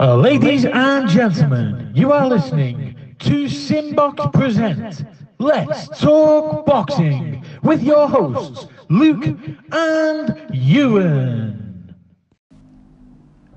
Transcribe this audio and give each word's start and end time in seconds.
Uh, 0.00 0.14
ladies 0.14 0.64
and 0.64 1.08
gentlemen, 1.08 1.90
you 1.92 2.12
are 2.12 2.28
listening 2.28 2.94
to 3.18 3.48
Simbox 3.48 4.24
Present 4.32 5.04
Let's 5.40 5.88
Talk 5.98 6.64
Boxing 6.64 7.44
with 7.64 7.82
your 7.82 8.08
hosts, 8.08 8.68
Luke 8.88 9.26
and 9.72 10.46
Ewan. 10.54 11.96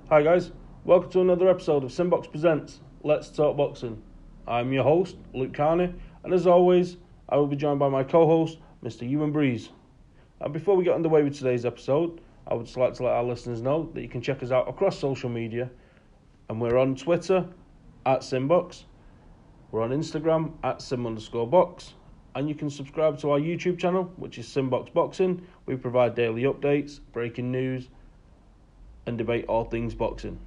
Hi 0.09 0.23
guys, 0.23 0.51
welcome 0.83 1.11
to 1.11 1.21
another 1.21 1.47
episode 1.47 1.83
of 1.83 1.91
Simbox 1.91 2.25
Presents 2.25 2.79
Let's 3.03 3.29
Talk 3.29 3.55
Boxing. 3.55 4.01
I'm 4.47 4.73
your 4.73 4.83
host, 4.83 5.17
Luke 5.35 5.53
Carney, 5.53 5.93
and 6.23 6.33
as 6.33 6.47
always, 6.47 6.97
I 7.29 7.35
will 7.35 7.45
be 7.45 7.55
joined 7.55 7.77
by 7.77 7.89
my 7.89 8.03
co-host, 8.03 8.57
Mr. 8.83 9.07
Ewan 9.07 9.31
Breeze. 9.31 9.69
And 10.39 10.51
before 10.51 10.75
we 10.75 10.85
get 10.85 10.95
underway 10.95 11.21
with 11.21 11.37
today's 11.37 11.67
episode, 11.67 12.19
I 12.47 12.55
would 12.55 12.65
just 12.65 12.77
like 12.77 12.95
to 12.95 13.03
let 13.03 13.13
our 13.13 13.23
listeners 13.23 13.61
know 13.61 13.91
that 13.93 14.01
you 14.01 14.09
can 14.09 14.23
check 14.23 14.41
us 14.41 14.49
out 14.49 14.67
across 14.67 14.97
social 14.97 15.29
media, 15.29 15.69
and 16.51 16.59
we're 16.59 16.77
on 16.77 16.93
Twitter 16.97 17.47
at 18.05 18.25
Simbox, 18.25 18.83
we're 19.71 19.81
on 19.81 19.91
Instagram 19.91 20.51
at 20.65 20.81
Sim 20.81 21.07
underscore 21.07 21.47
box, 21.47 21.93
and 22.35 22.49
you 22.49 22.55
can 22.55 22.69
subscribe 22.69 23.17
to 23.19 23.31
our 23.31 23.39
YouTube 23.39 23.79
channel, 23.79 24.11
which 24.17 24.37
is 24.37 24.49
Simbox 24.49 24.89
Boxing. 24.89 25.47
We 25.65 25.77
provide 25.77 26.13
daily 26.13 26.43
updates, 26.43 26.99
breaking 27.13 27.53
news, 27.53 27.87
and 29.05 29.17
debate 29.17 29.45
all 29.47 29.63
things 29.63 29.95
boxing. 29.95 30.39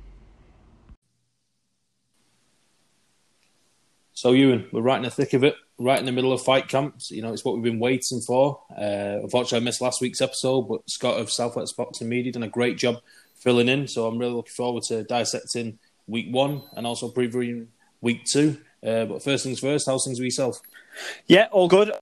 So, 4.12 4.32
Ewan, 4.32 4.68
we're 4.72 4.82
right 4.82 4.98
in 4.98 5.04
the 5.04 5.10
thick 5.10 5.32
of 5.32 5.42
it, 5.42 5.56
right 5.78 5.98
in 5.98 6.04
the 6.04 6.12
middle 6.12 6.34
of 6.34 6.42
fight 6.42 6.68
camps. 6.68 7.10
You 7.10 7.22
know, 7.22 7.32
it's 7.32 7.46
what 7.46 7.54
we've 7.54 7.64
been 7.64 7.80
waiting 7.80 8.20
for. 8.20 8.60
Uh, 8.70 9.20
unfortunately, 9.22 9.56
I 9.56 9.64
missed 9.64 9.80
last 9.80 10.02
week's 10.02 10.20
episode, 10.20 10.68
but 10.68 10.82
Scott 10.86 11.18
of 11.18 11.30
Southwest 11.30 11.78
Boxing 11.78 12.10
Media 12.10 12.30
done 12.30 12.42
a 12.42 12.48
great 12.48 12.76
job 12.76 12.96
filling 13.34 13.70
in. 13.70 13.88
So, 13.88 14.06
I'm 14.06 14.18
really 14.18 14.34
looking 14.34 14.52
forward 14.52 14.82
to 14.88 15.02
dissecting 15.04 15.78
week 16.06 16.28
one 16.30 16.62
and 16.76 16.86
also 16.86 17.10
previewing 17.10 17.68
week 18.00 18.24
two. 18.24 18.58
Uh, 18.84 19.06
but 19.06 19.22
first 19.22 19.44
things 19.44 19.60
first, 19.60 19.86
how's 19.86 20.04
things 20.04 20.18
with 20.18 20.26
yourself? 20.26 20.60
Yeah, 21.26 21.48
all 21.50 21.68
good. 21.68 21.92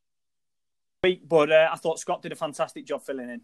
But 1.02 1.50
uh, 1.50 1.68
I 1.72 1.76
thought 1.76 1.98
Scott 1.98 2.22
did 2.22 2.32
a 2.32 2.36
fantastic 2.36 2.86
job 2.86 3.02
filling 3.02 3.28
in. 3.28 3.40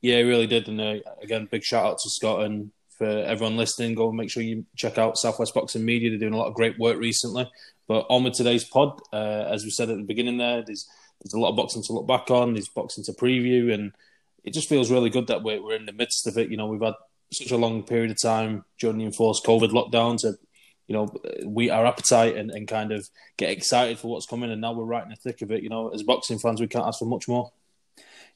Yeah, 0.00 0.18
he 0.18 0.22
really 0.22 0.46
did. 0.46 0.68
And 0.68 0.80
uh, 0.80 0.96
again, 1.22 1.48
big 1.50 1.64
shout 1.64 1.84
out 1.84 1.98
to 1.98 2.10
Scott 2.10 2.44
and 2.44 2.70
for 2.96 3.06
everyone 3.06 3.56
listening. 3.56 3.94
Go 3.94 4.08
and 4.08 4.16
make 4.16 4.30
sure 4.30 4.42
you 4.42 4.64
check 4.76 4.98
out 4.98 5.18
Southwest 5.18 5.54
Boxing 5.54 5.84
Media. 5.84 6.10
They're 6.10 6.18
doing 6.18 6.34
a 6.34 6.38
lot 6.38 6.48
of 6.48 6.54
great 6.54 6.78
work 6.78 6.98
recently. 6.98 7.50
But 7.88 8.06
on 8.08 8.24
with 8.24 8.34
today's 8.34 8.64
pod, 8.64 9.00
uh, 9.12 9.46
as 9.50 9.64
we 9.64 9.70
said 9.70 9.90
at 9.90 9.96
the 9.96 10.04
beginning, 10.04 10.38
there 10.38 10.62
there's 10.62 10.88
there's 11.20 11.34
a 11.34 11.40
lot 11.40 11.50
of 11.50 11.56
boxing 11.56 11.82
to 11.82 11.92
look 11.92 12.06
back 12.06 12.30
on. 12.30 12.54
There's 12.54 12.68
boxing 12.68 13.04
to 13.04 13.12
preview, 13.12 13.74
and 13.74 13.92
it 14.44 14.54
just 14.54 14.68
feels 14.68 14.90
really 14.90 15.10
good 15.10 15.26
that 15.26 15.42
we're 15.42 15.62
we're 15.62 15.74
in 15.74 15.86
the 15.86 15.92
midst 15.92 16.26
of 16.26 16.38
it. 16.38 16.50
You 16.50 16.56
know, 16.56 16.66
we've 16.66 16.80
had 16.80 16.94
such 17.32 17.50
a 17.50 17.56
long 17.56 17.82
period 17.82 18.10
of 18.10 18.20
time 18.20 18.64
during 18.78 18.98
the 18.98 19.04
enforced 19.04 19.44
COVID 19.44 19.70
lockdown 19.70 20.18
to 20.20 20.34
you 20.90 20.96
know, 20.96 21.08
we 21.46 21.70
our 21.70 21.86
appetite 21.86 22.36
and, 22.36 22.50
and 22.50 22.66
kind 22.66 22.90
of 22.90 23.08
get 23.36 23.50
excited 23.50 23.96
for 23.96 24.08
what's 24.08 24.26
coming. 24.26 24.50
And 24.50 24.60
now 24.60 24.72
we're 24.72 24.82
right 24.82 25.04
in 25.04 25.10
the 25.10 25.14
thick 25.14 25.40
of 25.40 25.52
it. 25.52 25.62
You 25.62 25.68
know, 25.68 25.90
as 25.90 26.02
boxing 26.02 26.40
fans, 26.40 26.60
we 26.60 26.66
can't 26.66 26.84
ask 26.84 26.98
for 26.98 27.04
much 27.04 27.28
more. 27.28 27.52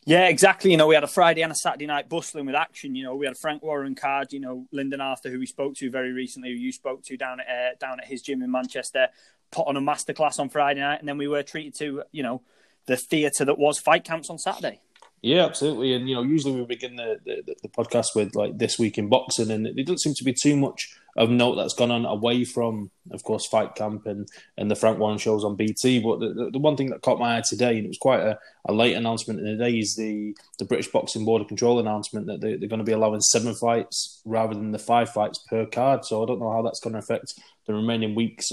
Yeah, 0.04 0.28
exactly. 0.28 0.70
You 0.70 0.76
know, 0.76 0.86
we 0.86 0.94
had 0.94 1.02
a 1.02 1.08
Friday 1.08 1.42
and 1.42 1.50
a 1.50 1.56
Saturday 1.56 1.86
night 1.86 2.08
bustling 2.08 2.46
with 2.46 2.54
action. 2.54 2.94
You 2.94 3.02
know, 3.02 3.16
we 3.16 3.26
had 3.26 3.36
Frank 3.36 3.64
Warren 3.64 3.96
card. 3.96 4.32
You 4.32 4.38
know, 4.38 4.68
Lyndon 4.70 5.00
Arthur, 5.00 5.30
who 5.30 5.40
we 5.40 5.46
spoke 5.46 5.74
to 5.78 5.90
very 5.90 6.12
recently, 6.12 6.50
who 6.50 6.54
you 6.54 6.70
spoke 6.70 7.02
to 7.06 7.16
down 7.16 7.40
at 7.40 7.48
uh, 7.48 7.74
down 7.80 7.98
at 7.98 8.06
his 8.06 8.22
gym 8.22 8.40
in 8.40 8.52
Manchester, 8.52 9.08
put 9.50 9.66
on 9.66 9.76
a 9.76 9.80
masterclass 9.80 10.38
on 10.38 10.48
Friday 10.48 10.78
night, 10.78 11.00
and 11.00 11.08
then 11.08 11.18
we 11.18 11.26
were 11.26 11.42
treated 11.42 11.74
to 11.78 12.04
you 12.12 12.22
know 12.22 12.40
the 12.86 12.96
theatre 12.96 13.44
that 13.46 13.58
was 13.58 13.80
fight 13.80 14.04
camps 14.04 14.30
on 14.30 14.38
Saturday. 14.38 14.80
Yeah, 15.24 15.46
absolutely. 15.46 15.94
And 15.94 16.06
you 16.06 16.14
know, 16.14 16.22
usually 16.22 16.52
we 16.52 16.66
begin 16.66 16.96
the, 16.96 17.18
the, 17.24 17.54
the 17.62 17.68
podcast 17.70 18.14
with 18.14 18.34
like 18.34 18.58
this 18.58 18.78
week 18.78 18.98
in 18.98 19.08
boxing, 19.08 19.50
and 19.50 19.66
it 19.66 19.86
doesn't 19.86 20.02
seem 20.02 20.12
to 20.16 20.24
be 20.24 20.34
too 20.34 20.54
much 20.54 20.98
of 21.16 21.30
note 21.30 21.54
that's 21.54 21.72
gone 21.72 21.90
on 21.90 22.04
away 22.04 22.44
from, 22.44 22.90
of 23.10 23.24
course, 23.24 23.46
Fight 23.46 23.74
Camp 23.74 24.04
and, 24.04 24.28
and 24.58 24.70
the 24.70 24.76
Frank 24.76 24.98
Warren 24.98 25.16
shows 25.16 25.42
on 25.42 25.56
BT. 25.56 26.00
But 26.00 26.20
the, 26.20 26.50
the, 26.52 26.58
one 26.58 26.76
thing 26.76 26.90
that 26.90 27.00
caught 27.00 27.18
my 27.18 27.38
eye 27.38 27.42
today, 27.48 27.78
and 27.78 27.86
it 27.86 27.88
was 27.88 27.96
quite 27.96 28.20
a, 28.20 28.38
a 28.68 28.74
late 28.74 28.96
announcement 28.96 29.40
in 29.40 29.46
the 29.46 29.64
day, 29.64 29.78
is 29.78 29.96
the, 29.96 30.36
the 30.58 30.66
British 30.66 30.88
Boxing 30.88 31.24
Board 31.24 31.40
of 31.40 31.48
Control 31.48 31.78
announcement 31.78 32.26
that 32.26 32.42
they, 32.42 32.56
they're 32.56 32.68
going 32.68 32.80
to 32.80 32.84
be 32.84 32.92
allowing 32.92 33.22
seven 33.22 33.54
fights 33.54 34.20
rather 34.26 34.52
than 34.52 34.72
the 34.72 34.78
five 34.78 35.08
fights 35.08 35.38
per 35.48 35.64
card. 35.64 36.04
So 36.04 36.22
I 36.22 36.26
don't 36.26 36.40
know 36.40 36.52
how 36.52 36.60
that's 36.60 36.80
going 36.80 36.92
to 36.92 36.98
affect 36.98 37.32
the 37.66 37.72
remaining 37.72 38.14
weeks 38.14 38.52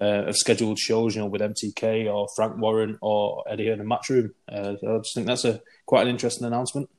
uh, 0.00 0.24
of 0.26 0.36
scheduled 0.36 0.78
shows, 0.78 1.14
you 1.14 1.22
know, 1.22 1.28
with 1.28 1.40
MTK 1.40 2.12
or 2.12 2.26
Frank 2.34 2.58
Warren 2.58 2.98
or 3.00 3.44
Eddie 3.48 3.68
Hearn 3.68 3.80
and 3.80 3.90
Matchroom. 3.90 4.30
Uh, 4.48 4.76
so 4.80 4.96
I 4.96 4.98
just 4.98 5.14
think 5.14 5.26
that's 5.26 5.44
a 5.44 5.60
quite 5.86 6.02
an 6.02 6.08
interesting 6.08 6.46
announcement. 6.46 6.90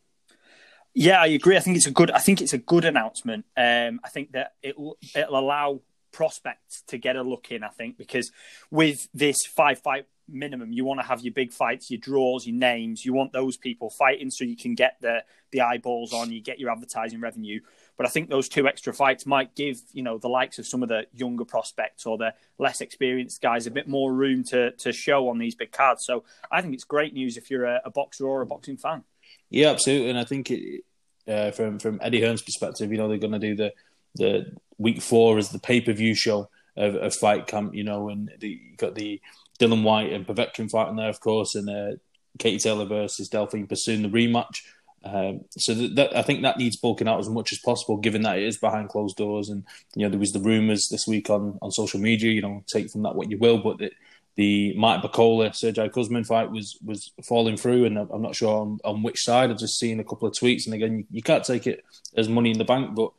Yeah, 0.94 1.22
I 1.22 1.28
agree. 1.28 1.58
I 1.58 1.60
think 1.60 1.76
it's 1.76 1.88
a 1.88 1.92
good. 1.92 2.10
I 2.10 2.20
think 2.20 2.42
it's 2.42 2.54
a 2.54 2.58
good 2.58 2.86
announcement. 2.86 3.46
Um, 3.58 4.00
I 4.04 4.10
think 4.10 4.32
that 4.32 4.54
it 4.64 4.80
will 4.80 4.98
it'll 5.14 5.38
allow 5.38 5.82
prospects 6.14 6.84
to 6.88 6.98
get 6.98 7.18
a 7.18 7.22
look 7.22 7.52
in. 7.52 7.64
I 7.64 7.68
think 7.68 7.98
because 7.98 8.32
with 8.72 9.10
this 9.14 9.46
five 9.46 9.80
fight 9.80 10.06
minimum, 10.30 10.72
you 10.72 10.86
want 10.86 11.02
to 11.02 11.06
have 11.06 11.22
your 11.22 11.34
big 11.34 11.52
fights, 11.52 11.92
your 11.92 12.00
draws, 12.00 12.48
your 12.48 12.56
names. 12.56 13.04
You 13.04 13.14
want 13.14 13.34
those 13.34 13.58
people 13.58 13.90
fighting 13.90 14.32
so 14.32 14.46
you 14.46 14.56
can 14.56 14.74
get 14.74 14.96
the 15.02 15.26
the 15.52 15.60
eyeballs 15.60 16.14
on. 16.14 16.32
You 16.32 16.42
get 16.42 16.60
your 16.60 16.72
advertising 16.72 17.20
revenue. 17.20 17.60
But 17.98 18.06
I 18.06 18.10
think 18.10 18.30
those 18.30 18.50
two 18.50 18.68
extra 18.68 18.94
fights 18.94 19.26
might 19.26 19.56
give 19.56 19.82
you 19.94 20.04
know 20.04 20.18
the 20.18 20.28
likes 20.28 20.60
of 20.60 20.68
some 20.68 20.84
of 20.84 20.90
the 20.90 21.08
younger 21.14 21.46
prospects 21.46 22.06
or 22.06 22.18
the 22.18 22.34
less 22.58 22.82
experienced 22.82 23.42
guys 23.42 23.68
a 23.68 23.72
bit 23.72 23.88
more 23.88 24.14
room 24.14 24.44
to 24.46 24.72
to 24.72 24.92
show 24.92 25.30
on 25.30 25.38
these 25.38 25.56
big 25.56 25.72
cards. 25.72 26.06
So 26.06 26.24
I 26.52 26.62
think 26.62 26.74
it's 26.74 26.84
great 26.84 27.14
news 27.14 27.38
if 27.38 27.50
you're 27.50 27.66
a, 27.66 27.82
a 27.86 27.90
boxer 27.92 28.26
or 28.26 28.42
a 28.42 28.46
boxing 28.46 28.78
fan. 28.78 29.04
Yeah, 29.50 29.70
absolutely, 29.70 30.10
and 30.10 30.20
I 30.20 30.26
think 30.26 30.52
it, 30.52 30.84
uh, 31.28 31.52
from 31.52 31.80
from 31.80 32.00
Eddie 32.02 32.22
Hearn's 32.22 32.42
perspective, 32.42 32.92
you 32.92 32.98
know 32.98 33.08
they're 33.08 33.18
going 33.18 33.34
to 33.34 33.40
do 33.40 33.56
the 33.56 33.74
the 34.16 34.52
week 34.78 35.02
four 35.02 35.38
as 35.38 35.50
the 35.50 35.60
pay 35.60 35.82
per 35.82 35.94
view 35.94 36.16
show 36.16 36.50
of, 36.78 36.96
of, 36.96 37.16
Fight 37.16 37.48
Camp, 37.48 37.74
you 37.74 37.84
know, 37.84 38.10
and 38.10 38.32
the, 38.40 38.50
you 38.50 38.76
got 38.78 38.96
the 38.96 39.22
Dillian 39.60 39.84
Whyte 39.84 40.12
and 40.12 40.28
Povetkin 40.28 40.70
fighting 40.70 40.98
there, 40.98 41.10
of 41.10 41.20
course, 41.20 41.56
and 41.56 41.70
uh, 41.70 41.98
Katie 42.38 42.60
Taylor 42.60 42.86
versus 42.86 43.30
Delphine 43.30 43.68
Persoon, 43.68 44.02
the 44.02 44.10
rematch. 44.10 44.64
Um, 45.06 45.42
so 45.52 45.74
that, 45.74 46.18
I 46.18 46.24
think 46.24 46.42
that 46.42 46.58
needs 46.58 46.78
bulking 46.78 47.08
out 47.08 47.20
as 47.20 47.30
much 47.30 47.52
as 47.52 47.60
possible, 47.60 47.98
given 47.98 48.24
that 48.24 48.40
it 48.40 48.44
is 48.44 48.58
behind 48.58 48.90
closed 48.90 49.18
doors. 49.18 49.50
And 49.50 49.64
you 49.96 50.04
know 50.04 50.10
there 50.10 50.20
was 50.20 50.34
the 50.34 50.40
rumours 50.40 50.88
this 50.90 51.08
week 51.08 51.30
on, 51.30 51.60
on 51.62 51.72
social 51.72 52.00
media. 52.00 52.32
You 52.32 52.42
know, 52.42 52.64
take 52.68 52.90
from 52.90 53.04
that 53.04 53.16
what 53.16 53.30
you 53.30 53.38
will, 53.38 53.60
but 53.60 53.80
the 54.36 54.74
Mike 54.76 55.02
Bakole 55.02 55.56
Sergey 55.56 55.90
Kuzmin 55.90 56.26
fight 56.26 56.52
was 56.52 56.78
was 56.84 57.12
falling 57.24 57.56
through, 57.56 57.86
and 57.86 57.98
I'm 57.98 58.22
not 58.22 58.36
sure 58.36 58.62
on, 58.62 58.80
on, 58.84 59.04
which 59.04 59.22
side. 59.22 59.50
I've 59.50 59.60
just 59.60 59.80
seen 59.80 60.00
a 60.00 60.04
couple 60.04 60.28
of 60.28 60.34
tweets, 60.34 60.66
and 60.66 60.74
again, 60.74 60.98
you, 60.98 61.06
you 61.12 61.22
can't 61.22 61.44
take 61.44 61.68
it 61.68 61.86
as 62.18 62.28
money 62.28 62.52
in 62.52 62.58
the 62.58 62.66
bank, 62.66 62.96
but 62.96 63.12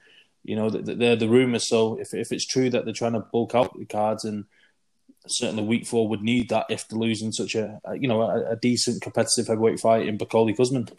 you 0.44 0.56
know 0.56 0.68
they're 0.68 1.16
the 1.16 1.28
rumours. 1.28 1.68
So 1.68 1.98
if 1.98 2.12
if 2.12 2.32
it's 2.32 2.46
true 2.46 2.68
that 2.70 2.84
they're 2.84 2.94
trying 2.94 3.14
to 3.14 3.20
bulk 3.20 3.54
out 3.54 3.78
the 3.78 3.86
cards, 3.86 4.24
and 4.24 4.44
certainly 5.26 5.64
week 5.64 5.86
four 5.86 6.08
would 6.08 6.22
need 6.22 6.50
that 6.50 6.66
if 6.68 6.86
they're 6.86 6.98
losing 6.98 7.32
such 7.32 7.54
a 7.54 7.80
you 7.98 8.08
know 8.08 8.22
a, 8.22 8.50
a 8.50 8.56
decent 8.56 9.02
competitive 9.02 9.46
heavyweight 9.46 9.80
fight 9.80 10.06
in 10.06 10.18
Bakole 10.18 10.56
Kuzmin. 10.56 10.90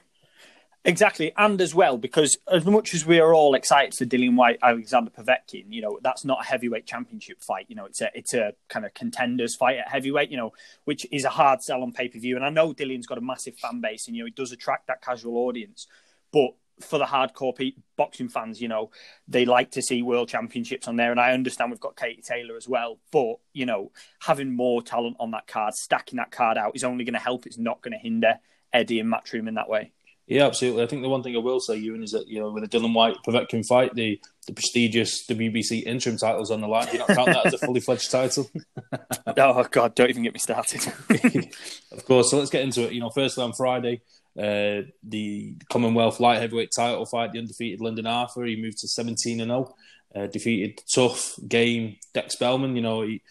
Exactly, 0.85 1.33
and 1.35 1.59
as 1.59 1.75
well 1.75 1.97
because 1.97 2.37
as 2.49 2.65
much 2.65 2.93
as 2.93 3.05
we 3.05 3.19
are 3.19 3.33
all 3.33 3.55
excited 3.55 3.93
for 3.93 4.05
Dillian 4.05 4.37
Whyte, 4.37 4.59
Alexander 4.63 5.11
Povetkin, 5.11 5.65
you 5.67 5.81
know 5.81 5.99
that's 6.01 6.23
not 6.23 6.39
a 6.41 6.47
heavyweight 6.47 6.85
championship 6.85 7.41
fight. 7.41 7.65
You 7.67 7.75
know 7.75 7.85
it's 7.85 7.99
a 7.99 8.09
it's 8.13 8.33
a 8.33 8.53
kind 8.69 8.85
of 8.85 8.93
contenders 8.93 9.55
fight 9.55 9.77
at 9.77 9.89
heavyweight. 9.89 10.31
You 10.31 10.37
know 10.37 10.53
which 10.85 11.05
is 11.11 11.25
a 11.25 11.29
hard 11.29 11.61
sell 11.61 11.83
on 11.83 11.91
pay 11.91 12.07
per 12.07 12.19
view, 12.19 12.37
and 12.37 12.45
I 12.45 12.49
know 12.49 12.73
Dillian's 12.73 13.07
got 13.07 13.17
a 13.17 13.21
massive 13.21 13.57
fan 13.57 13.81
base, 13.81 14.07
and 14.07 14.15
you 14.15 14.23
know 14.23 14.27
it 14.27 14.35
does 14.35 14.53
attract 14.53 14.87
that 14.87 15.01
casual 15.01 15.37
audience. 15.37 15.87
But 16.31 16.51
for 16.79 16.99
the 16.99 17.05
hardcore 17.05 17.55
pe- 17.55 17.73
boxing 17.97 18.29
fans, 18.29 18.61
you 18.61 18.69
know 18.69 18.89
they 19.27 19.43
like 19.43 19.71
to 19.71 19.81
see 19.81 20.01
world 20.01 20.29
championships 20.29 20.87
on 20.87 20.95
there, 20.95 21.11
and 21.11 21.19
I 21.19 21.33
understand 21.33 21.71
we've 21.71 21.81
got 21.81 21.97
Katie 21.97 22.21
Taylor 22.21 22.55
as 22.55 22.67
well. 22.69 22.97
But 23.11 23.39
you 23.51 23.65
know 23.65 23.91
having 24.21 24.55
more 24.55 24.81
talent 24.81 25.17
on 25.19 25.31
that 25.31 25.47
card, 25.47 25.73
stacking 25.73 26.15
that 26.17 26.31
card 26.31 26.57
out 26.57 26.75
is 26.75 26.85
only 26.85 27.03
going 27.03 27.13
to 27.13 27.19
help. 27.19 27.45
It's 27.45 27.57
not 27.57 27.81
going 27.81 27.91
to 27.91 27.97
hinder 27.97 28.39
Eddie 28.71 29.01
and 29.01 29.11
Matchroom 29.11 29.49
in 29.49 29.55
that 29.55 29.67
way. 29.67 29.91
Yeah, 30.27 30.45
absolutely. 30.45 30.83
I 30.83 30.87
think 30.87 31.03
the 31.03 31.09
one 31.09 31.23
thing 31.23 31.35
I 31.35 31.39
will 31.39 31.61
say, 31.61 31.77
Ewan, 31.77 32.03
is 32.03 32.11
that 32.11 32.27
you 32.27 32.39
know 32.39 32.51
with 32.51 32.69
the 32.69 32.77
Dillian 32.77 32.93
Whyte 32.93 33.15
Povetkin 33.25 33.65
fight, 33.65 33.95
the 33.95 34.19
the 34.45 34.53
prestigious 34.53 35.25
WBC 35.25 35.83
interim 35.83 36.17
titles 36.17 36.51
on 36.51 36.59
the 36.59 36.67
line. 36.67 36.87
Do 36.87 36.93
you 36.93 36.99
not 36.99 37.07
count 37.07 37.27
that 37.27 37.45
as 37.45 37.53
a 37.53 37.57
fully 37.57 37.79
fledged 37.79 38.11
title? 38.11 38.49
oh 39.37 39.63
God, 39.71 39.95
don't 39.95 40.09
even 40.09 40.23
get 40.23 40.33
me 40.33 40.39
started. 40.39 40.85
of 41.93 42.05
course. 42.05 42.29
So 42.29 42.37
let's 42.37 42.49
get 42.49 42.63
into 42.63 42.83
it. 42.83 42.91
You 42.91 42.99
know, 42.99 43.09
firstly 43.09 43.43
on 43.45 43.53
Friday, 43.53 44.01
uh, 44.37 44.81
the 45.01 45.55
Commonwealth 45.71 46.19
light 46.19 46.41
heavyweight 46.41 46.71
title 46.75 47.05
fight, 47.05 47.31
the 47.31 47.39
undefeated 47.39 47.79
Lyndon 47.79 48.05
Arthur, 48.07 48.43
he 48.43 48.61
moved 48.61 48.79
to 48.79 48.87
seventeen 48.89 49.39
and 49.39 49.49
zero, 49.49 49.73
oh. 50.13 50.23
uh, 50.23 50.27
defeated 50.27 50.81
tough 50.93 51.35
game 51.47 51.95
Dec 52.13 52.31
Spelman. 52.31 52.75
You 52.75 52.81
know, 52.81 53.03
he, 53.03 53.21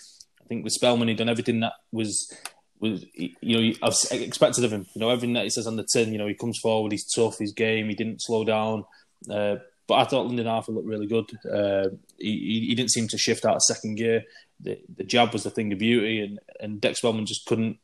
I 0.42 0.46
think 0.49 0.64
with 0.64 0.72
Spelman, 0.72 1.08
he'd 1.08 1.19
done 1.19 1.28
everything 1.28 1.60
that 1.60 1.75
was 1.92 2.32
was 2.81 3.05
you 3.14 3.32
know 3.43 3.75
I've 3.82 3.94
expected 4.11 4.64
of 4.64 4.73
him. 4.73 4.87
You 4.94 5.00
know 5.00 5.11
everything 5.11 5.34
that 5.34 5.44
he 5.44 5.50
says 5.50 5.67
on 5.67 5.76
the 5.76 5.87
tin. 5.90 6.12
You 6.12 6.19
know 6.19 6.26
he 6.26 6.34
comes 6.34 6.58
forward, 6.58 6.93
he's 6.93 7.11
tough, 7.11 7.38
he's 7.38 7.52
game, 7.52 7.88
he 7.88 7.94
didn't 7.94 8.23
slow 8.23 8.44
down. 8.44 8.84
Uh, 9.31 9.56
but 9.87 9.94
I 9.94 10.05
thought 10.05 10.26
Lyndon 10.26 10.46
Arthur 10.46 10.73
looked 10.73 10.87
really 10.87 11.06
good. 11.06 11.31
Uh, 11.49 11.90
he, 12.19 12.67
he 12.69 12.75
didn't 12.75 12.90
seem 12.90 13.08
to 13.08 13.19
shift 13.19 13.44
out 13.44 13.56
of 13.56 13.62
second 13.62 13.96
gear. 13.96 14.25
The, 14.61 14.81
the 14.96 15.05
jab 15.05 15.32
was 15.32 15.44
the 15.44 15.50
thing 15.50 15.73
of 15.73 15.78
beauty, 15.78 16.20
and 16.20 16.38
and 16.61 16.81
Dec 16.81 16.96
Spelman 16.96 17.26
just 17.26 17.46
couldn't 17.46 17.78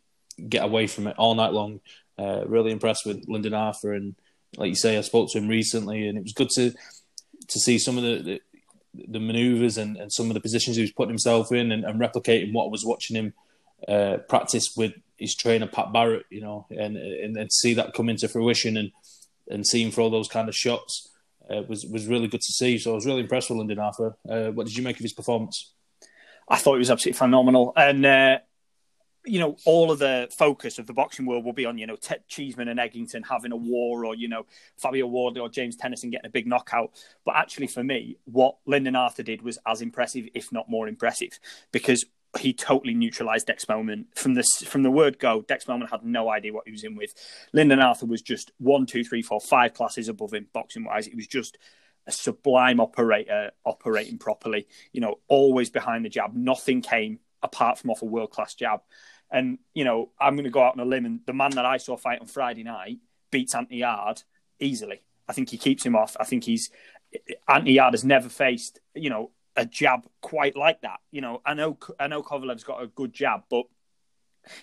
get 0.48 0.64
away 0.64 0.86
from 0.86 1.06
it 1.06 1.16
all 1.18 1.34
night 1.34 1.52
long. 1.52 1.80
Uh, 2.18 2.44
really 2.46 2.72
impressed 2.72 3.06
with 3.06 3.24
Lyndon 3.28 3.54
Arthur, 3.54 3.92
and 3.92 4.14
like 4.56 4.68
you 4.68 4.74
say, 4.74 4.98
I 4.98 5.02
spoke 5.02 5.30
to 5.30 5.38
him 5.38 5.48
recently, 5.48 6.06
and 6.06 6.18
it 6.18 6.24
was 6.24 6.32
good 6.32 6.50
to 6.56 6.72
to 7.48 7.58
see 7.58 7.78
some 7.78 7.98
of 7.98 8.04
the, 8.04 8.22
the 8.22 8.40
the 9.08 9.20
manoeuvres 9.20 9.78
and, 9.78 9.96
and 9.96 10.12
some 10.12 10.28
of 10.28 10.34
the 10.34 10.40
positions 10.40 10.76
he 10.76 10.82
was 10.82 10.92
putting 10.92 11.10
himself 11.10 11.50
in 11.50 11.72
and, 11.72 11.82
and 11.84 11.98
replicating 11.98 12.52
what 12.52 12.66
I 12.66 12.68
was 12.68 12.84
watching 12.84 13.16
him 13.16 13.32
uh, 13.88 14.18
practice 14.28 14.74
with 14.76 14.92
his 15.16 15.34
trainer 15.34 15.66
Pat 15.66 15.92
Barrett, 15.92 16.26
you 16.30 16.40
know, 16.40 16.66
and, 16.70 16.96
and 16.96 17.36
and 17.36 17.52
see 17.52 17.74
that 17.74 17.94
come 17.94 18.08
into 18.08 18.28
fruition 18.28 18.76
and 18.76 18.90
and 19.48 19.66
see 19.66 19.82
him 19.82 19.90
throw 19.90 20.10
those 20.10 20.28
kind 20.28 20.48
of 20.48 20.54
shots 20.54 21.08
uh, 21.50 21.62
was 21.68 21.84
was 21.86 22.06
really 22.06 22.28
good 22.28 22.40
to 22.40 22.52
see. 22.52 22.78
So 22.78 22.92
I 22.92 22.94
was 22.94 23.06
really 23.06 23.20
impressed 23.20 23.50
with 23.50 23.58
Lyndon 23.58 23.78
Arthur. 23.78 24.16
Uh, 24.28 24.50
what 24.50 24.66
did 24.66 24.76
you 24.76 24.82
make 24.82 24.96
of 24.96 25.02
his 25.02 25.12
performance? 25.12 25.72
I 26.48 26.56
thought 26.56 26.74
it 26.74 26.78
was 26.78 26.90
absolutely 26.90 27.18
phenomenal, 27.18 27.72
and 27.76 28.04
uh, 28.04 28.38
you 29.24 29.38
know, 29.38 29.56
all 29.64 29.92
of 29.92 29.98
the 29.98 30.28
focus 30.36 30.78
of 30.78 30.86
the 30.86 30.92
boxing 30.92 31.26
world 31.26 31.44
will 31.44 31.52
be 31.52 31.64
on, 31.64 31.78
you 31.78 31.86
know, 31.86 31.94
Ted 31.94 32.24
Cheeseman 32.26 32.68
and 32.68 32.80
Eggington 32.80 33.22
having 33.28 33.52
a 33.52 33.56
war 33.56 34.04
or, 34.04 34.16
you 34.16 34.26
know, 34.26 34.46
Fabio 34.76 35.06
Wardley 35.06 35.40
or 35.40 35.48
James 35.48 35.76
Tennyson 35.76 36.10
getting 36.10 36.26
a 36.26 36.30
big 36.30 36.46
knockout. 36.46 36.90
But 37.24 37.36
actually, 37.36 37.68
for 37.68 37.84
me, 37.84 38.16
what 38.24 38.56
Lyndon 38.66 38.96
Arthur 38.96 39.22
did 39.22 39.42
was 39.42 39.58
as 39.64 39.80
impressive, 39.80 40.28
if 40.34 40.50
not 40.50 40.68
more 40.68 40.88
impressive, 40.88 41.38
because 41.70 42.04
he 42.38 42.52
totally 42.52 42.94
neutralized 42.94 43.46
Dec 43.46 43.60
Spelman 43.60 44.06
from 44.14 44.34
the 44.34 44.42
from 44.66 44.82
the 44.82 44.90
word 44.90 45.18
go. 45.18 45.42
Dec 45.42 45.62
Spelman 45.62 45.88
had 45.88 46.04
no 46.04 46.30
idea 46.30 46.52
what 46.52 46.66
he 46.66 46.72
was 46.72 46.84
in 46.84 46.96
with. 46.96 47.12
Lyndon 47.52 47.80
Arthur 47.80 48.06
was 48.06 48.22
just 48.22 48.52
one, 48.58 48.86
two, 48.86 49.04
three, 49.04 49.22
four, 49.22 49.40
five 49.40 49.74
classes 49.74 50.08
above 50.08 50.32
him 50.32 50.46
boxing 50.52 50.84
wise. 50.84 51.06
It 51.06 51.16
was 51.16 51.26
just 51.26 51.58
a 52.06 52.12
sublime 52.12 52.80
operator 52.80 53.52
operating 53.64 54.18
properly. 54.18 54.66
You 54.92 55.02
know, 55.02 55.18
always 55.28 55.70
behind 55.70 56.04
the 56.04 56.08
jab. 56.08 56.34
Nothing 56.34 56.80
came 56.80 57.20
apart 57.42 57.78
from 57.78 57.90
off 57.90 58.02
a 58.02 58.06
world 58.06 58.30
class 58.30 58.54
jab. 58.54 58.80
And 59.30 59.58
you 59.74 59.84
know, 59.84 60.10
I'm 60.18 60.34
going 60.34 60.44
to 60.44 60.50
go 60.50 60.62
out 60.62 60.74
on 60.74 60.80
a 60.80 60.88
limb, 60.88 61.04
and 61.04 61.20
the 61.26 61.32
man 61.32 61.52
that 61.52 61.66
I 61.66 61.76
saw 61.76 61.96
fight 61.96 62.20
on 62.20 62.26
Friday 62.26 62.64
night 62.64 62.98
beats 63.30 63.54
Anthony 63.54 63.78
Yarde 63.78 64.22
easily. 64.58 65.02
I 65.28 65.32
think 65.32 65.50
he 65.50 65.58
keeps 65.58 65.84
him 65.84 65.96
off. 65.96 66.16
I 66.18 66.24
think 66.24 66.44
he's 66.44 66.70
Anthony 67.48 67.72
Yarde 67.72 67.94
has 67.94 68.04
never 68.04 68.28
faced 68.28 68.80
you 68.94 69.10
know 69.10 69.30
a 69.56 69.66
jab 69.66 70.06
quite 70.20 70.56
like 70.56 70.80
that. 70.82 71.00
You 71.10 71.20
know, 71.20 71.42
I 71.44 71.54
know 71.54 71.78
I 71.98 72.06
know 72.06 72.22
Kovalev's 72.22 72.64
got 72.64 72.82
a 72.82 72.86
good 72.86 73.12
jab, 73.12 73.42
but 73.50 73.64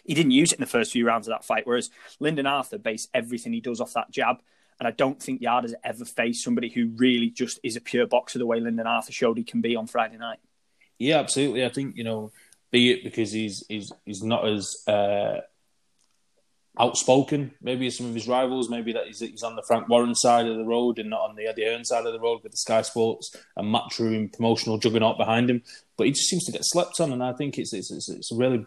he 0.03 0.13
didn't 0.13 0.31
use 0.31 0.51
it 0.51 0.59
in 0.59 0.61
the 0.61 0.67
first 0.67 0.91
few 0.91 1.05
rounds 1.05 1.27
of 1.27 1.33
that 1.33 1.45
fight. 1.45 1.65
Whereas 1.65 1.89
Lyndon 2.19 2.45
Arthur 2.45 2.77
based 2.77 3.09
everything 3.13 3.53
he 3.53 3.61
does 3.61 3.81
off 3.81 3.93
that 3.93 4.11
jab. 4.11 4.37
And 4.79 4.87
I 4.87 4.91
don't 4.91 5.21
think 5.21 5.41
Yarde 5.41 5.65
has 5.65 5.75
ever 5.83 6.05
faced 6.05 6.43
somebody 6.43 6.69
who 6.69 6.91
really 6.95 7.29
just 7.29 7.59
is 7.63 7.75
a 7.75 7.81
pure 7.81 8.07
boxer 8.07 8.39
the 8.39 8.45
way 8.45 8.61
Lyndon 8.61 8.87
Arthur 8.87 9.11
showed 9.11 9.37
he 9.37 9.43
can 9.43 9.59
be 9.59 9.75
on 9.75 9.87
Friday 9.87 10.17
night. 10.17 10.39
Yeah, 10.97 11.19
absolutely. 11.19 11.65
I 11.65 11.69
think 11.69 11.97
you 11.97 12.03
know 12.03 12.31
be 12.71 12.91
it 12.91 13.03
because 13.03 13.31
he's 13.31 13.65
he's 13.67 13.91
he's 14.05 14.23
not 14.23 14.47
as 14.47 14.83
uh, 14.87 15.39
outspoken, 16.79 17.51
maybe 17.61 17.89
some 17.89 18.07
of 18.07 18.13
his 18.13 18.27
rivals, 18.27 18.69
maybe 18.69 18.93
that 18.93 19.05
he's, 19.05 19.19
he's 19.19 19.43
on 19.43 19.55
the 19.55 19.63
Frank 19.67 19.89
Warren 19.89 20.15
side 20.15 20.47
of 20.47 20.55
the 20.55 20.63
road 20.63 20.97
and 20.97 21.09
not 21.09 21.29
on 21.29 21.35
the 21.35 21.45
Eddie 21.45 21.65
Hearn 21.65 21.83
side 21.83 22.05
of 22.05 22.13
the 22.13 22.19
road 22.19 22.39
with 22.41 22.53
the 22.53 22.57
Sky 22.57 22.81
Sports 22.81 23.35
and 23.57 23.73
Matchroom 23.73 24.31
promotional 24.33 24.77
juggernaut 24.77 25.17
behind 25.17 25.49
him. 25.49 25.61
But 25.97 26.07
he 26.07 26.13
just 26.13 26.29
seems 26.29 26.45
to 26.45 26.51
get 26.51 26.61
slept 26.63 26.99
on, 27.01 27.11
and 27.11 27.21
I 27.21 27.33
think 27.33 27.57
it's 27.57 27.73
it's, 27.73 27.91
it's, 27.91 28.09
it's 28.09 28.31
a 28.31 28.35
really 28.35 28.65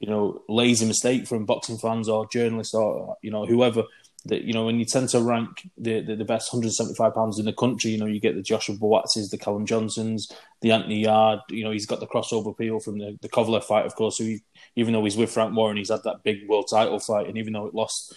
you 0.00 0.08
know 0.08 0.42
lazy 0.48 0.86
mistake 0.86 1.26
from 1.26 1.46
boxing 1.46 1.78
fans 1.78 2.08
or 2.08 2.26
journalists 2.28 2.74
or 2.74 3.16
you 3.22 3.30
know 3.30 3.46
whoever 3.46 3.84
that 4.26 4.42
you 4.42 4.52
know 4.52 4.64
when 4.64 4.78
you 4.78 4.84
tend 4.84 5.08
to 5.10 5.20
rank 5.20 5.68
the, 5.76 6.00
the, 6.00 6.16
the, 6.16 6.24
best 6.24 6.52
175 6.52 7.14
pounds 7.14 7.38
in 7.38 7.44
the 7.44 7.52
country, 7.52 7.90
you 7.90 7.98
know 7.98 8.06
you 8.06 8.20
get 8.20 8.34
the 8.34 8.42
Joshua 8.42 8.76
Buatsis, 8.76 9.30
the 9.30 9.38
Callum 9.38 9.66
Johnsons, 9.66 10.32
the 10.62 10.72
Anthony 10.72 11.02
Yarde. 11.02 11.40
You 11.50 11.64
know 11.64 11.70
he's 11.70 11.86
got 11.86 12.00
the 12.00 12.06
crossover 12.06 12.50
appeal 12.50 12.80
from 12.80 12.98
the 12.98 13.18
the 13.20 13.28
Kovalev 13.28 13.64
fight, 13.64 13.86
of 13.86 13.94
course. 13.94 14.18
So 14.18 14.24
he, 14.24 14.42
even 14.76 14.92
though 14.92 15.04
he's 15.04 15.16
with 15.16 15.30
Frank 15.30 15.54
Warren, 15.54 15.76
he's 15.76 15.90
had 15.90 16.04
that 16.04 16.22
big 16.22 16.48
world 16.48 16.68
title 16.70 16.98
fight, 16.98 17.28
and 17.28 17.36
even 17.36 17.52
though 17.52 17.66
it 17.66 17.74
lost, 17.74 18.16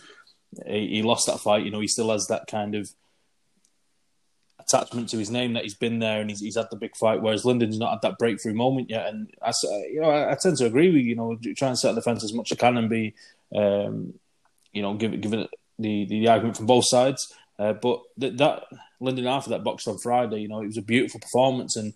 he 0.66 1.02
lost 1.02 1.28
that 1.28 1.40
fight. 1.40 1.66
You 1.66 1.72
know 1.72 1.82
he 1.82 1.88
still 1.88 2.12
has 2.12 2.28
that 2.28 2.48
kind 2.48 2.76
of 2.76 2.90
attachment 4.60 5.10
to 5.10 5.18
his 5.18 5.32
name 5.32 5.54
that 5.54 5.64
he's 5.64 5.76
been 5.76 6.00
there 6.00 6.20
and 6.20 6.30
he's, 6.30 6.42
he's 6.42 6.58
had 6.58 6.68
the 6.70 6.76
big 6.76 6.96
fight. 6.96 7.22
Whereas 7.22 7.46
Lyndon's 7.46 7.80
not 7.80 7.92
had 7.92 8.02
that 8.02 8.18
breakthrough 8.18 8.54
moment 8.54 8.90
yet, 8.90 9.08
and 9.08 9.30
I, 9.42 9.52
you 9.92 10.02
know 10.02 10.10
I, 10.10 10.32
I 10.32 10.36
tend 10.36 10.58
to 10.58 10.66
agree 10.66 10.90
with 10.90 11.04
you. 11.04 11.16
Know, 11.16 11.38
try 11.56 11.68
and 11.68 11.78
set 11.78 11.96
the 11.96 12.02
fence 12.02 12.24
as 12.24 12.34
much 12.34 12.52
as 12.52 12.58
I 12.58 12.62
can 12.62 12.78
and 12.78 12.90
be, 12.90 13.14
um, 13.54 14.14
you 14.72 14.82
know, 14.82 14.94
give 14.94 15.20
give 15.20 15.34
it 15.34 15.50
the, 15.80 16.06
the 16.06 16.28
argument 16.28 16.58
from 16.58 16.66
both 16.66 16.86
sides. 16.88 17.34
Uh, 17.60 17.74
but 17.74 18.02
that, 18.18 18.38
that 18.38 18.64
Lyndon 19.00 19.28
Arthur 19.28 19.52
that 19.52 19.64
boxed 19.64 19.88
on 19.88 19.98
Friday, 19.98 20.42
you 20.42 20.48
know, 20.48 20.62
it 20.62 20.68
was 20.68 20.78
a 20.78 20.82
beautiful 20.82 21.20
performance, 21.20 21.76
and 21.76 21.94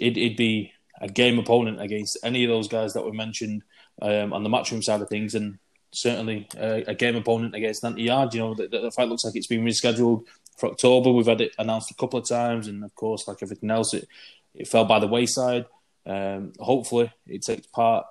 it, 0.00 0.16
would 0.16 0.36
be 0.36 0.72
a 1.00 1.08
game 1.08 1.38
opponent 1.38 1.80
against 1.80 2.18
any 2.24 2.44
of 2.44 2.50
those 2.50 2.68
guys 2.68 2.92
that 2.94 3.04
were 3.04 3.12
mentioned 3.12 3.62
um, 4.02 4.32
on 4.32 4.42
the 4.42 4.50
matchroom 4.50 4.82
side 4.82 5.00
of 5.00 5.08
things, 5.08 5.34
and 5.34 5.58
certainly 5.92 6.48
uh, 6.60 6.80
a 6.86 6.94
game 6.94 7.16
opponent 7.16 7.54
against 7.54 7.84
Anthony 7.84 8.04
Yarde. 8.04 8.34
You 8.34 8.40
know, 8.40 8.54
the, 8.54 8.68
the, 8.68 8.90
fight 8.90 9.08
looks 9.08 9.24
like 9.24 9.36
it's 9.36 9.46
been 9.46 9.64
rescheduled 9.64 10.24
for 10.56 10.70
October. 10.70 11.12
We've 11.12 11.26
had 11.26 11.40
it 11.40 11.54
announced 11.58 11.90
a 11.90 11.94
couple 11.94 12.18
of 12.18 12.28
times, 12.28 12.68
and 12.68 12.84
of 12.84 12.94
course, 12.94 13.26
like 13.28 13.38
everything 13.42 13.70
else, 13.70 13.94
it 13.94 14.08
it 14.54 14.68
fell 14.68 14.84
by 14.84 14.98
the 14.98 15.08
wayside. 15.08 15.66
Um, 16.06 16.52
hopefully, 16.58 17.12
it 17.26 17.42
takes 17.42 17.66
part 17.68 18.06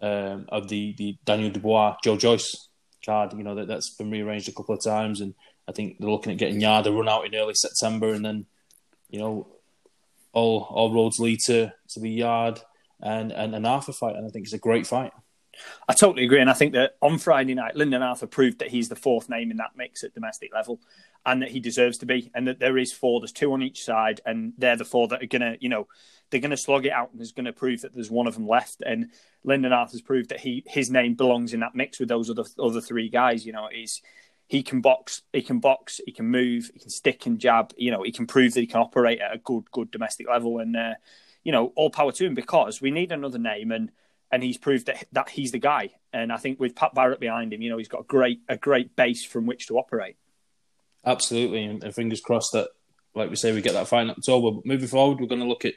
um, 0.00 0.46
of 0.48 0.68
the 0.68 0.94
the 0.98 1.16
Daniel 1.24 1.50
Dubois 1.50 1.96
Joe 2.02 2.16
Joyce 2.16 2.67
card. 3.08 3.32
You 3.32 3.42
know 3.42 3.54
that 3.54 3.68
that's 3.68 3.90
been 3.90 4.10
rearranged 4.10 4.48
a 4.48 4.52
couple 4.52 4.74
of 4.74 4.82
times, 4.82 5.20
and 5.20 5.34
I 5.68 5.72
think 5.72 5.96
they're 5.98 6.10
looking 6.10 6.32
at 6.32 6.38
getting 6.38 6.60
Yarde 6.60 6.84
to 6.84 6.92
run 6.92 7.08
out 7.08 7.26
in 7.26 7.34
early 7.34 7.54
September, 7.54 8.12
and 8.12 8.24
then 8.24 8.46
you 9.10 9.18
know 9.18 9.48
all 10.32 10.68
all 10.70 10.94
roads 10.94 11.18
lead 11.18 11.40
to 11.46 11.72
to 11.92 12.00
the 12.00 12.10
Yarde 12.10 12.60
and 13.00 13.32
and 13.32 13.54
an 13.54 13.64
Arthur 13.64 13.92
fight, 13.92 14.16
and 14.16 14.26
I 14.26 14.30
think 14.30 14.46
it's 14.46 14.52
a 14.52 14.58
great 14.58 14.86
fight. 14.86 15.12
I 15.88 15.94
totally 15.94 16.24
agree, 16.24 16.40
and 16.40 16.50
I 16.50 16.54
think 16.54 16.72
that 16.74 16.96
on 17.00 17.18
Friday 17.18 17.54
night, 17.54 17.76
Lyndon 17.76 18.02
Arthur 18.02 18.26
proved 18.26 18.58
that 18.60 18.68
he's 18.68 18.88
the 18.88 18.96
fourth 18.96 19.28
name 19.28 19.50
in 19.50 19.56
that 19.58 19.72
mix 19.76 20.04
at 20.04 20.14
domestic 20.14 20.52
level, 20.54 20.80
and 21.26 21.42
that 21.42 21.50
he 21.50 21.60
deserves 21.60 21.98
to 21.98 22.06
be, 22.06 22.30
and 22.34 22.46
that 22.48 22.58
there 22.58 22.78
is 22.78 22.92
four. 22.92 23.20
There's 23.20 23.32
two 23.32 23.52
on 23.52 23.62
each 23.62 23.84
side, 23.84 24.20
and 24.24 24.52
they're 24.58 24.76
the 24.76 24.84
four 24.84 25.08
that 25.08 25.22
are 25.22 25.26
gonna, 25.26 25.56
you 25.60 25.68
know, 25.68 25.86
they're 26.30 26.40
going 26.40 26.50
to 26.50 26.56
slog 26.56 26.86
it 26.86 26.92
out 26.92 27.10
and 27.10 27.18
there's 27.18 27.32
going 27.32 27.46
to 27.46 27.52
prove 27.52 27.82
that 27.82 27.94
there's 27.94 28.10
one 28.10 28.26
of 28.26 28.34
them 28.34 28.46
left. 28.46 28.82
And 28.84 29.10
Lyndon 29.44 29.72
Arthur's 29.72 30.02
proved 30.02 30.30
that 30.30 30.40
he 30.40 30.62
his 30.66 30.90
name 30.90 31.14
belongs 31.14 31.54
in 31.54 31.60
that 31.60 31.74
mix 31.74 31.98
with 31.98 32.08
those 32.08 32.30
other 32.30 32.44
other 32.58 32.80
three 32.80 33.08
guys. 33.08 33.46
You 33.46 33.52
know, 33.52 33.68
he's 33.72 34.02
he 34.46 34.62
can 34.62 34.80
box, 34.80 35.22
he 35.32 35.42
can 35.42 35.58
box, 35.58 36.00
he 36.04 36.12
can 36.12 36.26
move, 36.26 36.70
he 36.72 36.80
can 36.80 36.90
stick 36.90 37.26
and 37.26 37.38
jab. 37.38 37.72
You 37.76 37.90
know, 37.90 38.02
he 38.02 38.12
can 38.12 38.26
prove 38.26 38.54
that 38.54 38.60
he 38.60 38.66
can 38.66 38.80
operate 38.80 39.20
at 39.20 39.34
a 39.34 39.38
good 39.38 39.70
good 39.70 39.90
domestic 39.90 40.28
level. 40.28 40.58
And 40.58 40.76
uh, 40.76 40.94
you 41.44 41.52
know, 41.52 41.72
all 41.76 41.90
power 41.90 42.12
to 42.12 42.26
him 42.26 42.34
because 42.34 42.80
we 42.80 42.90
need 42.90 43.12
another 43.12 43.38
name 43.38 43.72
and. 43.72 43.90
And 44.30 44.42
he's 44.42 44.58
proved 44.58 44.86
that 44.86 45.06
that 45.12 45.30
he's 45.30 45.52
the 45.52 45.58
guy, 45.58 45.90
and 46.12 46.30
I 46.30 46.36
think 46.36 46.60
with 46.60 46.74
Pat 46.74 46.94
Barrett 46.94 47.18
behind 47.18 47.52
him, 47.52 47.62
you 47.62 47.70
know, 47.70 47.78
he's 47.78 47.88
got 47.88 48.02
a 48.02 48.04
great 48.04 48.40
a 48.48 48.58
great 48.58 48.94
base 48.94 49.24
from 49.24 49.46
which 49.46 49.68
to 49.68 49.78
operate. 49.78 50.16
Absolutely, 51.04 51.64
and 51.64 51.94
fingers 51.94 52.20
crossed 52.20 52.52
that 52.52 52.68
like 53.18 53.30
we 53.30 53.36
say, 53.36 53.52
we 53.52 53.60
get 53.60 53.74
that 53.74 53.88
fight 53.88 54.02
in 54.02 54.10
October. 54.10 54.52
But 54.52 54.66
moving 54.66 54.88
forward, 54.88 55.20
we're 55.20 55.26
going 55.26 55.40
to 55.40 55.46
look 55.46 55.64
at 55.64 55.74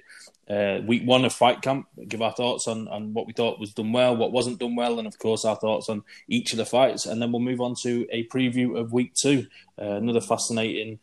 uh, 0.49 0.81
week 0.85 1.03
one 1.03 1.25
of 1.25 1.33
Fight 1.33 1.61
Camp, 1.61 1.87
give 2.07 2.21
our 2.21 2.31
thoughts 2.31 2.67
on, 2.67 2.87
on 2.87 3.13
what 3.13 3.27
we 3.27 3.33
thought 3.33 3.59
was 3.59 3.73
done 3.73 3.91
well, 3.91 4.15
what 4.15 4.31
wasn't 4.31 4.59
done 4.59 4.75
well, 4.75 4.99
and 4.99 5.07
of 5.07 5.17
course 5.17 5.43
our 5.43 5.55
thoughts 5.55 5.89
on 5.89 6.03
each 6.27 6.53
of 6.53 6.57
the 6.57 6.65
fights. 6.65 7.05
And 7.05 7.21
then 7.21 7.31
we'll 7.31 7.41
move 7.41 7.61
on 7.61 7.75
to 7.81 8.07
a 8.11 8.27
preview 8.27 8.77
of 8.77 8.93
week 8.93 9.13
two, 9.13 9.47
uh, 9.81 9.95
another 9.95 10.21
fascinating 10.21 10.99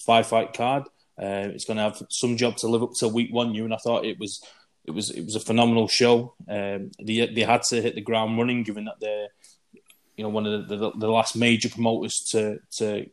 five 0.00 0.26
fight 0.26 0.54
card. 0.54 0.84
Uh, 1.20 1.50
it's 1.52 1.66
going 1.66 1.76
to 1.76 1.82
have 1.82 2.02
some 2.08 2.36
job 2.36 2.56
to 2.56 2.68
live 2.68 2.82
up 2.82 2.94
to 2.94 3.08
week 3.08 3.32
one. 3.32 3.54
You 3.54 3.64
and 3.64 3.74
I 3.74 3.76
thought 3.76 4.06
it 4.06 4.18
was 4.18 4.42
it 4.84 4.90
was 4.90 5.10
it 5.10 5.24
was 5.24 5.36
a 5.36 5.40
phenomenal 5.40 5.88
show. 5.88 6.34
Um, 6.48 6.90
they 7.02 7.26
they 7.26 7.42
had 7.42 7.62
to 7.64 7.80
hit 7.80 7.94
the 7.94 8.00
ground 8.00 8.36
running, 8.36 8.62
given 8.62 8.84
that 8.86 9.00
they're 9.00 9.28
you 10.16 10.24
know 10.24 10.28
one 10.28 10.46
of 10.46 10.68
the, 10.68 10.76
the, 10.76 10.92
the 10.98 11.08
last 11.08 11.36
major 11.36 11.68
promoters 11.68 12.18
to 12.30 12.58
to 12.78 13.06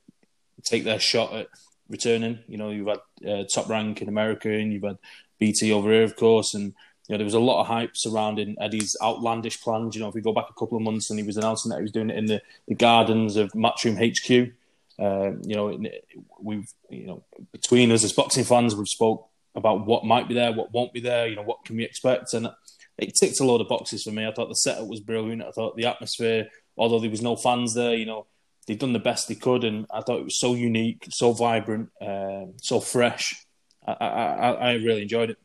take 0.63 0.83
their 0.83 0.99
shot 0.99 1.33
at 1.33 1.47
returning. 1.89 2.39
You 2.47 2.57
know, 2.57 2.69
you've 2.71 2.87
had 2.87 2.99
uh, 3.27 3.43
Top 3.53 3.69
Rank 3.69 4.01
in 4.01 4.09
America, 4.09 4.49
and 4.51 4.73
you've 4.73 4.83
had 4.83 4.97
BT 5.39 5.71
over 5.71 5.91
here, 5.91 6.03
of 6.03 6.15
course, 6.15 6.53
and 6.53 6.73
you 7.07 7.13
know 7.13 7.17
there 7.17 7.25
was 7.25 7.33
a 7.35 7.39
lot 7.39 7.61
of 7.61 7.67
hype 7.67 7.95
surrounding 7.95 8.55
Eddie's 8.59 8.97
outlandish 9.01 9.61
plans. 9.61 9.95
You 9.95 10.01
know, 10.01 10.09
if 10.09 10.15
we 10.15 10.21
go 10.21 10.33
back 10.33 10.47
a 10.49 10.59
couple 10.59 10.77
of 10.77 10.83
months, 10.83 11.09
and 11.09 11.19
he 11.19 11.25
was 11.25 11.37
announcing 11.37 11.69
that 11.69 11.77
he 11.77 11.83
was 11.83 11.91
doing 11.91 12.09
it 12.09 12.17
in 12.17 12.25
the, 12.25 12.41
the 12.67 12.75
gardens 12.75 13.35
of 13.35 13.51
Matchroom 13.51 13.97
HQ. 13.97 14.53
Uh, 14.97 15.31
you 15.43 15.55
know, 15.55 15.79
we've 16.41 16.73
you 16.89 17.07
know 17.07 17.23
between 17.51 17.91
us 17.91 18.03
as 18.03 18.11
boxing 18.11 18.43
fans, 18.43 18.75
we've 18.75 18.87
spoke 18.87 19.28
about 19.59 19.85
what 19.85 20.05
might 20.05 20.27
be 20.27 20.33
there, 20.33 20.51
what 20.51 20.73
won't 20.73 20.93
be 20.93 20.99
there. 20.99 21.27
You 21.27 21.35
know, 21.35 21.43
what 21.43 21.63
can 21.65 21.77
we 21.77 21.83
expect, 21.83 22.33
and 22.33 22.49
it 22.97 23.15
ticked 23.15 23.39
a 23.39 23.43
load 23.43 23.61
of 23.61 23.67
boxes 23.67 24.03
for 24.03 24.11
me. 24.11 24.25
I 24.25 24.31
thought 24.31 24.49
the 24.49 24.55
setup 24.55 24.87
was 24.87 24.99
brilliant. 24.99 25.41
I 25.41 25.51
thought 25.51 25.75
the 25.75 25.85
atmosphere, 25.85 26.47
although 26.77 26.99
there 26.99 27.09
was 27.09 27.21
no 27.21 27.35
fans 27.35 27.73
there, 27.73 27.95
you 27.95 28.05
know, 28.05 28.25
they've 28.67 28.77
done 28.79 28.93
the 28.93 28.99
best 28.99 29.27
they 29.27 29.35
could, 29.35 29.63
and 29.63 29.85
I 29.91 30.01
thought 30.01 30.19
it 30.19 30.25
was 30.25 30.39
so 30.39 30.53
unique, 30.53 31.07
so 31.09 31.31
vibrant, 31.31 31.89
um, 32.01 32.53
so 32.61 32.79
fresh. 32.79 33.45
I, 33.85 33.93
I, 33.93 34.51
I, 34.51 34.73
really 34.73 35.01
enjoyed 35.01 35.31
it. 35.31 35.37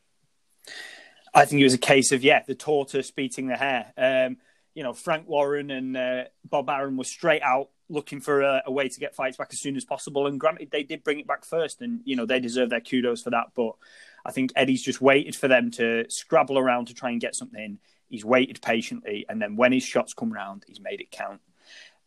I 1.32 1.44
think 1.46 1.60
it 1.60 1.64
was 1.64 1.74
a 1.74 1.78
case 1.78 2.12
of 2.12 2.22
yeah, 2.22 2.42
the 2.46 2.54
tortoise 2.54 3.10
beating 3.10 3.46
the 3.46 3.56
hare. 3.56 3.92
Um, 3.96 4.36
you 4.74 4.82
know, 4.82 4.92
Frank 4.92 5.26
Warren 5.28 5.70
and 5.70 5.96
uh, 5.96 6.24
Bob 6.44 6.68
Arum 6.68 6.96
were 6.96 7.04
straight 7.04 7.42
out 7.42 7.70
looking 7.88 8.20
for 8.20 8.42
a, 8.42 8.62
a, 8.66 8.72
way 8.72 8.88
to 8.88 9.00
get 9.00 9.14
fights 9.14 9.36
back 9.36 9.48
as 9.52 9.60
soon 9.60 9.76
as 9.76 9.84
possible. 9.84 10.26
And 10.26 10.40
granted, 10.40 10.70
they 10.70 10.82
did 10.82 11.04
bring 11.04 11.20
it 11.20 11.26
back 11.26 11.44
first, 11.44 11.80
and 11.80 12.00
you 12.04 12.16
know 12.16 12.26
they 12.26 12.40
deserve 12.40 12.70
their 12.70 12.80
kudos 12.80 13.22
for 13.22 13.30
that. 13.30 13.48
But 13.54 13.72
I 14.24 14.32
think 14.32 14.52
Eddie's 14.56 14.82
just 14.82 15.00
waited 15.00 15.36
for 15.36 15.48
them 15.48 15.70
to 15.72 16.04
scrabble 16.08 16.58
around 16.58 16.86
to 16.86 16.94
try 16.94 17.10
and 17.10 17.20
get 17.20 17.34
something. 17.34 17.78
He's 18.08 18.24
waited 18.24 18.62
patiently, 18.62 19.26
and 19.28 19.40
then 19.40 19.56
when 19.56 19.72
his 19.72 19.84
shots 19.84 20.14
come 20.14 20.32
round, 20.32 20.64
he's 20.66 20.80
made 20.80 21.00
it 21.00 21.10
count. 21.10 21.40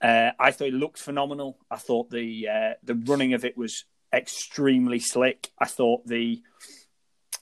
Uh, 0.01 0.31
I 0.39 0.51
thought 0.51 0.67
it 0.67 0.73
looked 0.73 0.99
phenomenal. 0.99 1.57
I 1.71 1.77
thought 1.77 2.09
the 2.09 2.47
uh, 2.47 2.73
the 2.83 2.95
running 2.95 3.33
of 3.33 3.45
it 3.45 3.57
was 3.57 3.85
extremely 4.13 4.99
slick. 4.99 5.49
I 5.59 5.65
thought 5.65 6.05
the 6.05 6.41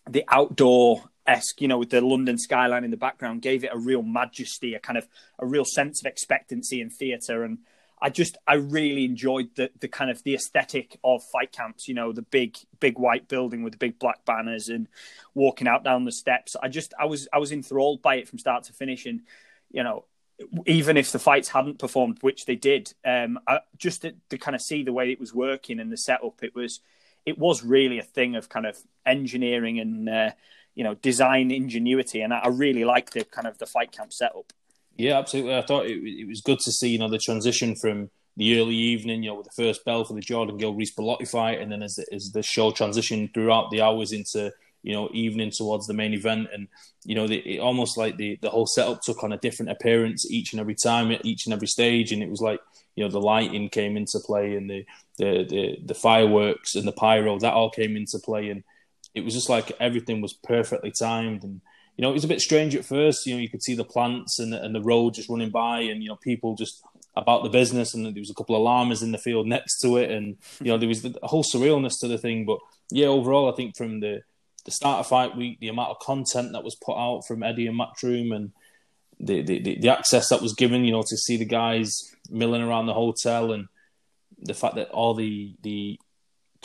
the 0.10 0.24
outdoor 0.28 1.04
esque, 1.28 1.62
you 1.62 1.68
know, 1.68 1.78
with 1.78 1.90
the 1.90 2.02
London 2.02 2.38
skyline 2.38 2.84
in 2.84 2.92
the 2.92 2.98
background, 2.98 3.42
gave 3.42 3.64
it 3.64 3.72
a 3.74 3.78
real 3.78 4.04
majesty, 4.04 4.74
a 4.74 4.80
kind 4.80 4.98
of 4.98 5.08
a 5.40 5.46
real 5.46 5.66
sense 5.66 6.02
of 6.02 6.06
expectancy 6.10 6.82
in 6.82 6.90
theatre. 6.90 7.44
And 7.44 7.60
I 8.06 8.10
just, 8.10 8.38
I 8.46 8.54
really 8.54 9.04
enjoyed 9.04 9.56
the 9.56 9.72
the 9.80 9.88
kind 9.88 10.12
of 10.12 10.22
the 10.22 10.36
aesthetic 10.36 11.00
of 11.04 11.24
fight 11.24 11.52
camps. 11.52 11.88
You 11.88 11.96
know, 11.96 12.12
the 12.12 12.22
big, 12.22 12.56
big 12.80 13.00
white 13.00 13.28
building 13.28 13.64
with 13.64 13.74
the 13.74 13.80
big 13.80 13.98
black 13.98 14.24
banners 14.26 14.70
and 14.70 14.88
walking 15.34 15.68
out 15.68 15.84
down 15.84 16.06
the 16.06 16.12
steps. 16.12 16.56
I 16.62 16.68
just, 16.68 16.94
I 17.00 17.06
was, 17.06 17.28
I 17.34 17.40
was 17.40 17.52
enthralled 17.52 18.04
by 18.04 18.18
it 18.18 18.28
from 18.28 18.38
start 18.38 18.66
to 18.66 18.74
finish. 18.74 19.08
And 19.08 19.22
you 19.72 19.82
know, 19.82 20.06
even 20.68 20.98
if 20.98 21.12
the 21.12 21.18
fights 21.18 21.50
hadn't 21.50 21.80
performed, 21.80 22.20
which 22.22 22.46
they 22.46 22.56
did, 22.56 22.94
um, 23.04 23.40
I, 23.48 23.62
just 23.76 24.04
to, 24.04 24.14
to 24.30 24.38
kind 24.38 24.54
of 24.54 24.62
see 24.62 24.84
the 24.84 24.94
way 24.94 25.12
it 25.12 25.20
was 25.20 25.34
working 25.34 25.80
and 25.80 25.92
the 25.92 25.98
setup, 25.98 26.44
it 26.44 26.54
was 26.54 26.82
it 27.26 27.40
was 27.40 27.64
really 27.64 27.98
a 27.98 28.04
thing 28.04 28.36
of 28.36 28.50
kind 28.50 28.68
of 28.68 28.78
engineering 29.04 29.80
and 29.80 30.08
uh, 30.08 30.30
you 30.76 30.84
know 30.84 30.94
design 30.94 31.50
ingenuity, 31.50 32.22
and 32.22 32.36
I, 32.36 32.42
I 32.44 32.48
really 32.50 32.86
liked 32.86 33.16
the 33.16 33.24
kind 33.24 33.48
of 33.48 33.58
the 33.58 33.66
fight 33.66 33.92
camp 33.92 34.14
setup. 34.14 34.54
Yeah, 34.96 35.18
absolutely. 35.20 35.56
I 35.56 35.62
thought 35.62 35.86
it, 35.86 35.98
it 36.04 36.28
was 36.28 36.42
good 36.42 36.60
to 36.60 36.72
see 36.72 36.90
you 36.90 37.00
know 37.00 37.10
the 37.10 37.18
transition 37.18 37.76
from 37.76 38.10
the 38.38 38.60
early 38.60 38.76
evening, 38.76 39.24
you 39.24 39.30
know, 39.30 39.36
with 39.36 39.48
the 39.48 39.64
first 39.64 39.86
bell 39.86 40.04
for 40.04 40.14
the 40.14 40.22
Jordan 40.22 40.58
Gill 40.58 40.74
Reece 40.74 40.94
Bellotti 40.96 41.30
fight, 41.30 41.62
and 41.62 41.72
then 41.72 41.84
as 41.84 41.96
the, 41.96 42.06
as 42.14 42.32
the 42.32 42.44
show 42.44 42.72
transitioned 42.72 43.34
throughout 43.34 43.72
the 43.72 43.82
hours 43.82 44.12
into 44.12 44.52
you 44.84 44.94
know 44.94 45.10
evening 45.14 45.52
towards 45.52 45.88
the 45.88 45.94
main 45.94 46.14
event, 46.14 46.48
and 46.54 46.68
you 47.04 47.16
know 47.16 47.28
the, 47.28 47.38
it 47.40 47.60
almost 47.60 47.98
like 47.98 48.18
the 48.18 48.38
the 48.42 48.50
whole 48.50 48.68
setup 48.68 49.02
took 49.02 49.24
on 49.24 49.34
a 49.34 49.38
different 49.38 49.72
appearance 49.72 50.30
each 50.32 50.54
and 50.54 50.60
every 50.62 50.76
time 50.76 51.12
at 51.12 51.26
each 51.26 51.46
and 51.46 51.54
every 51.54 51.68
stage, 51.68 52.12
and 52.14 52.24
it 52.24 52.30
was 52.30 52.42
like 52.42 52.60
you 52.96 53.04
know 53.04 53.10
the 53.10 53.20
lighting 53.20 53.68
came 53.70 53.98
into 53.98 54.20
play 54.20 54.56
and 54.56 54.70
the 54.70 54.86
the 55.18 55.44
the, 55.50 55.78
the 55.86 55.94
fireworks 55.96 56.76
and 56.76 56.88
the 56.88 56.94
pyro 56.94 57.38
that 57.40 57.54
all 57.54 57.70
came 57.70 57.98
into 57.98 58.18
play, 58.20 58.50
and 58.50 58.64
it 59.14 59.26
was 59.26 59.34
just 59.34 59.50
like 59.50 59.72
everything 59.80 60.22
was 60.22 60.34
perfectly 60.34 60.92
timed. 60.92 61.44
And 61.44 61.60
you 61.98 62.02
know, 62.02 62.10
it 62.10 62.14
was 62.14 62.24
a 62.24 62.30
bit 62.30 62.42
strange 62.42 62.76
at 62.76 62.86
first. 62.86 63.26
You 63.26 63.36
know, 63.36 63.42
you 63.42 63.50
could 63.50 63.64
see 63.64 63.76
the 63.76 63.86
plants 63.86 64.40
and, 64.40 64.54
and 64.54 64.76
the 64.76 64.82
road 64.82 65.14
just 65.14 65.30
running 65.30 65.50
by, 65.50 65.80
and 65.80 66.04
you 66.04 66.10
know, 66.10 66.18
people 66.18 66.56
just 66.56 66.84
about 67.16 67.44
the 67.44 67.50
business, 67.50 67.94
and 67.94 68.06
there 68.06 68.14
was 68.20 68.30
a 68.30 68.36
couple 68.36 68.56
of 68.56 68.62
llamas 68.62 69.02
in 69.02 69.12
the 69.12 69.18
field 69.18 69.48
next 69.48 69.80
to 69.82 69.98
it, 69.98 70.12
and 70.12 70.38
you 70.60 70.68
know, 70.68 70.78
there 70.78 70.90
was 70.90 71.02
the 71.02 71.18
whole 71.24 71.44
surrealness 71.44 72.00
to 72.02 72.08
the 72.08 72.18
thing. 72.18 72.46
But 72.46 72.60
yeah, 72.92 73.08
overall, 73.08 73.52
I 73.52 73.56
think 73.56 73.78
from 73.78 74.02
the 74.02 74.22
the 74.66 74.72
start 74.72 75.00
of 75.00 75.08
fight 75.08 75.38
week, 75.38 75.60
the 75.60 75.68
amount 75.68 75.92
of 75.92 76.00
content 76.00 76.52
that 76.54 76.64
was 76.64 76.76
put 76.76 76.98
out 76.98 77.22
from 77.28 77.44
Eddie 77.44 77.68
and 77.68 77.80
Matchroom, 77.80 78.36
and 78.36 78.52
the, 79.20 79.42
the 79.42 79.80
the 79.80 79.90
access 79.90 80.30
that 80.30 80.42
was 80.42 80.54
given, 80.54 80.84
you 80.84 80.92
know, 80.92 81.04
to 81.04 81.18
see 81.18 81.38
the 81.38 81.46
guys 81.46 82.14
milling 82.30 82.62
around 82.62 82.88
the 82.88 82.94
hotel, 82.94 83.54
and 83.54 83.68
the 84.40 84.54
fact 84.54 84.76
that 84.76 84.90
all 84.90 85.14
the 85.14 85.56
the 85.62 86.00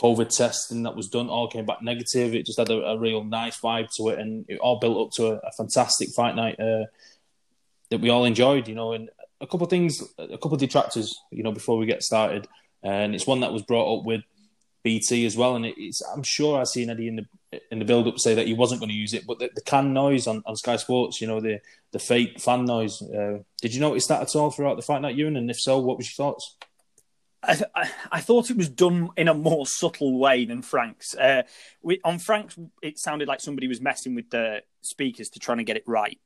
COVID 0.00 0.34
testing 0.34 0.84
that 0.84 0.96
was 0.96 1.08
done 1.08 1.28
all 1.28 1.48
came 1.48 1.66
back 1.66 1.82
negative. 1.82 2.34
It 2.34 2.46
just 2.46 2.58
had 2.58 2.70
a, 2.70 2.82
a 2.82 2.98
real 2.98 3.22
nice 3.22 3.60
vibe 3.60 3.94
to 3.96 4.08
it, 4.08 4.18
and 4.18 4.46
it 4.48 4.58
all 4.58 4.78
built 4.78 5.08
up 5.08 5.12
to 5.16 5.26
a, 5.26 5.34
a 5.36 5.52
fantastic 5.56 6.10
fight 6.10 6.34
night 6.34 6.58
uh, 6.58 6.86
that 7.90 8.00
we 8.00 8.08
all 8.08 8.24
enjoyed. 8.24 8.66
You 8.66 8.74
know, 8.74 8.92
and 8.92 9.10
a 9.40 9.46
couple 9.46 9.64
of 9.64 9.70
things, 9.70 10.02
a 10.18 10.38
couple 10.38 10.54
of 10.54 10.60
detractors. 10.60 11.18
You 11.30 11.42
know, 11.42 11.52
before 11.52 11.76
we 11.76 11.86
get 11.86 12.02
started, 12.02 12.48
and 12.82 13.14
it's 13.14 13.26
one 13.26 13.40
that 13.40 13.52
was 13.52 13.62
brought 13.62 13.98
up 13.98 14.06
with 14.06 14.22
BT 14.82 15.26
as 15.26 15.36
well. 15.36 15.56
And 15.56 15.66
it's 15.66 16.00
I'm 16.02 16.22
sure 16.22 16.58
I've 16.58 16.68
seen 16.68 16.88
Eddie 16.90 17.08
in 17.08 17.16
the 17.16 17.60
in 17.70 17.78
the 17.78 17.84
build 17.84 18.08
up 18.08 18.18
say 18.18 18.34
that 18.34 18.46
he 18.46 18.54
wasn't 18.54 18.80
going 18.80 18.90
to 18.90 18.96
use 18.96 19.12
it, 19.12 19.26
but 19.26 19.38
the, 19.38 19.50
the 19.54 19.62
can 19.62 19.92
noise 19.92 20.26
on, 20.26 20.42
on 20.46 20.56
Sky 20.56 20.76
Sports, 20.76 21.20
you 21.20 21.26
know, 21.26 21.40
the 21.40 21.60
the 21.92 21.98
fake 21.98 22.40
fan 22.40 22.64
noise. 22.64 23.02
Uh, 23.02 23.40
did 23.60 23.74
you 23.74 23.80
notice 23.80 24.06
that 24.06 24.22
at 24.22 24.34
all 24.34 24.50
throughout 24.50 24.76
the 24.76 24.82
fight 24.82 25.02
night, 25.02 25.16
Ewan? 25.16 25.36
And 25.36 25.50
if 25.50 25.60
so, 25.60 25.78
what 25.78 25.98
was 25.98 26.06
your 26.06 26.24
thoughts? 26.24 26.56
I, 27.42 27.90
I, 28.12 28.20
thought 28.20 28.50
it 28.50 28.56
was 28.56 28.68
done 28.68 29.10
in 29.16 29.28
a 29.28 29.34
more 29.34 29.66
subtle 29.66 30.18
way 30.18 30.44
than 30.44 30.62
Frank's. 30.62 31.14
Uh, 31.14 31.42
we, 31.82 32.00
on 32.04 32.18
Frank's, 32.18 32.58
it 32.82 32.98
sounded 32.98 33.28
like 33.28 33.40
somebody 33.40 33.66
was 33.66 33.80
messing 33.80 34.14
with 34.14 34.30
the 34.30 34.62
speakers 34.82 35.30
to 35.30 35.38
try 35.38 35.54
and 35.54 35.66
get 35.66 35.76
it 35.76 35.84
right. 35.86 36.18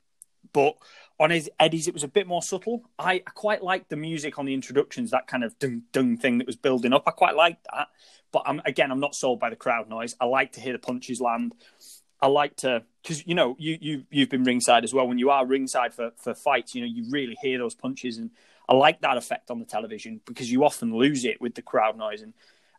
But 0.51 0.75
on 1.19 1.29
his 1.31 1.49
Eddie's, 1.59 1.87
it 1.87 1.93
was 1.93 2.03
a 2.03 2.09
bit 2.09 2.27
more 2.27 2.41
subtle. 2.41 2.83
I, 2.99 3.13
I 3.13 3.31
quite 3.33 3.63
liked 3.63 3.89
the 3.89 3.95
music 3.95 4.37
on 4.37 4.45
the 4.45 4.53
introductions, 4.53 5.11
that 5.11 5.27
kind 5.27 5.43
of 5.43 5.57
dung 5.57 5.83
dung 5.91 6.17
thing 6.17 6.39
that 6.39 6.47
was 6.47 6.57
building 6.57 6.93
up. 6.93 7.03
I 7.07 7.11
quite 7.11 7.35
liked 7.35 7.65
that. 7.73 7.87
But 8.31 8.43
I'm, 8.45 8.61
again, 8.65 8.91
I'm 8.91 8.99
not 8.99 9.15
sold 9.15 9.39
by 9.39 9.49
the 9.49 9.55
crowd 9.55 9.89
noise. 9.89 10.15
I 10.19 10.25
like 10.25 10.53
to 10.53 10.61
hear 10.61 10.73
the 10.73 10.79
punches 10.79 11.21
land. 11.21 11.55
I 12.21 12.27
like 12.27 12.57
to 12.57 12.83
because 13.01 13.25
you 13.27 13.35
know 13.35 13.55
you 13.59 13.77
you 13.79 14.03
you've 14.09 14.29
been 14.29 14.43
ringside 14.43 14.83
as 14.83 14.93
well. 14.93 15.07
When 15.07 15.17
you 15.17 15.29
are 15.29 15.45
ringside 15.45 15.93
for 15.93 16.11
for 16.17 16.33
fights, 16.33 16.75
you 16.75 16.81
know 16.81 16.87
you 16.87 17.05
really 17.09 17.37
hear 17.41 17.57
those 17.57 17.75
punches 17.75 18.17
and 18.17 18.31
I 18.67 18.75
like 18.75 19.01
that 19.01 19.17
effect 19.17 19.51
on 19.51 19.59
the 19.59 19.65
television 19.65 20.21
because 20.25 20.51
you 20.51 20.63
often 20.63 20.95
lose 20.95 21.25
it 21.25 21.39
with 21.39 21.55
the 21.55 21.61
crowd 21.61 21.97
noise. 21.97 22.21
And 22.21 22.33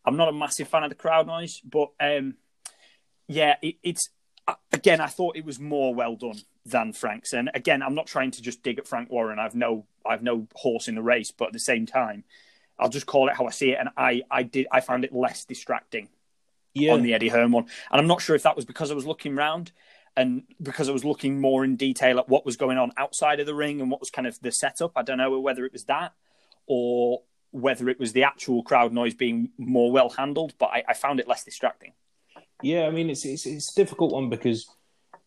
I'm 0.05 0.17
not 0.17 0.29
a 0.29 0.33
massive 0.33 0.69
fan 0.69 0.85
of 0.85 0.91
the 0.91 0.97
crowd 0.97 1.27
noise, 1.27 1.61
but 1.65 1.91
um, 2.01 2.35
yeah, 3.29 3.57
it, 3.63 3.77
it's 3.83 4.11
again, 4.73 5.01
I 5.01 5.07
thought 5.07 5.37
it 5.37 5.45
was 5.45 5.59
more 5.59 5.95
well 5.95 6.17
done 6.17 6.39
than 6.65 6.93
Frank's. 6.93 7.33
And 7.33 7.51
again, 7.55 7.83
I'm 7.83 7.95
not 7.95 8.07
trying 8.07 8.31
to 8.33 8.43
just 8.43 8.63
dig 8.63 8.79
at 8.79 8.87
Frank 8.89 9.11
Warren. 9.11 9.39
I've 9.39 9.55
no, 9.55 9.87
I've 10.05 10.23
no 10.23 10.47
horse 10.55 10.89
in 10.89 10.95
the 10.95 11.03
race, 11.03 11.31
but 11.31 11.49
at 11.49 11.53
the 11.53 11.59
same 11.59 11.87
time, 11.87 12.25
I'll 12.79 12.89
just 12.89 13.07
call 13.07 13.29
it 13.29 13.37
how 13.37 13.47
I 13.47 13.51
see 13.51 13.71
it. 13.71 13.79
And 13.79 13.89
I, 13.97 14.23
I 14.31 14.43
did, 14.43 14.67
I 14.71 14.81
found 14.81 15.05
it 15.05 15.13
less 15.13 15.45
distracting 15.45 16.09
yeah. 16.75 16.93
on 16.93 17.03
the 17.03 17.15
Eddie 17.15 17.29
Hearn 17.29 17.53
one. 17.53 17.67
And 17.91 18.01
I'm 18.01 18.07
not 18.07 18.21
sure 18.21 18.37
if 18.37 18.43
that 18.43 18.57
was 18.57 18.65
because 18.65 18.91
I 18.91 18.95
was 18.95 19.07
looking 19.07 19.35
round 19.35 19.73
and 20.17 20.45
because 20.63 20.89
I 20.89 20.93
was 20.93 21.05
looking 21.05 21.41
more 21.41 21.65
in 21.65 21.77
detail 21.77 22.19
at 22.19 22.29
what 22.29 22.47
was 22.47 22.57
going 22.57 22.79
on 22.79 22.93
outside 22.97 23.39
of 23.39 23.47
the 23.47 23.55
ring 23.55 23.81
and 23.81 23.91
what 23.91 24.01
was 24.01 24.11
kind 24.11 24.27
of 24.27 24.41
the 24.41 24.51
setup, 24.51 24.93
I 24.97 25.03
don't 25.03 25.19
know 25.19 25.39
whether 25.39 25.65
it 25.67 25.73
was 25.73 25.85
that 25.85 26.13
or 26.67 27.23
whether 27.51 27.89
it 27.89 28.01
was 28.01 28.13
the 28.13 28.25
actual 28.25 28.63
crowd 28.63 28.93
noise 28.93 29.15
being 29.15 29.51
more 29.59 29.93
well 29.93 30.11
handled, 30.11 30.55
but 30.59 30.67
I, 30.67 30.85
I 30.89 30.95
found 30.95 31.21
it 31.21 31.29
less 31.29 31.45
distracting. 31.45 31.93
Yeah, 32.63 32.87
I 32.87 32.91
mean 32.91 33.11
it's, 33.11 33.25
it's, 33.25 33.47
it's 33.47 33.73
a 33.73 33.77
difficult 33.77 34.13
one 34.13 34.31
because 34.31 34.67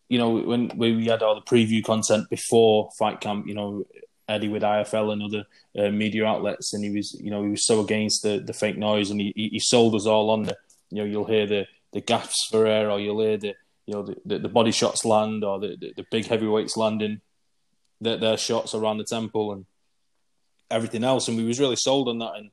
you 0.08 0.18
know 0.18 0.30
when, 0.30 0.72
we 0.76 1.06
had 1.06 1.22
all 1.22 1.36
the 1.36 1.40
preview 1.40 1.84
content 1.84 2.28
before 2.28 2.90
fight 2.98 3.20
camp, 3.20 3.46
you 3.46 3.54
know 3.54 3.84
Eddie 4.28 4.48
with 4.48 4.62
IFL 4.62 5.12
and 5.12 5.22
other 5.22 5.44
uh, 5.78 5.90
media 5.90 6.24
outlets, 6.24 6.74
and 6.74 6.84
he 6.84 6.90
was 6.90 7.14
you 7.20 7.30
know 7.30 7.44
he 7.44 7.50
was 7.50 7.66
so 7.66 7.80
against 7.80 8.22
the, 8.22 8.38
the 8.38 8.52
fake 8.52 8.76
noise, 8.76 9.10
and 9.10 9.20
he, 9.20 9.32
he 9.34 9.58
sold 9.60 9.94
us 9.94 10.06
all 10.06 10.30
on 10.30 10.42
the 10.42 10.56
you 10.90 10.98
know 10.98 11.04
you'll 11.04 11.24
hear 11.24 11.46
the 11.46 11.66
the 11.92 12.00
gasps 12.00 12.48
for 12.50 12.66
air 12.66 12.90
or 12.90 13.00
you'll 13.00 13.20
hear 13.20 13.36
the 13.36 13.54
you 13.86 13.94
know 13.94 14.02
the, 14.02 14.16
the, 14.24 14.38
the 14.38 14.48
body 14.48 14.70
shots 14.70 15.04
land 15.04 15.44
or 15.44 15.58
the, 15.58 15.76
the, 15.80 15.92
the 15.96 16.06
big 16.10 16.26
heavyweights 16.26 16.76
landing 16.76 17.20
their, 18.00 18.16
their 18.16 18.36
shots 18.36 18.74
around 18.74 18.98
the 18.98 19.04
temple 19.04 19.52
and 19.52 19.66
everything 20.70 21.04
else, 21.04 21.28
and 21.28 21.36
we 21.36 21.44
was 21.44 21.60
really 21.60 21.76
sold 21.76 22.08
on 22.08 22.18
that. 22.18 22.32
And 22.36 22.50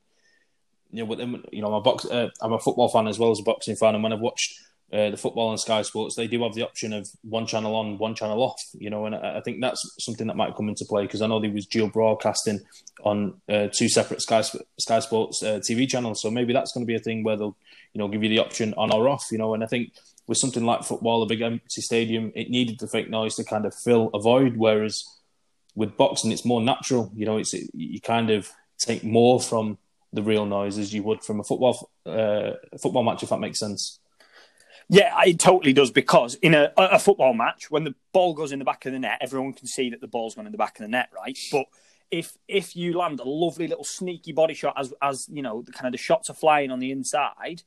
you 0.90 1.00
know, 1.00 1.04
with 1.06 1.18
them, 1.18 1.44
you 1.52 1.62
know, 1.62 1.68
I'm 1.68 1.74
a 1.74 1.80
box, 1.80 2.04
uh, 2.04 2.28
I'm 2.40 2.52
a 2.52 2.58
football 2.58 2.88
fan 2.88 3.06
as 3.06 3.18
well 3.18 3.30
as 3.30 3.40
a 3.40 3.44
boxing 3.44 3.76
fan, 3.76 3.94
and 3.94 4.02
when 4.02 4.12
I've 4.12 4.20
watched 4.20 4.54
uh, 4.92 5.10
the 5.10 5.16
football 5.16 5.48
on 5.48 5.58
Sky 5.58 5.82
Sports, 5.82 6.16
they 6.16 6.26
do 6.26 6.42
have 6.42 6.54
the 6.54 6.62
option 6.62 6.94
of 6.94 7.06
one 7.22 7.46
channel 7.46 7.76
on, 7.76 7.98
one 7.98 8.14
channel 8.14 8.42
off. 8.42 8.60
You 8.74 8.90
know, 8.90 9.06
and 9.06 9.14
I, 9.14 9.38
I 9.38 9.40
think 9.40 9.60
that's 9.60 9.96
something 10.00 10.26
that 10.26 10.36
might 10.36 10.56
come 10.56 10.68
into 10.68 10.84
play 10.86 11.02
because 11.02 11.22
I 11.22 11.26
know 11.26 11.40
there 11.40 11.50
was 11.50 11.66
dual 11.66 11.88
broadcasting 11.88 12.60
on 13.04 13.40
uh, 13.48 13.68
two 13.72 13.88
separate 13.88 14.22
Sky 14.22 14.42
Sky 14.78 15.00
Sports 15.00 15.42
uh, 15.42 15.60
TV 15.60 15.88
channels, 15.88 16.22
so 16.22 16.30
maybe 16.30 16.52
that's 16.52 16.72
going 16.72 16.84
to 16.84 16.90
be 16.90 16.96
a 16.96 17.00
thing 17.00 17.22
where 17.22 17.36
they'll, 17.36 17.56
you 17.92 17.98
know, 17.98 18.08
give 18.08 18.22
you 18.22 18.28
the 18.28 18.38
option 18.38 18.74
on 18.76 18.92
or 18.92 19.08
off. 19.08 19.26
You 19.30 19.38
know, 19.38 19.54
and 19.54 19.62
I 19.62 19.66
think 19.66 19.92
with 20.28 20.38
something 20.38 20.64
like 20.64 20.84
football, 20.84 21.22
a 21.22 21.26
big 21.26 21.40
empty 21.40 21.80
stadium, 21.80 22.30
it 22.36 22.50
needed 22.50 22.78
the 22.78 22.86
fake 22.86 23.10
noise 23.10 23.34
to 23.36 23.44
kind 23.44 23.64
of 23.64 23.74
fill 23.74 24.10
a 24.14 24.20
void. 24.20 24.56
Whereas 24.56 25.04
with 25.74 25.96
boxing, 25.96 26.30
it's 26.30 26.44
more 26.44 26.60
natural. 26.60 27.10
You 27.16 27.26
know, 27.26 27.38
it's 27.38 27.54
you 27.54 28.00
kind 28.00 28.30
of 28.30 28.50
take 28.78 29.02
more 29.02 29.40
from 29.40 29.78
the 30.12 30.22
real 30.22 30.46
noise 30.46 30.78
as 30.78 30.92
you 30.92 31.02
would 31.02 31.24
from 31.24 31.40
a 31.40 31.44
football 31.44 31.90
uh, 32.06 32.52
football 32.80 33.02
match, 33.02 33.22
if 33.22 33.30
that 33.30 33.40
makes 33.40 33.58
sense. 33.58 33.98
Yeah, 34.90 35.14
it 35.26 35.38
totally 35.38 35.72
does 35.72 35.90
because 35.90 36.34
in 36.36 36.54
a, 36.54 36.72
a 36.76 36.98
football 36.98 37.34
match, 37.34 37.70
when 37.70 37.84
the 37.84 37.94
ball 38.12 38.32
goes 38.34 38.52
in 38.52 38.58
the 38.58 38.64
back 38.64 38.86
of 38.86 38.92
the 38.92 38.98
net, 38.98 39.18
everyone 39.20 39.52
can 39.54 39.66
see 39.66 39.90
that 39.90 40.00
the 40.00 40.06
ball's 40.06 40.34
gone 40.34 40.46
in 40.46 40.52
the 40.52 40.58
back 40.58 40.78
of 40.78 40.84
the 40.84 40.88
net, 40.88 41.08
right? 41.14 41.38
But 41.50 41.66
if 42.10 42.36
if 42.48 42.76
you 42.76 42.96
land 42.96 43.20
a 43.20 43.28
lovely 43.28 43.66
little 43.66 43.84
sneaky 43.84 44.32
body 44.32 44.54
shot 44.54 44.74
as 44.76 44.92
as 45.00 45.26
you 45.30 45.42
know, 45.42 45.62
the 45.62 45.72
kind 45.72 45.86
of 45.86 45.92
the 45.92 45.98
shots 45.98 46.28
are 46.28 46.34
flying 46.34 46.70
on 46.70 46.80
the 46.80 46.90
inside, 46.90 47.62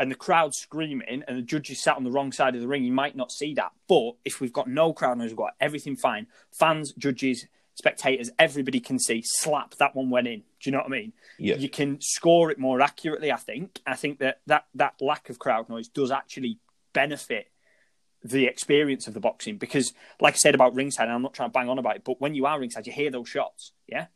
and 0.00 0.10
the 0.10 0.16
crowd 0.16 0.54
screaming 0.54 1.22
and 1.28 1.38
the 1.38 1.42
judges 1.42 1.82
sat 1.82 1.96
on 1.96 2.04
the 2.04 2.10
wrong 2.10 2.32
side 2.32 2.54
of 2.54 2.62
the 2.62 2.66
ring, 2.66 2.82
you 2.82 2.92
might 2.92 3.14
not 3.14 3.30
see 3.30 3.52
that. 3.54 3.72
But 3.86 4.12
if 4.24 4.40
we've 4.40 4.52
got 4.52 4.66
no 4.66 4.94
crowd 4.94 5.18
noise, 5.18 5.28
we've 5.28 5.36
got 5.36 5.52
everything 5.60 5.94
fine. 5.94 6.26
Fans, 6.58 6.94
judges, 6.96 7.46
spectators, 7.74 8.30
everybody 8.38 8.80
can 8.80 8.98
see. 8.98 9.22
Slap 9.22 9.74
that 9.74 9.94
one 9.94 10.08
went 10.08 10.26
in. 10.26 10.40
Do 10.40 10.70
you 10.70 10.72
know 10.72 10.78
what 10.78 10.86
I 10.86 10.90
mean? 10.90 11.12
Yeah. 11.38 11.56
You 11.56 11.68
can 11.68 11.98
score 12.00 12.50
it 12.50 12.58
more 12.58 12.80
accurately. 12.80 13.30
I 13.30 13.36
think. 13.36 13.80
I 13.86 13.94
think 13.94 14.18
that 14.20 14.40
that 14.46 14.64
that 14.74 14.94
lack 15.02 15.28
of 15.28 15.38
crowd 15.38 15.68
noise 15.68 15.88
does 15.88 16.10
actually 16.10 16.58
benefit 16.94 17.48
the 18.24 18.46
experience 18.46 19.06
of 19.06 19.12
the 19.12 19.20
boxing 19.20 19.58
because, 19.58 19.92
like 20.18 20.34
I 20.34 20.38
said 20.38 20.54
about 20.54 20.74
ringside, 20.74 21.04
and 21.04 21.12
I'm 21.12 21.22
not 21.22 21.34
trying 21.34 21.50
to 21.50 21.52
bang 21.52 21.68
on 21.68 21.78
about 21.78 21.96
it, 21.96 22.04
but 22.04 22.20
when 22.20 22.34
you 22.34 22.46
are 22.46 22.58
ringside, 22.58 22.86
you 22.86 22.92
hear 22.92 23.10
those 23.10 23.28
shots. 23.28 23.72
Yeah. 23.86 24.06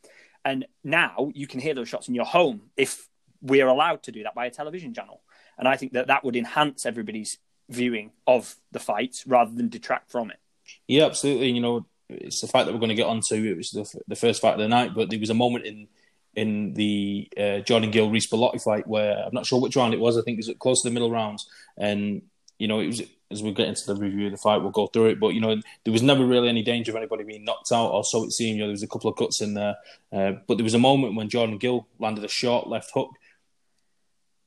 And 0.46 0.66
now 0.82 1.30
you 1.34 1.46
can 1.46 1.60
hear 1.60 1.74
those 1.74 1.88
shots 1.90 2.08
in 2.08 2.14
your 2.14 2.26
home 2.26 2.70
if 2.76 3.08
we're 3.42 3.68
allowed 3.68 4.02
to 4.04 4.12
do 4.12 4.22
that 4.22 4.34
by 4.34 4.46
a 4.46 4.50
television 4.50 4.94
channel. 4.94 5.20
And 5.58 5.68
I 5.68 5.76
think 5.76 5.92
that 5.92 6.08
that 6.08 6.24
would 6.24 6.36
enhance 6.36 6.86
everybody's 6.86 7.38
viewing 7.68 8.12
of 8.26 8.56
the 8.72 8.78
fights 8.78 9.26
rather 9.26 9.52
than 9.52 9.68
detract 9.68 10.10
from 10.10 10.30
it. 10.30 10.38
Yeah, 10.86 11.06
absolutely. 11.06 11.50
You 11.50 11.60
know, 11.60 11.86
it's 12.08 12.40
the 12.40 12.46
fight 12.46 12.64
that 12.64 12.72
we're 12.72 12.80
going 12.80 12.90
to 12.90 12.94
get 12.94 13.06
onto. 13.06 13.34
It 13.34 13.56
was 13.56 13.70
the, 13.70 14.00
the 14.08 14.16
first 14.16 14.40
fight 14.40 14.54
of 14.54 14.60
the 14.60 14.68
night, 14.68 14.94
but 14.94 15.10
there 15.10 15.18
was 15.18 15.30
a 15.30 15.34
moment 15.34 15.64
in 15.66 15.88
in 16.36 16.74
the 16.74 17.28
uh, 17.38 17.58
Jordan 17.60 17.92
Gill 17.92 18.10
Reece 18.10 18.28
Bellotti 18.28 18.60
fight 18.60 18.88
where 18.88 19.16
I'm 19.24 19.32
not 19.32 19.46
sure 19.46 19.60
which 19.60 19.76
round 19.76 19.94
it 19.94 20.00
was. 20.00 20.18
I 20.18 20.22
think 20.22 20.38
it 20.38 20.46
was 20.46 20.56
close 20.58 20.82
to 20.82 20.88
the 20.88 20.92
middle 20.92 21.10
rounds, 21.10 21.48
and 21.76 22.22
you 22.58 22.68
know 22.68 22.80
it 22.80 22.86
was 22.86 23.02
as 23.30 23.42
we 23.42 23.52
get 23.52 23.68
into 23.68 23.86
the 23.86 23.96
review 23.96 24.26
of 24.26 24.32
the 24.32 24.38
fight, 24.38 24.58
we'll 24.58 24.70
go 24.70 24.86
through 24.86 25.06
it. 25.06 25.20
But 25.20 25.34
you 25.34 25.40
know, 25.40 25.56
there 25.84 25.92
was 25.92 26.02
never 26.02 26.24
really 26.24 26.48
any 26.48 26.62
danger 26.62 26.92
of 26.92 26.96
anybody 26.96 27.24
being 27.24 27.44
knocked 27.44 27.72
out, 27.72 27.90
or 27.90 28.04
so 28.04 28.24
it 28.24 28.32
seemed. 28.32 28.56
You 28.56 28.62
know, 28.62 28.68
there 28.68 28.72
was 28.72 28.82
a 28.82 28.88
couple 28.88 29.10
of 29.10 29.16
cuts 29.16 29.40
in 29.40 29.54
there, 29.54 29.76
uh, 30.12 30.32
but 30.46 30.56
there 30.56 30.64
was 30.64 30.74
a 30.74 30.78
moment 30.78 31.16
when 31.16 31.28
Jordan 31.28 31.58
Gill 31.58 31.86
landed 31.98 32.24
a 32.24 32.28
short 32.28 32.68
left 32.68 32.90
hook, 32.94 33.10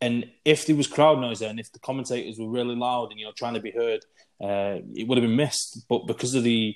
and 0.01 0.29
if 0.45 0.65
there 0.65 0.75
was 0.75 0.87
crowd 0.87 1.19
noise 1.19 1.39
there, 1.39 1.49
and 1.49 1.59
if 1.59 1.71
the 1.71 1.79
commentators 1.79 2.37
were 2.39 2.49
really 2.49 2.75
loud 2.75 3.11
and 3.11 3.19
you 3.19 3.25
know 3.25 3.31
trying 3.35 3.55
to 3.55 3.59
be 3.59 3.71
heard, 3.71 4.05
uh, 4.41 4.79
it 4.95 5.07
would 5.07 5.17
have 5.17 5.27
been 5.27 5.35
missed. 5.35 5.85
But 5.87 6.07
because 6.07 6.35
of 6.35 6.43
the 6.43 6.75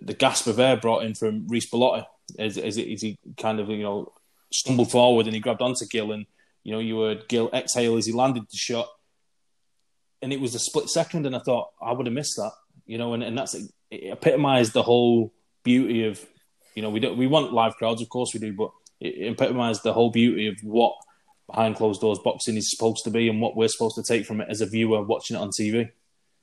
the 0.00 0.14
gasp 0.14 0.46
of 0.46 0.58
air 0.58 0.76
brought 0.76 1.04
in 1.04 1.14
from 1.14 1.46
Reece 1.46 1.70
Bellotti 1.70 2.06
as, 2.38 2.56
as, 2.56 2.78
as 2.78 3.02
he 3.02 3.18
kind 3.36 3.60
of 3.60 3.68
you 3.68 3.82
know 3.82 4.12
stumbled 4.52 4.90
forward 4.90 5.26
and 5.26 5.34
he 5.34 5.40
grabbed 5.40 5.62
onto 5.62 5.86
Gill, 5.86 6.12
and 6.12 6.26
you 6.62 6.72
know 6.72 6.78
you 6.78 7.00
heard 7.00 7.28
Gill 7.28 7.50
exhale 7.52 7.96
as 7.96 8.06
he 8.06 8.12
landed 8.12 8.44
the 8.50 8.56
shot 8.56 8.88
and 10.24 10.32
it 10.32 10.40
was 10.40 10.54
a 10.54 10.58
split 10.58 10.88
second, 10.88 11.26
and 11.26 11.36
I 11.36 11.38
thought 11.38 11.68
I 11.82 11.92
would 11.92 12.06
have 12.06 12.14
missed 12.14 12.36
that, 12.36 12.52
you 12.86 12.96
know, 12.96 13.12
and, 13.12 13.22
and 13.22 13.36
that's 13.36 13.54
it 13.54 13.70
epitomised 13.92 14.72
the 14.72 14.82
whole 14.82 15.34
beauty 15.62 16.06
of, 16.06 16.24
you 16.74 16.80
know, 16.80 16.88
we 16.88 16.98
don't 16.98 17.18
we 17.18 17.26
want 17.26 17.52
live 17.52 17.76
crowds, 17.76 18.00
of 18.00 18.08
course 18.08 18.32
we 18.32 18.40
do, 18.40 18.54
but 18.54 18.70
it 19.00 19.32
epitomised 19.32 19.82
the 19.82 19.92
whole 19.92 20.10
beauty 20.10 20.46
of 20.46 20.56
what 20.62 20.94
behind 21.46 21.76
closed 21.76 22.00
doors 22.00 22.18
boxing 22.18 22.56
is 22.56 22.70
supposed 22.70 23.04
to 23.04 23.10
be 23.10 23.28
and 23.28 23.40
what 23.40 23.56
we're 23.56 23.68
supposed 23.68 23.96
to 23.96 24.02
take 24.02 24.26
from 24.26 24.40
it 24.40 24.48
as 24.48 24.60
a 24.60 24.66
viewer 24.66 25.02
watching 25.02 25.36
it 25.36 25.40
on 25.40 25.50
TV. 25.50 25.90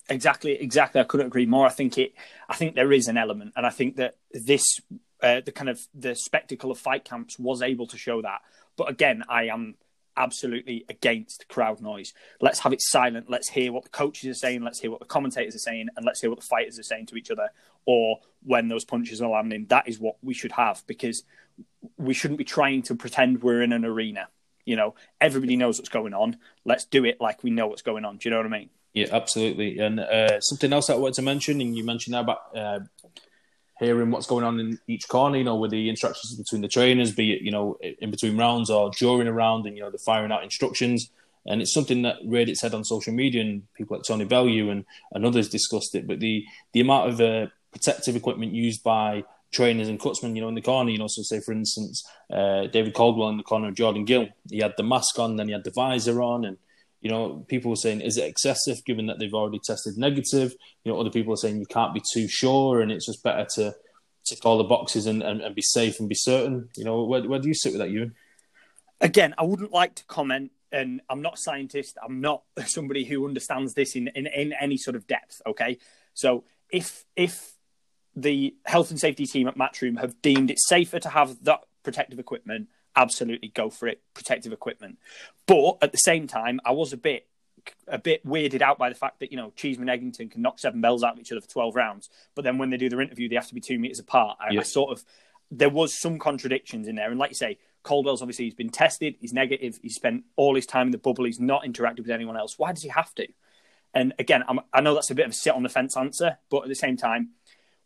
Exactly, 0.10 0.54
exactly. 0.54 1.00
I 1.00 1.06
couldn't 1.06 1.28
agree 1.28 1.46
more. 1.46 1.66
I 1.66 1.70
think 1.70 1.98
it. 1.98 2.14
I 2.50 2.56
think 2.56 2.76
there 2.76 2.92
is 2.92 3.08
an 3.08 3.18
element, 3.18 3.54
and 3.56 3.66
I 3.66 3.70
think 3.70 3.96
that 3.96 4.18
this, 4.34 4.64
uh, 5.22 5.42
the 5.46 5.52
kind 5.52 5.70
of 5.70 5.80
the 5.94 6.16
spectacle 6.16 6.72
of 6.72 6.78
fight 6.78 7.06
camps, 7.06 7.40
was 7.40 7.62
able 7.62 7.88
to 7.88 7.98
show 7.98 8.22
that. 8.22 8.42
But 8.76 8.90
again, 8.90 9.24
I 9.30 9.46
am 9.46 9.76
absolutely 10.18 10.86
against 10.90 11.48
crowd 11.48 11.82
noise. 11.82 12.14
Let's 12.42 12.60
have 12.60 12.74
it 12.74 12.82
silent. 12.82 13.30
Let's 13.30 13.50
hear 13.50 13.72
what 13.72 13.84
the 13.84 13.90
coaches 13.90 14.30
are 14.30 14.40
saying. 14.40 14.64
Let's 14.64 14.80
hear 14.80 14.92
what 14.92 15.00
the 15.00 15.06
commentators 15.06 15.56
are 15.56 15.60
saying, 15.60 15.88
and 15.96 16.06
let's 16.06 16.20
hear 16.20 16.30
what 16.30 16.40
the 16.40 16.46
fighters 16.46 16.78
are 16.78 16.84
saying 16.84 17.06
to 17.08 17.16
each 17.16 17.32
other. 17.32 17.50
Or 17.86 18.20
when 18.44 18.68
those 18.68 18.84
punches 18.84 19.22
are 19.22 19.30
landing, 19.30 19.68
that 19.70 19.88
is 19.88 20.00
what 20.00 20.18
we 20.22 20.34
should 20.34 20.52
have 20.52 20.84
because 20.88 21.24
we 21.98 22.14
shouldn't 22.14 22.38
be 22.38 22.44
trying 22.44 22.82
to 22.84 22.96
pretend 22.96 23.42
we're 23.42 23.62
in 23.62 23.72
an 23.72 23.86
arena. 23.86 24.28
You 24.72 24.78
know, 24.78 24.96
everybody 25.20 25.56
knows 25.62 25.78
what's 25.78 25.90
going 26.00 26.14
on. 26.14 26.38
Let's 26.64 26.86
do 26.86 27.04
it 27.10 27.20
like 27.20 27.44
we 27.44 27.50
know 27.58 27.68
what's 27.68 27.86
going 27.92 28.06
on. 28.06 28.18
Do 28.18 28.24
you 28.24 28.32
know 28.32 28.40
what 28.42 28.54
I 28.54 28.58
mean? 28.60 28.70
Yeah, 28.94 29.08
absolutely. 29.12 29.80
And 29.80 30.00
uh, 30.00 30.40
something 30.40 30.72
else 30.72 30.90
I 30.90 30.96
wanted 30.96 31.16
to 31.16 31.22
mention, 31.22 31.62
and 31.62 31.76
you 31.78 31.84
mentioned 31.84 32.14
that 32.14 32.22
about 32.22 32.42
uh, 32.56 32.80
hearing 33.80 34.12
what's 34.12 34.28
going 34.28 34.46
on 34.46 34.60
in 34.60 34.80
each 34.88 35.08
corner, 35.08 35.38
you 35.38 35.44
know, 35.44 35.56
with 35.56 35.72
the 35.72 35.90
instructions 35.90 36.36
between 36.36 36.62
the 36.62 36.68
trainers, 36.68 37.12
be 37.12 37.34
it, 37.34 37.42
you 37.42 37.52
know, 37.52 37.78
in 37.82 38.12
between 38.12 38.38
rounds 38.38 38.70
or 38.70 38.92
during 38.98 39.28
a 39.28 39.34
round 39.34 39.66
and, 39.66 39.76
you 39.76 39.84
know, 39.84 39.92
the 39.92 39.98
firing 39.98 40.32
out 40.32 40.44
instructions. 40.44 41.10
And 41.46 41.62
it's 41.62 41.74
something 41.74 42.04
that 42.04 42.18
reared 42.24 42.50
its 42.50 42.62
head 42.62 42.74
on 42.74 42.84
social 42.84 43.14
media 43.14 43.42
and 43.42 43.64
people 43.74 43.98
like 43.98 44.06
Tony 44.06 44.26
Bellew 44.26 44.70
and, 44.70 44.86
and 45.12 45.26
others 45.26 45.50
discussed 45.50 45.96
it. 45.96 46.06
But 46.06 46.20
the, 46.20 46.46
the 46.74 46.82
amount 46.82 47.10
of 47.10 47.22
uh, 47.22 47.48
protective 47.72 48.16
equipment 48.16 48.54
used 48.54 48.84
by 48.84 49.24
trainers 49.52 49.88
and 49.88 50.00
cutsmen, 50.00 50.36
you 50.36 50.42
know, 50.42 50.48
in 50.48 50.56
the 50.56 50.62
corner, 50.62 50.90
you 50.90 50.98
know, 50.98 51.08
so 51.08 51.22
say, 51.22 51.40
for 51.40 51.52
instance, 51.52 52.04
uh, 52.32 52.68
David 52.68 52.94
Coldwell 52.94 53.30
in 53.30 53.38
the 53.38 53.44
corner 53.44 53.68
of 53.68 53.76
Jordan 53.76 54.06
Gill, 54.06 54.28
he 54.50 54.60
had 54.60 54.74
the 54.78 54.84
mask 54.84 55.20
on, 55.20 55.36
then 55.36 55.48
he 55.48 55.54
had 55.54 55.64
the 55.64 55.72
visor 55.72 56.22
on 56.22 56.46
and, 56.46 56.58
you 57.02 57.10
know, 57.10 57.46
people 57.48 57.70
were 57.70 57.76
saying, 57.76 58.02
is 58.02 58.18
it 58.18 58.30
excessive 58.30 58.86
given 58.86 59.08
that 59.08 59.20
they've 59.20 59.34
already 59.34 59.60
tested 59.60 59.98
negative? 59.98 60.54
You 60.84 60.92
know, 60.92 61.00
other 61.00 61.10
people 61.10 61.34
are 61.34 61.38
saying 61.38 61.60
you 61.60 61.66
can't 61.66 61.94
be 61.94 62.02
too 62.14 62.28
sure 62.28 62.82
and 62.82 62.92
it's 62.92 63.08
just 63.08 63.24
better 63.24 63.46
to 63.56 63.76
tick 64.24 64.46
all 64.46 64.58
the 64.58 64.64
boxes 64.64 65.08
and, 65.08 65.22
and, 65.24 65.42
and 65.42 65.56
be 65.56 65.62
safe 65.62 66.00
and 66.00 66.08
be 66.08 66.16
certain. 66.16 66.70
You 66.76 66.86
know, 66.86 67.04
where, 67.04 67.24
where 67.24 67.40
do 67.40 67.48
you 67.48 67.54
sit 67.54 67.74
with 67.74 67.82
that, 67.82 67.90
Ewan? 67.90 68.16
Again, 69.00 69.34
I 69.38 69.44
wouldn't 69.44 69.72
like 69.72 69.96
to 69.96 70.06
comment, 70.06 70.52
and 70.72 71.02
I'm 71.10 71.22
not 71.22 71.34
a 71.34 71.38
scientist. 71.38 71.98
I'm 72.04 72.22
not 72.22 72.44
somebody 72.66 73.04
who 73.04 73.26
understands 73.26 73.74
this 73.74 73.96
in, 73.96 74.10
in, 74.10 74.28
in 74.28 74.54
any 74.54 74.78
sort 74.78 74.96
of 74.96 75.08
depth. 75.08 75.42
Okay, 75.48 75.80
so 76.14 76.44
if 76.72 77.06
if 77.16 77.51
the 78.16 78.56
health 78.66 78.92
and 78.92 79.00
safety 79.00 79.26
team 79.26 79.48
at 79.48 79.58
Matchroom 79.58 80.00
have 80.00 80.22
deemed 80.22 80.52
it 80.52 80.60
safer 80.60 81.00
to 81.00 81.10
have 81.10 81.44
that 81.44 81.62
protective 81.84 82.20
equipment 82.20 82.68
absolutely 82.96 83.50
go 83.50 83.70
for 83.70 83.88
it, 83.88 84.02
protective 84.14 84.54
equipment. 84.54 85.00
But 85.46 85.78
at 85.82 85.92
the 85.92 85.98
same 85.98 86.28
time, 86.28 86.60
I 86.66 86.72
was 86.72 86.94
a 86.94 86.98
bit 86.98 87.28
a 87.88 88.00
bit 88.00 88.26
weirded 88.26 88.64
out 88.64 88.80
by 88.80 88.90
the 88.90 88.96
fact 88.96 89.20
that 89.20 89.32
you 89.32 89.38
know 89.38 89.54
Cheeseman 89.56 89.88
Eggington 89.88 90.32
can 90.32 90.42
knock 90.42 90.58
seven 90.58 90.82
bells 90.82 91.04
out 91.04 91.14
of 91.14 91.20
each 91.20 91.32
other 91.32 91.42
for 91.42 91.50
twelve 91.50 91.76
rounds, 91.76 92.10
but 92.36 92.44
then 92.44 92.58
when 92.58 92.70
they 92.70 92.78
do 92.78 92.90
their 92.90 93.02
interview, 93.02 93.30
they 93.30 93.36
have 93.36 93.48
to 93.48 93.54
be 93.54 93.62
two 93.62 93.80
meters 93.80 94.00
apart. 94.00 94.38
I, 94.40 94.58
I 94.58 94.64
sort 94.64 94.92
of 94.92 95.04
there 95.52 95.70
was 95.70 96.00
some 96.00 96.18
contradictions 96.18 96.88
in 96.88 96.96
there, 96.96 97.10
and 97.10 97.20
like 97.20 97.32
you 97.32 97.36
say, 97.36 97.60
Coldwell's 97.84 98.22
obviously 98.22 98.46
he's 98.46 98.56
been 98.56 98.70
tested, 98.70 99.16
he's 99.20 99.34
negative, 99.34 99.80
he's 99.82 99.96
spent 99.96 100.24
all 100.36 100.56
his 100.56 100.66
time 100.66 100.88
in 100.88 100.92
the 100.92 100.98
bubble, 100.98 101.26
he's 101.26 101.40
not 101.40 101.64
interacted 101.64 102.00
with 102.00 102.10
anyone 102.10 102.38
else. 102.38 102.58
Why 102.58 102.72
does 102.72 102.84
he 102.84 102.90
have 102.90 103.14
to? 103.16 103.28
And 103.94 104.14
again, 104.18 104.44
I'm, 104.48 104.62
i 104.74 104.80
know 104.80 104.94
that's 104.94 105.12
a 105.12 105.16
bit 105.16 105.26
of 105.26 105.32
a 105.32 105.36
sit 105.36 105.54
on 105.54 105.64
the 105.64 105.70
fence 105.70 105.98
answer, 105.98 106.38
but 106.50 106.64
at 106.64 106.70
the 106.70 106.76
same 106.76 106.96
time, 106.96 107.32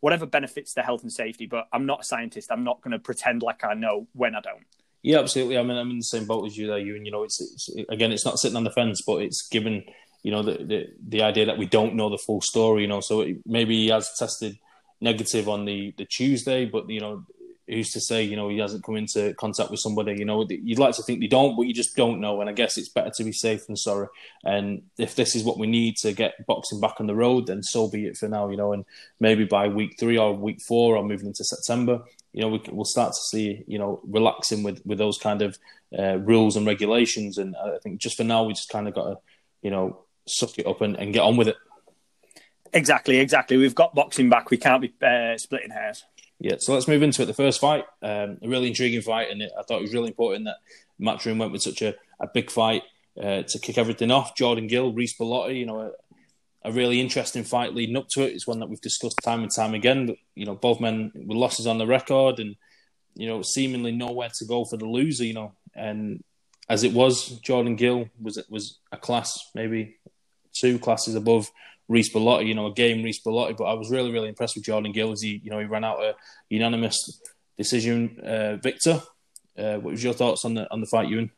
whatever 0.06 0.24
benefits 0.24 0.72
the 0.72 0.82
health 0.82 1.02
and 1.02 1.12
safety. 1.12 1.46
But 1.46 1.66
I'm 1.72 1.84
not 1.84 2.02
a 2.02 2.04
scientist. 2.04 2.52
I'm 2.52 2.62
not 2.62 2.80
going 2.80 2.92
to 2.92 2.98
pretend 3.00 3.42
like 3.42 3.64
I 3.64 3.74
know 3.74 4.06
when 4.12 4.36
I 4.36 4.40
don't. 4.40 4.64
Yeah, 5.02 5.18
absolutely. 5.18 5.58
I 5.58 5.64
mean, 5.64 5.76
I'm 5.76 5.90
in 5.90 5.98
the 5.98 6.04
same 6.04 6.26
boat 6.26 6.46
as 6.46 6.56
you 6.56 6.68
there, 6.68 6.78
you 6.78 6.94
and 6.94 7.04
you 7.04 7.10
know, 7.10 7.24
it's, 7.24 7.40
it's 7.40 7.68
again, 7.88 8.12
it's 8.12 8.24
not 8.24 8.38
sitting 8.38 8.56
on 8.56 8.62
the 8.62 8.70
fence, 8.70 9.02
but 9.04 9.16
it's 9.22 9.48
given 9.48 9.82
you 10.22 10.30
know 10.30 10.42
the, 10.42 10.64
the, 10.64 10.86
the 11.08 11.22
idea 11.22 11.46
that 11.46 11.58
we 11.58 11.66
don't 11.66 11.96
know 11.96 12.08
the 12.08 12.18
full 12.18 12.40
story. 12.40 12.82
You 12.82 12.88
know, 12.88 13.00
so 13.00 13.22
it, 13.22 13.38
maybe 13.46 13.74
he 13.82 13.88
has 13.88 14.08
tested 14.16 14.56
negative 15.00 15.48
on 15.48 15.64
the 15.64 15.92
the 15.98 16.04
Tuesday, 16.04 16.66
but 16.66 16.88
you 16.88 17.00
know, 17.00 17.26
who's 17.68 17.90
to 17.92 18.00
say? 18.00 18.22
You 18.22 18.36
know, 18.36 18.48
he 18.48 18.58
hasn't 18.58 18.84
come 18.84 18.96
into 18.96 19.34
contact 19.34 19.70
with 19.70 19.80
somebody. 19.80 20.16
You 20.18 20.24
know, 20.24 20.46
you'd 20.48 20.78
like 20.78 20.94
to 20.96 21.02
think 21.02 21.20
they 21.20 21.26
don't, 21.26 21.56
but 21.56 21.62
you 21.62 21.74
just 21.74 21.96
don't 21.96 22.20
know. 22.20 22.40
And 22.40 22.48
I 22.48 22.52
guess 22.52 22.78
it's 22.78 22.88
better 22.88 23.10
to 23.10 23.24
be 23.24 23.32
safe 23.32 23.66
than 23.66 23.76
sorry. 23.76 24.08
And 24.44 24.82
if 24.98 25.14
this 25.14 25.34
is 25.34 25.44
what 25.44 25.58
we 25.58 25.66
need 25.66 25.96
to 25.98 26.12
get 26.12 26.46
boxing 26.46 26.80
back 26.80 27.00
on 27.00 27.06
the 27.06 27.14
road, 27.14 27.46
then 27.46 27.62
so 27.62 27.88
be 27.88 28.06
it 28.06 28.16
for 28.16 28.28
now. 28.28 28.48
You 28.48 28.56
know, 28.56 28.72
and 28.72 28.84
maybe 29.20 29.44
by 29.44 29.68
week 29.68 29.96
three 29.98 30.18
or 30.18 30.34
week 30.34 30.60
four 30.66 30.96
or 30.96 31.04
moving 31.04 31.26
into 31.26 31.44
September, 31.44 32.02
you 32.32 32.42
know, 32.42 32.48
we, 32.48 32.60
will 32.70 32.84
start 32.84 33.12
to 33.12 33.20
see, 33.20 33.64
you 33.66 33.78
know, 33.78 34.00
relaxing 34.04 34.62
with, 34.62 34.84
with 34.84 34.98
those 34.98 35.18
kind 35.18 35.42
of 35.42 35.58
uh, 35.98 36.18
rules 36.18 36.56
and 36.56 36.66
regulations. 36.66 37.38
And 37.38 37.56
I 37.56 37.78
think 37.82 38.00
just 38.00 38.16
for 38.16 38.24
now, 38.24 38.44
we 38.44 38.52
just 38.52 38.68
kind 38.68 38.86
of 38.86 38.94
got 38.94 39.04
to, 39.04 39.18
you 39.62 39.70
know, 39.70 40.04
suck 40.26 40.58
it 40.58 40.66
up 40.66 40.82
and, 40.82 40.96
and 40.96 41.12
get 41.14 41.22
on 41.22 41.36
with 41.36 41.48
it. 41.48 41.56
Exactly, 42.72 43.18
exactly. 43.18 43.56
We've 43.56 43.74
got 43.74 43.94
boxing 43.94 44.28
back. 44.28 44.50
We 44.50 44.58
can't 44.58 44.82
be 44.82 44.92
uh, 45.02 45.38
splitting 45.38 45.70
hairs. 45.70 46.04
Yeah, 46.38 46.56
so 46.58 46.74
let's 46.74 46.88
move 46.88 47.02
into 47.02 47.22
it. 47.22 47.26
The 47.26 47.34
first 47.34 47.60
fight, 47.60 47.84
um, 48.02 48.38
a 48.42 48.48
really 48.48 48.68
intriguing 48.68 49.00
fight, 49.00 49.30
and 49.30 49.40
it, 49.40 49.52
I 49.58 49.62
thought 49.62 49.78
it 49.78 49.82
was 49.82 49.94
really 49.94 50.08
important 50.08 50.44
that 50.44 50.56
Matchroom 51.00 51.38
went 51.38 51.52
with 51.52 51.62
such 51.62 51.82
a, 51.82 51.94
a 52.20 52.28
big 52.28 52.50
fight 52.50 52.82
uh, 53.20 53.42
to 53.42 53.58
kick 53.58 53.78
everything 53.78 54.10
off. 54.10 54.36
Jordan 54.36 54.66
Gill, 54.66 54.92
Reece 54.92 55.16
Bellotti, 55.16 55.58
you 55.58 55.66
know, 55.66 55.92
a 56.62 56.72
really 56.72 57.00
interesting 57.00 57.44
fight 57.44 57.74
leading 57.74 57.96
up 57.96 58.08
to 58.08 58.22
it. 58.22 58.34
It's 58.34 58.46
one 58.46 58.58
that 58.58 58.68
we've 58.68 58.80
discussed 58.80 59.20
time 59.22 59.42
and 59.42 59.54
time 59.54 59.72
again. 59.72 60.16
You 60.34 60.46
know, 60.46 60.56
both 60.56 60.80
men 60.80 61.12
with 61.14 61.38
losses 61.38 61.66
on 61.66 61.78
the 61.78 61.86
record 61.86 62.38
and, 62.38 62.56
you 63.14 63.28
know, 63.28 63.40
seemingly 63.40 63.92
nowhere 63.92 64.30
to 64.34 64.44
go 64.44 64.64
for 64.64 64.76
the 64.76 64.84
loser, 64.84 65.24
you 65.24 65.34
know. 65.34 65.52
And 65.74 66.22
as 66.68 66.82
it 66.82 66.92
was, 66.92 67.38
Jordan 67.40 67.76
Gill 67.76 68.08
was 68.20 68.38
was 68.50 68.78
a 68.90 68.96
class, 68.96 69.48
maybe 69.54 69.96
two 70.52 70.78
classes 70.78 71.14
above 71.14 71.50
Reece 71.88 72.12
Bellotti, 72.12 72.46
you 72.46 72.54
know, 72.54 72.66
a 72.66 72.72
game 72.72 73.02
Reece 73.02 73.22
Bellotti. 73.22 73.56
But 73.56 73.64
I 73.64 73.74
was 73.74 73.90
really, 73.90 74.12
really 74.12 74.28
impressed 74.28 74.56
with 74.56 74.64
Jordan 74.64 74.92
Gill 74.92 75.12
as 75.12 75.22
he, 75.22 75.40
you 75.42 75.50
know, 75.50 75.58
he 75.58 75.66
ran 75.66 75.84
out 75.84 76.02
a 76.02 76.14
unanimous 76.48 77.20
decision 77.56 78.20
uh, 78.20 78.56
victor. 78.56 79.02
Uh, 79.56 79.76
what 79.76 79.92
was 79.92 80.04
your 80.04 80.12
thoughts 80.12 80.44
on 80.44 80.54
the 80.54 80.70
on 80.72 80.80
the 80.80 80.86
fight, 80.86 81.08
Ewan? 81.08 81.30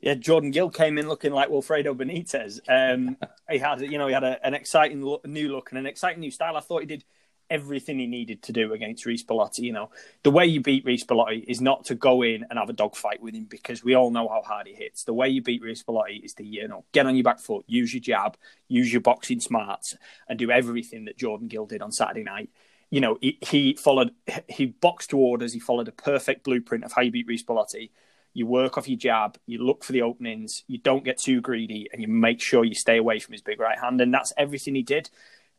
Yeah, 0.00 0.14
Jordan 0.14 0.52
Gill 0.52 0.70
came 0.70 0.96
in 0.96 1.08
looking 1.08 1.32
like 1.32 1.48
Wilfredo 1.48 1.96
Benitez. 1.96 2.60
Um, 2.68 3.16
he 3.50 3.58
had, 3.58 3.80
you 3.80 3.98
know, 3.98 4.06
he 4.06 4.14
had 4.14 4.22
a, 4.22 4.38
an 4.46 4.54
exciting 4.54 5.00
new 5.24 5.48
look 5.48 5.70
and 5.70 5.78
an 5.78 5.86
exciting 5.86 6.20
new 6.20 6.30
style. 6.30 6.56
I 6.56 6.60
thought 6.60 6.82
he 6.82 6.86
did 6.86 7.04
everything 7.50 7.98
he 7.98 8.06
needed 8.06 8.42
to 8.44 8.52
do 8.52 8.72
against 8.72 9.06
Reece 9.06 9.24
Bellotti. 9.24 9.60
You 9.60 9.72
know, 9.72 9.90
the 10.22 10.30
way 10.30 10.46
you 10.46 10.60
beat 10.60 10.84
Reece 10.84 11.04
Bellotti 11.04 11.44
is 11.46 11.60
not 11.60 11.84
to 11.86 11.94
go 11.94 12.22
in 12.22 12.44
and 12.48 12.58
have 12.58 12.68
a 12.68 12.74
dogfight 12.74 13.22
with 13.22 13.34
him 13.34 13.44
because 13.44 13.84
we 13.84 13.94
all 13.94 14.10
know 14.10 14.28
how 14.28 14.42
hard 14.42 14.66
he 14.66 14.74
hits. 14.74 15.04
The 15.04 15.14
way 15.14 15.28
you 15.28 15.42
beat 15.42 15.62
Reece 15.62 15.82
Bellotti 15.82 16.24
is 16.24 16.34
to, 16.34 16.44
you 16.44 16.68
know, 16.68 16.84
get 16.92 17.06
on 17.06 17.16
your 17.16 17.24
back 17.24 17.40
foot, 17.40 17.64
use 17.66 17.92
your 17.94 18.00
jab, 18.00 18.36
use 18.68 18.92
your 18.92 19.00
boxing 19.00 19.40
smarts, 19.40 19.96
and 20.28 20.38
do 20.38 20.50
everything 20.50 21.06
that 21.06 21.18
Jordan 21.18 21.48
Gill 21.48 21.66
did 21.66 21.82
on 21.82 21.92
Saturday 21.92 22.24
night. 22.24 22.50
You 22.90 23.00
know, 23.00 23.18
he, 23.20 23.38
he 23.42 23.74
followed, 23.74 24.12
he 24.48 24.66
boxed 24.66 25.10
to 25.10 25.18
orders. 25.18 25.52
He 25.52 25.60
followed 25.60 25.88
a 25.88 25.92
perfect 25.92 26.44
blueprint 26.44 26.84
of 26.84 26.92
how 26.92 27.02
you 27.02 27.10
beat 27.10 27.26
Reece 27.26 27.44
Bellotti 27.44 27.90
you 28.34 28.46
work 28.46 28.78
off 28.78 28.88
your 28.88 28.98
jab, 28.98 29.36
you 29.46 29.58
look 29.58 29.82
for 29.82 29.92
the 29.92 30.02
openings, 30.02 30.62
you 30.68 30.78
don't 30.78 31.04
get 31.04 31.18
too 31.18 31.40
greedy, 31.40 31.88
and 31.92 32.00
you 32.00 32.06
make 32.06 32.40
sure 32.40 32.64
you 32.64 32.74
stay 32.74 32.96
away 32.96 33.18
from 33.18 33.32
his 33.32 33.42
big 33.42 33.58
right 33.58 33.78
hand. 33.78 34.00
And 34.00 34.14
that's 34.14 34.32
everything 34.36 34.76
he 34.76 34.82
did. 34.82 35.10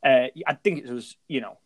Uh, 0.03 0.27
I 0.47 0.53
think 0.53 0.85
it 0.85 0.89
was, 0.89 1.17
you 1.27 1.41
know, 1.41 1.57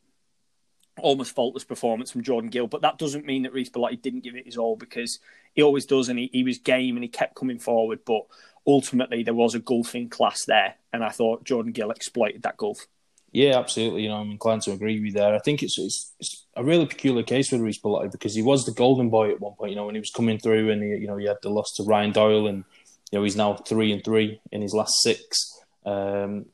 almost 0.99 1.35
faultless 1.35 1.63
performance 1.63 2.11
from 2.11 2.23
Jordan 2.23 2.49
Gill, 2.49 2.67
but 2.67 2.81
that 2.81 2.97
doesn't 2.97 3.25
mean 3.25 3.43
that 3.43 3.53
Reece 3.53 3.69
Bellotti 3.69 4.01
didn't 4.01 4.23
give 4.23 4.35
it 4.35 4.45
his 4.45 4.57
all 4.57 4.75
because 4.75 5.19
he 5.53 5.61
always 5.61 5.85
does, 5.85 6.09
and 6.09 6.19
he, 6.19 6.29
he 6.31 6.43
was 6.43 6.57
game 6.57 6.95
and 6.95 7.03
he 7.03 7.09
kept 7.09 7.35
coming 7.35 7.59
forward. 7.59 7.99
But 8.05 8.23
ultimately, 8.65 9.23
there 9.23 9.33
was 9.33 9.55
a 9.55 9.59
gulfing 9.59 10.09
class 10.09 10.45
there, 10.45 10.75
and 10.91 11.03
I 11.03 11.09
thought 11.09 11.45
Jordan 11.45 11.71
Gill 11.71 11.91
exploited 11.91 12.43
that 12.43 12.57
gulf. 12.57 12.87
Yeah, 13.31 13.57
absolutely. 13.57 14.03
You 14.03 14.09
know, 14.09 14.17
I'm 14.17 14.29
inclined 14.29 14.61
to 14.63 14.71
agree 14.71 14.99
with 14.99 15.05
you 15.05 15.11
there. 15.11 15.33
I 15.33 15.39
think 15.39 15.63
it's, 15.63 15.79
it's, 15.79 16.13
it's 16.19 16.45
a 16.55 16.63
really 16.63 16.85
peculiar 16.85 17.23
case 17.23 17.51
with 17.51 17.61
Reece 17.61 17.81
Bellotti 17.81 18.11
because 18.11 18.35
he 18.35 18.43
was 18.43 18.63
the 18.63 18.71
golden 18.71 19.09
boy 19.09 19.31
at 19.31 19.41
one 19.41 19.53
point. 19.53 19.71
You 19.71 19.75
know, 19.75 19.87
when 19.87 19.95
he 19.95 20.01
was 20.01 20.11
coming 20.11 20.37
through, 20.37 20.69
and 20.71 20.83
he, 20.83 20.89
you 20.89 21.07
know, 21.07 21.17
he 21.17 21.25
had 21.25 21.37
the 21.41 21.49
loss 21.49 21.73
to 21.77 21.83
Ryan 21.83 22.11
Doyle, 22.11 22.47
and 22.47 22.63
you 23.11 23.19
know, 23.19 23.23
he's 23.23 23.35
now 23.35 23.55
three 23.55 23.91
and 23.91 24.03
three 24.03 24.39
in 24.51 24.61
his 24.61 24.73
last 24.73 24.93
six. 25.01 25.59
Um, 25.83 26.45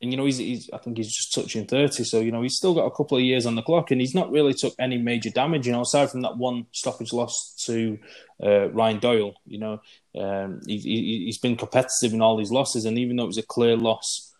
and 0.00 0.12
you 0.12 0.16
know 0.16 0.24
he's, 0.24 0.38
he's 0.38 0.70
I 0.72 0.78
think 0.78 0.96
he's 0.96 1.12
just 1.12 1.34
touching 1.34 1.66
thirty, 1.66 2.04
so 2.04 2.20
you 2.20 2.30
know 2.30 2.42
he's 2.42 2.56
still 2.56 2.74
got 2.74 2.86
a 2.86 2.90
couple 2.90 3.18
of 3.18 3.24
years 3.24 3.46
on 3.46 3.56
the 3.56 3.62
clock, 3.62 3.90
and 3.90 4.00
he's 4.00 4.14
not 4.14 4.30
really 4.30 4.54
took 4.54 4.74
any 4.78 4.96
major 4.96 5.30
damage. 5.30 5.66
You 5.66 5.72
know, 5.72 5.80
aside 5.80 6.10
from 6.10 6.22
that 6.22 6.36
one 6.36 6.66
stoppage 6.72 7.12
loss 7.12 7.54
to 7.66 7.98
uh, 8.42 8.68
Ryan 8.70 9.00
Doyle, 9.00 9.34
you 9.44 9.58
know, 9.58 9.80
um, 10.16 10.60
he, 10.66 10.78
he, 10.78 11.24
he's 11.26 11.38
been 11.38 11.56
competitive 11.56 12.12
in 12.12 12.22
all 12.22 12.36
these 12.36 12.52
losses, 12.52 12.84
and 12.84 12.96
even 12.96 13.16
though 13.16 13.24
it 13.24 13.28
was 13.28 13.38
a 13.38 13.42
clear 13.42 13.76
loss 13.76 14.32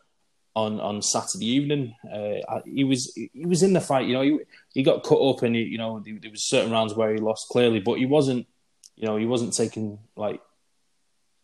on 0.54 0.78
on 0.78 1.02
Saturday 1.02 1.46
evening, 1.46 1.94
uh, 2.12 2.60
he 2.64 2.84
was 2.84 3.12
he 3.14 3.44
was 3.44 3.64
in 3.64 3.72
the 3.72 3.80
fight. 3.80 4.06
You 4.06 4.14
know, 4.14 4.22
he 4.22 4.38
he 4.74 4.82
got 4.84 5.02
cut 5.02 5.20
up, 5.20 5.42
and 5.42 5.56
he, 5.56 5.62
you 5.62 5.78
know 5.78 6.00
there 6.04 6.30
was 6.30 6.48
certain 6.48 6.70
rounds 6.70 6.94
where 6.94 7.12
he 7.12 7.18
lost 7.18 7.48
clearly, 7.48 7.80
but 7.80 7.98
he 7.98 8.06
wasn't, 8.06 8.46
you 8.94 9.06
know, 9.08 9.16
he 9.16 9.26
wasn't 9.26 9.54
taking 9.54 9.98
like 10.14 10.40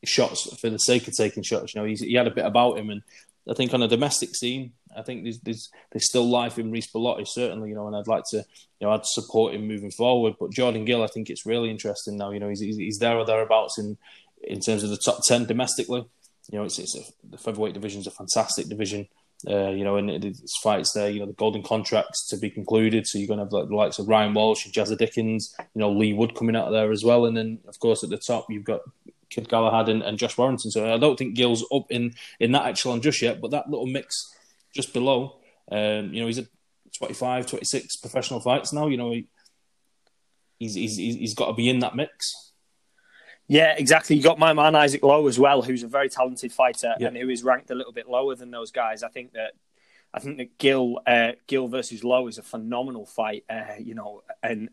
shots 0.04 0.54
for 0.60 0.70
the 0.70 0.78
sake 0.78 1.08
of 1.08 1.16
taking 1.16 1.42
shots. 1.42 1.74
You 1.74 1.80
know, 1.80 1.86
he 1.86 2.14
had 2.14 2.28
a 2.28 2.34
bit 2.34 2.46
about 2.46 2.78
him, 2.78 2.90
and 2.90 3.02
I 3.48 3.54
think 3.54 3.74
on 3.74 3.82
a 3.82 3.88
domestic 3.88 4.34
scene, 4.34 4.72
I 4.96 5.02
think 5.02 5.24
there's 5.24 5.40
there's, 5.40 5.70
there's 5.92 6.08
still 6.08 6.28
life 6.28 6.58
in 6.58 6.70
Reece 6.70 6.90
Bellotti, 6.92 7.26
certainly, 7.26 7.68
you 7.68 7.74
know, 7.74 7.86
and 7.86 7.96
I'd 7.96 8.06
like 8.06 8.24
to, 8.30 8.38
you 8.38 8.86
know, 8.86 8.90
I'd 8.90 9.04
support 9.04 9.54
him 9.54 9.68
moving 9.68 9.90
forward. 9.90 10.34
But 10.38 10.52
Jordan 10.52 10.84
Gill, 10.84 11.02
I 11.02 11.08
think 11.08 11.28
it's 11.28 11.46
really 11.46 11.70
interesting 11.70 12.16
now. 12.16 12.30
You 12.30 12.40
know, 12.40 12.48
he's 12.48 12.60
he's 12.60 12.98
there 12.98 13.16
or 13.16 13.26
thereabouts 13.26 13.78
in 13.78 13.98
in 14.42 14.60
terms 14.60 14.82
of 14.82 14.90
the 14.90 14.96
top 14.96 15.18
ten 15.26 15.44
domestically. 15.44 16.06
You 16.50 16.58
know, 16.58 16.64
it's, 16.64 16.78
it's 16.78 16.96
a, 16.96 17.02
the 17.28 17.38
featherweight 17.38 17.74
division 17.74 18.00
is 18.00 18.06
a 18.06 18.10
fantastic 18.10 18.68
division. 18.68 19.08
Uh, 19.46 19.70
you 19.70 19.84
know, 19.84 19.96
and 19.96 20.10
it's 20.10 20.58
fights 20.62 20.92
there. 20.92 21.10
You 21.10 21.20
know, 21.20 21.26
the 21.26 21.32
golden 21.34 21.62
contracts 21.62 22.28
to 22.28 22.38
be 22.38 22.48
concluded. 22.48 23.06
So 23.06 23.18
you're 23.18 23.28
going 23.28 23.38
to 23.38 23.44
have 23.44 23.52
like 23.52 23.68
the 23.68 23.76
likes 23.76 23.98
of 23.98 24.08
Ryan 24.08 24.32
Walsh 24.32 24.64
and 24.64 24.72
Jazza 24.72 24.96
Dickens. 24.96 25.54
You 25.74 25.80
know, 25.80 25.90
Leigh 25.90 26.14
Wood 26.14 26.34
coming 26.34 26.56
out 26.56 26.68
of 26.68 26.72
there 26.72 26.90
as 26.92 27.04
well, 27.04 27.26
and 27.26 27.36
then 27.36 27.58
of 27.68 27.78
course 27.78 28.02
at 28.02 28.10
the 28.10 28.16
top 28.16 28.46
you've 28.48 28.64
got 28.64 28.80
Kid 29.34 29.48
Galahad 29.48 29.88
and, 29.88 30.02
and, 30.02 30.16
Josh 30.16 30.38
Warrington. 30.38 30.70
So 30.70 30.92
I 30.92 30.96
don't 30.96 31.18
think 31.18 31.34
Gill's 31.34 31.64
up 31.74 31.90
in 31.90 32.14
in 32.38 32.52
that 32.52 32.66
echelon 32.66 33.00
just 33.00 33.20
yet, 33.20 33.40
but 33.40 33.50
that 33.50 33.68
little 33.68 33.86
mix 33.86 34.32
just 34.74 34.92
below. 34.92 35.40
Um, 35.70 36.12
you 36.12 36.20
know, 36.20 36.26
he's 36.26 36.38
at 36.38 36.46
25, 36.98 37.46
26 37.46 37.96
professional 37.96 38.40
fights 38.40 38.72
now. 38.72 38.86
You 38.86 38.96
know, 38.96 39.10
he, 39.10 39.26
he's, 40.58 40.74
he's 40.74 40.96
he's 40.96 41.34
got 41.34 41.46
to 41.46 41.52
be 41.54 41.68
in 41.68 41.80
that 41.80 41.96
mix. 41.96 42.52
Yeah, 43.48 43.74
exactly. 43.76 44.16
You 44.16 44.22
got 44.22 44.38
my 44.38 44.52
man 44.52 44.74
Isaac 44.74 45.02
Lowe 45.02 45.26
as 45.26 45.38
well, 45.38 45.62
who's 45.62 45.82
a 45.82 45.88
very 45.88 46.08
talented 46.08 46.52
fighter 46.52 46.94
yeah. 46.98 47.08
and 47.08 47.16
who 47.16 47.28
is 47.28 47.42
ranked 47.42 47.70
a 47.70 47.74
little 47.74 47.92
bit 47.92 48.08
lower 48.08 48.34
than 48.34 48.50
those 48.50 48.70
guys. 48.70 49.02
I 49.02 49.08
think 49.08 49.32
that 49.32 49.52
I 50.14 50.20
think 50.20 50.38
that 50.38 50.58
Gill 50.58 51.00
uh, 51.06 51.32
Gill 51.46 51.68
versus 51.68 52.04
Lowe 52.04 52.28
is 52.28 52.38
a 52.38 52.42
phenomenal 52.42 53.04
fight. 53.04 53.44
Uh, 53.50 53.74
you 53.78 53.94
know, 53.94 54.22
and 54.42 54.70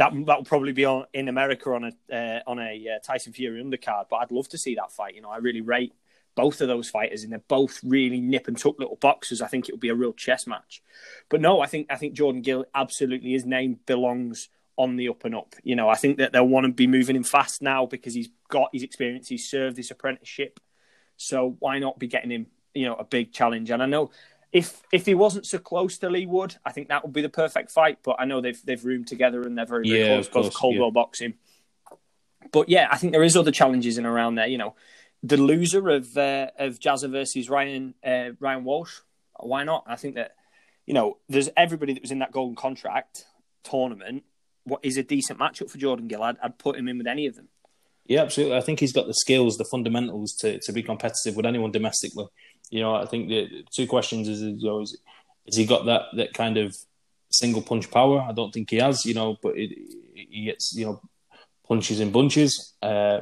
that 0.00 0.12
that 0.24 0.38
will 0.38 0.44
probably 0.44 0.72
be 0.72 0.86
on 0.86 1.04
in 1.12 1.28
America 1.28 1.70
on 1.72 1.84
a 1.84 2.14
uh, 2.14 2.40
on 2.46 2.58
a 2.58 2.86
uh, 2.88 2.98
Tyson 3.04 3.34
Fury 3.34 3.62
undercard. 3.62 4.06
But 4.08 4.16
I'd 4.16 4.32
love 4.32 4.48
to 4.48 4.58
see 4.58 4.74
that 4.76 4.90
fight. 4.90 5.14
You 5.14 5.20
know, 5.20 5.28
I 5.28 5.36
really 5.36 5.60
rate 5.60 5.92
both 6.34 6.62
of 6.62 6.68
those 6.68 6.88
fighters, 6.88 7.22
and 7.22 7.30
they're 7.30 7.42
both 7.48 7.80
really 7.84 8.18
nip 8.18 8.48
and 8.48 8.56
tuck 8.56 8.78
little 8.78 8.96
boxers. 8.96 9.42
I 9.42 9.46
think 9.46 9.68
it 9.68 9.72
would 9.72 9.80
be 9.80 9.90
a 9.90 9.94
real 9.94 10.14
chess 10.14 10.46
match. 10.46 10.82
But 11.28 11.42
no, 11.42 11.60
I 11.60 11.66
think 11.66 11.88
I 11.90 11.96
think 11.96 12.14
Jordan 12.14 12.40
Gill 12.40 12.64
absolutely 12.74 13.32
his 13.32 13.44
name 13.44 13.78
belongs 13.84 14.48
on 14.78 14.96
the 14.96 15.10
up 15.10 15.26
and 15.26 15.34
up. 15.34 15.54
You 15.62 15.76
know, 15.76 15.90
I 15.90 15.96
think 15.96 16.16
that 16.16 16.32
they'll 16.32 16.48
want 16.48 16.64
to 16.64 16.72
be 16.72 16.86
moving 16.86 17.14
him 17.14 17.24
fast 17.24 17.60
now 17.60 17.84
because 17.84 18.14
he's 18.14 18.30
got 18.48 18.70
his 18.72 18.82
experience. 18.82 19.28
He's 19.28 19.50
served 19.50 19.76
his 19.76 19.90
apprenticeship, 19.90 20.60
so 21.18 21.56
why 21.58 21.78
not 21.78 21.98
be 21.98 22.06
getting 22.06 22.30
him? 22.30 22.46
You 22.72 22.86
know, 22.86 22.94
a 22.94 23.04
big 23.04 23.34
challenge. 23.34 23.70
And 23.70 23.82
I 23.82 23.86
know 23.86 24.12
if 24.52 24.82
if 24.92 25.06
he 25.06 25.14
wasn't 25.14 25.46
so 25.46 25.58
close 25.58 25.98
to 25.98 26.10
Leigh 26.10 26.26
Wood, 26.26 26.56
I 26.64 26.72
think 26.72 26.88
that 26.88 27.04
would 27.04 27.12
be 27.12 27.22
the 27.22 27.28
perfect 27.28 27.70
fight. 27.70 27.98
But 28.02 28.16
I 28.18 28.24
know 28.24 28.40
they've 28.40 28.60
they've 28.64 28.84
roomed 28.84 29.06
together 29.06 29.42
and 29.42 29.56
they're 29.56 29.66
very, 29.66 29.88
very 29.88 30.00
yeah, 30.00 30.08
close 30.08 30.28
because 30.28 30.56
Coldwell 30.56 30.88
yeah. 30.88 30.92
boxing. 30.92 31.34
But 32.52 32.68
yeah, 32.68 32.88
I 32.90 32.96
think 32.96 33.12
there 33.12 33.22
is 33.22 33.36
other 33.36 33.52
challenges 33.52 33.98
in 33.98 34.06
around 34.06 34.34
there. 34.34 34.48
You 34.48 34.58
know, 34.58 34.74
the 35.22 35.36
loser 35.36 35.88
of 35.90 36.16
uh, 36.16 36.48
of 36.58 36.80
Jazza 36.80 37.10
versus 37.10 37.48
Ryan 37.48 37.94
uh, 38.04 38.30
Ryan 38.40 38.64
Walsh. 38.64 38.98
Why 39.38 39.64
not? 39.64 39.84
I 39.86 39.96
think 39.96 40.16
that 40.16 40.34
you 40.86 40.94
know 40.94 41.18
there's 41.28 41.48
everybody 41.56 41.94
that 41.94 42.02
was 42.02 42.10
in 42.10 42.18
that 42.18 42.32
golden 42.32 42.56
contract 42.56 43.26
tournament. 43.62 44.24
What 44.64 44.80
is 44.82 44.96
a 44.96 45.02
decent 45.02 45.38
matchup 45.38 45.70
for 45.70 45.78
Jordan 45.78 46.08
Gill? 46.08 46.22
I'd, 46.22 46.36
I'd 46.42 46.58
put 46.58 46.76
him 46.76 46.88
in 46.88 46.98
with 46.98 47.06
any 47.06 47.26
of 47.26 47.36
them. 47.36 47.48
Yeah, 48.06 48.22
absolutely. 48.22 48.56
I 48.56 48.60
think 48.60 48.80
he's 48.80 48.92
got 48.92 49.06
the 49.06 49.14
skills, 49.14 49.56
the 49.56 49.64
fundamentals 49.64 50.34
to, 50.40 50.58
to 50.58 50.72
be 50.72 50.82
competitive 50.82 51.36
with 51.36 51.46
anyone 51.46 51.70
domestically. 51.70 52.26
You 52.70 52.80
know, 52.80 52.94
I 52.94 53.06
think 53.06 53.28
the 53.28 53.64
two 53.70 53.86
questions 53.86 54.28
is, 54.28 54.42
is, 54.42 54.62
has 55.46 55.56
he 55.56 55.66
got 55.66 55.86
that 55.86 56.02
that 56.16 56.34
kind 56.34 56.56
of 56.56 56.76
single 57.30 57.62
punch 57.62 57.90
power? 57.90 58.20
I 58.20 58.32
don't 58.32 58.52
think 58.52 58.70
he 58.70 58.76
has. 58.76 59.04
You 59.04 59.14
know, 59.14 59.36
but 59.42 59.56
it, 59.56 59.70
he 60.14 60.44
gets 60.44 60.74
you 60.74 60.86
know 60.86 61.00
punches 61.66 62.00
in 62.00 62.10
bunches. 62.10 62.74
Uh, 62.82 63.20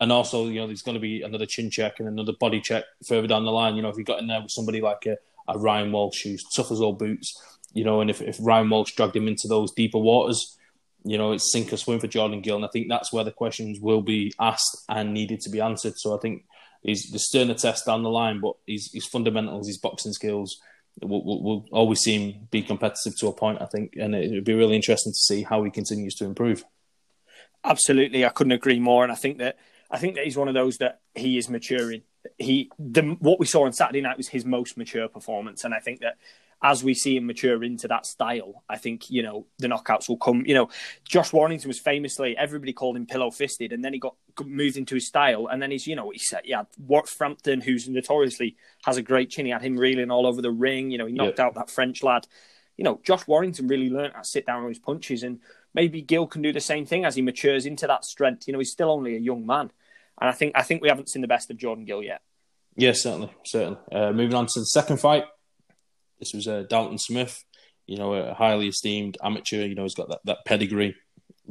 and 0.00 0.12
also, 0.12 0.46
you 0.46 0.60
know, 0.60 0.66
there's 0.66 0.82
going 0.82 0.94
to 0.94 1.00
be 1.00 1.22
another 1.22 1.46
chin 1.46 1.70
check 1.70 1.98
and 1.98 2.08
another 2.08 2.32
body 2.32 2.60
check 2.60 2.84
further 3.06 3.26
down 3.26 3.44
the 3.44 3.50
line. 3.50 3.74
You 3.74 3.82
know, 3.82 3.88
if 3.88 3.96
you 3.96 4.04
got 4.04 4.20
in 4.20 4.28
there 4.28 4.40
with 4.40 4.50
somebody 4.50 4.80
like 4.80 5.06
a, 5.06 5.16
a 5.48 5.58
Ryan 5.58 5.90
Walsh 5.90 6.22
who's 6.22 6.44
tough 6.44 6.70
as 6.70 6.80
old 6.80 6.98
boots, 6.98 7.34
you 7.72 7.84
know, 7.84 8.00
and 8.00 8.10
if, 8.10 8.22
if 8.22 8.38
Ryan 8.40 8.70
Walsh 8.70 8.94
dragged 8.94 9.16
him 9.16 9.28
into 9.28 9.48
those 9.48 9.72
deeper 9.72 9.98
waters, 9.98 10.56
you 11.04 11.18
know, 11.18 11.32
it's 11.32 11.50
sink 11.50 11.72
or 11.72 11.76
swim 11.76 11.98
for 11.98 12.06
Jordan 12.06 12.40
Gill. 12.40 12.56
And 12.56 12.64
I 12.64 12.68
think 12.68 12.88
that's 12.88 13.12
where 13.12 13.24
the 13.24 13.32
questions 13.32 13.80
will 13.80 14.02
be 14.02 14.32
asked 14.38 14.84
and 14.88 15.12
needed 15.12 15.40
to 15.42 15.50
be 15.50 15.60
answered. 15.60 15.94
So 15.96 16.16
I 16.16 16.20
think 16.20 16.44
he's 16.82 17.10
the 17.10 17.18
sterner 17.18 17.54
test 17.54 17.86
down 17.86 18.02
the 18.02 18.10
line, 18.10 18.40
but 18.40 18.54
his, 18.66 18.90
his 18.92 19.06
fundamentals, 19.06 19.66
his 19.66 19.78
boxing 19.78 20.12
skills 20.12 20.58
will, 21.02 21.24
will, 21.24 21.42
will 21.42 21.66
always 21.72 22.00
seem 22.00 22.48
be 22.50 22.62
competitive 22.62 23.18
to 23.18 23.28
a 23.28 23.32
point, 23.32 23.60
I 23.60 23.66
think. 23.66 23.94
And 23.96 24.14
it 24.14 24.30
would 24.30 24.44
be 24.44 24.54
really 24.54 24.76
interesting 24.76 25.12
to 25.12 25.18
see 25.18 25.42
how 25.42 25.62
he 25.64 25.70
continues 25.70 26.14
to 26.16 26.24
improve. 26.24 26.64
Absolutely. 27.64 28.24
I 28.24 28.30
couldn't 28.30 28.52
agree 28.52 28.80
more. 28.80 29.02
And 29.02 29.12
I 29.12 29.16
think 29.16 29.38
that 29.38 29.58
I 29.90 29.98
think 29.98 30.16
that 30.16 30.24
he's 30.24 30.36
one 30.36 30.48
of 30.48 30.54
those 30.54 30.78
that 30.78 31.00
he 31.14 31.38
is 31.38 31.48
maturing. 31.48 32.02
He 32.36 32.70
the 32.78 33.02
what 33.20 33.40
we 33.40 33.46
saw 33.46 33.64
on 33.64 33.72
Saturday 33.72 34.00
night 34.00 34.16
was 34.16 34.28
his 34.28 34.44
most 34.44 34.76
mature 34.76 35.08
performance, 35.08 35.64
and 35.64 35.72
I 35.72 35.80
think 35.80 36.00
that 36.00 36.18
as 36.62 36.82
we 36.82 36.92
see 36.94 37.16
him 37.16 37.26
mature 37.26 37.62
into 37.62 37.86
that 37.88 38.04
style, 38.04 38.64
I 38.68 38.78
think 38.78 39.10
you 39.10 39.22
know 39.22 39.46
the 39.58 39.68
knockouts 39.68 40.08
will 40.08 40.16
come. 40.16 40.44
You 40.44 40.54
know, 40.54 40.68
Josh 41.04 41.32
Warrington 41.32 41.68
was 41.68 41.78
famously 41.78 42.36
everybody 42.36 42.72
called 42.72 42.96
him 42.96 43.06
pillow 43.06 43.30
fisted, 43.30 43.72
and 43.72 43.84
then 43.84 43.92
he 43.92 43.98
got 43.98 44.16
moved 44.44 44.76
into 44.76 44.96
his 44.96 45.06
style, 45.06 45.46
and 45.46 45.62
then 45.62 45.70
he's 45.70 45.86
you 45.86 45.94
know 45.94 46.10
he 46.10 46.18
said 46.18 46.42
yeah, 46.44 46.64
Wart 46.78 47.08
Frampton, 47.08 47.60
who's 47.60 47.88
notoriously 47.88 48.56
has 48.84 48.96
a 48.96 49.02
great 49.02 49.30
chin, 49.30 49.46
he 49.46 49.52
had 49.52 49.62
him 49.62 49.76
reeling 49.76 50.10
all 50.10 50.26
over 50.26 50.42
the 50.42 50.50
ring. 50.50 50.90
You 50.90 50.98
know, 50.98 51.06
he 51.06 51.12
knocked 51.12 51.40
out 51.40 51.54
that 51.54 51.70
French 51.70 52.02
lad. 52.02 52.26
You 52.76 52.84
know, 52.84 53.00
Josh 53.04 53.26
Warrington 53.26 53.66
really 53.66 53.90
learned 53.90 54.14
how 54.14 54.20
to 54.20 54.28
sit 54.28 54.46
down 54.46 54.62
on 54.62 54.68
his 54.68 54.78
punches, 54.78 55.22
and 55.22 55.40
maybe 55.74 56.02
Gill 56.02 56.26
can 56.26 56.42
do 56.42 56.52
the 56.52 56.60
same 56.60 56.86
thing 56.86 57.04
as 57.04 57.14
he 57.14 57.22
matures 57.22 57.66
into 57.66 57.86
that 57.86 58.04
strength. 58.04 58.46
You 58.46 58.52
know, 58.52 58.58
he's 58.58 58.72
still 58.72 58.90
only 58.90 59.16
a 59.16 59.20
young 59.20 59.46
man, 59.46 59.70
and 60.20 60.28
I 60.28 60.32
think 60.32 60.52
I 60.56 60.62
think 60.62 60.82
we 60.82 60.88
haven't 60.88 61.08
seen 61.08 61.22
the 61.22 61.28
best 61.28 61.50
of 61.50 61.56
Jordan 61.56 61.84
Gill 61.84 62.02
yet. 62.02 62.20
Yes, 62.76 63.02
certainly, 63.02 63.32
certainly. 63.44 63.78
Uh, 63.90 64.12
moving 64.12 64.34
on 64.34 64.46
to 64.46 64.60
the 64.60 64.66
second 64.66 64.98
fight, 64.98 65.24
this 66.18 66.32
was 66.34 66.48
uh, 66.48 66.64
Dalton 66.68 66.98
Smith, 66.98 67.44
you 67.86 67.96
know, 67.96 68.14
a 68.14 68.34
highly 68.34 68.68
esteemed 68.68 69.16
amateur. 69.22 69.64
You 69.64 69.74
know, 69.74 69.82
he's 69.82 69.94
got 69.94 70.08
that, 70.08 70.20
that 70.24 70.44
pedigree, 70.44 70.94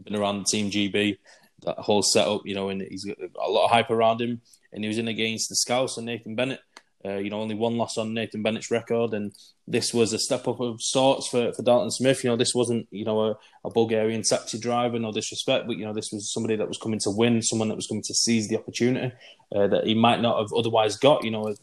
been 0.03 0.15
around 0.15 0.45
Team 0.45 0.69
GB, 0.69 1.17
that 1.63 1.80
whole 1.80 2.03
setup. 2.03 2.41
You 2.45 2.56
know, 2.56 2.69
and 2.69 2.82
he's 2.82 3.06
got 3.06 3.17
a 3.19 3.49
lot 3.49 3.65
of 3.65 3.71
hype 3.71 3.89
around 3.89 4.21
him. 4.21 4.41
And 4.71 4.84
he 4.84 4.88
was 4.88 4.97
in 4.97 5.08
against 5.08 5.49
the 5.49 5.56
Scouts 5.56 5.97
and 5.97 6.06
Nathan 6.06 6.36
Bennett. 6.36 6.60
Uh, 7.06 7.17
you 7.17 7.30
know, 7.30 7.39
only 7.39 7.56
one 7.56 7.77
loss 7.77 7.97
on 7.97 8.13
Nathan 8.13 8.41
Bennett's 8.41 8.71
record, 8.71 9.13
and 9.13 9.32
this 9.67 9.93
was 9.93 10.13
a 10.13 10.19
step 10.19 10.47
up 10.47 10.60
of 10.60 10.82
sorts 10.82 11.27
for, 11.27 11.53
for 11.53 11.62
Dalton 11.62 11.91
Smith. 11.91 12.23
You 12.23 12.32
know, 12.32 12.36
this 12.36 12.56
wasn't 12.56 12.88
you 12.91 13.06
know 13.06 13.21
a, 13.21 13.38
a 13.63 13.69
Bulgarian 13.69 14.23
taxi 14.23 14.60
driver, 14.60 14.97
no 14.97 15.12
disrespect, 15.12 15.67
but 15.67 15.77
you 15.77 15.86
know 15.86 15.93
this 15.93 16.10
was 16.12 16.34
somebody 16.34 16.56
that 16.56 16.67
was 16.67 16.80
coming 16.80 16.99
to 17.01 17.12
win, 17.12 17.41
someone 17.41 17.69
that 17.69 17.75
was 17.75 17.88
coming 17.88 18.03
to 18.03 18.13
seize 18.13 18.47
the 18.47 18.58
opportunity 18.58 19.15
uh, 19.56 19.67
that 19.67 19.86
he 19.86 19.93
might 19.93 20.21
not 20.21 20.39
have 20.39 20.51
otherwise 20.58 20.97
got. 20.97 21.23
You 21.23 21.32
know, 21.32 21.53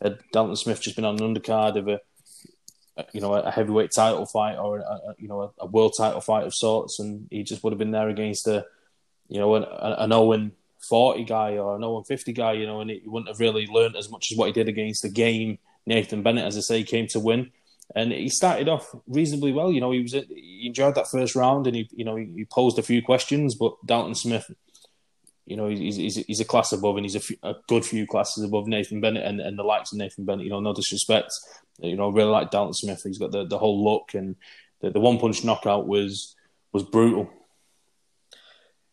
had 0.00 0.18
Dalton 0.32 0.56
Smith 0.56 0.80
just 0.80 0.96
been 0.96 1.04
on 1.04 1.20
an 1.20 1.34
undercard 1.34 1.76
of 1.76 1.88
a 1.88 2.00
Uh, 2.96 3.02
you 3.12 3.20
know 3.20 3.34
a 3.34 3.50
heavyweight 3.50 3.90
title 3.92 4.24
fight 4.24 4.56
or 4.56 4.78
a, 4.78 5.14
you 5.18 5.26
know 5.26 5.42
a, 5.42 5.64
a, 5.64 5.66
world 5.66 5.92
title 5.96 6.20
fight 6.20 6.46
of 6.46 6.54
sorts, 6.54 7.00
and 7.00 7.26
he 7.28 7.42
just 7.42 7.64
would 7.64 7.72
have 7.72 7.78
been 7.78 7.90
there 7.90 8.08
against 8.08 8.46
a 8.46 8.64
you 9.28 9.40
know 9.40 9.56
an, 9.56 9.64
an 9.64 10.12
Owen 10.12 10.52
oh 10.54 10.58
forty 10.88 11.24
guy 11.24 11.58
or 11.58 11.74
an 11.74 11.82
oh 11.82 11.96
Owen 11.96 12.04
fifty 12.04 12.32
guy, 12.32 12.52
you 12.52 12.66
know, 12.66 12.80
and 12.80 12.90
he 12.90 13.02
wouldn't 13.04 13.28
have 13.28 13.40
really 13.40 13.66
learned 13.66 13.96
as 13.96 14.10
much 14.10 14.30
as 14.30 14.38
what 14.38 14.46
he 14.46 14.52
did 14.52 14.68
against 14.68 15.02
the 15.02 15.08
game. 15.08 15.58
Nathan 15.86 16.22
Bennett, 16.22 16.44
as 16.44 16.56
I 16.56 16.60
say, 16.60 16.82
came 16.84 17.08
to 17.08 17.18
win, 17.18 17.50
and 17.96 18.12
he 18.12 18.28
started 18.28 18.68
off 18.68 18.94
reasonably 19.08 19.52
well. 19.52 19.72
You 19.72 19.80
know, 19.80 19.90
he 19.90 20.00
was 20.00 20.12
he 20.12 20.64
enjoyed 20.66 20.94
that 20.94 21.10
first 21.10 21.34
round, 21.34 21.66
and 21.66 21.74
he 21.74 21.88
you 21.92 22.04
know 22.04 22.14
he, 22.14 22.46
posed 22.48 22.78
a 22.78 22.82
few 22.82 23.02
questions, 23.02 23.56
but 23.56 23.74
Dalton 23.84 24.14
Smith 24.14 24.48
you 25.46 25.56
know, 25.56 25.68
he's, 25.68 25.96
he's, 25.96 26.16
he's 26.16 26.40
a 26.40 26.44
class 26.44 26.72
above, 26.72 26.96
and 26.96 27.04
he's 27.04 27.16
a, 27.16 27.48
a, 27.48 27.54
good 27.68 27.84
few 27.84 28.06
classes 28.06 28.44
above 28.44 28.66
Nathan 28.66 29.00
Bennett 29.00 29.26
and, 29.26 29.40
and 29.40 29.58
the 29.58 29.62
likes 29.62 29.92
of 29.92 29.98
Nathan 29.98 30.24
Bennett. 30.24 30.44
You 30.44 30.50
know, 30.50 30.60
no 30.60 30.72
disrespect, 30.72 31.30
you 31.80 31.96
know, 31.96 32.10
I 32.10 32.12
really 32.12 32.30
like 32.30 32.50
Dalton 32.50 32.72
Smith. 32.74 33.02
He's 33.04 33.18
got 33.18 33.32
the, 33.32 33.44
the 33.44 33.58
whole 33.58 33.82
look, 33.82 34.14
and 34.14 34.36
the, 34.80 34.90
the 34.90 35.00
one 35.00 35.18
punch 35.18 35.44
knockout 35.44 35.86
was 35.86 36.34
was 36.72 36.82
brutal. 36.82 37.30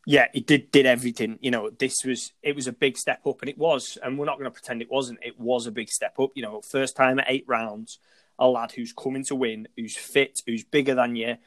Yeah, 0.07 0.27
he 0.33 0.41
did 0.41 0.71
did 0.71 0.85
everything. 0.85 1.37
You 1.41 1.51
know, 1.51 1.69
this 1.69 2.03
was 2.03 2.33
it 2.41 2.55
was 2.55 2.67
a 2.67 2.73
big 2.73 2.97
step 2.97 3.25
up, 3.27 3.41
and 3.41 3.49
it 3.49 3.57
was. 3.57 3.97
And 4.01 4.17
we're 4.17 4.25
not 4.25 4.37
going 4.37 4.45
to 4.45 4.51
pretend 4.51 4.81
it 4.81 4.91
wasn't. 4.91 5.19
It 5.21 5.39
was 5.39 5.67
a 5.67 5.71
big 5.71 5.89
step 5.89 6.19
up. 6.19 6.31
You 6.35 6.43
know, 6.43 6.61
first 6.61 6.95
time 6.95 7.19
at 7.19 7.27
eight 7.27 7.45
rounds, 7.47 7.99
a 8.39 8.47
lad 8.47 8.71
who's 8.71 8.93
coming 8.93 9.23
to 9.25 9.35
win, 9.35 9.67
who's 9.77 9.95
fit, 9.95 10.41
who's 10.45 10.63
bigger 10.63 10.95
than 10.95 11.15
you, 11.15 11.37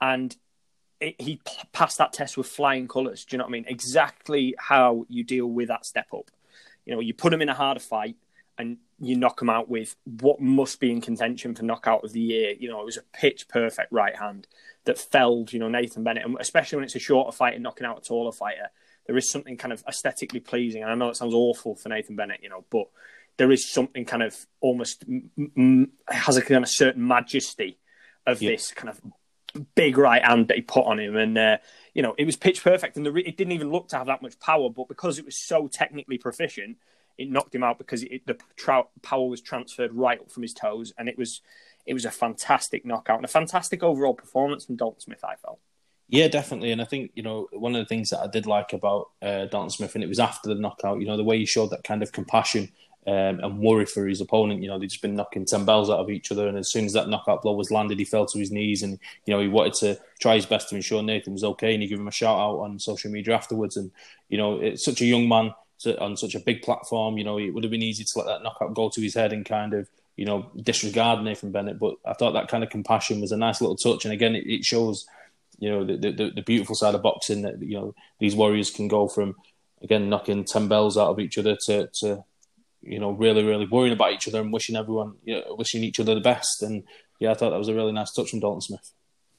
and 0.00 0.36
it, 1.02 1.20
he 1.20 1.40
passed 1.72 1.98
that 1.98 2.12
test 2.12 2.36
with 2.36 2.46
flying 2.46 2.88
colours. 2.88 3.24
Do 3.24 3.34
you 3.34 3.38
know 3.38 3.44
what 3.44 3.50
I 3.50 3.52
mean? 3.52 3.64
Exactly 3.68 4.54
how 4.58 5.04
you 5.08 5.24
deal 5.24 5.46
with 5.46 5.68
that 5.68 5.84
step 5.84 6.06
up. 6.14 6.30
You 6.86 6.94
know, 6.94 7.00
you 7.00 7.12
put 7.12 7.32
him 7.32 7.42
in 7.42 7.48
a 7.48 7.54
harder 7.54 7.80
fight, 7.80 8.16
and 8.58 8.78
you 9.00 9.16
knock 9.16 9.42
him 9.42 9.50
out 9.50 9.68
with 9.68 9.96
what 10.04 10.40
must 10.40 10.78
be 10.78 10.90
in 10.90 11.00
contention 11.00 11.54
for 11.54 11.64
knockout 11.64 12.04
of 12.04 12.12
the 12.12 12.20
year. 12.20 12.54
You 12.58 12.68
know, 12.68 12.80
it 12.80 12.86
was 12.86 12.96
a 12.96 13.02
pitch 13.12 13.48
perfect 13.48 13.90
right 13.90 14.16
hand 14.16 14.46
that 14.84 14.98
felled, 14.98 15.52
you 15.52 15.58
know, 15.58 15.68
Nathan 15.68 16.04
Bennett, 16.04 16.24
and 16.24 16.36
especially 16.38 16.76
when 16.76 16.84
it's 16.84 16.94
a 16.94 17.00
shorter 17.00 17.32
fighter 17.32 17.58
knocking 17.58 17.86
out 17.86 17.98
a 17.98 18.02
taller 18.02 18.32
fighter, 18.32 18.70
there 19.06 19.16
is 19.16 19.30
something 19.30 19.56
kind 19.56 19.72
of 19.72 19.82
aesthetically 19.88 20.40
pleasing. 20.40 20.82
And 20.82 20.90
I 20.90 20.94
know 20.94 21.08
it 21.08 21.16
sounds 21.16 21.34
awful 21.34 21.74
for 21.74 21.88
Nathan 21.88 22.14
Bennett, 22.14 22.40
you 22.42 22.48
know, 22.48 22.64
but 22.70 22.86
there 23.36 23.50
is 23.50 23.68
something 23.68 24.04
kind 24.04 24.22
of 24.22 24.36
almost 24.60 25.04
has 26.08 26.36
a 26.36 26.42
kind 26.42 26.62
of 26.62 26.70
certain 26.70 27.06
majesty 27.06 27.78
of 28.26 28.42
yeah. 28.42 28.50
this 28.50 28.70
kind 28.72 28.88
of 28.88 29.00
big 29.74 29.98
right 29.98 30.24
hand 30.24 30.48
that 30.48 30.56
he 30.56 30.62
put 30.62 30.86
on 30.86 30.98
him, 30.98 31.16
and 31.16 31.36
uh, 31.36 31.58
you 31.94 32.02
know, 32.02 32.14
it 32.18 32.24
was 32.24 32.36
pitch 32.36 32.62
perfect, 32.62 32.96
and 32.96 33.06
the, 33.06 33.14
it 33.14 33.36
didn't 33.36 33.52
even 33.52 33.70
look 33.70 33.88
to 33.88 33.98
have 33.98 34.06
that 34.06 34.22
much 34.22 34.38
power, 34.40 34.70
but 34.70 34.88
because 34.88 35.18
it 35.18 35.24
was 35.24 35.36
so 35.36 35.68
technically 35.68 36.18
proficient, 36.18 36.76
it 37.18 37.30
knocked 37.30 37.54
him 37.54 37.62
out 37.62 37.78
because 37.78 38.02
it, 38.02 38.26
the 38.26 38.38
power 39.02 39.28
was 39.28 39.40
transferred 39.40 39.92
right 39.92 40.20
up 40.20 40.30
from 40.30 40.42
his 40.42 40.54
toes, 40.54 40.92
and 40.98 41.08
it 41.08 41.18
was 41.18 41.40
it 41.86 41.94
was 41.94 42.04
a 42.04 42.10
fantastic 42.10 42.86
knockout 42.86 43.16
and 43.16 43.24
a 43.24 43.28
fantastic 43.28 43.82
overall 43.82 44.14
performance 44.14 44.64
from 44.64 44.76
Dalton 44.76 45.00
Smith. 45.00 45.24
I 45.24 45.36
felt. 45.36 45.58
Yeah, 46.08 46.28
definitely, 46.28 46.72
and 46.72 46.82
I 46.82 46.84
think 46.84 47.10
you 47.14 47.22
know 47.22 47.48
one 47.52 47.74
of 47.74 47.80
the 47.80 47.88
things 47.88 48.10
that 48.10 48.20
I 48.20 48.26
did 48.26 48.46
like 48.46 48.72
about 48.72 49.10
uh, 49.20 49.46
Dalton 49.46 49.70
Smith, 49.70 49.94
and 49.94 50.04
it 50.04 50.08
was 50.08 50.20
after 50.20 50.48
the 50.48 50.60
knockout, 50.60 51.00
you 51.00 51.06
know, 51.06 51.16
the 51.16 51.24
way 51.24 51.38
he 51.38 51.46
showed 51.46 51.70
that 51.70 51.84
kind 51.84 52.02
of 52.02 52.12
compassion 52.12 52.70
um, 53.06 53.40
and 53.40 53.58
worry 53.58 53.86
for 53.86 54.06
his 54.06 54.20
opponent. 54.20 54.62
You 54.62 54.68
know, 54.68 54.78
they'd 54.78 54.90
just 54.90 55.02
been 55.02 55.16
knocking 55.16 55.44
ten 55.44 55.64
bells 55.64 55.90
out 55.90 55.98
of 55.98 56.10
each 56.10 56.30
other, 56.30 56.46
and 56.46 56.56
as 56.56 56.70
soon 56.70 56.84
as 56.84 56.92
that 56.92 57.08
knockout 57.08 57.42
blow 57.42 57.52
was 57.52 57.70
landed, 57.70 57.98
he 57.98 58.04
fell 58.04 58.26
to 58.26 58.38
his 58.38 58.50
knees, 58.50 58.82
and 58.82 58.98
you 59.26 59.34
know 59.34 59.40
he 59.40 59.48
wanted 59.48 59.74
to 59.74 59.98
try 60.20 60.36
his 60.36 60.46
best 60.46 60.68
to 60.68 60.76
ensure 60.76 61.02
Nathan 61.02 61.32
was 61.32 61.44
okay, 61.44 61.74
and 61.74 61.82
he 61.82 61.88
gave 61.88 61.98
him 61.98 62.08
a 62.08 62.12
shout 62.12 62.38
out 62.38 62.60
on 62.60 62.78
social 62.78 63.10
media 63.10 63.34
afterwards. 63.34 63.76
And 63.76 63.90
you 64.28 64.38
know, 64.38 64.60
it's 64.60 64.84
such 64.84 65.00
a 65.00 65.06
young 65.06 65.28
man 65.28 65.52
on 65.98 66.16
such 66.16 66.34
a 66.34 66.40
big 66.40 66.62
platform. 66.62 67.18
You 67.18 67.24
know, 67.24 67.38
it 67.38 67.50
would 67.50 67.64
have 67.64 67.70
been 67.70 67.82
easy 67.82 68.04
to 68.04 68.18
let 68.18 68.26
that 68.26 68.42
knockout 68.42 68.74
go 68.74 68.88
to 68.88 69.00
his 69.00 69.14
head 69.14 69.32
and 69.32 69.44
kind 69.44 69.74
of 69.74 69.88
you 70.16 70.24
know 70.24 70.50
disregard 70.62 71.22
Nathan 71.22 71.50
Bennett. 71.50 71.78
But 71.78 71.96
I 72.04 72.12
thought 72.12 72.32
that 72.32 72.48
kind 72.48 72.62
of 72.62 72.70
compassion 72.70 73.20
was 73.20 73.32
a 73.32 73.36
nice 73.36 73.60
little 73.60 73.76
touch, 73.76 74.04
and 74.04 74.14
again, 74.14 74.36
it, 74.36 74.46
it 74.46 74.64
shows 74.64 75.06
you 75.58 75.70
know 75.70 75.84
the, 75.84 75.96
the, 75.96 76.30
the 76.34 76.42
beautiful 76.42 76.74
side 76.74 76.94
of 76.94 77.02
boxing 77.02 77.42
that 77.42 77.60
you 77.62 77.78
know 77.78 77.94
these 78.18 78.34
warriors 78.34 78.70
can 78.70 78.88
go 78.88 79.08
from 79.08 79.34
again 79.82 80.08
knocking 80.08 80.44
ten 80.44 80.68
bells 80.68 80.96
out 80.96 81.08
of 81.08 81.20
each 81.20 81.38
other 81.38 81.56
to 81.56 81.88
to 81.88 82.24
you 82.82 82.98
know, 82.98 83.10
really, 83.10 83.44
really 83.44 83.66
worrying 83.66 83.92
about 83.92 84.12
each 84.12 84.28
other 84.28 84.40
and 84.40 84.52
wishing 84.52 84.76
everyone, 84.76 85.14
you 85.24 85.34
know, 85.36 85.54
wishing 85.56 85.84
each 85.84 86.00
other 86.00 86.14
the 86.14 86.20
best. 86.20 86.62
And 86.62 86.84
yeah, 87.18 87.30
I 87.30 87.34
thought 87.34 87.50
that 87.50 87.58
was 87.58 87.68
a 87.68 87.74
really 87.74 87.92
nice 87.92 88.12
touch 88.12 88.30
from 88.30 88.40
Dalton 88.40 88.60
Smith. 88.60 88.92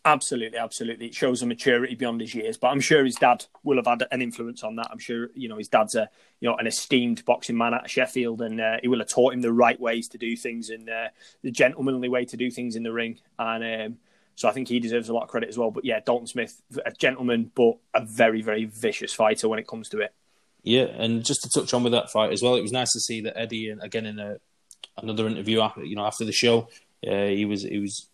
Absolutely, 0.05 0.57
absolutely. 0.57 1.05
It 1.07 1.15
shows 1.15 1.41
a 1.41 1.45
maturity 1.45 1.95
beyond 1.95 2.19
his 2.19 2.35
years, 2.35 2.57
but 2.57 2.67
I'm 2.67 2.81
sure 2.81 3.05
his 3.05 3.15
dad 3.15 3.45
will 3.63 3.77
have 3.77 3.87
had 3.87 4.05
an 4.11 4.21
influence 4.21 4.61
on 4.61 4.75
that. 4.75 4.89
I'm 4.91 4.99
sure, 4.99 5.29
you 5.33 5.47
know, 5.47 5.57
his 5.57 5.69
dad's 5.69 5.95
a, 5.95 6.09
you 6.41 6.49
know, 6.49 6.57
an 6.57 6.67
esteemed 6.67 7.23
boxing 7.23 7.57
man 7.57 7.73
at 7.73 7.89
Sheffield, 7.89 8.41
and 8.41 8.59
uh, 8.59 8.77
he 8.81 8.89
will 8.89 8.99
have 8.99 9.07
taught 9.07 9.33
him 9.33 9.41
the 9.41 9.53
right 9.53 9.79
ways 9.79 10.09
to 10.09 10.17
do 10.17 10.35
things 10.35 10.69
and 10.69 10.89
uh, 10.89 11.07
the 11.41 11.51
gentlemanly 11.51 12.09
way 12.09 12.25
to 12.25 12.35
do 12.35 12.51
things 12.51 12.75
in 12.75 12.83
the 12.83 12.91
ring. 12.91 13.19
And 13.39 13.91
um, 13.93 13.97
so 14.35 14.49
I 14.49 14.51
think 14.51 14.67
he 14.67 14.81
deserves 14.81 15.07
a 15.07 15.13
lot 15.13 15.23
of 15.23 15.29
credit 15.29 15.47
as 15.47 15.57
well. 15.57 15.71
But 15.71 15.85
yeah, 15.85 16.01
Dalton 16.05 16.27
Smith, 16.27 16.61
a 16.85 16.91
gentleman, 16.91 17.51
but 17.55 17.77
a 17.93 18.03
very, 18.03 18.41
very 18.41 18.65
vicious 18.65 19.13
fighter 19.13 19.47
when 19.47 19.59
it 19.59 19.67
comes 19.67 19.87
to 19.89 19.99
it. 19.99 20.13
Yeah, 20.63 20.83
and 20.83 21.25
just 21.25 21.43
to 21.43 21.49
touch 21.49 21.73
on 21.73 21.83
with 21.83 21.91
that 21.91 22.09
fight 22.09 22.31
as 22.31 22.41
well, 22.41 22.55
it 22.55 22.61
was 22.61 22.71
nice 22.71 22.93
to 22.93 22.99
see 22.99 23.21
that 23.21 23.37
Eddie, 23.37 23.69
and 23.69 23.83
again 23.83 24.05
in 24.05 24.17
a, 24.17 24.37
another 24.97 25.27
interview 25.27 25.59
after 25.61 25.83
you 25.83 25.95
know 25.95 26.05
after 26.05 26.23
the 26.23 26.31
show, 26.31 26.69
uh, 27.05 27.25
he 27.25 27.45
was 27.45 27.63
he 27.63 27.79
was 27.79 28.07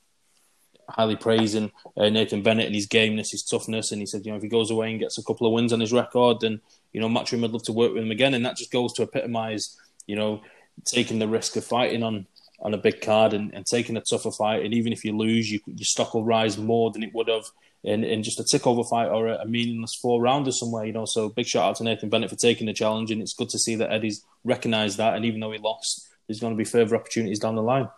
highly 0.90 1.16
praising 1.16 1.72
uh, 1.96 2.10
Nathan 2.10 2.42
Bennett 2.42 2.66
and 2.66 2.76
his 2.76 2.88
gameness, 2.88 3.32
his 3.32 3.44
toughness, 3.44 3.92
and 3.92 4.02
he 4.02 4.08
said, 4.08 4.26
you 4.26 4.32
know, 4.32 4.38
if 4.38 4.44
he 4.44 4.50
goes 4.50 4.72
away 4.72 4.90
and 4.90 5.00
gets 5.00 5.20
a 5.20 5.24
couple 5.24 5.46
of 5.46 5.54
wins 5.54 5.72
on 5.72 5.80
his 5.80 5.94
record, 5.94 6.40
then 6.40 6.60
you 6.92 7.00
know, 7.00 7.08
Matchroom 7.08 7.42
would 7.42 7.52
love 7.52 7.64
to 7.64 7.74
work 7.74 7.94
with 7.94 8.02
him 8.02 8.12
again, 8.12 8.34
and 8.34 8.44
that 8.46 8.58
just 8.58 8.72
goes 8.72 8.94
to 8.94 9.04
epitomise, 9.04 9.78
you 10.08 10.16
know, 10.16 10.42
taking 10.86 11.20
the 11.20 11.28
risk 11.28 11.56
of 11.56 11.66
fighting 11.66 12.04
on 12.04 12.26
on 12.62 12.74
a 12.74 12.78
big 12.78 13.00
card 13.00 13.34
and, 13.34 13.54
and 13.54 13.66
taking 13.66 13.96
a 13.96 14.02
tougher 14.02 14.32
fight, 14.32 14.66
and 14.66 14.74
even 14.74 14.92
if 14.92 15.06
you 15.06 15.16
lose, 15.16 15.52
you, 15.52 15.60
your 15.68 15.86
stock 15.86 16.14
will 16.14 16.26
rise 16.26 16.58
more 16.58 16.92
than 16.92 17.04
it 17.04 17.14
would 17.14 17.28
have 17.28 17.46
in, 17.84 18.04
in 18.04 18.24
just 18.24 18.40
a 18.40 18.44
tick 18.44 18.68
over 18.68 18.84
fight 18.84 19.08
or 19.08 19.28
a, 19.28 19.36
a 19.38 19.46
meaningless 19.46 19.96
four 19.96 20.22
rounder 20.22 20.52
somewhere, 20.52 20.86
you 20.86 20.94
know. 20.94 21.06
So 21.06 21.30
big 21.30 21.48
shout 21.48 21.64
out 21.64 21.76
to 21.78 21.84
Nathan 21.84 22.10
Bennett 22.10 22.30
for 22.30 22.36
taking 22.36 22.68
the 22.68 22.74
challenge, 22.74 23.12
and 23.12 23.22
it's 23.22 23.34
good 23.34 23.50
to 23.50 23.60
see 23.60 23.76
that 23.76 23.92
Eddie's 23.92 24.24
recognised 24.44 24.98
that. 24.98 25.16
And 25.16 25.26
even 25.26 25.40
though 25.40 25.52
he 25.52 25.60
lost, 25.60 26.08
there's 26.28 26.40
going 26.40 26.54
to 26.54 26.58
be 26.58 26.66
further 26.66 26.96
opportunities 26.96 27.40
down 27.40 27.56
the 27.56 27.64
line. 27.64 27.90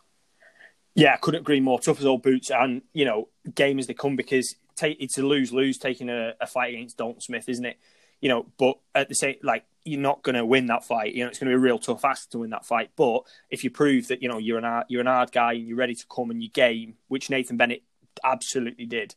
Yeah, 0.93 1.13
I 1.13 1.17
couldn't 1.17 1.41
agree 1.41 1.61
more. 1.61 1.79
Tough 1.79 1.99
as 1.99 2.05
old 2.05 2.21
boots, 2.21 2.51
and 2.51 2.81
you 2.93 3.05
know, 3.05 3.29
game 3.55 3.79
as 3.79 3.87
they 3.87 3.93
come 3.93 4.15
because 4.15 4.55
take, 4.75 4.97
it's 4.99 5.17
a 5.17 5.23
lose 5.23 5.51
lose 5.51 5.77
taking 5.77 6.09
a, 6.09 6.33
a 6.39 6.47
fight 6.47 6.73
against 6.73 6.97
Dalton 6.97 7.21
Smith, 7.21 7.47
isn't 7.47 7.65
it? 7.65 7.77
You 8.19 8.29
know, 8.29 8.45
but 8.57 8.77
at 8.93 9.09
the 9.09 9.15
same, 9.15 9.37
like 9.41 9.63
you're 9.83 9.99
not 9.99 10.21
going 10.21 10.35
to 10.35 10.45
win 10.45 10.67
that 10.67 10.83
fight. 10.83 11.15
You 11.15 11.23
know, 11.23 11.29
it's 11.29 11.39
going 11.39 11.49
to 11.49 11.57
be 11.57 11.59
a 11.59 11.63
real 11.63 11.79
tough 11.79 12.05
ask 12.05 12.29
to 12.31 12.39
win 12.39 12.51
that 12.51 12.65
fight. 12.65 12.91
But 12.95 13.23
if 13.49 13.63
you 13.63 13.71
prove 13.71 14.09
that 14.09 14.21
you 14.21 14.29
know 14.29 14.37
you're 14.37 14.63
an 14.63 14.83
you're 14.89 15.01
an 15.01 15.07
hard 15.07 15.31
guy 15.31 15.53
and 15.53 15.67
you're 15.67 15.77
ready 15.77 15.95
to 15.95 16.05
come 16.07 16.29
and 16.29 16.43
you 16.43 16.49
game, 16.49 16.95
which 17.07 17.29
Nathan 17.29 17.57
Bennett 17.57 17.83
absolutely 18.23 18.85
did, 18.85 19.15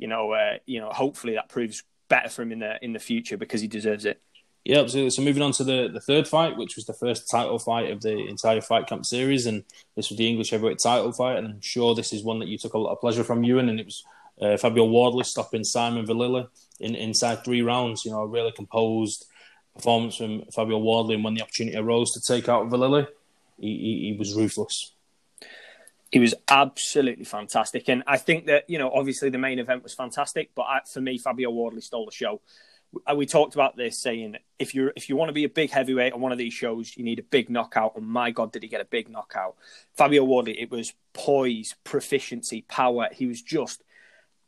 you 0.00 0.08
know, 0.08 0.32
uh, 0.32 0.56
you 0.66 0.80
know, 0.80 0.88
hopefully 0.88 1.34
that 1.34 1.48
proves 1.48 1.84
better 2.08 2.28
for 2.28 2.42
him 2.42 2.52
in 2.52 2.58
the 2.58 2.82
in 2.82 2.92
the 2.92 2.98
future 2.98 3.36
because 3.36 3.60
he 3.60 3.68
deserves 3.68 4.04
it. 4.04 4.20
Yeah, 4.64 4.80
absolutely. 4.80 5.10
So 5.10 5.22
moving 5.22 5.42
on 5.42 5.52
to 5.52 5.64
the, 5.64 5.88
the 5.92 6.00
third 6.00 6.28
fight, 6.28 6.56
which 6.56 6.76
was 6.76 6.84
the 6.84 6.92
first 6.92 7.30
title 7.30 7.58
fight 7.58 7.90
of 7.90 8.02
the 8.02 8.26
entire 8.26 8.60
fight 8.60 8.86
camp 8.86 9.06
series, 9.06 9.46
and 9.46 9.64
this 9.96 10.10
was 10.10 10.18
the 10.18 10.28
English 10.28 10.50
heavyweight 10.50 10.78
title 10.82 11.12
fight, 11.12 11.38
and 11.38 11.46
I'm 11.46 11.60
sure 11.60 11.94
this 11.94 12.12
is 12.12 12.22
one 12.22 12.40
that 12.40 12.48
you 12.48 12.58
took 12.58 12.74
a 12.74 12.78
lot 12.78 12.92
of 12.92 13.00
pleasure 13.00 13.24
from, 13.24 13.44
Ewan, 13.44 13.68
and 13.70 13.80
it 13.80 13.86
was 13.86 14.04
uh, 14.40 14.56
Fabio 14.56 14.84
Wardley 14.84 15.24
stopping 15.24 15.64
Simon 15.64 16.06
Vallily 16.06 16.46
in 16.78 16.94
inside 16.94 17.44
three 17.44 17.62
rounds. 17.62 18.04
You 18.04 18.10
know, 18.10 18.22
a 18.22 18.26
really 18.26 18.52
composed 18.52 19.26
performance 19.74 20.16
from 20.16 20.44
Fabio 20.52 20.78
Wardley, 20.78 21.14
and 21.14 21.24
when 21.24 21.34
the 21.34 21.42
opportunity 21.42 21.76
arose 21.76 22.12
to 22.12 22.20
take 22.20 22.48
out 22.48 22.68
Vallily, 22.68 23.06
he, 23.58 23.66
he, 23.66 24.12
he 24.12 24.16
was 24.18 24.34
ruthless. 24.34 24.92
He 26.10 26.18
was 26.18 26.34
absolutely 26.48 27.24
fantastic, 27.24 27.88
and 27.88 28.02
I 28.06 28.16
think 28.16 28.46
that 28.46 28.68
you 28.68 28.78
know, 28.78 28.90
obviously, 28.92 29.30
the 29.30 29.38
main 29.38 29.58
event 29.58 29.82
was 29.82 29.94
fantastic, 29.94 30.50
but 30.54 30.62
I, 30.62 30.80
for 30.92 31.00
me, 31.00 31.18
Fabio 31.18 31.50
Wardley 31.50 31.80
stole 31.80 32.06
the 32.06 32.12
show. 32.12 32.40
Uh, 33.08 33.14
we 33.14 33.24
talked 33.24 33.54
about 33.54 33.76
this, 33.76 34.02
saying 34.02 34.36
if 34.58 34.74
you 34.74 34.90
if 34.96 35.08
you 35.08 35.14
want 35.14 35.28
to 35.28 35.32
be 35.32 35.44
a 35.44 35.48
big 35.48 35.70
heavyweight 35.70 36.12
on 36.12 36.20
one 36.20 36.32
of 36.32 36.38
these 36.38 36.52
shows, 36.52 36.96
you 36.96 37.04
need 37.04 37.20
a 37.20 37.22
big 37.22 37.48
knockout. 37.48 37.92
And 37.96 38.06
my 38.06 38.32
God, 38.32 38.50
did 38.50 38.64
he 38.64 38.68
get 38.68 38.80
a 38.80 38.86
big 38.86 39.08
knockout? 39.08 39.54
Fabio 39.96 40.24
Wardley, 40.24 40.60
it 40.60 40.70
was 40.70 40.92
poise, 41.12 41.76
proficiency, 41.84 42.62
power. 42.62 43.08
He 43.12 43.26
was 43.26 43.40
just 43.40 43.84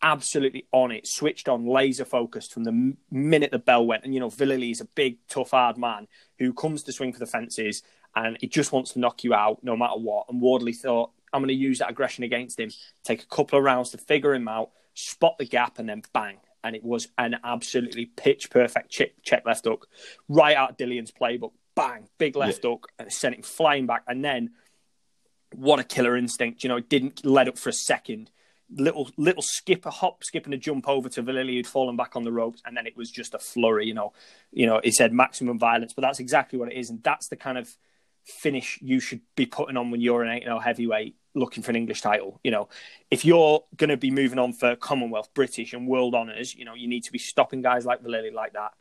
absolutely 0.03 0.66
on 0.72 0.90
it, 0.90 1.07
switched 1.07 1.48
on, 1.48 1.66
laser 1.66 2.05
focused 2.05 2.53
from 2.53 2.64
the 2.64 2.96
minute 3.11 3.53
the 3.53 3.59
bell 3.59 3.87
went. 3.87 4.05
And 4.05 4.12
you 4.12 4.20
know, 4.20 4.31
Vallily 4.31 4.72
is 4.72 4.81
a 4.81 4.85
big, 4.87 5.18
tough, 5.29 5.53
hard 5.53 5.79
man 5.79 6.09
who 6.38 6.53
comes 6.53 6.83
to 6.83 6.92
swing 6.92 7.12
for 7.12 7.20
the 7.20 7.27
fences, 7.27 7.83
and 8.14 8.37
he 8.40 8.48
just 8.48 8.72
wants 8.72 8.92
to 8.92 8.98
knock 8.98 9.25
you 9.25 9.33
out 9.33 9.62
no 9.62 9.77
matter 9.77 9.98
what. 9.98 10.27
And 10.29 10.40
Wardley 10.40 10.72
thought, 10.72 11.12
I'm 11.33 11.40
going 11.40 11.49
to 11.49 11.55
use 11.55 11.79
that 11.79 11.90
aggression 11.90 12.25
against 12.25 12.59
him, 12.59 12.71
take 13.05 13.23
a 13.23 13.27
couple 13.27 13.59
of 13.59 13.64
rounds 13.64 13.90
to 13.90 13.99
figure 13.99 14.35
him 14.35 14.49
out, 14.49 14.71
spot 14.95 15.38
the 15.38 15.47
gap, 15.47 15.79
and 15.79 15.88
then 15.88 16.03
bang. 16.12 16.38
And 16.64 16.77
it 16.77 16.85
was 16.85 17.09
an 17.18 17.37
absolutely 17.42 18.07
pitch 18.07 18.51
perfect 18.51 18.90
check, 18.90 19.11
check 19.23 19.45
left 19.45 19.64
hook 19.64 19.88
right 20.29 20.57
out 20.57 20.71
of 20.73 20.77
Dillian's 20.77 21.11
playbook. 21.11 21.53
Bang, 21.75 22.09
big 22.18 22.37
left 22.37 22.62
yeah. 22.62 22.71
hook, 22.71 22.88
and 22.99 23.12
sent 23.12 23.35
him 23.35 23.42
flying 23.42 23.87
back. 23.87 24.05
And 24.07 24.25
then, 24.25 24.51
what 25.55 25.81
a 25.81 25.85
killer 25.85 26.16
instinct! 26.16 26.62
You 26.62 26.68
know, 26.68 26.77
it 26.77 26.88
didn't 26.88 27.25
let 27.25 27.49
up 27.49 27.59
for 27.59 27.71
a 27.71 27.75
second. 27.75 28.31
Little 28.71 29.11
little 29.16 29.42
skip, 29.42 29.87
a 29.87 29.90
hop, 29.90 30.23
skip, 30.23 30.45
and 30.45 30.55
a 30.55 30.59
jump 30.59 30.87
over 30.87 31.09
to 31.09 31.23
Vallily 31.23 31.57
who'd 31.57 31.66
fallen 31.66 31.97
back 31.97 32.14
on 32.14 32.25
the 32.25 32.33
ropes, 32.33 32.62
and 32.64 32.77
then 32.77 32.87
it 32.87 32.97
was 32.97 33.11
just 33.11 33.35
a 33.35 33.38
flurry. 33.38 33.87
You 33.87 33.95
know, 33.95 34.12
you 34.51 34.66
know, 34.66 34.81
he 34.85 34.92
said 34.92 35.12
maximum 35.12 35.59
violence, 35.59 35.95
but 35.95 36.03
that's 36.03 36.21
exactly 36.21 36.59
what 36.59 36.71
it 36.71 36.77
is, 36.77 36.90
and 36.90 37.03
that's 37.03 37.29
the 37.29 37.37
kind 37.37 37.57
of 37.57 37.75
finish 38.25 38.79
you 38.83 39.01
should 39.01 39.21
be 39.35 39.47
putting 39.47 39.77
on 39.77 39.90
when 39.90 40.01
you're 40.01 40.23
an 40.23 40.31
8 40.31 40.45
0 40.45 40.59
heavyweight 40.59 41.16
looking 41.35 41.62
for 41.62 41.71
an 41.71 41.77
English 41.77 42.01
title. 42.03 42.40
You 42.45 42.51
know, 42.51 42.68
if 43.11 43.25
you're 43.25 43.64
going 43.77 43.90
to 43.90 43.97
be 43.97 44.11
moving 44.11 44.38
on 44.38 44.53
for 44.53 44.77
Commonwealth, 44.77 45.31
British, 45.35 45.73
and 45.73 45.87
world 45.87 46.14
honours, 46.14 46.55
you 46.55 46.64
know, 46.64 46.75
you 46.75 46.88
need 46.88 47.05
to 47.05 47.12
be 47.12 47.18
stopping 47.18 47.62
guys 47.62 47.87
like 47.87 48.03
Vallily 48.03 48.31
like 48.31 48.53
that. 48.55 48.73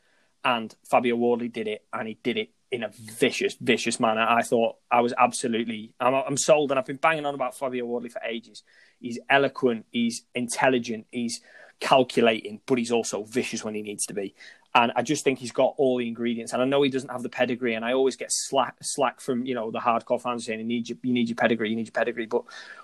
And 0.43 0.73
Fabio 0.89 1.15
Wardley 1.15 1.49
did 1.49 1.67
it, 1.67 1.85
and 1.93 2.07
he 2.07 2.17
did 2.23 2.37
it 2.37 2.49
in 2.71 2.83
a 2.83 2.89
vicious, 2.89 3.55
vicious 3.59 3.99
manner. 3.99 4.21
I 4.21 4.41
thought 4.41 4.77
I 4.89 5.01
was 5.01 5.13
absolutely, 5.17 5.93
I'm, 5.99 6.15
I'm 6.15 6.37
sold, 6.37 6.71
and 6.71 6.79
I've 6.79 6.85
been 6.85 6.95
banging 6.95 7.25
on 7.25 7.35
about 7.35 7.57
Fabio 7.57 7.85
Wardley 7.85 8.09
for 8.09 8.21
ages. 8.23 8.63
He's 8.99 9.19
eloquent, 9.29 9.85
he's 9.91 10.23
intelligent, 10.33 11.05
he's 11.11 11.41
calculating, 11.79 12.61
but 12.65 12.77
he's 12.77 12.91
also 12.91 13.23
vicious 13.23 13.63
when 13.63 13.75
he 13.75 13.81
needs 13.81 14.05
to 14.05 14.13
be. 14.13 14.33
And 14.73 14.91
I 14.95 15.01
just 15.01 15.23
think 15.25 15.39
he's 15.39 15.51
got 15.51 15.73
all 15.77 15.97
the 15.97 16.07
ingredients. 16.07 16.53
And 16.53 16.61
I 16.61 16.65
know 16.65 16.81
he 16.81 16.89
doesn't 16.89 17.09
have 17.09 17.23
the 17.23 17.29
pedigree. 17.29 17.75
And 17.75 17.83
I 17.83 17.93
always 17.93 18.15
get 18.15 18.29
slack, 18.31 18.77
slack 18.81 19.19
from 19.19 19.45
you 19.45 19.53
know 19.53 19.69
the 19.69 19.79
hardcore 19.79 20.21
fans 20.21 20.45
saying 20.45 20.59
you 20.59 20.65
need 20.65 20.87
your, 20.87 20.97
you 21.03 21.13
need 21.13 21.27
your 21.27 21.35
pedigree, 21.35 21.69
you 21.69 21.75
need 21.75 21.87
your 21.87 21.91
pedigree. 21.91 22.25
But 22.25 22.43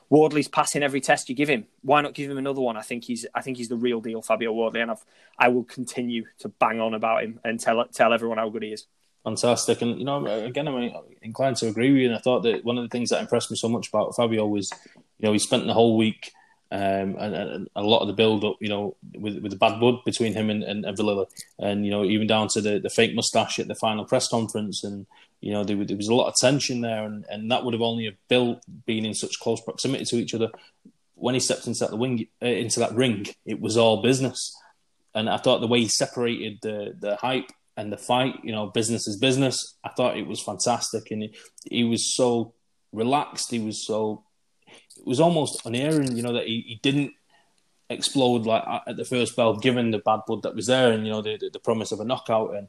Wardley's 0.10 0.48
passing 0.48 0.84
every 0.84 1.02
test 1.02 1.30
you 1.30 1.36
give 1.36 1.50
him. 1.50 1.66
Why 1.82 2.02
not 2.02 2.14
give 2.14 2.30
him 2.30 2.38
another 2.38 2.62
one? 2.62 2.78
I 2.78 2.82
think 2.82 3.06
he's 3.06 3.26
I 3.34 3.42
think 3.42 3.58
he's 3.58 3.70
the 3.70 3.78
real 3.78 4.02
deal, 4.02 4.22
Fabio 4.22 4.52
Wardley, 4.52 4.82
and 4.82 4.92
I've, 4.92 5.06
I 5.40 5.48
will 5.48 5.64
continue 5.64 6.26
to 6.40 6.50
bang 6.50 6.82
on 6.82 6.94
about 6.94 7.24
him 7.24 7.40
and 7.44 7.60
tell 7.60 7.86
tell 7.94 8.14
everyone 8.14 8.38
how 8.38 8.50
good 8.50 8.64
he 8.64 8.74
is. 8.74 8.86
Fantastic, 9.24 9.82
and 9.82 10.00
you 10.00 10.06
know, 10.06 10.26
again, 10.26 10.68
I'm 10.68 10.92
inclined 11.22 11.58
to 11.58 11.68
agree 11.68 11.92
with 11.92 12.02
you. 12.02 12.08
And 12.08 12.16
I 12.16 12.20
thought 12.20 12.44
that 12.44 12.64
one 12.64 12.78
of 12.78 12.84
the 12.84 12.90
things 12.90 13.10
that 13.10 13.22
impressed 13.22 13.52
me 13.52 13.58
so 13.58 13.68
much 13.68 13.90
about 13.90 14.16
Fabio 14.16 14.46
was, 14.46 14.72
you 14.96 15.26
know, 15.26 15.34
he 15.34 15.40
spent 15.40 15.66
the 15.66 15.74
whole 15.74 15.98
week 15.98 16.32
Um, 16.70 17.16
and, 17.18 17.34
and, 17.34 17.70
a 17.78 17.82
lot 17.82 18.02
of 18.02 18.08
the 18.08 18.14
build 18.14 18.44
up, 18.44 18.58
you 18.60 18.68
know, 18.68 18.98
with 19.16 19.40
with 19.40 19.52
the 19.52 19.58
bad 19.58 19.80
blood 19.80 20.04
between 20.06 20.34
him 20.34 20.50
and, 20.50 20.64
and, 20.64 20.84
and 20.84 20.98
Vallily, 20.98 21.26
and 21.60 21.86
you 21.86 21.92
know, 21.92 22.04
even 22.04 22.28
down 22.28 22.50
to 22.50 22.62
the, 22.62 22.80
the 22.80 22.90
fake 22.90 23.16
mustache 23.16 23.60
at 23.60 23.70
the 23.70 23.76
final 23.76 24.04
press 24.04 24.28
conference, 24.28 24.84
and 24.84 25.08
you 25.40 25.54
know, 25.54 25.64
there, 25.64 25.82
there 25.86 25.96
was 25.96 26.10
a 26.10 26.16
lot 26.16 26.28
of 26.28 26.36
tension 26.36 26.82
there, 26.82 27.06
and, 27.06 27.26
and 27.30 27.50
that 27.52 27.64
would 27.64 27.74
have 27.74 27.82
only 27.82 28.06
have 28.06 28.16
built 28.28 28.64
being 28.86 29.06
in 29.06 29.14
such 29.14 29.40
close 29.40 29.62
proximity 29.62 30.04
to 30.06 30.18
each 30.18 30.34
other. 30.34 30.50
When 31.16 31.36
he 31.36 31.40
stepped 31.40 31.68
into 31.68 31.86
that 31.86 31.98
wing, 31.98 32.28
uh, 32.42 32.48
into 32.48 32.82
that 32.82 32.96
ring, 32.96 33.28
it 33.46 33.62
was 33.62 33.78
all 33.78 34.02
business, 34.02 34.54
and 35.16 35.30
I 35.30 35.38
thought 35.38 35.62
the 35.62 35.68
way 35.68 35.80
he 35.80 35.88
separated 35.88 36.60
the 36.62 36.96
the 37.00 37.16
hype 37.16 37.50
and 37.78 37.94
the 37.94 37.98
fight, 37.98 38.44
you 38.44 38.52
know, 38.52 38.68
business 38.68 39.08
is 39.08 39.18
business. 39.18 39.78
I 39.86 39.90
thought 39.90 40.18
it 40.18 40.28
was 40.28 40.42
fantastic, 40.42 41.12
and 41.12 41.24
he, 41.24 41.36
he 41.70 41.84
was 41.86 42.14
so 42.14 42.56
relaxed. 42.92 43.52
He 43.52 43.60
was 43.60 43.86
so 43.86 44.24
was 45.08 45.20
almost 45.20 45.66
unerring, 45.66 46.16
you 46.16 46.24
know, 46.24 46.34
that 46.34 46.48
he, 46.48 46.64
he 46.68 46.80
didn't 46.82 47.14
explode 47.90 48.46
like 48.46 48.64
at 48.86 48.98
the 48.98 49.06
first 49.06 49.36
bell, 49.36 49.56
given 49.56 49.92
the 49.92 50.00
bad 50.00 50.22
blood 50.28 50.44
that 50.44 50.56
was 50.56 50.68
there, 50.68 50.92
and 50.92 51.06
you 51.06 51.12
know 51.12 51.22
the, 51.22 51.38
the 51.52 51.60
promise 51.60 51.92
of 51.92 52.00
a 52.00 52.06
knockout. 52.06 52.56
And 52.56 52.68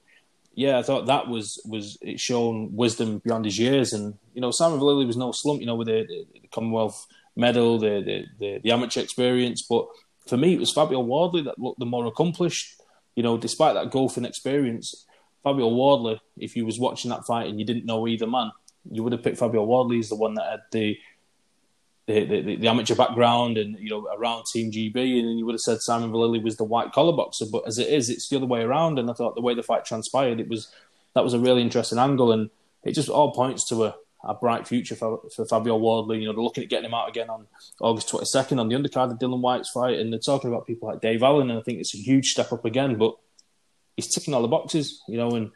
yeah, 0.55 0.79
I 0.79 0.83
thought 0.83 1.07
that 1.07 1.29
was 1.29 1.61
was 1.65 1.99
it 2.01 2.21
shown 2.21 2.75
wisdom 2.75 3.19
beyond 3.19 3.45
his 3.45 3.59
years. 3.59 3.93
And 3.93 4.15
you 4.35 4.41
know, 4.41 4.51
Simon 4.51 4.79
Vallily 4.79 5.07
was 5.07 5.17
no 5.17 5.33
slump, 5.33 5.61
you 5.61 5.67
know, 5.67 5.75
with 5.75 5.89
the, 5.89 6.07
the 6.33 6.49
Commonwealth 6.53 7.07
medal, 7.37 7.79
the, 7.79 8.03
the, 8.05 8.27
the 8.39 8.61
the 8.63 8.73
amateur 8.73 9.01
experience. 9.01 9.63
But 9.63 9.87
for 10.27 10.37
me, 10.37 10.55
it 10.55 10.61
was 10.61 10.73
Fabio 10.73 11.01
Wardley 11.01 11.43
that 11.43 11.59
looked 11.59 11.79
the 11.79 11.87
more 11.87 12.07
accomplished. 12.07 12.81
You 13.17 13.25
know, 13.25 13.37
despite 13.37 13.75
that 13.75 13.91
golfing 13.91 14.25
experience, 14.25 15.07
Fabio 15.43 15.69
Wardley, 15.69 16.21
if 16.37 16.55
you 16.57 16.65
was 16.65 16.79
watching 16.79 17.11
that 17.11 17.27
fight 17.27 17.49
and 17.49 17.59
you 17.59 17.67
didn't 17.67 17.85
know 17.85 18.07
either 18.07 18.29
man, 18.29 18.53
you 18.91 19.03
would 19.03 19.13
have 19.13 19.25
picked 19.25 19.39
Fabio 19.39 19.65
Wardley 19.65 19.99
as 19.99 20.09
the 20.09 20.15
one 20.15 20.35
that 20.35 20.49
had 20.49 20.61
the 20.71 20.97
the, 22.09 22.25
the, 22.25 22.57
the, 22.57 22.69
amateur 22.69 22.95
background 22.95 23.59
and 23.59 23.79
you 23.79 23.91
know 23.91 24.09
around 24.17 24.47
Team 24.47 24.73
GB, 24.73 24.97
and 24.97 25.39
you 25.39 25.45
would 25.45 25.53
have 25.53 25.61
said 25.61 25.83
Simon 25.83 26.11
Vallily 26.11 26.39
was 26.39 26.57
the 26.57 26.65
white 26.65 26.91
collar 26.93 27.15
boxer. 27.15 27.45
But 27.53 27.67
as 27.67 27.79
it 27.79 27.89
is, 27.89 28.09
it's 28.09 28.31
the 28.31 28.37
other 28.37 28.47
way 28.47 28.63
around. 28.63 28.99
And 28.99 29.11
I 29.11 29.13
thought 29.13 29.35
the 29.35 29.43
way 29.43 29.55
the 29.55 29.63
fight 29.63 29.85
transpired, 29.85 30.41
it 30.41 30.49
was 30.49 30.73
that 31.15 31.23
was 31.23 31.35
a 31.35 31.39
really 31.39 31.61
interesting 31.61 31.99
angle, 31.99 32.33
and 32.33 32.49
it 32.83 32.93
just 32.93 33.11
all 33.11 33.33
points 33.33 33.69
to 33.69 33.85
a, 33.85 33.95
a 34.25 34.33
bright 34.33 34.67
future 34.67 34.95
for, 34.95 35.21
for 35.37 35.45
Fabio 35.45 35.77
Wardley. 35.77 36.21
You 36.21 36.27
know, 36.27 36.33
they're 36.33 36.43
looking 36.43 36.65
at 36.65 36.71
getting 36.71 36.87
him 36.87 36.95
out 36.95 37.11
again 37.11 37.29
on 37.29 37.47
August 37.79 38.09
twenty 38.09 38.25
second 38.25 38.59
on 38.59 38.71
the 38.71 38.77
undercard 38.77 39.13
of 39.13 39.19
Dillian 39.19 39.41
Whyte's 39.41 39.69
fight, 39.69 39.99
and 39.99 40.11
they're 40.11 40.19
talking 40.19 40.51
about 40.51 40.67
people 40.67 40.89
like 40.89 41.03
Dave 41.03 41.23
Allen, 41.23 41.51
and 41.51 41.59
I 41.59 41.63
think 41.63 41.79
it's 41.79 41.95
a 41.95 41.99
huge 41.99 42.31
step 42.31 42.55
up 42.55 42.65
again. 42.65 42.97
But 42.97 43.19
he's 43.97 44.09
ticking 44.09 44.33
all 44.33 44.41
the 44.41 44.49
boxes, 44.49 45.03
you 45.09 45.19
know, 45.19 45.33
and 45.33 45.51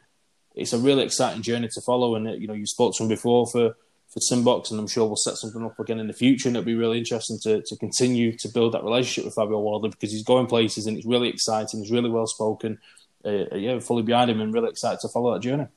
it's 0.53 0.73
a 0.73 0.77
really 0.77 1.03
exciting 1.03 1.41
journey 1.41 1.69
to 1.69 1.81
follow. 1.81 2.13
And 2.13 2.27
uh, 2.27 2.33
you 2.33 2.45
know, 2.45 2.53
you 2.53 2.67
spoke 2.67 2.95
to 2.97 3.03
him 3.03 3.09
before 3.09 3.47
for 3.47 3.75
for 4.13 4.19
Simbox, 4.19 4.69
and 4.69 4.79
I'm 4.79 4.87
sure 4.87 5.07
we'll 5.07 5.15
set 5.15 5.37
something 5.37 5.65
up 5.65 5.79
again 5.79 5.99
in 5.99 6.07
the 6.07 6.13
future. 6.13 6.47
And 6.47 6.55
it'll 6.55 6.65
be 6.65 6.75
really 6.75 6.99
interesting 6.99 7.39
to, 7.43 7.63
to 7.63 7.75
continue 7.77 8.37
to 8.37 8.47
build 8.47 8.73
that 8.73 8.83
relationship 8.83 9.25
with 9.25 9.33
Fabio 9.33 9.59
Wardley 9.59 9.89
because 9.89 10.11
he's 10.11 10.23
going 10.23 10.45
places 10.45 10.85
and 10.85 10.95
it's 10.95 11.05
really 11.05 11.29
exciting. 11.29 11.79
He's 11.79 11.91
really 11.91 12.11
well 12.11 12.27
spoken. 12.27 12.77
Uh, 13.25 13.55
yeah, 13.55 13.79
fully 13.79 14.03
behind 14.03 14.29
him 14.29 14.39
and 14.39 14.53
really 14.53 14.69
excited 14.69 14.99
to 14.99 15.09
follow 15.09 15.33
that 15.33 15.41
journey. 15.41 15.67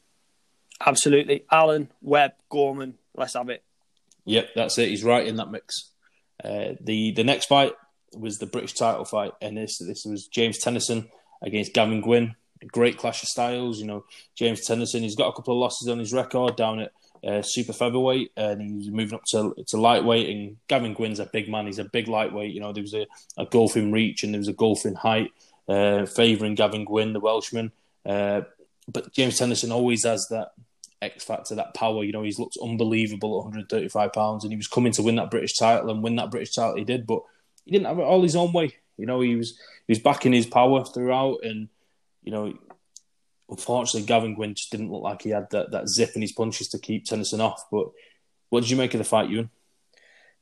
Absolutely. 0.85 1.45
Allen, 1.51 1.89
Webb, 2.03 2.33
Gorman, 2.51 2.99
let's 3.15 3.35
have 3.35 3.49
it. 3.49 3.63
Yep, 4.27 4.51
that's 4.55 4.77
it. 4.79 4.91
He's 4.91 5.05
right 5.05 5.27
in 5.27 5.37
that 5.37 5.51
mix. 5.51 5.93
Uh, 6.43 6.75
the 6.81 7.13
the 7.13 7.25
next 7.25 7.47
fight 7.47 7.73
was 8.15 8.39
the 8.39 8.47
British 8.47 8.75
title 8.75 9.05
fight, 9.05 9.33
and 9.41 9.57
this 9.57 9.79
this 9.79 10.05
was 10.05 10.27
James 10.27 10.59
Tennyson 10.59 11.09
against 11.41 11.73
Gavin 11.73 12.03
Gwynn. 12.03 12.35
A 12.61 12.67
great 12.67 12.99
clash 12.99 13.23
of 13.23 13.29
styles. 13.29 13.79
You 13.79 13.87
know, 13.87 14.05
James 14.35 14.67
Tennyson, 14.67 15.03
he's 15.03 15.17
got 15.17 15.29
a 15.29 15.33
couple 15.33 15.55
of 15.55 15.61
losses 15.61 15.89
on 15.89 15.99
his 15.99 16.13
record 16.13 16.57
down 16.57 16.81
at 16.81 16.93
uh, 17.25 17.43
super 17.43 17.73
featherweight, 17.73 18.33
and 18.37 18.61
he's 18.61 18.91
moving 18.91 19.15
up 19.15 19.25
to 19.27 19.55
to 19.69 19.77
lightweight. 19.77 20.29
And 20.29 20.57
Gavin 20.69 20.95
Gwynn's 20.95 21.21
a 21.21 21.27
big 21.27 21.49
man; 21.49 21.67
he's 21.67 21.79
a 21.79 21.85
big 21.85 22.09
lightweight. 22.09 22.53
You 22.53 22.61
know, 22.61 22.73
there 22.73 22.83
was 22.83 22.95
a, 22.95 23.07
a 23.37 23.47
golfing 23.47 23.93
reach 23.93 24.23
and 24.23 24.33
there 24.33 24.41
was 24.41 24.49
a 24.49 24.53
golfing 24.53 24.95
height 24.95 25.33
uh, 25.69 26.07
favouring 26.07 26.55
Gavin 26.55 26.85
Gwynn, 26.85 27.13
the 27.13 27.21
Welshman. 27.21 27.73
Uh, 28.05 28.43
but 28.89 29.13
James 29.13 29.39
Tennyson 29.39 29.73
always 29.73 30.05
has 30.05 30.29
that 30.29 30.53
X 31.03 31.25
factor, 31.25 31.55
that 31.55 31.75
power. 31.75 32.05
You 32.05 32.13
know, 32.13 32.23
he's 32.23 32.39
looked 32.39 32.57
unbelievable 32.63 33.39
at 33.41 33.45
135 33.45 34.13
pounds, 34.13 34.45
and 34.45 34.53
he 34.53 34.57
was 34.57 34.69
coming 34.69 34.93
to 34.93 35.03
win 35.03 35.17
that 35.17 35.31
British 35.31 35.57
title 35.59 35.91
and 35.91 36.03
win 36.03 36.17
that 36.17 36.31
British 36.31 36.55
title. 36.55 36.77
He 36.77 36.85
did, 36.85 37.07
but 37.07 37.23
he 37.65 37.73
didn't 37.73 37.87
have 37.87 37.99
it 37.99 38.03
all 38.03 38.23
his 38.23 38.37
own 38.37 38.53
way. 38.53 38.77
You 38.97 39.07
know, 39.07 39.21
he 39.21 39.37
was 39.37 39.59
he 39.87 39.93
was 39.93 39.99
backing 39.99 40.33
his 40.33 40.47
power 40.47 40.85
throughout, 40.85 41.39
and 41.43 41.69
you 42.23 42.33
know 42.33 42.55
unfortunately, 43.49 44.07
Gavin 44.07 44.35
Gwynn 44.35 44.55
just 44.55 44.71
didn't 44.71 44.91
look 44.91 45.03
like 45.03 45.23
he 45.23 45.31
had 45.31 45.51
that, 45.51 45.71
that 45.71 45.89
zip 45.89 46.13
in 46.15 46.23
his 46.23 46.33
punches 46.33 46.69
to 46.69 46.79
keep 46.79 47.05
Tennyson 47.05 47.41
off. 47.41 47.67
But 47.71 47.89
what 48.51 48.61
did 48.61 48.71
you 48.71 48.77
make 48.77 48.95
of 48.95 48.99
the 48.99 49.05
fight, 49.05 49.31
Ewan? 49.31 49.51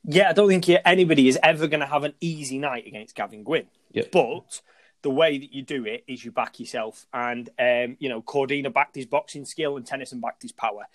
Yeah, 0.04 0.30
I 0.30 0.32
don't 0.32 0.48
think 0.48 0.68
anybody 0.84 1.28
is 1.28 1.38
ever 1.42 1.66
going 1.66 1.80
to 1.80 1.86
have 1.86 2.04
an 2.04 2.14
easy 2.20 2.58
night 2.58 2.86
against 2.86 3.14
Gavin 3.14 3.42
Gwynn. 3.42 3.66
Yep. 3.92 4.12
But 4.12 4.60
the 5.02 5.10
way 5.10 5.38
that 5.38 5.52
you 5.52 5.62
do 5.62 5.86
it 5.86 6.04
is 6.06 6.24
you 6.24 6.30
back 6.30 6.60
yourself. 6.60 7.06
And, 7.12 7.48
um, 7.58 7.96
you 8.00 8.08
know, 8.08 8.20
Cordina 8.20 8.72
backed 8.72 8.96
his 8.96 9.06
boxing 9.06 9.44
skill 9.44 9.76
and 9.76 9.86
Tennyson 9.86 10.20
backed 10.20 10.42
his 10.42 10.52
power. 10.52 10.86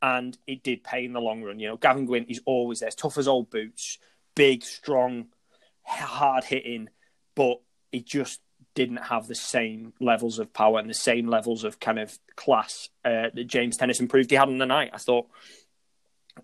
And 0.00 0.36
it 0.46 0.62
did 0.62 0.84
pay 0.84 1.04
in 1.04 1.12
the 1.12 1.20
long 1.20 1.42
run. 1.42 1.60
You 1.60 1.68
know, 1.68 1.76
Gavin 1.76 2.06
Gwynn 2.06 2.26
is 2.26 2.40
always 2.44 2.80
there, 2.80 2.90
tough 2.90 3.18
as 3.18 3.28
old 3.28 3.50
boots, 3.50 3.98
big, 4.34 4.64
strong, 4.64 5.26
hard 5.84 6.44
hitting, 6.44 6.88
but 7.34 7.60
he 7.90 8.00
just 8.00 8.40
didn't 8.74 8.98
have 8.98 9.26
the 9.26 9.34
same 9.34 9.92
levels 10.00 10.38
of 10.38 10.52
power 10.52 10.78
and 10.78 10.88
the 10.88 10.94
same 10.94 11.26
levels 11.26 11.64
of 11.64 11.80
kind 11.80 11.98
of 11.98 12.18
class 12.36 12.88
uh, 13.04 13.28
that 13.34 13.46
James 13.46 13.76
Tennyson 13.76 14.08
proved 14.08 14.30
he 14.30 14.36
had 14.36 14.48
on 14.48 14.58
the 14.58 14.66
night. 14.66 14.90
I 14.92 14.98
thought, 14.98 15.26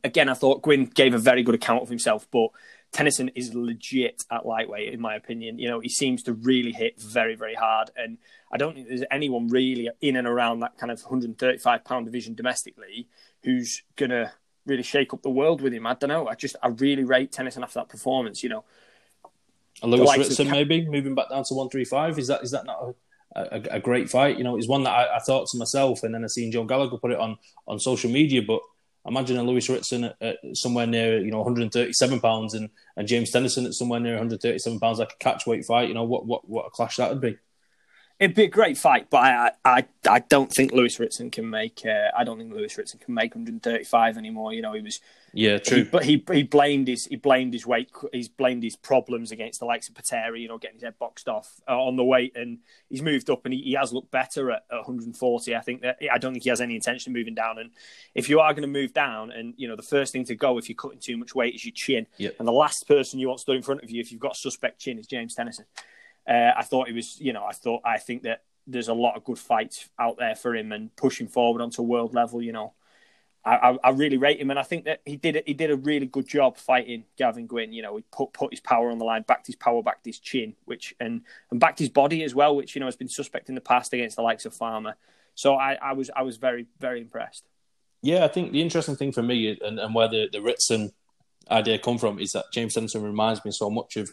again, 0.05 0.29
I 0.29 0.35
thought 0.35 0.63
Gwynn 0.63 0.87
gave 0.87 1.15
a 1.15 1.19
very 1.19 1.43
good 1.43 1.55
account 1.55 1.83
of 1.83 1.89
himself, 1.89 2.27
but 2.31 2.49
Tennyson 2.93 3.31
is 3.35 3.55
legit 3.55 4.25
at 4.31 4.47
lightweight, 4.47 4.93
in 4.93 5.01
my 5.01 5.15
opinion. 5.15 5.59
You 5.59 5.69
know, 5.69 5.81
he 5.81 5.89
seems 5.89 6.23
to 6.25 6.33
really 6.33 6.73
hit 6.73 7.01
very, 7.01 7.35
very 7.35 7.55
hard. 7.55 7.91
And 7.97 8.19
I 8.53 8.57
don't 8.57 8.75
think 8.75 8.89
there's 8.89 9.05
anyone 9.11 9.49
really 9.49 9.91
in 10.01 10.17
and 10.17 10.27
around 10.27 10.61
that 10.61 10.79
kind 10.79 10.91
of 10.91 11.01
135 11.03 11.85
pound 11.85 12.07
division 12.07 12.35
domestically 12.35 13.09
who's 13.43 13.83
going 13.97 14.11
to 14.11 14.33
really 14.67 14.83
shake 14.83 15.13
up 15.13 15.23
the 15.23 15.31
world 15.31 15.61
with 15.61 15.73
him. 15.73 15.87
I 15.87 15.95
don't 15.95 16.09
know. 16.09 16.29
I 16.29 16.35
just, 16.35 16.57
I 16.63 16.69
really 16.69 17.05
rate 17.05 17.33
Tennyson 17.33 17.63
after 17.63 17.81
that 17.81 17.89
performance. 17.89 18.43
You 18.43 18.49
know, 18.49 18.65
a 19.83 19.87
Lewis 19.87 20.17
Ritson, 20.17 20.51
maybe 20.51 20.87
moving 20.87 21.15
back 21.15 21.31
down 21.31 21.45
to 21.45 21.55
one 21.55 21.69
three 21.69 21.85
five. 21.85 22.19
Is 22.19 22.29
that 22.29 22.43
is 22.43 22.51
that 22.51 22.67
not 22.67 22.95
a, 23.37 23.41
a, 23.41 23.63
a 23.77 23.81
great 23.81 24.11
fight? 24.11 24.39
You 24.39 24.45
know, 24.45 24.57
it's 24.57 24.69
one 24.69 24.85
that 24.85 24.91
I, 24.91 25.17
I, 25.17 25.19
thought 25.21 25.49
to 25.49 25.59
myself, 25.59 26.03
and 26.03 26.15
then 26.15 26.25
I 26.25 26.27
seen 26.27 26.53
Joe 26.53 26.65
Gallagher 26.65 26.99
put 26.99 27.13
it 27.13 27.19
on 27.19 27.37
on 27.67 27.79
social 27.79 28.11
media. 28.11 28.43
But 28.43 28.61
imagine 29.07 29.37
a 29.37 29.43
Lewis 29.43 29.69
Ritson 29.69 30.05
at, 30.05 30.17
at 30.21 30.37
somewhere 30.55 30.87
near 30.87 31.19
you 31.19 31.31
know 31.31 31.39
137 31.39 32.21
pounds, 32.21 32.55
and 32.55 32.71
and 32.97 33.09
James 33.09 33.31
Tennyson 33.31 33.67
at 33.67 33.75
somewhere 33.75 34.01
near 34.01 34.15
137 34.15 34.81
pounds, 34.81 34.99
like 34.99 35.13
a 35.13 35.25
catch 35.25 35.47
weight 35.47 35.65
fight. 35.65 35.89
You 35.89 35.95
know 35.95 36.05
what 36.05 36.27
what 36.27 36.49
what 36.49 36.67
a 36.67 36.71
clash 36.71 36.97
that 36.97 37.11
would 37.11 37.21
be. 37.21 37.37
It'd 38.21 38.35
be 38.35 38.45
a 38.45 38.49
great 38.49 38.77
fight, 38.77 39.11
but 39.11 39.19
I 39.19 39.53
I, 39.65 39.85
I 40.09 40.19
don't 40.19 40.51
think 40.51 40.73
Lewis 40.73 40.99
Ritson 40.99 41.31
can 41.31 41.49
make. 41.49 41.83
Uh, 41.87 42.11
I 42.17 42.25
don't 42.25 42.37
think 42.37 42.53
Lewis 42.53 42.77
Ritson 42.77 42.99
can 42.99 43.15
make 43.15 43.35
135 43.35 44.17
anymore. 44.17 44.53
You 44.53 44.63
know, 44.63 44.73
he 44.73 44.81
was. 44.81 45.01
Yeah, 45.33 45.59
true. 45.59 45.79
He, 45.79 45.83
but 45.85 46.05
he 46.05 46.25
he 46.33 46.43
blamed 46.43 46.89
his 46.89 47.05
he 47.05 47.15
blamed 47.15 47.53
his 47.53 47.65
weight. 47.65 47.93
He's 48.13 48.29
blamed 48.29 48.65
his 48.65 48.75
problems 48.75 49.31
against 49.31 49.61
the 49.61 49.67
likes 49.67 49.89
of 49.89 49.95
Patera. 49.95 50.37
You 50.37 50.49
know, 50.49 50.59
getting 50.59 50.77
his 50.77 50.83
head 50.83 50.99
boxed 50.99 51.29
off 51.29 51.61
uh, 51.69 51.81
on 51.81 51.95
the 51.95 52.03
weight, 52.03 52.33
and 52.35 52.59
he's 52.89 53.03
moved 53.03 53.31
up, 53.31 53.45
and 53.45 53.55
he, 53.55 53.61
he 53.63 53.73
has 53.75 53.93
looked 53.93 54.11
better 54.11 54.51
at, 54.51 54.65
at 54.69 54.79
140. 54.79 55.55
I 55.55 55.61
think 55.61 55.83
that 55.83 55.99
I 56.13 56.19
don't 56.19 56.33
think 56.33 56.43
he 56.43 56.51
has 56.51 56.61
any 56.61 56.75
intention 56.75 57.13
of 57.13 57.17
moving 57.17 57.37
down. 57.37 57.59
And 57.59 57.71
if 58.17 58.29
you 58.29 58.41
are 58.41 58.53
going 58.53 58.63
to 58.63 58.69
move 58.69 58.93
down, 58.93 59.31
and 59.31 59.55
you 59.57 59.69
know, 59.69 59.77
the 59.77 59.83
first 59.83 60.13
thing 60.13 60.25
to 60.25 60.35
go 60.35 60.59
if 60.59 60.69
you're 60.69 60.77
cutting 60.77 60.99
too 60.99 61.17
much 61.19 61.37
weight 61.37 61.55
is 61.55 61.65
your 61.65 61.73
chin. 61.73 62.09
Yep. 62.17 62.37
And 62.41 62.49
the 62.49 62.53
last 62.53 62.89
person 62.89 63.21
you 63.21 63.29
want 63.29 63.39
stood 63.39 63.55
in 63.55 63.63
front 63.63 63.85
of 63.85 63.91
you 63.91 64.01
if 64.01 64.11
you've 64.11 64.21
got 64.21 64.33
a 64.33 64.39
suspect 64.39 64.81
chin 64.81 64.99
is 64.99 65.07
James 65.07 65.37
Tennyson. 65.37 65.67
Uh, 66.29 66.53
I 66.57 66.63
thought 66.63 66.89
he 66.89 66.95
was, 66.95 67.19
you 67.21 67.33
know, 67.33 67.45
I 67.45 67.53
thought 67.53 67.83
I 67.85 67.99
think 67.99 68.25
that 68.25 68.43
there's 68.67 68.89
a 68.89 68.95
lot 68.95 69.17
of 69.17 69.25
good 69.25 69.39
fights 69.39 69.89
out 69.99 70.19
there 70.19 70.35
for 70.35 70.55
him 70.55 70.73
and 70.73 70.95
pushing 70.95 71.27
forward 71.27 71.63
onto 71.63 71.81
world 71.83 72.15
level. 72.15 72.43
You 72.43 72.53
know, 72.53 72.75
I, 73.45 73.57
I, 73.57 73.79
I, 73.85 73.91
really 73.91 74.19
rate 74.19 74.39
him, 74.39 74.51
and 74.51 74.59
I 74.59 74.63
think 74.63 74.85
that 74.85 75.01
he 75.07 75.17
did 75.17 75.43
he 75.47 75.55
did 75.55 75.71
a 75.71 75.77
really 75.77 76.05
good 76.05 76.29
job 76.29 76.59
fighting 76.59 77.05
Gavin 77.17 77.47
Gwynn. 77.47 77.73
You 77.73 77.83
know, 77.83 77.97
he 77.97 78.05
put 78.13 78.35
put 78.35 78.53
his 78.53 78.61
power 78.61 78.91
on 78.91 78.99
the 78.99 79.07
line, 79.07 79.25
backed 79.27 79.47
his 79.47 79.57
power, 79.57 79.83
backed 79.83 80.05
his 80.05 80.19
chin, 80.19 80.55
which 80.67 80.95
and 81.01 81.23
and 81.51 81.59
backed 81.59 81.79
his 81.79 81.89
body 81.89 82.23
as 82.25 82.35
well, 82.35 82.55
which 82.55 82.75
you 82.75 82.81
know 82.81 82.87
has 82.87 82.97
been 82.97 83.09
suspect 83.09 83.49
in 83.49 83.55
the 83.55 83.61
past 83.63 83.95
against 83.95 84.17
the 84.17 84.23
likes 84.23 84.45
of 84.45 84.55
Farmer. 84.55 84.97
So 85.35 85.55
I, 85.55 85.79
I 85.81 85.93
was 85.95 86.11
I 86.15 86.23
was 86.23 86.37
very 86.37 86.67
very 86.79 87.01
impressed. 87.01 87.45
Yeah, 88.03 88.25
I 88.25 88.29
think 88.29 88.53
the 88.53 88.61
interesting 88.61 88.97
thing 88.97 89.13
for 89.13 89.23
me 89.23 89.59
and, 89.65 89.79
and 89.79 89.95
where 89.95 90.09
the 90.09 90.29
the 90.31 90.43
Ritson 90.43 90.93
idea 91.51 91.79
come 91.79 91.97
from 91.97 92.19
is 92.19 92.33
that 92.33 92.45
James 92.53 92.75
Henderson 92.75 93.03
reminds 93.03 93.45
me 93.45 93.51
so 93.51 93.71
much 93.71 93.97
of 93.97 94.11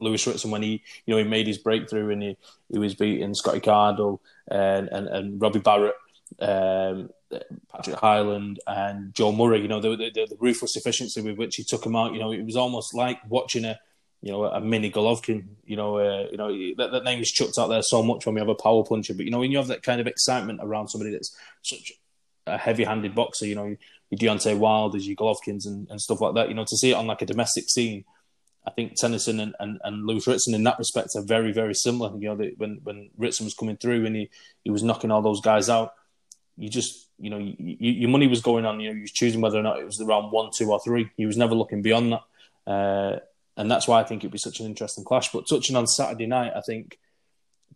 Lewis 0.00 0.26
Ritson 0.26 0.50
when 0.50 0.62
he, 0.62 0.82
you 1.04 1.14
know, 1.14 1.18
he 1.18 1.24
made 1.24 1.46
his 1.46 1.58
breakthrough 1.58 2.10
and 2.10 2.22
he, 2.22 2.36
he 2.70 2.78
was 2.78 2.94
beating 2.94 3.34
Scotty 3.34 3.60
Cardle 3.60 4.20
and, 4.48 4.88
and, 4.88 5.08
and 5.08 5.40
Robbie 5.40 5.60
Barrett, 5.60 5.94
um, 6.40 7.10
Patrick 7.72 7.96
Hyland 7.96 8.60
and 8.66 9.14
Joe 9.14 9.32
Murray. 9.32 9.60
You 9.60 9.68
know, 9.68 9.80
the, 9.80 9.96
the, 9.96 10.10
the, 10.10 10.36
ruthless 10.38 10.76
efficiency 10.76 11.20
with 11.20 11.36
which 11.36 11.56
he 11.56 11.64
took 11.64 11.84
him 11.84 11.96
out. 11.96 12.12
You 12.12 12.20
know, 12.20 12.32
it 12.32 12.44
was 12.44 12.56
almost 12.56 12.94
like 12.94 13.18
watching 13.28 13.64
a, 13.64 13.78
you 14.22 14.32
know, 14.32 14.44
a 14.44 14.60
mini 14.60 14.90
Golovkin. 14.90 15.46
You 15.64 15.76
know, 15.76 15.98
uh, 15.98 16.28
you 16.30 16.36
know 16.36 16.48
that, 16.76 16.92
that 16.92 17.04
name 17.04 17.20
is 17.20 17.30
chucked 17.30 17.58
out 17.58 17.68
there 17.68 17.82
so 17.82 18.02
much 18.02 18.26
when 18.26 18.34
we 18.34 18.40
have 18.40 18.48
a 18.48 18.54
power 18.54 18.84
puncher. 18.84 19.14
But 19.14 19.24
you 19.24 19.30
know, 19.30 19.38
when 19.38 19.50
you 19.50 19.58
have 19.58 19.68
that 19.68 19.82
kind 19.82 20.00
of 20.00 20.06
excitement 20.06 20.60
around 20.62 20.88
somebody 20.88 21.12
that's 21.12 21.36
such 21.62 21.92
a 22.46 22.56
heavy-handed 22.56 23.14
boxer, 23.14 23.46
you 23.46 23.54
know, 23.54 23.76
your 24.10 24.18
Deontay 24.18 24.56
Wilder's, 24.56 25.06
your 25.06 25.16
Golovkins, 25.16 25.66
and, 25.66 25.88
and 25.90 26.00
stuff 26.00 26.20
like 26.20 26.34
that. 26.34 26.48
You 26.48 26.54
know, 26.54 26.64
to 26.64 26.76
see 26.76 26.90
it 26.92 26.94
on 26.94 27.06
like 27.06 27.22
a 27.22 27.26
domestic 27.26 27.68
scene 27.68 28.04
I 28.66 28.70
think 28.72 28.96
Tennyson 28.96 29.38
and, 29.38 29.54
and, 29.60 29.78
and 29.84 30.06
Lewis 30.06 30.26
Ritson 30.26 30.54
in 30.54 30.64
that 30.64 30.78
respect 30.78 31.14
are 31.14 31.22
very, 31.22 31.52
very 31.52 31.74
similar. 31.74 32.10
You 32.18 32.34
know, 32.34 32.50
when 32.56 32.80
when 32.82 33.10
Ritson 33.16 33.44
was 33.44 33.54
coming 33.54 33.76
through 33.76 34.04
and 34.06 34.16
he, 34.16 34.30
he 34.64 34.70
was 34.70 34.82
knocking 34.82 35.10
all 35.10 35.22
those 35.22 35.40
guys 35.40 35.70
out, 35.70 35.92
you 36.56 36.68
just, 36.68 37.08
you 37.18 37.30
know, 37.30 37.38
you, 37.38 37.56
your 37.58 38.10
money 38.10 38.26
was 38.26 38.40
going 38.40 38.66
on. 38.66 38.80
You 38.80 38.88
know, 38.88 38.94
you 38.96 39.02
was 39.02 39.12
choosing 39.12 39.40
whether 39.40 39.58
or 39.58 39.62
not 39.62 39.78
it 39.78 39.84
was 39.84 40.00
around 40.00 40.32
one, 40.32 40.50
two, 40.52 40.70
or 40.72 40.80
three. 40.80 41.10
He 41.16 41.26
was 41.26 41.36
never 41.36 41.54
looking 41.54 41.82
beyond 41.82 42.12
that, 42.12 42.70
uh, 42.70 43.18
and 43.56 43.70
that's 43.70 43.86
why 43.86 44.00
I 44.00 44.04
think 44.04 44.22
it'd 44.22 44.32
be 44.32 44.38
such 44.38 44.58
an 44.60 44.66
interesting 44.66 45.04
clash. 45.04 45.30
But 45.30 45.46
touching 45.48 45.76
on 45.76 45.86
Saturday 45.86 46.26
night, 46.26 46.52
I 46.56 46.60
think 46.60 46.98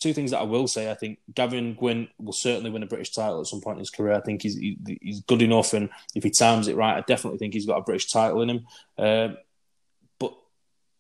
two 0.00 0.12
things 0.12 0.32
that 0.32 0.40
I 0.40 0.44
will 0.44 0.66
say. 0.66 0.90
I 0.90 0.94
think 0.94 1.18
Gavin 1.32 1.74
Gwynn 1.74 2.08
will 2.18 2.32
certainly 2.32 2.70
win 2.70 2.82
a 2.82 2.86
British 2.86 3.10
title 3.10 3.40
at 3.40 3.46
some 3.46 3.60
point 3.60 3.76
in 3.76 3.80
his 3.80 3.90
career. 3.90 4.14
I 4.14 4.20
think 4.20 4.42
he's 4.42 4.56
he, 4.56 4.76
he's 5.00 5.20
good 5.20 5.42
enough, 5.42 5.72
and 5.72 5.88
if 6.16 6.24
he 6.24 6.30
times 6.30 6.66
it 6.66 6.76
right, 6.76 6.96
I 6.96 7.02
definitely 7.02 7.38
think 7.38 7.54
he's 7.54 7.66
got 7.66 7.78
a 7.78 7.82
British 7.82 8.10
title 8.10 8.42
in 8.42 8.50
him. 8.50 8.66
Uh, 8.98 9.28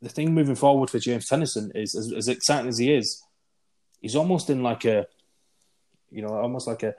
the 0.02 0.08
thing 0.08 0.34
moving 0.34 0.54
forward 0.54 0.90
for 0.90 0.98
James 0.98 1.28
Tennyson 1.28 1.72
is, 1.74 1.94
as, 1.94 2.12
as, 2.12 2.28
exciting 2.28 2.68
as 2.68 2.78
he 2.78 2.92
is, 2.92 3.22
he's 4.00 4.16
almost 4.16 4.48
in 4.50 4.62
like 4.62 4.84
a, 4.84 5.06
you 6.10 6.22
know, 6.22 6.34
almost 6.34 6.66
like 6.66 6.82
a, 6.82 6.94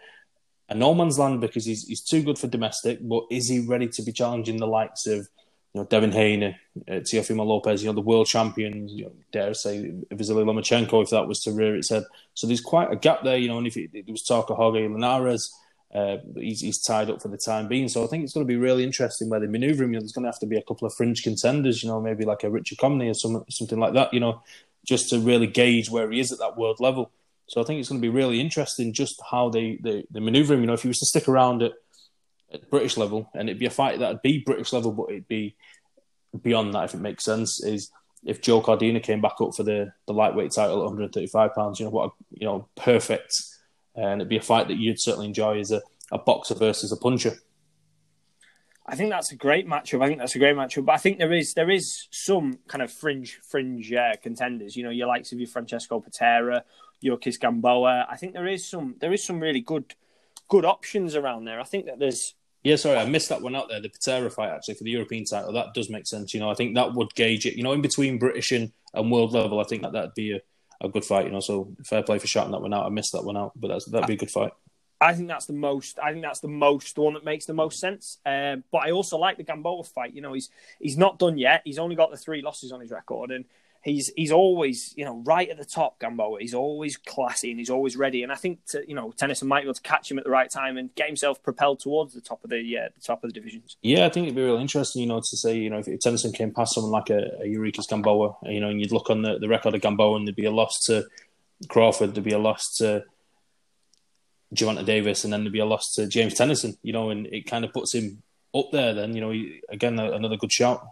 a 0.70 0.76
no 0.76 0.94
man's 0.94 1.20
land 1.20 1.42
because 1.42 1.66
he's 1.66 1.88
he's 1.88 2.02
too 2.02 2.22
good 2.24 2.38
for 2.38 2.48
domestic. 2.48 3.00
But 3.02 3.24
is 3.32 3.50
he 3.50 3.60
ready 3.60 3.88
to 3.90 4.02
be 4.04 4.12
challenging 4.12 4.58
the 4.58 4.68
likes 4.68 5.08
of 5.08 5.28
you 5.74 5.82
know, 5.82 5.86
Devin 5.86 6.12
Haney, 6.12 6.58
uh, 6.88 6.94
Teofimo 6.96 7.46
Lopez, 7.46 7.82
you 7.82 7.90
know, 7.90 7.96
the 7.96 8.02
world 8.02 8.28
champions, 8.28 8.92
you 8.92 9.06
know, 9.06 9.14
dare 9.32 9.54
say, 9.54 9.94
Vasily 10.12 10.44
Lomachenko, 10.44 11.04
if 11.04 11.10
that 11.12 11.28
was 11.28 11.42
to 11.44 11.52
rear 11.52 11.76
its 11.76 11.90
head. 11.90 12.04
So 12.34 12.46
there's 12.46 12.62
quite 12.62 12.92
a 12.92 12.98
gap 12.98 13.24
there, 13.24 13.38
you 13.38 13.48
know, 13.48 13.58
and 13.58 13.68
if 13.68 13.78
it, 13.78 13.92
there 13.94 14.04
was 14.10 14.24
talk 14.24 14.50
of 14.50 14.58
Jorge 14.58 14.88
Linares, 14.88 15.54
uh, 15.94 16.18
he's, 16.36 16.62
he's 16.62 16.82
tied 16.82 17.10
up 17.10 17.22
for 17.22 17.28
the 17.28 17.38
time 17.38 17.68
being. 17.68 17.88
So 17.90 18.04
I 18.04 18.08
think 18.08 18.24
it's 18.24 18.34
going 18.34 18.46
to 18.46 18.52
be 18.52 18.58
really 18.58 18.84
interesting 18.84 19.30
where 19.30 19.40
they 19.40 19.48
manoeuvre 19.48 19.84
him. 19.84 19.92
You 19.92 20.00
know, 20.00 20.02
there's 20.02 20.14
going 20.14 20.24
to 20.24 20.32
have 20.32 20.40
to 20.40 20.46
be 20.46 20.58
a 20.58 20.64
couple 20.64 20.88
of 20.88 20.94
fringe 20.94 21.24
contenders, 21.24 21.84
you 21.84 21.90
know, 21.90 22.02
maybe 22.02 22.24
like 22.26 22.44
a 22.44 22.50
Richard 22.50 22.78
Commey 22.78 23.10
or 23.10 23.14
some, 23.14 23.44
something 23.50 23.80
like 23.80 23.94
that, 23.94 24.14
you 24.14 24.20
know, 24.20 24.42
just 24.86 25.10
to 25.10 25.20
really 25.20 25.48
gauge 25.48 25.90
where 25.90 26.10
he 26.10 26.20
is 26.20 26.32
at 26.32 26.40
that 26.40 26.58
world 26.58 26.80
level. 26.80 27.12
So 27.48 27.62
I 27.62 27.66
think 27.66 27.80
it's 27.80 27.90
going 27.90 28.02
to 28.02 28.06
be 28.06 28.10
really 28.10 28.40
interesting 28.40 28.94
just 28.94 29.22
how 29.30 29.50
they, 29.50 29.78
they, 29.82 30.06
they 30.10 30.22
manoeuvre 30.22 30.56
him. 30.56 30.62
You 30.62 30.68
know, 30.68 30.74
if 30.74 30.84
he 30.84 30.88
was 30.88 31.00
to 31.00 31.06
stick 31.06 31.28
around 31.28 31.62
at 31.62 31.74
at 32.54 32.70
British 32.70 32.98
level, 32.98 33.30
and 33.34 33.50
it'd 33.50 33.60
be 33.60 33.66
a 33.66 33.72
fight 33.72 34.00
that'd 34.00 34.22
be 34.22 34.40
British 34.40 34.74
level, 34.74 34.92
but 34.92 35.10
it'd 35.10 35.28
be 35.28 35.56
beyond 36.42 36.74
that, 36.74 36.86
if 36.86 36.94
it 36.94 37.02
makes 37.02 37.24
sense. 37.24 37.64
Is 37.64 37.92
if 38.26 38.42
Joe 38.42 38.62
Cordina 38.62 39.02
came 39.02 39.22
back 39.22 39.36
up 39.40 39.56
for 39.56 39.64
the, 39.64 39.94
the 40.08 40.14
lightweight 40.14 40.52
title 40.52 40.78
at 40.78 40.86
135 40.86 41.56
pounds, 41.56 41.80
you 41.80 41.86
know 41.86 41.92
what, 41.92 42.10
a, 42.10 42.12
you 42.32 42.46
know, 42.46 42.68
perfect, 42.76 43.42
and 43.96 44.22
it'd 44.22 44.30
be 44.30 44.38
a 44.38 44.42
fight 44.42 44.68
that 44.68 44.78
you'd 44.78 45.02
certainly 45.02 45.28
enjoy 45.28 45.60
as 45.60 45.72
a, 45.72 45.82
a 46.12 46.18
boxer 46.18 46.56
versus 46.56 46.92
a 46.92 46.98
puncher. 46.98 47.34
I 48.86 48.96
think 48.96 49.10
that's 49.10 49.32
a 49.32 49.36
great 49.36 49.68
matchup. 49.68 50.04
I 50.04 50.08
think 50.08 50.20
that's 50.20 50.36
a 50.36 50.40
great 50.40 50.56
matchup. 50.56 50.86
But 50.86 50.94
I 50.94 50.98
think 50.98 51.18
there 51.18 51.32
is 51.34 51.54
there 51.54 51.70
is 51.70 52.08
some 52.12 52.60
kind 52.68 52.82
of 52.82 52.92
fringe 52.92 53.40
fringe 53.44 53.94
uh, 53.94 54.14
contenders. 54.22 54.76
You 54.76 54.84
know, 54.84 54.90
your 54.90 55.08
likes 55.08 55.32
of 55.32 55.40
your 55.40 55.48
Francesco 55.48 56.00
Patera, 56.00 56.64
your 57.00 57.18
Kiss 57.18 57.38
Gamboa. 57.38 58.08
I 58.10 58.18
think 58.18 58.34
there 58.34 58.48
is 58.48 58.68
some 58.68 58.96
there 59.00 59.14
is 59.14 59.24
some 59.24 59.40
really 59.40 59.62
good 59.62 59.94
good 60.48 60.66
options 60.66 61.16
around 61.16 61.46
there. 61.46 61.60
I 61.60 61.64
think 61.64 61.86
that 61.86 62.00
there's 62.00 62.36
yeah, 62.64 62.76
sorry, 62.76 62.98
I 62.98 63.06
missed 63.06 63.30
that 63.30 63.42
one 63.42 63.56
out 63.56 63.70
there. 63.70 63.82
The 63.82 63.90
Patera 63.90 64.30
fight 64.30 64.52
actually 64.52 64.76
for 64.76 64.84
the 64.84 64.92
European 64.92 65.26
title 65.26 65.54
that 65.54 65.74
does 65.74 65.90
make 65.90 66.06
sense. 66.06 66.34
You 66.34 66.40
know, 66.40 66.50
I 66.50 66.54
think 66.54 66.76
that 66.76 66.94
would 66.94 67.14
gauge 67.16 67.46
it. 67.46 67.56
You 67.56 67.64
know, 67.64 67.72
in 67.72 67.82
between 67.82 68.20
British 68.20 68.52
and, 68.52 68.72
and 68.94 69.12
world 69.12 69.34
level, 69.34 69.60
I 69.60 69.64
think 69.64 69.82
that 69.82 69.94
that'd 69.94 70.14
be 70.14 70.34
a, 70.34 70.40
a 70.82 70.90
good 70.90 71.06
fight. 71.06 71.26
You 71.26 71.32
know, 71.32 71.40
so 71.40 71.74
fair 71.86 72.04
play 72.04 72.20
for 72.20 72.28
shouting 72.28 72.52
that 72.52 72.62
one 72.62 72.74
out. 72.74 72.86
I 72.86 72.90
missed 72.90 73.14
that 73.14 73.24
one 73.24 73.38
out, 73.38 73.54
but 73.56 73.70
that's 73.70 73.86
that'd 73.86 74.08
be 74.08 74.14
a 74.14 74.18
good 74.18 74.32
fight. 74.32 74.52
I 75.00 75.16
think 75.16 75.28
that's 75.28 75.48
the 75.48 75.54
most. 75.54 75.98
I 75.98 76.12
think 76.12 76.24
that's 76.24 76.42
the 76.42 76.48
most 76.48 76.94
the 76.96 77.02
one 77.02 77.16
that 77.16 77.26
makes 77.26 77.46
the 77.46 77.54
most 77.54 77.80
sense. 77.80 78.20
Um, 78.24 78.64
but 78.72 78.80
I 78.80 78.92
also 78.92 79.18
like 79.18 79.38
the 79.38 79.44
Gamboa 79.44 79.84
fight. 79.86 80.14
You 80.14 80.22
know, 80.22 80.34
he's 80.34 80.50
he's 80.80 80.98
not 80.98 81.18
done 81.18 81.40
yet. 81.40 81.62
He's 81.66 81.80
only 81.80 81.96
got 81.96 82.12
the 82.12 82.18
three 82.18 82.42
losses 82.44 82.72
on 82.72 82.82
his 82.82 82.92
record, 82.92 83.32
and 83.32 83.46
he's 83.84 84.12
he's 84.16 84.32
always 84.32 84.94
you 84.96 85.06
know 85.06 85.22
right 85.26 85.50
at 85.50 85.58
the 85.58 85.66
top. 85.66 86.00
Gamboa, 86.00 86.40
he's 86.40 86.54
always 86.54 86.98
classy 86.98 87.50
and 87.50 87.60
he's 87.60 87.70
always 87.70 87.98
ready. 87.98 88.24
And 88.24 88.32
I 88.32 88.36
think 88.36 88.66
to, 88.68 88.84
you 88.88 88.96
know 88.96 89.12
Tennyson 89.12 89.48
might 89.48 89.62
be 89.62 89.66
able 89.66 89.74
to 89.74 89.82
catch 89.82 90.10
him 90.10 90.18
at 90.18 90.24
the 90.24 90.30
right 90.30 90.50
time 90.50 90.78
and 90.78 90.94
get 90.96 91.08
himself 91.08 91.42
propelled 91.42 91.80
towards 91.80 92.14
the 92.14 92.22
top 92.22 92.44
of 92.44 92.50
the 92.50 92.78
uh, 92.78 92.90
the 92.96 93.02
top 93.02 93.24
of 93.24 93.34
the 93.34 93.34
divisions. 93.34 93.78
Yeah, 93.82 94.06
I 94.06 94.10
think 94.10 94.26
it'd 94.26 94.36
be 94.36 94.44
really 94.44 94.62
interesting. 94.62 95.02
You 95.02 95.08
know, 95.08 95.20
to 95.20 95.38
say 95.38 95.58
you 95.58 95.70
know 95.70 95.80
if, 95.80 95.88
if 95.88 96.00
Tennyson 96.00 96.32
came 96.32 96.52
past 96.52 96.76
someone 96.76 96.92
like 96.92 97.10
a, 97.10 97.42
a 97.42 97.46
Yuriorkis 97.46 97.88
Gamboa, 97.90 98.36
you 98.44 98.60
know, 98.60 98.70
and 98.70 98.80
you'd 98.80 98.92
look 98.92 99.10
on 99.10 99.22
the, 99.22 99.40
the 99.40 99.48
record 99.48 99.76
of 99.76 99.82
Gamboa 99.82 100.18
and 100.18 100.28
there'd 100.28 100.36
be 100.36 100.46
a 100.46 100.52
loss 100.52 100.84
to 100.86 101.06
Crawford, 101.68 102.16
there'd 102.16 102.24
be 102.24 102.32
a 102.32 102.40
loss 102.40 102.76
to 102.78 103.04
Gervonta 104.56 104.86
Davis, 104.86 105.24
and 105.24 105.34
then 105.34 105.44
there'd 105.44 105.54
be 105.54 105.60
a 105.60 105.66
loss 105.66 105.94
to 105.94 106.08
James 106.08 106.34
Tennyson. 106.34 106.78
You 106.84 106.94
know, 106.94 107.10
and 107.10 107.28
it 107.28 107.46
kind 107.48 107.66
of 107.66 107.74
puts 107.74 107.94
him 107.94 108.22
up 108.54 108.72
there. 108.72 108.94
Then 108.94 109.16
you 109.16 109.22
know, 109.22 109.34
again 109.70 110.00
another 110.00 110.38
good 110.38 110.52
shout. 110.52 110.86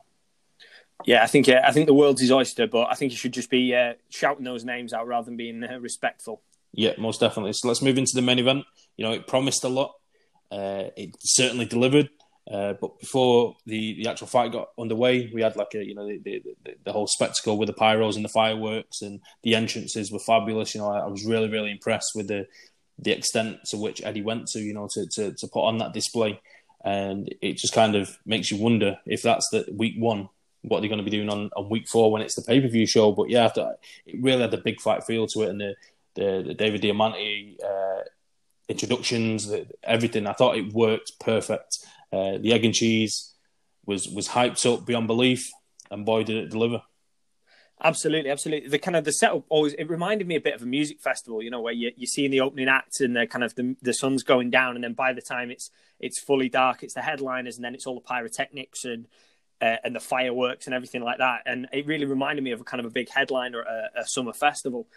Yeah, 1.06 1.24
I 1.24 1.28
think 1.28 1.47
uh, 1.47 1.62
I 1.66 1.72
think 1.72 1.88
the 1.88 1.93
world's 1.93 2.22
his 2.22 2.32
oyster, 2.32 2.68
but 2.68 2.88
I 2.89 2.95
think 2.95 3.12
he 3.12 3.18
should 3.18 3.34
just 3.34 3.50
be 3.50 3.74
uh, 3.74 3.93
shouting 4.10 4.43
those 4.43 4.66
names 4.66 4.93
out 4.93 5.08
rather 5.08 5.26
than 5.26 5.38
being 5.38 5.64
uh, 5.64 5.80
respectful. 5.80 6.41
Yeah, 6.74 6.93
most 6.97 7.20
definitely. 7.20 7.54
So 7.54 7.68
let's 7.68 7.82
move 7.82 7.97
into 7.97 8.12
the 8.14 8.22
main 8.22 8.39
event. 8.39 8.66
You 8.97 9.06
know, 9.06 9.14
it 9.14 9.28
promised 9.28 9.64
a 9.64 9.70
lot. 9.70 9.93
Uh, 10.52 10.89
it 10.97 11.16
certainly 11.20 11.66
delivered. 11.66 12.10
Uh, 12.52 12.74
but 12.82 13.00
before 13.00 13.56
the, 13.68 14.02
the 14.02 14.10
actual 14.10 14.26
fight 14.26 14.52
got 14.52 14.70
underway, 14.78 15.30
we 15.34 15.41
had 15.41 15.56
like 15.56 15.74
a 15.76 15.86
you 15.86 15.93
know 15.93 16.08
the, 16.08 16.18
the, 16.18 16.43
the, 16.84 16.91
whole 16.91 17.06
spectacle 17.06 17.58
with 17.58 17.68
the 17.68 17.74
pyros 17.74 18.16
and 18.16 18.26
the 18.26 18.30
fireworks 18.30 19.04
and 19.04 19.20
the 19.43 19.54
entrances 19.54 20.12
were 20.12 20.20
fabulous. 20.20 20.74
You 20.74 20.82
know, 20.82 20.89
I, 20.89 21.00
I 21.00 21.08
was 21.08 21.26
really 21.26 21.47
really 21.47 21.72
impressed 21.72 22.12
with 22.16 22.28
the 22.28 22.47
the 22.97 23.12
extent 23.12 23.60
to 23.66 23.78
which 23.78 24.02
Eddie 24.04 24.24
went 24.24 24.47
to. 24.47 24.60
You 24.60 24.74
know, 24.74 24.89
to 24.93 25.06
to, 25.14 25.34
to 25.34 25.47
put 25.47 25.64
on 25.64 25.78
that 25.78 25.93
display, 25.93 26.41
and 26.84 27.34
it 27.39 27.58
just 27.58 27.74
kind 27.74 27.95
of 27.95 28.18
makes 28.26 28.50
you 28.50 28.58
wonder 28.58 28.97
if 29.06 29.22
that's 29.22 29.47
the 29.52 29.66
week 29.72 29.95
one 29.97 30.30
what 30.62 30.80
they're 30.82 30.89
going 30.89 31.03
to 31.03 31.10
be 31.10 31.16
doing 31.16 31.30
on, 31.30 31.49
on 31.55 31.70
week 31.70 31.88
four 31.88 32.12
when 32.12 32.22
it's 32.22 32.36
the 32.36 32.41
pay 32.41 32.60
per 32.60 32.68
view 32.68 32.86
show. 32.86 33.12
But 33.12 33.30
yeah, 33.30 33.45
after, 33.45 33.76
it 34.05 34.22
really 34.22 34.41
had 34.41 34.53
a 34.53 34.57
big 34.57 34.82
fight 34.82 35.03
feel 35.03 35.28
to 35.28 35.43
it, 35.43 35.49
and 35.49 35.62
the 35.62 35.76
the, 36.16 36.43
the 36.47 36.53
David 36.53 36.82
Diamante 36.82 37.57
uh, 37.64 38.01
introductions, 38.68 39.47
the, 39.47 39.68
everything. 39.84 40.28
I 40.28 40.34
thought 40.34 40.57
it 40.57 40.74
worked 40.74 41.20
perfect. 41.20 41.80
Uh, 42.12 42.38
the 42.39 42.53
egg 42.53 42.66
and 42.66 42.74
cheese 42.74 43.34
was 43.86 44.07
was 44.07 44.28
hyped 44.28 44.72
up 44.72 44.86
beyond 44.86 45.07
belief, 45.07 45.51
and 45.91 46.05
boy, 46.05 46.24
did 46.24 46.38
it 46.38 46.49
deliver. 46.49 46.82
Absolutely, 47.82 48.30
absolutely. 48.30 48.68
The 48.68 48.78
kind 48.78 48.97
of 48.97 49.05
the 49.05 49.14
setup 49.14 49.45
always 49.47 49.74
it 49.74 49.89
reminded 49.89 50.28
me 50.28 50.36
a 50.36 50.41
bit 50.41 50.53
of 50.53 50.62
a 50.62 50.66
music 50.66 50.99
festival, 50.99 51.41
you 51.41 51.49
know, 51.49 51.62
where 51.62 51.74
you 51.74 51.91
you 51.95 52.07
see 52.07 52.26
in 52.26 52.32
the 52.32 52.41
opening 52.41 52.68
act 52.68 52.99
and 52.99 53.16
the 53.16 53.26
kind 53.26 53.43
of 53.43 53.55
the 53.55 53.76
the 53.82 53.93
sun's 53.93 54.24
going 54.24 54.49
down, 54.49 54.76
and 54.76 54.84
then 54.84 54.93
by 54.93 55.14
the 55.14 55.22
time 55.22 55.49
it's 55.49 55.72
it's 55.99 56.20
fully 56.20 56.49
dark, 56.49 56.84
it's 56.84 56.93
the 56.93 57.01
headliners, 57.01 57.55
and 57.55 57.64
then 57.64 57.74
it's 57.74 57.88
all 57.88 57.95
the 57.95 58.01
pyrotechnics 58.01 58.84
and 58.84 59.07
uh, 59.62 59.78
and 59.84 59.95
the 59.95 59.99
fireworks 59.99 60.66
and 60.66 60.74
everything 60.74 61.01
like 61.01 61.18
that. 61.18 61.41
And 61.45 61.68
it 61.74 61.86
really 61.86 62.05
reminded 62.05 62.43
me 62.43 62.51
of 62.51 62.62
a 62.62 62.64
kind 62.64 62.80
of 62.80 62.86
a 62.86 62.93
big 62.93 63.10
headliner 63.10 63.62
at 63.62 63.68
a, 63.68 64.01
a 64.01 64.07
summer 64.07 64.34
festival. 64.34 64.88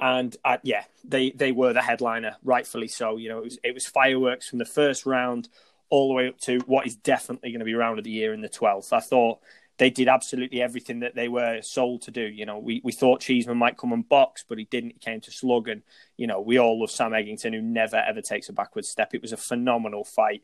And 0.00 0.36
uh, 0.44 0.58
yeah, 0.62 0.84
they 1.04 1.30
they 1.30 1.52
were 1.52 1.72
the 1.72 1.82
headliner, 1.82 2.36
rightfully 2.42 2.88
so. 2.88 3.16
You 3.16 3.28
know, 3.28 3.38
it 3.38 3.44
was 3.44 3.58
it 3.62 3.74
was 3.74 3.86
fireworks 3.86 4.48
from 4.48 4.58
the 4.58 4.64
first 4.64 5.06
round 5.06 5.48
all 5.88 6.08
the 6.08 6.14
way 6.14 6.28
up 6.28 6.38
to 6.40 6.58
what 6.66 6.86
is 6.86 6.96
definitely 6.96 7.50
going 7.50 7.60
to 7.60 7.64
be 7.64 7.74
round 7.74 7.98
of 7.98 8.04
the 8.04 8.10
year 8.10 8.34
in 8.34 8.40
the 8.40 8.48
twelfth. 8.48 8.92
I 8.92 9.00
thought 9.00 9.38
they 9.78 9.90
did 9.90 10.08
absolutely 10.08 10.62
everything 10.62 11.00
that 11.00 11.14
they 11.14 11.28
were 11.28 11.60
sold 11.62 12.02
to 12.02 12.10
do. 12.10 12.22
You 12.22 12.46
know, 12.46 12.58
we, 12.58 12.80
we 12.84 12.92
thought 12.92 13.20
Cheeseman 13.20 13.56
might 13.56 13.76
come 13.76 13.92
and 13.92 14.08
box, 14.08 14.44
but 14.48 14.58
he 14.58 14.64
didn't. 14.64 14.92
He 14.92 14.98
came 14.98 15.20
to 15.22 15.30
slug, 15.30 15.68
and 15.68 15.82
you 16.16 16.26
know, 16.26 16.40
we 16.40 16.58
all 16.58 16.80
love 16.80 16.90
Sam 16.90 17.12
Eggington, 17.12 17.54
who 17.54 17.62
never 17.62 17.96
ever 17.96 18.20
takes 18.20 18.48
a 18.48 18.52
backward 18.52 18.84
step. 18.84 19.14
It 19.14 19.22
was 19.22 19.32
a 19.32 19.36
phenomenal 19.36 20.04
fight, 20.04 20.42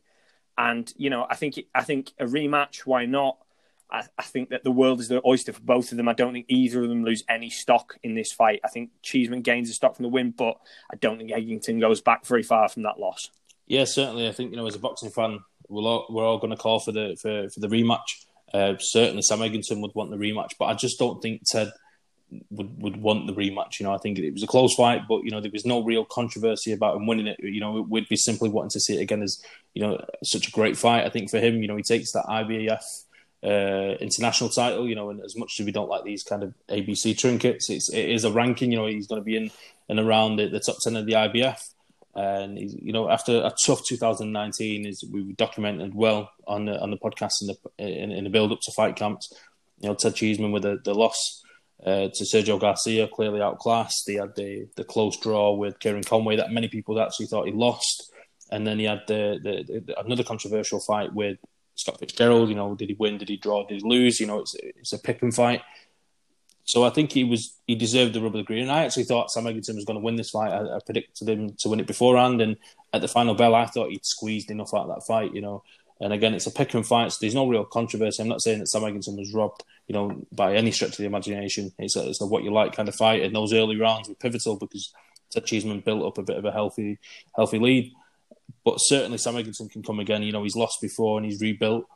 and 0.58 0.92
you 0.96 1.10
know, 1.10 1.26
I 1.28 1.36
think 1.36 1.60
I 1.74 1.82
think 1.82 2.12
a 2.18 2.24
rematch. 2.24 2.86
Why 2.86 3.06
not? 3.06 3.38
I, 3.92 4.04
I, 4.18 4.22
think 4.22 4.50
that 4.50 4.64
the 4.64 4.70
world 4.70 5.00
is 5.00 5.08
the 5.08 5.22
oyster 5.26 5.52
for 5.52 5.60
both 5.60 5.90
of 5.90 5.96
them. 5.96 6.08
I 6.08 6.12
don't 6.12 6.32
think 6.32 6.46
either 6.48 6.82
of 6.82 6.88
them 6.88 7.04
lose 7.04 7.24
any 7.28 7.50
stock 7.50 7.96
in 8.02 8.14
this 8.14 8.32
fight. 8.32 8.60
I 8.64 8.68
think 8.68 8.90
Cheeseman 9.02 9.42
gains 9.42 9.70
a 9.70 9.72
stock 9.72 9.96
from 9.96 10.04
the 10.04 10.08
win, 10.08 10.30
but 10.30 10.56
I 10.92 10.96
don't 10.96 11.18
think 11.18 11.30
Eggington 11.30 11.80
goes 11.80 12.00
back 12.00 12.24
very 12.26 12.42
far 12.42 12.68
from 12.68 12.84
that 12.84 12.98
loss. 12.98 13.30
Yeah, 13.66 13.84
certainly. 13.84 14.28
I 14.28 14.32
think 14.32 14.50
you 14.50 14.56
know, 14.56 14.66
as 14.66 14.74
a 14.74 14.80
boxing 14.80 15.10
fan, 15.10 15.40
we're 15.68 15.82
all, 15.82 16.06
we're 16.10 16.24
all 16.24 16.38
going 16.38 16.50
to 16.50 16.56
call 16.56 16.80
for 16.80 16.92
the 16.92 17.16
for, 17.20 17.48
for 17.50 17.60
the 17.60 17.68
rematch. 17.68 18.26
Uh, 18.52 18.74
certainly, 18.78 19.22
Sam 19.22 19.38
Eggington 19.38 19.80
would 19.80 19.94
want 19.94 20.10
the 20.10 20.16
rematch, 20.16 20.52
but 20.58 20.66
I 20.66 20.74
just 20.74 20.98
don't 20.98 21.22
think 21.22 21.42
Ted 21.46 21.70
would 22.50 22.82
would 22.82 22.96
want 22.96 23.26
the 23.26 23.32
rematch. 23.32 23.78
You 23.78 23.86
know, 23.86 23.94
I 23.94 23.98
think 23.98 24.18
it 24.18 24.32
was 24.32 24.42
a 24.42 24.48
close 24.48 24.74
fight, 24.74 25.02
but 25.08 25.22
you 25.22 25.30
know 25.30 25.40
there 25.40 25.50
was 25.52 25.66
no 25.66 25.82
real 25.84 26.04
controversy 26.04 26.72
about 26.72 26.96
him 26.96 27.06
winning 27.06 27.26
it. 27.26 27.38
You 27.40 27.60
know, 27.60 27.86
we'd 27.88 28.08
be 28.08 28.16
simply 28.16 28.48
wanting 28.48 28.70
to 28.70 28.80
see 28.80 28.98
it 28.98 29.02
again 29.02 29.22
as 29.22 29.42
you 29.74 29.82
know 29.82 30.04
such 30.24 30.48
a 30.48 30.52
great 30.52 30.76
fight. 30.76 31.04
I 31.04 31.10
think 31.10 31.30
for 31.30 31.38
him, 31.38 31.62
you 31.62 31.68
know, 31.68 31.76
he 31.76 31.82
takes 31.82 32.12
that 32.12 32.26
IBF 32.26 32.82
uh, 33.42 33.96
international 34.00 34.50
title. 34.50 34.88
You 34.88 34.94
know, 34.94 35.10
and 35.10 35.20
as 35.20 35.36
much 35.36 35.58
as 35.58 35.66
we 35.66 35.72
don't 35.72 35.88
like 35.88 36.04
these 36.04 36.22
kind 36.22 36.42
of 36.42 36.54
ABC 36.68 37.18
trinkets, 37.18 37.70
it's 37.70 37.88
it 37.92 38.08
is 38.08 38.24
a 38.24 38.32
ranking. 38.32 38.72
You 38.72 38.78
know, 38.78 38.86
he's 38.86 39.06
going 39.06 39.20
to 39.20 39.24
be 39.24 39.36
in 39.36 39.50
and 39.88 39.98
around 39.98 40.36
the, 40.36 40.48
the 40.48 40.60
top 40.60 40.76
ten 40.82 40.96
of 40.96 41.06
the 41.06 41.12
IBF. 41.12 41.58
And 42.14 42.58
you 42.58 42.92
know, 42.92 43.08
after 43.08 43.36
a 43.36 43.52
tough 43.64 43.84
2019, 43.84 44.86
is 44.86 45.04
we 45.10 45.32
documented 45.32 45.94
well 45.94 46.30
on 46.46 46.64
the 46.64 46.80
on 46.80 46.90
the 46.90 46.96
podcast 46.96 47.42
in 47.42 47.48
the 47.48 47.56
in, 47.78 48.10
in 48.10 48.24
the 48.24 48.30
build 48.30 48.52
up 48.52 48.60
to 48.62 48.72
fight 48.72 48.96
camps. 48.96 49.32
You 49.78 49.88
know, 49.88 49.94
Ted 49.94 50.14
Cheeseman 50.14 50.52
with 50.52 50.64
the, 50.64 50.80
the 50.84 50.94
loss 50.94 51.42
uh, 51.86 52.08
to 52.12 52.24
Sergio 52.24 52.60
Garcia, 52.60 53.08
clearly 53.08 53.40
outclassed. 53.40 54.08
He 54.08 54.16
had 54.16 54.34
the 54.34 54.66
the 54.76 54.84
close 54.84 55.16
draw 55.18 55.54
with 55.54 55.78
Kieran 55.78 56.02
Conway 56.02 56.36
that 56.36 56.50
many 56.50 56.68
people 56.68 57.00
actually 57.00 57.26
thought 57.26 57.46
he 57.46 57.52
lost, 57.52 58.12
and 58.50 58.66
then 58.66 58.78
he 58.78 58.86
had 58.86 59.02
the, 59.06 59.38
the, 59.42 59.80
the 59.80 60.00
another 60.00 60.24
controversial 60.24 60.80
fight 60.80 61.14
with 61.14 61.38
Scott 61.80 61.98
Fitzgerald. 61.98 62.48
You 62.48 62.54
know, 62.54 62.74
did 62.74 62.88
he 62.88 62.96
win? 62.98 63.18
Did 63.18 63.28
he 63.28 63.36
draw? 63.36 63.66
Did 63.66 63.82
he 63.82 63.88
lose? 63.88 64.20
You 64.20 64.26
know, 64.26 64.40
it's 64.40 64.54
it's 64.54 64.92
a 64.92 64.98
pick 64.98 65.22
and 65.22 65.34
fight. 65.34 65.62
So 66.64 66.84
I 66.84 66.90
think 66.90 67.10
he 67.10 67.24
was 67.24 67.56
he 67.66 67.74
deserved 67.74 68.12
the 68.12 68.20
rub 68.20 68.34
of 68.34 68.38
the 68.38 68.44
green. 68.44 68.62
And 68.62 68.70
I 68.70 68.84
actually 68.84 69.04
thought 69.04 69.30
Sam 69.30 69.44
Eggington 69.44 69.74
was 69.74 69.84
going 69.84 69.98
to 69.98 70.04
win 70.04 70.16
this 70.16 70.30
fight. 70.30 70.52
I, 70.52 70.76
I, 70.76 70.78
predicted 70.84 71.28
him 71.28 71.54
to 71.58 71.68
win 71.68 71.80
it 71.80 71.86
beforehand, 71.86 72.40
and 72.40 72.56
at 72.92 73.00
the 73.00 73.08
final 73.08 73.34
bell, 73.34 73.54
I 73.54 73.66
thought 73.66 73.90
he'd 73.90 74.06
squeezed 74.06 74.50
enough 74.50 74.72
out 74.74 74.88
of 74.88 74.94
that 74.94 75.06
fight. 75.06 75.34
You 75.34 75.40
know, 75.40 75.64
and 76.00 76.12
again, 76.12 76.34
it's 76.34 76.46
a 76.46 76.52
pick 76.52 76.74
and 76.74 76.86
fight. 76.86 77.12
So 77.12 77.18
there's 77.20 77.34
no 77.34 77.48
real 77.48 77.64
controversy. 77.64 78.22
I'm 78.22 78.28
not 78.28 78.42
saying 78.42 78.60
that 78.60 78.68
Sam 78.68 78.82
Eggington 78.82 79.18
was 79.18 79.34
robbed, 79.34 79.64
you 79.88 79.94
know, 79.94 80.24
by 80.32 80.54
any 80.54 80.70
stretch 80.70 80.92
of 80.92 80.98
the 80.98 81.06
imagination. 81.06 81.72
It's 81.78 81.96
a, 81.96 82.08
it's 82.08 82.20
a 82.20 82.26
what 82.26 82.44
you 82.44 82.52
like 82.52 82.76
kind 82.76 82.88
of 82.88 82.94
fight, 82.94 83.22
and 83.22 83.34
those 83.34 83.52
early 83.52 83.76
rounds 83.76 84.08
were 84.08 84.14
pivotal 84.14 84.56
because 84.56 84.92
Ted 85.30 85.46
Cheeseman 85.46 85.80
built 85.80 86.04
up 86.04 86.18
a 86.18 86.22
bit 86.22 86.36
of 86.36 86.44
a 86.44 86.52
healthy 86.52 86.98
healthy 87.34 87.58
lead. 87.58 87.92
But 88.64 88.76
certainly 88.78 89.18
Sam 89.18 89.34
Eggington 89.34 89.70
can 89.70 89.82
come 89.82 90.00
again. 90.00 90.22
You 90.22 90.32
know, 90.32 90.42
he's 90.42 90.56
lost 90.56 90.80
before 90.80 91.18
and 91.18 91.26
he's 91.26 91.40
rebuilt 91.40 91.86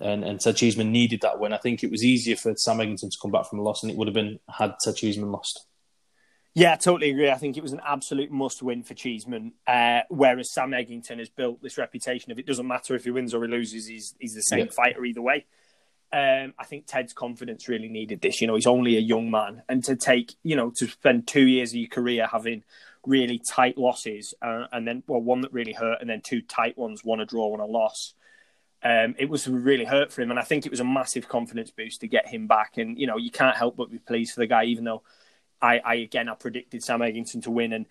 and, 0.00 0.24
and 0.24 0.40
Ted 0.40 0.56
Cheeseman 0.56 0.92
needed 0.92 1.20
that 1.22 1.38
win. 1.38 1.52
I 1.52 1.58
think 1.58 1.82
it 1.82 1.90
was 1.90 2.04
easier 2.04 2.36
for 2.36 2.54
Sam 2.56 2.78
Eggington 2.78 3.10
to 3.10 3.18
come 3.20 3.30
back 3.30 3.46
from 3.48 3.58
a 3.58 3.62
loss 3.62 3.80
than 3.80 3.90
it 3.90 3.96
would 3.96 4.08
have 4.08 4.14
been 4.14 4.38
had 4.48 4.74
Ted 4.82 4.96
Cheeseman 4.96 5.30
lost. 5.30 5.66
Yeah, 6.54 6.74
I 6.74 6.76
totally 6.76 7.10
agree. 7.10 7.30
I 7.30 7.36
think 7.36 7.56
it 7.56 7.62
was 7.62 7.72
an 7.72 7.80
absolute 7.84 8.30
must 8.30 8.62
win 8.62 8.84
for 8.84 8.94
Cheeseman. 8.94 9.52
Uh, 9.66 10.02
whereas 10.08 10.52
Sam 10.52 10.70
Eggington 10.70 11.18
has 11.18 11.28
built 11.28 11.60
this 11.62 11.78
reputation 11.78 12.30
of 12.30 12.38
it 12.38 12.46
doesn't 12.46 12.66
matter 12.66 12.94
if 12.94 13.04
he 13.04 13.10
wins 13.10 13.34
or 13.34 13.44
he 13.44 13.50
loses, 13.50 13.86
he's, 13.86 14.14
he's 14.20 14.34
the 14.34 14.42
same 14.42 14.66
yeah. 14.66 14.72
fighter 14.72 15.04
either 15.04 15.22
way. 15.22 15.46
Um, 16.14 16.54
I 16.58 16.64
think 16.64 16.86
Ted's 16.86 17.12
confidence 17.12 17.68
really 17.68 17.88
needed 17.88 18.20
this. 18.20 18.40
You 18.40 18.46
know, 18.46 18.54
he's 18.54 18.68
only 18.68 18.96
a 18.96 19.00
young 19.00 19.30
man, 19.30 19.62
and 19.68 19.82
to 19.84 19.96
take, 19.96 20.34
you 20.42 20.54
know, 20.54 20.70
to 20.76 20.86
spend 20.86 21.26
two 21.26 21.46
years 21.46 21.72
of 21.72 21.76
your 21.76 21.88
career 21.88 22.28
having 22.30 22.62
really 23.04 23.40
tight 23.50 23.76
losses, 23.76 24.32
uh, 24.40 24.66
and 24.72 24.86
then 24.86 25.02
well, 25.06 25.20
one 25.20 25.40
that 25.40 25.52
really 25.52 25.72
hurt, 25.72 26.00
and 26.00 26.08
then 26.08 26.20
two 26.20 26.40
tight 26.40 26.78
ones, 26.78 27.04
one 27.04 27.20
a 27.20 27.26
draw, 27.26 27.48
one 27.48 27.60
a 27.60 27.66
loss 27.66 28.14
um, 28.84 29.14
it 29.18 29.30
was 29.30 29.48
really 29.48 29.86
hurt 29.86 30.12
for 30.12 30.20
him. 30.20 30.30
And 30.30 30.38
I 30.38 30.42
think 30.42 30.66
it 30.66 30.70
was 30.70 30.80
a 30.80 30.84
massive 30.84 31.26
confidence 31.26 31.70
boost 31.70 32.02
to 32.02 32.06
get 32.06 32.28
him 32.28 32.46
back. 32.46 32.76
And, 32.76 32.98
you 32.98 33.06
know, 33.06 33.16
you 33.16 33.30
can't 33.30 33.56
help 33.56 33.76
but 33.76 33.90
be 33.90 33.98
pleased 33.98 34.34
for 34.34 34.40
the 34.40 34.46
guy, 34.46 34.64
even 34.64 34.84
though 34.84 35.02
I, 35.60 35.78
I 35.78 35.94
again, 35.94 36.28
I 36.28 36.34
predicted 36.34 36.84
Sam 36.84 37.00
Eggington 37.00 37.42
to 37.44 37.50
win 37.50 37.72
and 37.72 37.86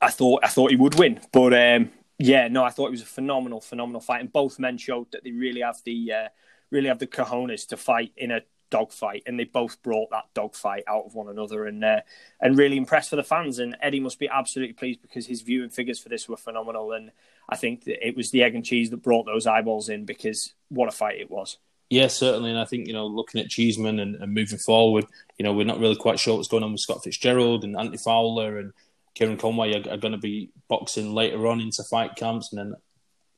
I 0.00 0.10
thought, 0.10 0.44
I 0.44 0.48
thought 0.48 0.70
he 0.70 0.76
would 0.76 0.96
win. 0.96 1.20
But, 1.32 1.54
um, 1.54 1.90
yeah, 2.18 2.48
no, 2.48 2.62
I 2.62 2.70
thought 2.70 2.88
it 2.88 2.92
was 2.92 3.02
a 3.02 3.06
phenomenal, 3.06 3.62
phenomenal 3.62 4.02
fight. 4.02 4.20
And 4.20 4.30
both 4.30 4.58
men 4.58 4.76
showed 4.76 5.10
that 5.12 5.24
they 5.24 5.32
really 5.32 5.62
have 5.62 5.80
the, 5.84 6.12
uh, 6.12 6.28
really 6.72 6.88
have 6.88 6.98
the 6.98 7.06
cojones 7.06 7.68
to 7.68 7.76
fight 7.76 8.12
in 8.16 8.32
a 8.32 8.40
dogfight, 8.70 9.22
and 9.26 9.38
they 9.38 9.44
both 9.44 9.80
brought 9.82 10.10
that 10.10 10.24
dogfight 10.34 10.82
out 10.88 11.04
of 11.04 11.14
one 11.14 11.28
another, 11.28 11.66
and 11.66 11.84
uh, 11.84 12.00
and 12.40 12.58
really 12.58 12.76
impressed 12.76 13.10
for 13.10 13.16
the 13.16 13.22
fans. 13.22 13.60
And 13.60 13.76
Eddie 13.80 14.00
must 14.00 14.18
be 14.18 14.28
absolutely 14.28 14.72
pleased 14.72 15.02
because 15.02 15.26
his 15.26 15.42
viewing 15.42 15.70
figures 15.70 16.00
for 16.00 16.08
this 16.08 16.28
were 16.28 16.36
phenomenal, 16.36 16.92
and 16.92 17.12
I 17.48 17.56
think 17.56 17.82
it 17.86 18.16
was 18.16 18.32
the 18.32 18.42
egg 18.42 18.56
and 18.56 18.64
cheese 18.64 18.90
that 18.90 19.02
brought 19.02 19.26
those 19.26 19.46
eyeballs 19.46 19.88
in 19.88 20.04
because 20.04 20.54
what 20.70 20.88
a 20.88 20.92
fight 20.92 21.20
it 21.20 21.30
was. 21.30 21.58
Yeah, 21.90 22.06
certainly. 22.06 22.48
And 22.48 22.58
I 22.58 22.64
think, 22.64 22.86
you 22.86 22.94
know, 22.94 23.06
looking 23.06 23.38
at 23.38 23.50
Cheeseman 23.50 24.00
and, 24.00 24.16
and, 24.16 24.32
moving 24.32 24.56
forward, 24.56 25.04
you 25.36 25.42
know, 25.42 25.52
we're 25.52 25.66
not 25.66 25.78
really 25.78 25.94
quite 25.94 26.18
sure 26.18 26.34
what's 26.34 26.48
going 26.48 26.62
on 26.62 26.72
with 26.72 26.80
Scott 26.80 27.04
Fitzgerald 27.04 27.64
and 27.64 27.76
Anthony 27.76 27.98
Fowler 27.98 28.58
and 28.58 28.72
Kieran 29.14 29.36
Conway 29.36 29.74
are, 29.74 29.90
are 29.90 29.98
going 29.98 30.12
to 30.12 30.18
be 30.18 30.48
boxing 30.68 31.12
later 31.12 31.46
on 31.46 31.60
into 31.60 31.82
fight 31.90 32.16
camps. 32.16 32.50
And 32.50 32.58
then 32.58 32.74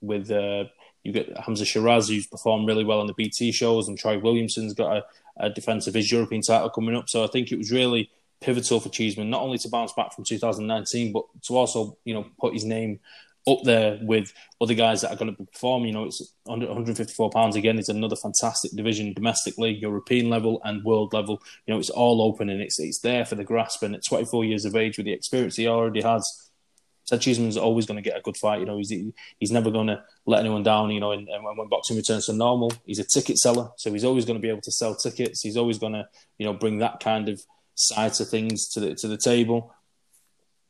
with, 0.00 0.30
uh, 0.30 0.66
you 1.04 1.12
get 1.12 1.32
Hamzah 1.34 1.62
Sheeraz, 1.62 2.08
who's 2.08 2.26
performed 2.26 2.66
really 2.66 2.84
well 2.84 3.00
on 3.00 3.06
the 3.06 3.14
BT 3.14 3.52
shows, 3.52 3.86
and 3.88 3.98
Troy 3.98 4.18
Williamson's 4.18 4.74
got 4.74 4.96
a, 4.96 5.04
a 5.36 5.50
defence 5.50 5.86
of 5.86 5.94
his 5.94 6.10
European 6.10 6.42
title 6.42 6.70
coming 6.70 6.96
up. 6.96 7.08
So 7.08 7.22
I 7.22 7.28
think 7.28 7.52
it 7.52 7.58
was 7.58 7.70
really 7.70 8.10
pivotal 8.40 8.80
for 8.80 8.88
Cheeseman, 8.88 9.30
not 9.30 9.42
only 9.42 9.58
to 9.58 9.68
bounce 9.68 9.92
back 9.92 10.12
from 10.14 10.24
2019, 10.24 11.12
but 11.12 11.24
to 11.42 11.56
also, 11.56 11.96
you 12.04 12.14
know, 12.14 12.26
put 12.40 12.54
his 12.54 12.64
name 12.64 13.00
up 13.46 13.62
there 13.64 13.98
with 14.02 14.32
other 14.60 14.74
guys 14.74 15.02
that 15.02 15.12
are 15.12 15.16
going 15.16 15.34
to 15.34 15.44
perform. 15.44 15.84
You 15.84 15.92
know, 15.92 16.04
it's 16.04 16.32
154 16.44 17.30
pounds 17.30 17.56
again. 17.56 17.78
It's 17.78 17.88
another 17.88 18.16
fantastic 18.16 18.72
division 18.72 19.12
domestically, 19.12 19.74
European 19.74 20.30
level, 20.30 20.60
and 20.64 20.84
world 20.84 21.12
level. 21.12 21.42
You 21.66 21.74
know, 21.74 21.80
it's 21.80 21.90
all 21.90 22.22
open 22.22 22.48
and 22.48 22.60
it's 22.60 22.78
it's 22.78 23.00
there 23.00 23.24
for 23.24 23.34
the 23.34 23.44
grasp. 23.44 23.82
And 23.82 23.94
at 23.94 24.04
24 24.06 24.44
years 24.44 24.64
of 24.64 24.74
age, 24.74 24.96
with 24.96 25.06
the 25.06 25.12
experience 25.12 25.56
he 25.56 25.68
already 25.68 26.00
has, 26.00 26.43
Ted 27.06 27.20
Cheeseman's 27.20 27.56
always 27.56 27.86
going 27.86 28.02
to 28.02 28.08
get 28.08 28.16
a 28.16 28.22
good 28.22 28.36
fight. 28.36 28.60
You 28.60 28.66
know, 28.66 28.78
he's 28.78 28.92
he's 29.38 29.50
never 29.50 29.70
going 29.70 29.88
to 29.88 30.02
let 30.26 30.40
anyone 30.40 30.62
down. 30.62 30.90
You 30.90 31.00
know, 31.00 31.12
and, 31.12 31.28
and 31.28 31.44
when 31.44 31.68
boxing 31.68 31.96
returns 31.96 32.26
to 32.26 32.32
normal, 32.32 32.72
he's 32.86 32.98
a 32.98 33.04
ticket 33.04 33.38
seller, 33.38 33.70
so 33.76 33.92
he's 33.92 34.04
always 34.04 34.24
going 34.24 34.38
to 34.38 34.42
be 34.42 34.48
able 34.48 34.62
to 34.62 34.72
sell 34.72 34.94
tickets. 34.94 35.42
He's 35.42 35.56
always 35.56 35.78
going 35.78 35.92
to, 35.92 36.08
you 36.38 36.46
know, 36.46 36.52
bring 36.52 36.78
that 36.78 37.00
kind 37.00 37.28
of 37.28 37.42
side 37.74 38.14
to 38.14 38.24
things 38.24 38.68
to 38.68 38.80
the 38.80 38.94
to 38.94 39.08
the 39.08 39.18
table 39.18 39.74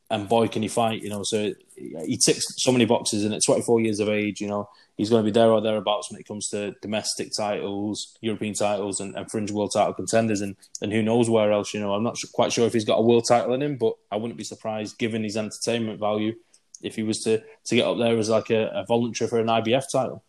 and 0.09 0.29
boy, 0.29 0.47
can 0.47 0.61
he 0.61 0.67
fight! 0.67 1.01
You 1.01 1.09
know, 1.09 1.23
so 1.23 1.53
he 1.75 2.17
ticks 2.17 2.45
so 2.57 2.71
many 2.71 2.85
boxes, 2.85 3.23
and 3.23 3.33
at 3.33 3.43
24 3.43 3.81
years 3.81 3.99
of 3.99 4.09
age, 4.09 4.39
you 4.39 4.47
know, 4.47 4.69
he's 4.97 5.09
going 5.09 5.23
to 5.23 5.25
be 5.25 5.31
there 5.31 5.49
or 5.49 5.61
thereabouts 5.61 6.11
when 6.11 6.19
it 6.19 6.27
comes 6.27 6.49
to 6.49 6.75
domestic 6.81 7.31
titles, 7.35 8.17
European 8.21 8.53
titles, 8.53 8.99
and, 8.99 9.15
and 9.15 9.29
fringe 9.29 9.51
world 9.51 9.71
title 9.73 9.93
contenders, 9.93 10.41
and 10.41 10.55
and 10.81 10.91
who 10.91 11.01
knows 11.01 11.29
where 11.29 11.51
else. 11.51 11.73
You 11.73 11.79
know, 11.79 11.93
I'm 11.93 12.03
not 12.03 12.17
quite 12.33 12.53
sure 12.53 12.67
if 12.67 12.73
he's 12.73 12.85
got 12.85 12.99
a 12.99 13.01
world 13.01 13.25
title 13.27 13.53
in 13.53 13.61
him, 13.61 13.77
but 13.77 13.93
I 14.11 14.17
wouldn't 14.17 14.37
be 14.37 14.43
surprised, 14.43 14.97
given 14.97 15.23
his 15.23 15.37
entertainment 15.37 15.99
value, 15.99 16.35
if 16.81 16.95
he 16.95 17.03
was 17.03 17.21
to 17.23 17.41
to 17.65 17.75
get 17.75 17.87
up 17.87 17.97
there 17.97 18.17
as 18.17 18.29
like 18.29 18.49
a, 18.51 18.67
a 18.73 18.85
voluntary 18.85 19.27
for 19.27 19.39
an 19.39 19.47
IBF 19.47 19.91
title. 19.91 20.23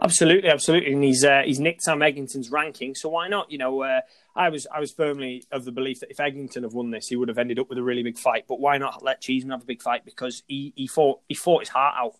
Absolutely, 0.00 0.48
absolutely, 0.48 0.92
and 0.92 1.04
he's 1.04 1.22
uh, 1.22 1.42
he's 1.44 1.60
nicked 1.60 1.82
Sam 1.82 2.00
Eggington's 2.00 2.50
ranking, 2.50 2.94
so 2.94 3.10
why 3.10 3.28
not? 3.28 3.50
You 3.52 3.58
know, 3.58 3.82
uh, 3.82 4.00
I 4.34 4.48
was 4.48 4.66
I 4.74 4.80
was 4.80 4.90
firmly 4.90 5.44
of 5.52 5.64
the 5.64 5.72
belief 5.72 6.00
that 6.00 6.10
if 6.10 6.16
Eggington 6.16 6.62
have 6.62 6.72
won 6.72 6.90
this, 6.90 7.08
he 7.08 7.16
would 7.16 7.28
have 7.28 7.38
ended 7.38 7.58
up 7.58 7.68
with 7.68 7.78
a 7.78 7.82
really 7.82 8.02
big 8.02 8.18
fight. 8.18 8.46
But 8.48 8.58
why 8.58 8.78
not 8.78 9.04
let 9.04 9.20
Cheeseman 9.20 9.52
have 9.52 9.62
a 9.62 9.66
big 9.66 9.82
fight 9.82 10.04
because 10.04 10.42
he 10.46 10.72
he 10.76 10.86
fought 10.86 11.20
he 11.28 11.34
fought 11.34 11.60
his 11.60 11.68
heart 11.68 11.94
out. 11.98 12.14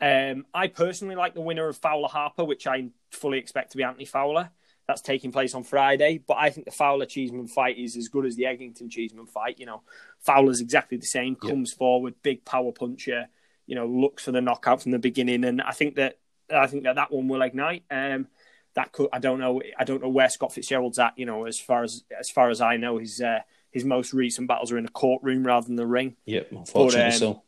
Um, 0.00 0.46
I 0.54 0.68
personally 0.68 1.14
like 1.14 1.34
the 1.34 1.42
winner 1.42 1.68
of 1.68 1.76
Fowler 1.76 2.08
Harper, 2.08 2.44
which 2.44 2.66
I 2.66 2.88
fully 3.10 3.38
expect 3.38 3.72
to 3.72 3.76
be 3.76 3.82
Anthony 3.82 4.06
Fowler. 4.06 4.50
That's 4.86 5.02
taking 5.02 5.30
place 5.30 5.54
on 5.54 5.62
Friday, 5.62 6.20
but 6.26 6.38
I 6.38 6.50
think 6.50 6.64
the 6.64 6.72
Fowler 6.72 7.06
Cheeseman 7.06 7.46
fight 7.46 7.78
is 7.78 7.96
as 7.96 8.08
good 8.08 8.26
as 8.26 8.34
the 8.34 8.44
Eggington 8.44 8.90
Cheeseman 8.90 9.26
fight. 9.26 9.60
You 9.60 9.66
know, 9.66 9.82
Fowler's 10.20 10.60
exactly 10.60 10.96
the 10.96 11.06
same, 11.06 11.36
comes 11.36 11.70
yep. 11.72 11.78
forward, 11.78 12.14
big 12.22 12.44
power 12.44 12.72
puncher. 12.72 13.28
You 13.66 13.76
know, 13.76 13.86
looks 13.86 14.24
for 14.24 14.32
the 14.32 14.40
knockout 14.40 14.82
from 14.82 14.90
the 14.90 14.98
beginning, 14.98 15.44
and 15.44 15.62
I 15.62 15.72
think 15.72 15.94
that 15.96 16.18
I 16.52 16.66
think 16.66 16.84
that 16.84 16.96
that 16.96 17.12
one 17.12 17.28
will 17.28 17.42
ignite. 17.42 17.84
Um, 17.90 18.26
that 18.74 18.92
could 18.92 19.08
I 19.12 19.18
don't 19.18 19.40
know 19.40 19.60
I 19.78 19.84
don't 19.84 20.02
know 20.02 20.08
where 20.08 20.28
Scott 20.28 20.52
Fitzgerald's 20.52 20.98
at. 20.98 21.18
You 21.18 21.26
know, 21.26 21.46
as 21.46 21.58
far 21.58 21.82
as 21.82 22.04
as 22.18 22.30
far 22.30 22.50
as 22.50 22.60
I 22.60 22.76
know, 22.76 22.98
his 22.98 23.20
uh, 23.20 23.40
his 23.70 23.84
most 23.84 24.12
recent 24.12 24.48
battles 24.48 24.72
are 24.72 24.78
in 24.78 24.84
a 24.84 24.90
courtroom 24.90 25.46
rather 25.46 25.66
than 25.66 25.76
the 25.76 25.86
ring. 25.86 26.16
Yep, 26.26 26.52
unfortunately 26.52 27.10
but, 27.10 27.14
um, 27.14 27.18
so. 27.18 27.42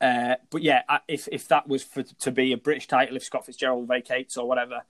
Uh, 0.00 0.36
but 0.50 0.62
yeah, 0.62 0.82
if 1.08 1.28
if 1.30 1.48
that 1.48 1.68
was 1.68 1.82
for 1.82 2.02
to 2.02 2.30
be 2.30 2.52
a 2.52 2.56
British 2.56 2.86
title, 2.86 3.16
if 3.16 3.24
Scott 3.24 3.46
Fitzgerald 3.46 3.88
vacates 3.88 4.36
or 4.36 4.46
whatever, 4.46 4.82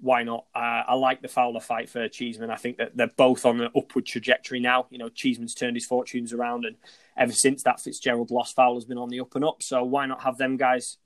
why 0.00 0.22
not? 0.22 0.46
Uh, 0.54 0.82
I 0.88 0.94
like 0.94 1.22
the 1.22 1.28
Fowler 1.28 1.60
fight 1.60 1.88
for 1.88 2.08
Cheeseman. 2.08 2.50
I 2.50 2.56
think 2.56 2.78
that 2.78 2.96
they're 2.96 3.12
both 3.16 3.46
on 3.46 3.60
an 3.60 3.70
upward 3.76 4.06
trajectory 4.06 4.60
now. 4.60 4.86
You 4.90 4.98
know, 4.98 5.08
Cheeseman's 5.08 5.54
turned 5.54 5.76
his 5.76 5.86
fortunes 5.86 6.32
around, 6.32 6.64
and 6.64 6.76
ever 7.16 7.32
since 7.32 7.62
that 7.62 7.80
Fitzgerald 7.80 8.30
lost, 8.30 8.56
Fowler's 8.56 8.84
been 8.84 8.98
on 8.98 9.08
the 9.08 9.20
up 9.20 9.34
and 9.34 9.44
up. 9.44 9.62
So 9.62 9.84
why 9.84 10.06
not 10.06 10.22
have 10.22 10.38
them 10.38 10.56
guys 10.56 10.98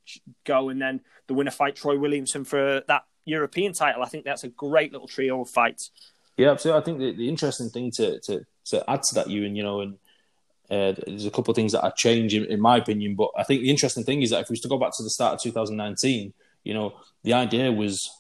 go 0.44 0.68
and 0.68 0.80
then 0.80 1.00
the 1.27 1.35
winner 1.35 1.51
fight 1.51 1.77
Troy 1.77 1.99
Williamson 1.99 2.45
for 2.45 2.83
that 2.89 3.05
European 3.25 3.72
title? 3.72 4.03
I 4.03 4.07
think 4.07 4.25
that's 4.25 4.45
a 4.45 4.49
great 4.49 4.93
little 4.93 5.09
trio 5.09 5.41
of 5.41 5.51
fights. 5.51 5.91
Yeah, 6.37 6.51
absolutely. 6.51 6.81
I 6.81 6.85
think 6.85 6.99
the, 6.99 7.12
the 7.12 7.29
interesting 7.29 7.70
thing 7.70 7.91
to, 7.93 8.20
to, 8.20 8.47
to 8.66 8.91
add 8.91 9.03
to 9.05 9.14
that, 9.14 9.27
and 9.27 9.57
you 9.57 9.62
know, 9.62 9.81
and 9.81 9.95
uh, 10.70 10.95
there's 11.07 11.27
a 11.27 11.31
couple 11.31 11.53
of 11.53 11.57
things 11.57 11.72
that 11.72 11.83
are 11.83 11.93
changing 11.97 12.47
in, 12.47 12.61
my 12.61 12.79
opinion. 12.79 13.14
But 13.14 13.31
I 13.37 13.45
think 13.45 13.62
the 13.62 13.70
interesting 13.70 14.05
thing 14.05 14.22
is 14.22 14.31
that 14.31 14.41
if 14.41 14.49
we 14.49 14.55
was 14.55 14.61
to 14.61 14.68
go 14.68 14.79
back 14.79 14.93
to 14.97 15.03
the 15.03 15.11
start 15.11 15.35
of 15.35 15.43
2019, 15.43 16.33
you 16.64 16.75
know, 16.75 16.95
the 17.22 17.35
idea 17.35 17.70
was 17.70 18.11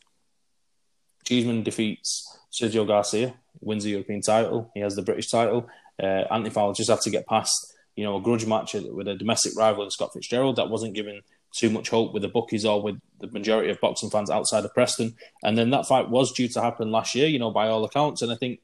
Cheeseman 1.24 1.62
defeats 1.62 2.38
Sergio 2.52 2.86
Garcia, 2.86 3.34
wins 3.60 3.84
the 3.84 3.90
European 3.90 4.20
title. 4.20 4.70
He 4.74 4.80
has 4.80 4.94
the 4.94 5.02
British 5.02 5.30
title. 5.30 5.68
Uh, 6.00 6.24
Anthony 6.30 6.50
Fowler 6.50 6.74
just 6.74 6.90
have 6.90 7.00
to 7.02 7.10
get 7.10 7.26
past, 7.26 7.74
you 7.96 8.04
know, 8.04 8.16
a 8.16 8.20
grudge 8.20 8.46
match 8.46 8.74
with 8.74 9.08
a 9.08 9.14
domestic 9.14 9.56
rival 9.56 9.84
in 9.84 9.90
Scott 9.90 10.12
Fitzgerald 10.12 10.56
that 10.56 10.68
wasn't 10.68 10.94
given 10.94 11.22
too 11.54 11.70
much 11.70 11.88
hope 11.88 12.12
with 12.12 12.22
the 12.22 12.28
bookies 12.28 12.64
or 12.64 12.82
with 12.82 13.00
the 13.20 13.28
majority 13.28 13.70
of 13.70 13.80
boxing 13.80 14.10
fans 14.10 14.28
outside 14.28 14.64
of 14.64 14.74
Preston. 14.74 15.14
And 15.42 15.56
then 15.56 15.70
that 15.70 15.86
fight 15.86 16.10
was 16.10 16.32
due 16.32 16.48
to 16.48 16.60
happen 16.60 16.90
last 16.90 17.14
year, 17.14 17.28
you 17.28 17.38
know, 17.38 17.50
by 17.50 17.68
all 17.68 17.84
accounts. 17.84 18.22
And 18.22 18.32
I 18.32 18.34
think, 18.34 18.60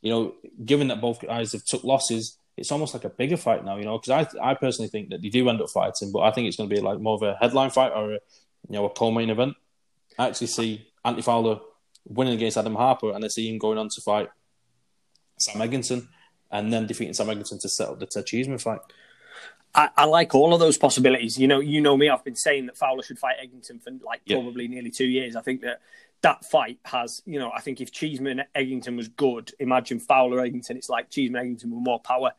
you 0.00 0.10
know, 0.10 0.34
given 0.64 0.88
that 0.88 1.00
both 1.00 1.20
guys 1.20 1.52
have 1.52 1.64
took 1.64 1.84
losses, 1.84 2.38
it's 2.56 2.72
almost 2.72 2.94
like 2.94 3.04
a 3.04 3.10
bigger 3.10 3.36
fight 3.36 3.64
now, 3.64 3.76
you 3.76 3.84
know, 3.84 3.98
because 3.98 4.34
I, 4.34 4.50
I 4.50 4.54
personally 4.54 4.88
think 4.88 5.10
that 5.10 5.20
they 5.20 5.28
do 5.28 5.48
end 5.48 5.60
up 5.60 5.70
fighting, 5.70 6.10
but 6.10 6.20
I 6.20 6.30
think 6.30 6.48
it's 6.48 6.56
going 6.56 6.68
to 6.68 6.74
be 6.74 6.80
like 6.80 7.00
more 7.00 7.16
of 7.16 7.22
a 7.22 7.36
headline 7.40 7.70
fight 7.70 7.92
or 7.94 8.14
a, 8.14 8.18
you 8.68 8.70
know, 8.70 8.86
a 8.86 8.90
co-main 8.90 9.30
event. 9.30 9.54
I 10.18 10.28
actually 10.28 10.48
see 10.48 10.86
Anthony 11.04 11.22
Fowler 11.22 11.60
winning 12.04 12.34
against 12.34 12.56
Adam 12.56 12.74
Harper, 12.74 13.12
and 13.12 13.24
I 13.24 13.28
see 13.28 13.48
him 13.48 13.58
going 13.58 13.78
on 13.78 13.88
to 13.90 14.00
fight 14.00 14.28
Sam 15.38 15.60
Eggington, 15.60 16.08
and 16.50 16.72
then 16.72 16.86
defeating 16.86 17.14
Sam 17.14 17.28
Eggington 17.28 17.60
to 17.60 17.68
set 17.68 17.88
up 17.88 17.98
the 17.98 18.06
Ted 18.06 18.26
Cheeseman 18.26 18.58
fight. 18.58 18.80
I, 19.74 19.88
I, 19.96 20.04
like 20.04 20.34
all 20.34 20.52
of 20.52 20.60
those 20.60 20.76
possibilities. 20.76 21.38
You 21.38 21.48
know, 21.48 21.60
you 21.60 21.80
know 21.80 21.96
me. 21.96 22.08
I've 22.08 22.24
been 22.24 22.36
saying 22.36 22.66
that 22.66 22.76
Fowler 22.76 23.02
should 23.02 23.18
fight 23.18 23.36
Eggington 23.42 23.82
for 23.82 23.90
like 24.04 24.20
yeah. 24.26 24.36
probably 24.36 24.68
nearly 24.68 24.90
two 24.90 25.06
years. 25.06 25.34
I 25.34 25.40
think 25.40 25.62
that 25.62 25.80
that 26.22 26.44
fight 26.44 26.78
has, 26.84 27.22
you 27.24 27.38
know, 27.38 27.50
I 27.50 27.60
think 27.60 27.80
if 27.80 27.90
Cheeseman 27.90 28.42
Eggington 28.54 28.96
was 28.96 29.08
good, 29.08 29.52
imagine 29.58 29.98
Fowler 29.98 30.38
Eggington. 30.38 30.76
It's 30.76 30.88
like 30.88 31.10
Cheeseman 31.10 31.44
Eggington 31.44 31.64
with 31.64 31.82
more 31.82 32.00
power. 32.00 32.32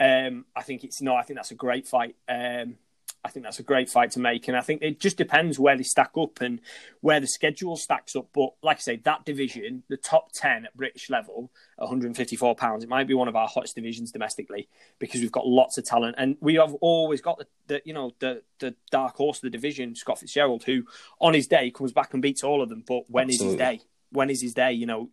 Um, 0.00 0.44
I 0.56 0.62
think 0.62 0.84
it's 0.84 1.00
no. 1.00 1.14
I 1.14 1.22
think 1.22 1.38
that's 1.38 1.52
a 1.52 1.56
great 1.56 1.86
fight. 1.86 2.16
Um, 2.28 2.76
I 3.24 3.30
think 3.30 3.44
that's 3.44 3.58
a 3.58 3.62
great 3.62 3.88
fight 3.88 4.10
to 4.12 4.20
make, 4.20 4.48
and 4.48 4.56
I 4.56 4.60
think 4.60 4.82
it 4.82 5.00
just 5.00 5.16
depends 5.16 5.58
where 5.58 5.76
they 5.76 5.82
stack 5.82 6.10
up 6.18 6.42
and 6.42 6.60
where 7.00 7.20
the 7.20 7.26
schedule 7.26 7.74
stacks 7.76 8.14
up. 8.14 8.28
But 8.34 8.50
like 8.62 8.76
I 8.76 8.80
say, 8.80 8.96
that 8.96 9.24
division, 9.24 9.82
the 9.88 9.96
top 9.96 10.32
ten 10.32 10.66
at 10.66 10.76
British 10.76 11.08
level, 11.08 11.50
154 11.76 12.54
pounds, 12.54 12.84
it 12.84 12.90
might 12.90 13.06
be 13.06 13.14
one 13.14 13.28
of 13.28 13.34
our 13.34 13.48
hottest 13.48 13.76
divisions 13.76 14.12
domestically 14.12 14.68
because 14.98 15.22
we've 15.22 15.32
got 15.32 15.46
lots 15.46 15.78
of 15.78 15.86
talent, 15.86 16.16
and 16.18 16.36
we 16.40 16.56
have 16.56 16.74
always 16.74 17.22
got 17.22 17.38
the, 17.38 17.46
the 17.66 17.82
you 17.86 17.94
know 17.94 18.12
the 18.18 18.42
the 18.58 18.74
dark 18.90 19.16
horse 19.16 19.38
of 19.38 19.42
the 19.42 19.50
division, 19.50 19.94
Scott 19.94 20.18
Fitzgerald, 20.18 20.64
who 20.64 20.84
on 21.18 21.32
his 21.32 21.46
day 21.46 21.70
comes 21.70 21.92
back 21.92 22.12
and 22.12 22.20
beats 22.20 22.44
all 22.44 22.60
of 22.60 22.68
them. 22.68 22.84
But 22.86 23.04
when 23.08 23.28
Absolutely. 23.28 23.46
is 23.46 23.52
his 23.52 23.58
day? 23.58 23.80
When 24.10 24.30
is 24.30 24.42
his 24.42 24.52
day? 24.52 24.72
You 24.72 24.84
know, 24.84 25.08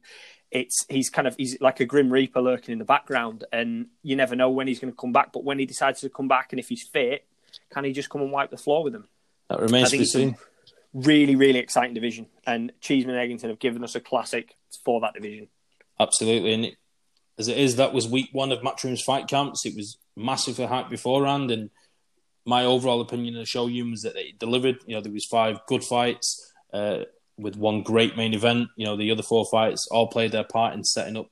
it's 0.51 0.86
he's 0.89 1.09
kind 1.09 1.30
of 1.30 1.36
he's 1.38 1.62
like 1.62 1.80
a 1.80 1.86
grim 1.86 2.12
reaper 2.12 2.41
lurking 2.41 2.74
in 2.74 2.80
the 2.80 2.86
background, 2.86 3.45
and 3.53 3.88
you 4.03 4.18
never 4.18 4.36
know 4.36 4.49
when 4.49 4.68
he's 4.68 4.80
going 4.80 4.91
to 4.91 4.97
come 4.97 5.14
back. 5.14 5.32
But 5.32 5.45
when 5.45 5.59
he 5.59 5.66
decides 5.66 6.01
to 6.01 6.09
come 6.09 6.28
back, 6.28 6.51
and 6.51 6.59
if 6.59 6.68
he's 6.68 6.84
fit 6.84 7.26
can 7.72 7.84
he 7.84 7.91
just 7.91 8.10
come 8.10 8.22
and 8.22 8.32
wipe 8.32 8.52
the 8.52 8.58
floor 8.58 8.84
with 8.84 8.93
them? 8.93 9.08
That 9.49 9.60
remains 9.60 9.91
to 9.91 9.97
be 9.97 10.06
seen. 10.06 10.36
Really, 10.93 11.36
really 11.36 11.60
exciting 11.60 11.93
division, 11.93 12.28
and 12.45 12.74
Cheeseman 12.82 13.16
and 13.16 13.32
Eggington 13.32 13.49
have 13.49 13.60
given 13.60 13.84
us 13.84 13.95
a 13.95 14.02
classic 14.02 14.56
for 14.84 14.99
that 15.02 15.14
division. 15.14 15.47
Absolutely, 15.99 16.54
and 16.54 16.66
it, 16.66 16.76
as 17.38 17.47
it 17.47 17.58
is, 17.58 17.78
that 17.78 17.93
was 17.93 18.08
week 18.08 18.30
one 18.34 18.52
of 18.52 18.60
Matchroom's 18.60 19.02
fight 19.02 19.28
camps. 19.28 19.66
It 19.66 19.76
was 19.76 19.97
massively 20.18 20.66
hyped 20.66 20.89
beforehand, 20.89 21.49
and 21.49 21.70
my 22.45 22.66
overall 22.66 23.02
opinion 23.02 23.36
of 23.36 23.39
the 23.39 23.45
show 23.45 23.66
was 23.66 24.02
that 24.02 24.18
it 24.18 24.39
delivered. 24.39 24.80
You 24.86 24.95
know, 24.95 25.02
there 25.02 25.14
was 25.14 25.26
five 25.26 25.60
good 25.68 25.84
fights 25.84 26.52
uh, 26.74 27.06
with 27.38 27.56
one 27.56 27.84
great 27.84 28.18
main 28.18 28.34
event. 28.34 28.70
You 28.76 28.86
know, 28.86 28.97
the 28.97 29.12
other 29.12 29.24
four 29.24 29.45
fights 29.49 29.88
all 29.91 30.08
played 30.08 30.32
their 30.32 30.43
part 30.43 30.74
in 30.74 30.84
setting 30.84 31.18
up. 31.18 31.28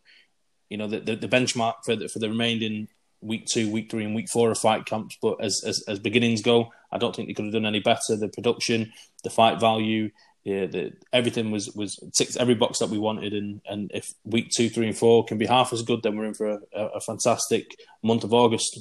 You 0.70 0.78
know, 0.78 0.88
the, 0.88 1.00
the, 1.00 1.16
the 1.16 1.28
benchmark 1.28 1.76
for 1.84 1.96
the, 1.96 2.08
for 2.08 2.20
the 2.20 2.30
remaining 2.30 2.88
week 3.22 3.46
two, 3.46 3.72
week 3.72 3.90
three, 3.92 4.06
and 4.06 4.16
week 4.16 4.30
four 4.30 4.52
of 4.52 4.58
fight 4.58 4.86
camps. 4.86 5.18
But 5.22 5.44
as, 5.44 5.64
as, 5.66 5.84
as 5.88 6.00
beginnings 6.00 6.42
go, 6.42 6.72
I 6.92 6.98
don't 6.98 7.16
think 7.16 7.28
they 7.28 7.34
could 7.34 7.46
have 7.46 7.54
done 7.54 7.66
any 7.66 7.80
better. 7.80 8.16
The 8.16 8.30
production, 8.30 8.92
the 9.24 9.30
fight 9.30 9.60
value, 9.60 10.12
yeah, 10.44 10.66
the, 10.66 10.94
everything 11.12 11.52
was 11.52 11.70
was 11.76 12.00
ticked 12.16 12.38
every 12.38 12.56
box 12.56 12.80
that 12.80 12.90
we 12.90 12.98
wanted. 12.98 13.34
And, 13.34 13.62
and 13.70 13.92
if 13.94 14.14
week 14.24 14.50
two, 14.50 14.70
three, 14.70 14.88
and 14.88 14.98
four 14.98 15.26
can 15.26 15.38
be 15.38 15.46
half 15.46 15.74
as 15.74 15.82
good, 15.82 16.02
then 16.04 16.18
we're 16.18 16.26
in 16.26 16.34
for 16.34 16.50
a, 16.50 16.60
a, 16.74 16.86
a 16.86 17.02
fantastic 17.02 17.76
month 18.02 18.24
of 18.24 18.34
August. 18.34 18.80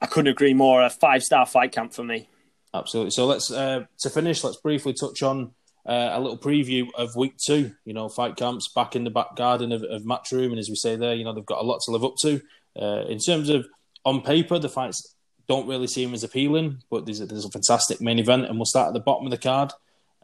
I 0.00 0.06
couldn't 0.06 0.32
agree 0.32 0.54
more. 0.54 0.82
A 0.82 0.90
five 0.90 1.22
star 1.22 1.46
fight 1.46 1.72
camp 1.72 1.94
for 1.94 2.04
me. 2.04 2.28
Absolutely. 2.74 3.12
So 3.12 3.26
let's 3.26 3.50
uh, 3.50 3.84
to 4.00 4.10
finish. 4.10 4.42
Let's 4.42 4.56
briefly 4.58 4.92
touch 4.92 5.22
on 5.22 5.52
uh, 5.86 6.10
a 6.12 6.20
little 6.20 6.36
preview 6.36 6.88
of 6.96 7.14
week 7.14 7.36
two. 7.38 7.72
You 7.84 7.94
know, 7.94 8.08
fight 8.08 8.36
camps 8.36 8.68
back 8.74 8.96
in 8.96 9.04
the 9.04 9.10
back 9.10 9.36
garden 9.36 9.70
of, 9.72 9.82
of 9.84 10.02
Matchroom, 10.02 10.50
and 10.50 10.58
as 10.58 10.68
we 10.68 10.74
say 10.74 10.96
there, 10.96 11.14
you 11.14 11.24
know 11.24 11.32
they've 11.32 11.46
got 11.46 11.62
a 11.62 11.66
lot 11.66 11.80
to 11.84 11.92
live 11.92 12.04
up 12.04 12.16
to. 12.22 12.42
Uh, 12.80 13.04
in 13.08 13.18
terms 13.18 13.48
of 13.48 13.66
on 14.04 14.20
paper, 14.20 14.58
the 14.58 14.68
fights 14.68 15.14
don't 15.48 15.68
really 15.68 15.86
seem 15.86 16.14
as 16.14 16.24
appealing, 16.24 16.82
but 16.90 17.04
there's 17.06 17.20
a, 17.20 17.26
there's 17.26 17.44
a 17.44 17.50
fantastic 17.50 18.00
main 18.00 18.18
event, 18.18 18.46
and 18.46 18.56
we'll 18.56 18.64
start 18.64 18.88
at 18.88 18.94
the 18.94 19.00
bottom 19.00 19.26
of 19.26 19.30
the 19.30 19.38
card. 19.38 19.72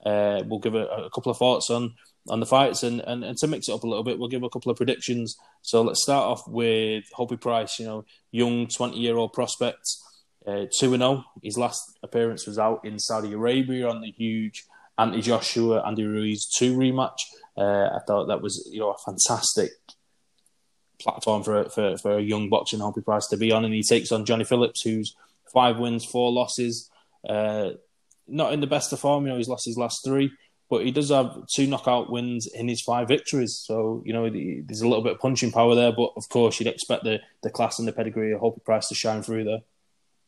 Uh, 0.05 0.43
we'll 0.47 0.59
give 0.59 0.75
a, 0.75 0.87
a, 0.87 1.11
couple 1.11 1.31
of 1.31 1.37
thoughts 1.37 1.69
on 1.71 1.95
on 2.29 2.41
the 2.41 2.47
fights, 2.47 2.83
and, 2.83 3.01
and, 3.01 3.25
and 3.25 3.37
to 3.39 3.47
mix 3.47 3.69
it 3.69 3.73
up 3.73 3.83
a 3.83 3.87
little 3.87 4.05
bit, 4.05 4.19
we'll 4.19 4.29
give 4.29 4.43
a 4.43 4.49
couple 4.49 4.71
of 4.71 4.77
predictions. 4.77 5.37
So 5.63 5.83
let's 5.83 6.03
start 6.03 6.25
off 6.25 6.49
with 6.49 7.05
Hopey 7.15 7.37
Price. 7.37 7.79
You 7.79 7.87
know, 7.87 8.05
young 8.31 8.67
twenty 8.67 8.99
year 8.99 9.17
old 9.17 9.33
prospect, 9.33 9.83
uh, 10.47 10.67
two 10.79 10.95
and 10.95 11.03
zero. 11.03 11.25
Oh. 11.27 11.41
His 11.43 11.59
last 11.59 11.99
appearance 12.03 12.47
was 12.47 12.59
out 12.59 12.85
in 12.85 12.99
Saudi 12.99 13.33
Arabia 13.33 13.89
on 13.89 14.01
the 14.01 14.11
huge 14.11 14.65
Anthony 14.99 15.23
Joshua 15.23 15.87
Andy 15.87 16.05
Ruiz 16.05 16.47
two 16.47 16.77
rematch. 16.77 17.19
Uh, 17.57 17.89
I 17.95 17.99
thought 18.07 18.27
that 18.27 18.43
was 18.43 18.69
you 18.73 18.81
know 18.81 18.91
a 18.91 18.99
fantastic 18.99 19.73
platform 21.01 21.43
for 21.43 21.65
for, 21.71 21.97
for 21.99 22.19
a 22.19 22.23
young 22.23 22.49
boxing 22.49 22.81
Hopey 22.81 23.05
Price 23.05 23.27
to 23.29 23.37
be 23.37 23.53
on, 23.53 23.65
and 23.65 23.75
he 23.75 23.83
takes 23.83 24.13
on 24.13 24.25
Johnny 24.25 24.45
Phillips, 24.45 24.83
who's 24.83 25.17
five 25.53 25.79
wins, 25.79 26.05
four 26.05 26.31
losses, 26.33 26.91
uh, 27.29 27.71
not 28.29 28.53
in 28.53 28.61
the 28.61 28.67
best 28.67 28.93
of 28.93 29.01
form. 29.01 29.25
You 29.25 29.33
know, 29.33 29.37
he's 29.37 29.49
lost 29.49 29.67
his 29.67 29.79
last 29.79 30.05
three, 30.05 30.31
but 30.69 30.85
he 30.85 30.91
does 30.91 31.11
have 31.11 31.47
two 31.49 31.67
knockout 31.67 32.11
wins 32.11 32.47
in 32.47 32.69
his 32.69 32.81
five 32.81 33.09
victories. 33.09 33.57
So 33.57 34.03
you 34.07 34.13
know, 34.13 34.31
there's 34.31 34.83
a 34.83 34.89
little 34.89 35.05
bit 35.05 35.15
of 35.15 35.19
punching 35.19 35.53
power 35.53 35.75
there, 35.75 35.93
but 35.93 36.13
of 36.17 36.29
course, 36.29 36.61
you'd 36.61 36.69
expect 36.69 37.05
the 37.05 37.21
the 37.43 37.51
class 37.51 37.79
and 37.79 37.89
the 37.89 37.93
pedigree 37.93 38.33
of 38.33 38.41
Hopey 38.41 38.65
Price 38.65 38.89
to 38.89 38.95
shine 38.95 39.23
through 39.23 39.45
there. 39.45 39.61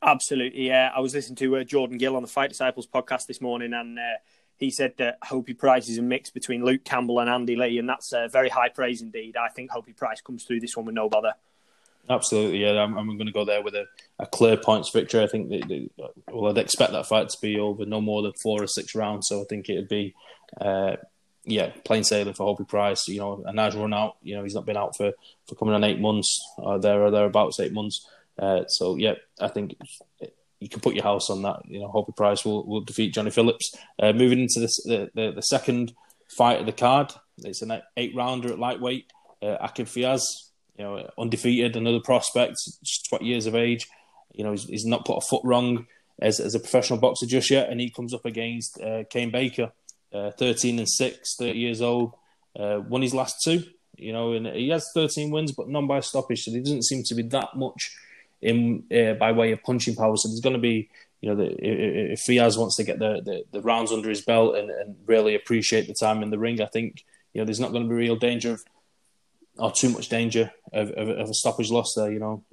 Absolutely, 0.05 0.66
yeah. 0.66 0.91
I 0.95 1.01
was 1.01 1.14
listening 1.14 1.37
to 1.37 1.57
uh, 1.59 1.64
Jordan 1.64 1.97
Gill 1.97 2.16
on 2.16 2.23
the 2.23 2.29
Fight 2.29 2.51
Disciples 2.51 2.89
podcast 2.89 3.27
this 3.27 3.41
morning, 3.41 3.73
and 3.73 3.99
uh, 3.99 4.18
he 4.59 4.70
said 4.70 4.94
that 4.98 5.18
Hopey 5.22 5.57
Price 5.59 5.88
is 5.88 5.98
a 5.98 6.03
mix 6.03 6.30
between 6.30 6.64
Luke 6.64 6.84
Campbell 6.84 7.20
and 7.20 7.28
Andy 7.28 7.57
Lee, 7.57 7.78
and 7.78 7.88
that's 7.88 8.12
a 8.12 8.28
very 8.28 8.48
high 8.48 8.68
praise 8.68 9.03
indeed. 9.03 9.36
I 9.36 9.48
think 9.48 9.70
Hopey 9.70 9.96
Price 9.96 10.20
comes 10.20 10.44
through 10.44 10.61
this 10.61 10.76
one 10.76 10.86
with 10.86 10.94
no 10.94 11.09
bother. 11.09 11.34
Absolutely, 12.11 12.59
yeah. 12.59 12.82
I'm, 12.82 12.96
I'm 12.98 13.07
going 13.16 13.26
to 13.26 13.32
go 13.32 13.44
there 13.44 13.62
with 13.62 13.74
a, 13.74 13.86
a 14.18 14.26
clear 14.26 14.57
points 14.57 14.90
victory. 14.90 15.22
I 15.22 15.28
think 15.28 15.50
that, 15.50 15.82
well, 16.32 16.50
I'd 16.50 16.59
expect 16.59 16.92
that 16.92 17.07
fight 17.07 17.28
to 17.28 17.38
be 17.40 17.59
over 17.59 17.86
no 17.86 18.00
more 18.00 18.22
than 18.22 18.32
four 18.42 18.62
or 18.62 18.66
six 18.66 18.94
rounds. 18.94 19.28
So 19.28 19.40
I 19.40 19.44
think 19.48 19.68
it'd 19.68 19.88
be, 19.88 20.14
uh, 20.61 20.96
yeah, 21.44 21.70
plain 21.84 22.03
sailing 22.03 22.34
for 22.34 22.44
Hopey 22.44 22.68
Price. 22.68 23.07
You 23.07 23.20
know, 23.20 23.44
a 23.46 23.53
nice 23.53 23.74
run 23.74 23.94
out. 23.94 24.16
You 24.22 24.34
know, 24.34 24.42
he's 24.42 24.55
not 24.55 24.66
been 24.66 24.76
out 24.76 24.96
for, 24.96 25.12
for 25.48 25.55
coming 25.55 25.74
on 25.74 25.84
eight 25.84 26.00
months, 26.00 26.40
or 26.59 26.80
there 26.80 27.03
or 27.03 27.11
thereabouts, 27.11 27.61
eight 27.61 27.72
months. 27.72 28.07
Uh, 28.38 28.66
so 28.66 28.96
yeah, 28.96 29.14
I 29.40 29.48
think 29.48 29.76
you 30.62 30.68
can 30.68 30.80
put 30.80 30.94
your 30.94 31.04
house 31.04 31.28
on 31.28 31.42
that. 31.42 31.62
You 31.66 31.80
know, 31.80 31.88
Hopey 31.88 32.16
Price 32.16 32.44
will, 32.44 32.64
will 32.66 32.80
defeat 32.80 33.14
Johnny 33.14 33.30
Phillips. 33.30 33.74
Uh, 33.98 34.12
moving 34.12 34.40
into 34.40 34.60
this, 34.60 34.82
the, 34.84 35.10
the, 35.14 35.32
the 35.32 35.42
second 35.42 35.92
fight 36.28 36.60
of 36.60 36.66
the 36.66 36.72
card, 36.72 37.12
it's 37.38 37.62
an 37.62 37.82
eight 37.96 38.14
rounder 38.14 38.52
at 38.52 38.58
lightweight. 38.58 39.12
Uh, 39.42 39.58
Akib 39.66 39.88
Fiaz, 39.88 40.22
you 40.78 40.84
know, 40.84 41.10
undefeated, 41.18 41.76
another 41.76 42.00
prospect, 42.00 42.54
just 42.84 43.08
20 43.08 43.24
years 43.24 43.46
of 43.46 43.56
age. 43.56 43.88
You 44.32 44.44
know, 44.44 44.52
he's, 44.52 44.64
he's, 44.64 44.84
not 44.84 45.04
put 45.04 45.18
a 45.18 45.20
foot 45.20 45.42
wrong 45.44 45.86
as, 46.20 46.38
as 46.38 46.54
a 46.54 46.60
professional 46.60 47.00
boxer 47.00 47.26
just 47.26 47.50
yet, 47.50 47.68
and 47.68 47.80
he 47.80 47.90
comes 47.90 48.14
up 48.14 48.24
against 48.24 48.80
uh, 48.80 49.02
Kane 49.10 49.32
Baker, 49.32 49.72
uh, 50.12 50.30
13 50.30 50.78
and 50.78 50.88
6, 50.88 51.36
30 51.36 51.58
years 51.58 51.82
old, 51.82 52.14
uh, 52.58 52.80
won 52.88 53.02
his 53.02 53.14
last 53.14 53.42
two. 53.42 53.64
You 53.96 54.12
know, 54.12 54.32
and 54.32 54.46
he 54.46 54.68
has 54.68 54.88
13 54.94 55.30
wins, 55.30 55.52
but 55.52 55.68
none 55.68 55.86
by 55.86 56.00
stoppage, 56.00 56.44
so 56.44 56.52
he 56.52 56.60
doesn't 56.60 56.84
seem 56.84 57.02
to 57.04 57.14
be 57.14 57.22
that 57.24 57.50
much 57.56 57.94
in 58.43 58.84
uh, 58.95 59.14
by 59.14 59.32
way 59.32 59.53
of 59.53 59.62
punching 59.62 59.95
power. 59.95 60.16
So 60.16 60.28
there's 60.28 60.40
going 60.40 60.57
to 60.57 60.61
be, 60.61 60.90
you 61.20 61.30
know, 61.30 61.36
the, 61.36 62.12
if 62.12 62.20
Fiaz 62.20 62.59
wants 62.59 62.76
to 62.76 62.84
get 62.84 62.99
the, 62.99 63.22
the, 63.24 63.45
the, 63.53 63.62
rounds 63.62 63.93
under 63.93 64.09
his 64.09 64.22
belt 64.22 64.57
and, 64.57 64.68
and 64.70 64.97
really 65.07 65.34
appreciate 65.34 65.86
the 65.86 65.95
time 65.95 66.22
in 66.22 66.30
the 66.30 66.38
ring, 66.38 66.61
I 66.61 66.66
think 66.66 67.05
you 67.32 67.40
know 67.40 67.45
there's 67.45 67.61
not 67.61 67.70
going 67.70 67.84
to 67.84 67.88
be 67.88 67.95
real 67.95 68.16
danger 68.16 68.53
of 68.53 68.64
or 69.59 69.70
too 69.70 69.90
much 69.90 70.09
danger 70.09 70.51
of, 70.72 70.90
of, 70.90 71.09
of 71.09 71.30
a 71.30 71.34
stoppage 71.34 71.70
loss 71.70 71.95
there. 71.95 72.12
You 72.12 72.18
know. 72.18 72.45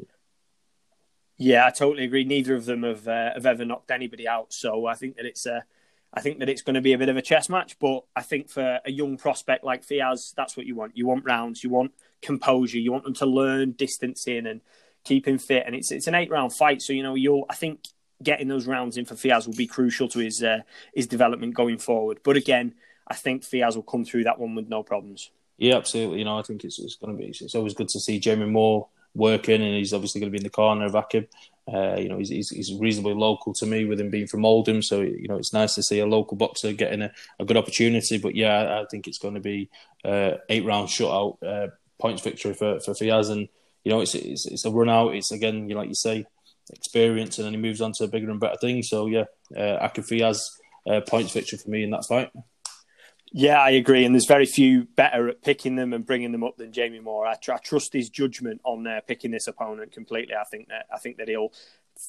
Yeah, 1.37 1.65
I 1.65 1.71
totally 1.71 2.03
agree. 2.03 2.23
Neither 2.23 2.53
of 2.55 2.65
them 2.65 2.83
have 2.83 3.07
uh, 3.07 3.33
have 3.33 3.45
ever 3.45 3.65
knocked 3.65 3.91
anybody 3.91 4.27
out, 4.27 4.53
so 4.53 4.85
I 4.85 4.95
think 4.95 5.17
that 5.17 5.25
it's 5.25 5.45
a. 5.45 5.63
I 6.11 6.21
think 6.21 6.39
that 6.39 6.49
it's 6.49 6.63
going 6.63 6.73
to 6.73 6.81
be 6.81 6.93
a 6.93 6.97
bit 6.97 7.09
of 7.09 7.17
a 7.17 7.21
chess 7.21 7.49
match, 7.49 7.77
but 7.77 8.03
I 8.15 8.23
think 8.23 8.49
for 8.49 8.79
a 8.83 8.91
young 8.91 9.15
prospect 9.15 9.63
like 9.63 9.85
Fiaz, 9.85 10.33
that's 10.35 10.57
what 10.57 10.65
you 10.65 10.73
want. 10.73 10.97
You 10.97 11.05
want 11.05 11.23
rounds, 11.23 11.63
you 11.63 11.69
want 11.69 11.91
composure, 12.23 12.79
you 12.79 12.91
want 12.91 13.03
them 13.03 13.13
to 13.15 13.27
learn 13.27 13.73
distancing 13.73 14.47
and 14.47 14.61
keep 15.09 15.27
him 15.27 15.39
fit, 15.39 15.63
and 15.65 15.75
it's 15.75 15.91
it's 15.91 16.07
an 16.07 16.15
eight 16.15 16.29
round 16.29 16.53
fight. 16.53 16.81
So 16.81 16.93
you 16.93 17.03
know, 17.03 17.15
you'll 17.15 17.45
I 17.49 17.55
think 17.55 17.87
getting 18.21 18.47
those 18.47 18.67
rounds 18.67 18.97
in 18.97 19.05
for 19.05 19.15
Fiaz 19.15 19.47
will 19.47 19.55
be 19.55 19.67
crucial 19.67 20.07
to 20.09 20.19
his 20.19 20.41
uh, 20.43 20.59
his 20.93 21.07
development 21.07 21.55
going 21.55 21.79
forward. 21.79 22.19
But 22.23 22.37
again, 22.37 22.75
I 23.07 23.15
think 23.15 23.43
Fiaz 23.43 23.75
will 23.75 23.83
come 23.83 24.05
through 24.05 24.25
that 24.25 24.39
one 24.39 24.55
with 24.55 24.69
no 24.69 24.83
problems. 24.83 25.31
Yeah, 25.57 25.75
absolutely. 25.75 26.19
You 26.19 26.25
know, 26.25 26.39
I 26.39 26.43
think 26.43 26.63
it's, 26.63 26.79
it's 26.79 26.95
going 26.95 27.17
to 27.17 27.21
be. 27.21 27.29
It's 27.29 27.55
always 27.55 27.73
good 27.73 27.89
to 27.89 27.99
see 27.99 28.19
Jamie 28.19 28.45
Moore 28.45 28.87
working, 29.13 29.61
and 29.61 29.75
he's 29.75 29.93
obviously 29.93 30.21
going 30.21 30.31
to 30.31 30.37
be 30.37 30.37
in 30.37 30.43
the 30.43 30.49
corner 30.49 30.85
of 30.85 30.93
Akib. 30.93 31.27
Uh, 31.71 31.97
you 31.99 32.07
know, 32.07 32.17
he's, 32.17 32.29
he's, 32.29 32.49
he's, 32.49 32.73
reasonably 32.73 33.13
local 33.13 33.53
to 33.53 33.65
me 33.65 33.85
with 33.85 33.99
him 33.99 34.09
being 34.09 34.25
from 34.25 34.45
Oldham. 34.45 34.81
So, 34.81 35.01
you 35.01 35.27
know, 35.27 35.37
it's 35.37 35.53
nice 35.53 35.75
to 35.75 35.83
see 35.83 35.99
a 35.99 36.05
local 36.05 36.35
boxer 36.35 36.73
getting 36.73 37.03
a, 37.03 37.11
a 37.39 37.45
good 37.45 37.57
opportunity. 37.57 38.17
But 38.17 38.35
yeah, 38.35 38.53
I, 38.53 38.81
I 38.81 38.85
think 38.89 39.07
it's 39.07 39.19
going 39.19 39.35
to 39.35 39.39
be 39.39 39.69
uh, 40.03 40.35
eight 40.47 40.65
round 40.65 40.87
shutout 40.87 41.37
uh, 41.45 41.67
points 41.99 42.23
victory 42.23 42.53
for, 42.53 42.79
for 42.79 42.93
Fiaz. 42.93 43.29
And 43.29 43.49
you 43.89 43.95
know, 43.95 44.01
it's, 44.01 44.13
it's, 44.13 44.45
it's 44.45 44.65
a 44.65 44.69
run 44.69 44.87
out. 44.87 45.15
It's 45.15 45.31
again, 45.31 45.67
you 45.67 45.73
know, 45.73 45.81
like 45.81 45.89
you 45.89 45.95
say, 45.95 46.23
experience, 46.69 47.39
and 47.39 47.45
then 47.47 47.53
he 47.53 47.59
moves 47.59 47.81
on 47.81 47.91
to 47.93 48.03
a 48.03 48.07
bigger 48.07 48.29
and 48.29 48.39
better 48.39 48.57
things. 48.61 48.87
So 48.87 49.07
yeah, 49.07 49.23
uh, 49.57 49.87
Akib 49.87 50.07
Fiaz 50.07 50.37
uh, 50.87 51.01
points 51.01 51.33
victory 51.33 51.57
for 51.57 51.71
me 51.71 51.81
in 51.81 51.89
that 51.89 52.05
fight. 52.05 52.29
Yeah, 53.31 53.59
I 53.59 53.71
agree. 53.71 54.05
And 54.05 54.13
there's 54.13 54.27
very 54.27 54.45
few 54.45 54.83
better 54.83 55.27
at 55.29 55.41
picking 55.41 55.75
them 55.75 55.93
and 55.93 56.05
bringing 56.05 56.31
them 56.31 56.43
up 56.43 56.57
than 56.57 56.71
Jamie 56.71 56.99
Moore. 56.99 57.25
I, 57.25 57.33
tr- 57.33 57.53
I 57.53 57.57
trust 57.57 57.93
his 57.93 58.09
judgment 58.09 58.61
on 58.63 58.85
uh, 58.85 59.01
picking 59.07 59.31
this 59.31 59.47
opponent 59.47 59.91
completely. 59.91 60.35
I 60.35 60.43
think 60.43 60.67
that 60.67 60.85
I 60.93 60.99
think 60.99 61.17
that 61.17 61.27
he'll 61.27 61.51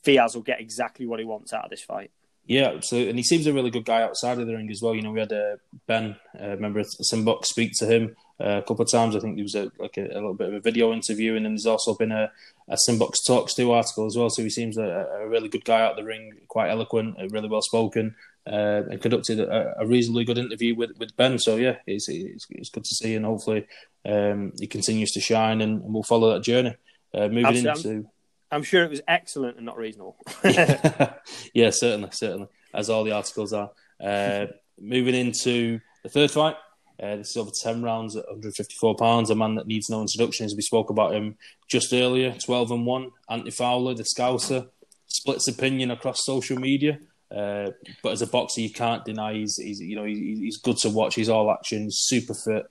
Fiaz 0.04 0.34
will 0.34 0.42
get 0.42 0.60
exactly 0.60 1.06
what 1.06 1.18
he 1.18 1.24
wants 1.24 1.54
out 1.54 1.64
of 1.64 1.70
this 1.70 1.82
fight. 1.82 2.10
Yeah, 2.44 2.80
so 2.80 2.98
and 2.98 3.16
he 3.16 3.22
seems 3.22 3.46
a 3.46 3.54
really 3.54 3.70
good 3.70 3.86
guy 3.86 4.02
outside 4.02 4.38
of 4.38 4.46
the 4.46 4.54
ring 4.54 4.70
as 4.70 4.82
well. 4.82 4.94
You 4.94 5.00
know, 5.00 5.12
we 5.12 5.20
had 5.20 5.32
uh, 5.32 5.56
Ben, 5.86 6.16
uh, 6.38 6.56
member 6.56 6.80
of 6.80 6.86
Simbox, 7.00 7.48
speak 7.48 7.72
to 7.78 7.86
him 7.86 8.16
uh, 8.40 8.58
a 8.58 8.62
couple 8.62 8.82
of 8.82 8.90
times. 8.90 9.14
I 9.14 9.20
think 9.20 9.36
there 9.36 9.44
was 9.44 9.54
a, 9.54 9.70
like 9.78 9.96
a, 9.96 10.06
a, 10.06 10.14
little 10.14 10.34
bit 10.34 10.48
of 10.48 10.54
a 10.54 10.60
video 10.60 10.92
interview, 10.92 11.36
and 11.36 11.44
then 11.44 11.52
there's 11.52 11.66
also 11.66 11.94
been 11.94 12.12
a, 12.12 12.30
a 12.68 12.76
Simbox 12.78 13.22
Talks 13.22 13.54
to 13.54 13.72
article 13.72 14.06
as 14.06 14.16
well. 14.16 14.30
So 14.30 14.42
he 14.42 14.50
seems 14.50 14.78
a, 14.78 15.06
a, 15.20 15.28
really 15.28 15.48
good 15.48 15.64
guy 15.64 15.82
out 15.82 15.96
the 15.96 16.04
ring, 16.04 16.32
quite 16.48 16.70
eloquent, 16.70 17.16
really 17.30 17.48
well 17.48 17.62
spoken, 17.62 18.14
uh, 18.46 18.82
and 18.90 19.00
conducted 19.00 19.40
a, 19.40 19.84
reasonably 19.84 20.24
good 20.24 20.38
interview 20.38 20.74
with, 20.74 20.98
with 20.98 21.16
Ben. 21.16 21.38
So 21.38 21.56
yeah, 21.56 21.76
it's, 21.86 22.08
it's, 22.08 22.46
it's 22.50 22.70
good 22.70 22.84
to 22.84 22.94
see, 22.94 23.14
and 23.14 23.24
hopefully 23.24 23.66
um, 24.04 24.52
he 24.58 24.66
continues 24.66 25.12
to 25.12 25.20
shine, 25.20 25.60
and, 25.60 25.82
and 25.82 25.92
we'll 25.92 26.02
follow 26.02 26.32
that 26.32 26.42
journey. 26.42 26.74
Uh, 27.12 27.28
moving 27.28 27.66
Absolutely. 27.66 27.90
into 27.90 28.10
I'm 28.52 28.62
sure 28.62 28.84
it 28.84 28.90
was 28.90 29.00
excellent 29.06 29.56
and 29.56 29.66
not 29.66 29.76
reasonable. 29.76 30.16
yeah, 30.44 31.70
certainly, 31.70 32.08
certainly, 32.12 32.48
as 32.74 32.90
all 32.90 33.04
the 33.04 33.12
articles 33.12 33.52
are. 33.52 33.70
Uh, 34.02 34.46
moving 34.80 35.14
into 35.14 35.80
the 36.02 36.08
third 36.08 36.30
fight, 36.30 36.56
uh, 37.02 37.16
this 37.16 37.30
is 37.30 37.36
over 37.36 37.50
10 37.50 37.82
rounds 37.82 38.16
at 38.16 38.26
154 38.26 38.96
pounds. 38.96 39.30
A 39.30 39.34
man 39.34 39.54
that 39.54 39.66
needs 39.66 39.88
no 39.88 40.02
introduction, 40.02 40.44
as 40.44 40.54
we 40.54 40.62
spoke 40.62 40.90
about 40.90 41.14
him 41.14 41.36
just 41.68 41.92
earlier. 41.92 42.32
12 42.32 42.70
and 42.72 42.86
1. 42.86 43.10
Anthony 43.30 43.50
Fowler, 43.50 43.94
the 43.94 44.04
Scouser, 44.04 44.68
splits 45.06 45.48
opinion 45.48 45.90
across 45.90 46.24
social 46.24 46.58
media. 46.58 46.98
Uh, 47.34 47.70
but 48.02 48.12
as 48.12 48.22
a 48.22 48.26
boxer, 48.26 48.60
you 48.60 48.70
can't 48.70 49.04
deny 49.04 49.34
he's, 49.34 49.56
he's 49.56 49.80
you 49.80 49.94
know 49.94 50.04
he's, 50.04 50.38
he's 50.38 50.56
good 50.58 50.76
to 50.78 50.90
watch. 50.90 51.14
He's 51.14 51.28
all 51.28 51.50
action, 51.50 51.88
super 51.90 52.34
fit. 52.34 52.66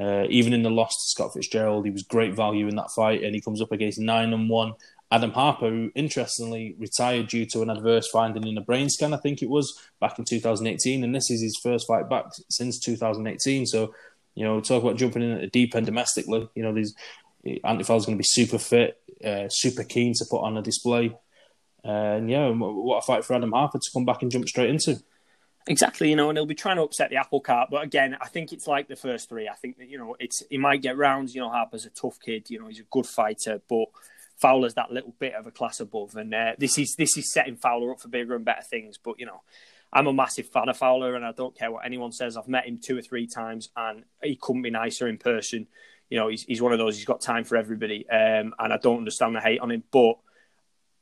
Uh, 0.00 0.24
even 0.30 0.52
in 0.52 0.62
the 0.62 0.70
loss 0.70 0.92
to 0.92 1.10
Scott 1.10 1.34
Fitzgerald, 1.34 1.84
he 1.84 1.90
was 1.90 2.04
great 2.04 2.34
value 2.34 2.68
in 2.68 2.76
that 2.76 2.90
fight, 2.94 3.22
and 3.22 3.34
he 3.34 3.40
comes 3.40 3.60
up 3.60 3.72
against 3.72 3.98
nine 3.98 4.32
and 4.32 4.48
one 4.48 4.74
Adam 5.10 5.32
Harper, 5.32 5.70
who 5.70 5.90
interestingly 5.94 6.76
retired 6.78 7.28
due 7.28 7.46
to 7.46 7.62
an 7.62 7.70
adverse 7.70 8.08
finding 8.08 8.46
in 8.46 8.58
a 8.58 8.62
brain 8.62 8.90
scan, 8.90 9.14
I 9.14 9.16
think 9.16 9.42
it 9.42 9.48
was 9.48 9.72
back 10.00 10.18
in 10.18 10.24
2018, 10.24 11.02
and 11.02 11.14
this 11.14 11.30
is 11.30 11.40
his 11.40 11.58
first 11.62 11.86
fight 11.86 12.10
back 12.10 12.26
since 12.50 12.78
2018. 12.78 13.66
So, 13.66 13.94
you 14.34 14.44
know, 14.44 14.60
talk 14.60 14.82
about 14.82 14.96
jumping 14.96 15.22
in 15.22 15.32
at 15.32 15.40
the 15.40 15.46
deep 15.46 15.74
end 15.74 15.86
domestically. 15.86 16.48
You 16.54 16.62
know, 16.62 16.74
these 16.74 16.94
Fowler's 17.62 18.04
going 18.04 18.16
to 18.16 18.16
be 18.16 18.24
super 18.24 18.58
fit, 18.58 19.00
uh, 19.24 19.48
super 19.48 19.82
keen 19.82 20.12
to 20.16 20.26
put 20.30 20.42
on 20.42 20.58
a 20.58 20.62
display, 20.62 21.16
and 21.82 22.30
yeah, 22.30 22.48
what 22.50 22.98
a 22.98 23.02
fight 23.02 23.24
for 23.24 23.34
Adam 23.34 23.52
Harper 23.52 23.78
to 23.78 23.90
come 23.94 24.04
back 24.04 24.20
and 24.20 24.30
jump 24.30 24.46
straight 24.46 24.68
into. 24.68 25.00
Exactly, 25.66 26.10
you 26.10 26.16
know, 26.16 26.28
and 26.28 26.36
he'll 26.36 26.46
be 26.46 26.54
trying 26.54 26.76
to 26.76 26.82
upset 26.82 27.10
the 27.10 27.16
apple 27.16 27.40
cart. 27.40 27.68
But 27.70 27.82
again, 27.82 28.16
I 28.20 28.28
think 28.28 28.52
it's 28.52 28.66
like 28.66 28.88
the 28.88 28.96
first 28.96 29.28
three. 29.28 29.48
I 29.48 29.54
think 29.54 29.78
that 29.78 29.88
you 29.88 29.98
know, 29.98 30.16
it's 30.18 30.42
he 30.50 30.58
might 30.58 30.82
get 30.82 30.98
rounds. 30.98 31.34
You 31.34 31.40
know, 31.40 31.50
Harper's 31.50 31.86
a 31.86 31.90
tough 31.90 32.18
kid. 32.20 32.50
You 32.50 32.60
know, 32.60 32.68
he's 32.68 32.80
a 32.80 32.84
good 32.90 33.06
fighter, 33.06 33.60
but 33.68 33.86
Fowler's 34.38 34.74
that 34.74 34.92
little 34.92 35.14
bit 35.18 35.34
of 35.34 35.46
a 35.46 35.50
class 35.50 35.80
above, 35.80 36.16
and 36.16 36.32
uh, 36.32 36.52
this 36.58 36.78
is 36.78 36.94
this 36.96 37.16
is 37.16 37.32
setting 37.32 37.56
Fowler 37.56 37.92
up 37.92 38.00
for 38.00 38.08
bigger 38.08 38.36
and 38.36 38.44
better 38.44 38.62
things. 38.62 38.96
But 38.96 39.18
you 39.18 39.26
know, 39.26 39.42
I'm 39.92 40.06
a 40.06 40.12
massive 40.12 40.48
fan 40.48 40.68
of 40.68 40.76
Fowler, 40.76 41.16
and 41.16 41.24
I 41.24 41.32
don't 41.32 41.56
care 41.56 41.72
what 41.72 41.84
anyone 41.84 42.12
says. 42.12 42.36
I've 42.36 42.48
met 42.48 42.66
him 42.66 42.78
two 42.78 42.96
or 42.96 43.02
three 43.02 43.26
times, 43.26 43.68
and 43.76 44.04
he 44.22 44.36
couldn't 44.36 44.62
be 44.62 44.70
nicer 44.70 45.08
in 45.08 45.18
person. 45.18 45.66
You 46.08 46.18
know, 46.18 46.28
he's 46.28 46.44
he's 46.44 46.62
one 46.62 46.72
of 46.72 46.78
those. 46.78 46.96
He's 46.96 47.04
got 47.04 47.20
time 47.20 47.42
for 47.42 47.56
everybody, 47.56 48.08
um, 48.08 48.54
and 48.58 48.72
I 48.72 48.76
don't 48.76 48.98
understand 48.98 49.34
the 49.34 49.40
hate 49.40 49.60
on 49.60 49.72
him. 49.72 49.82
But 49.90 50.18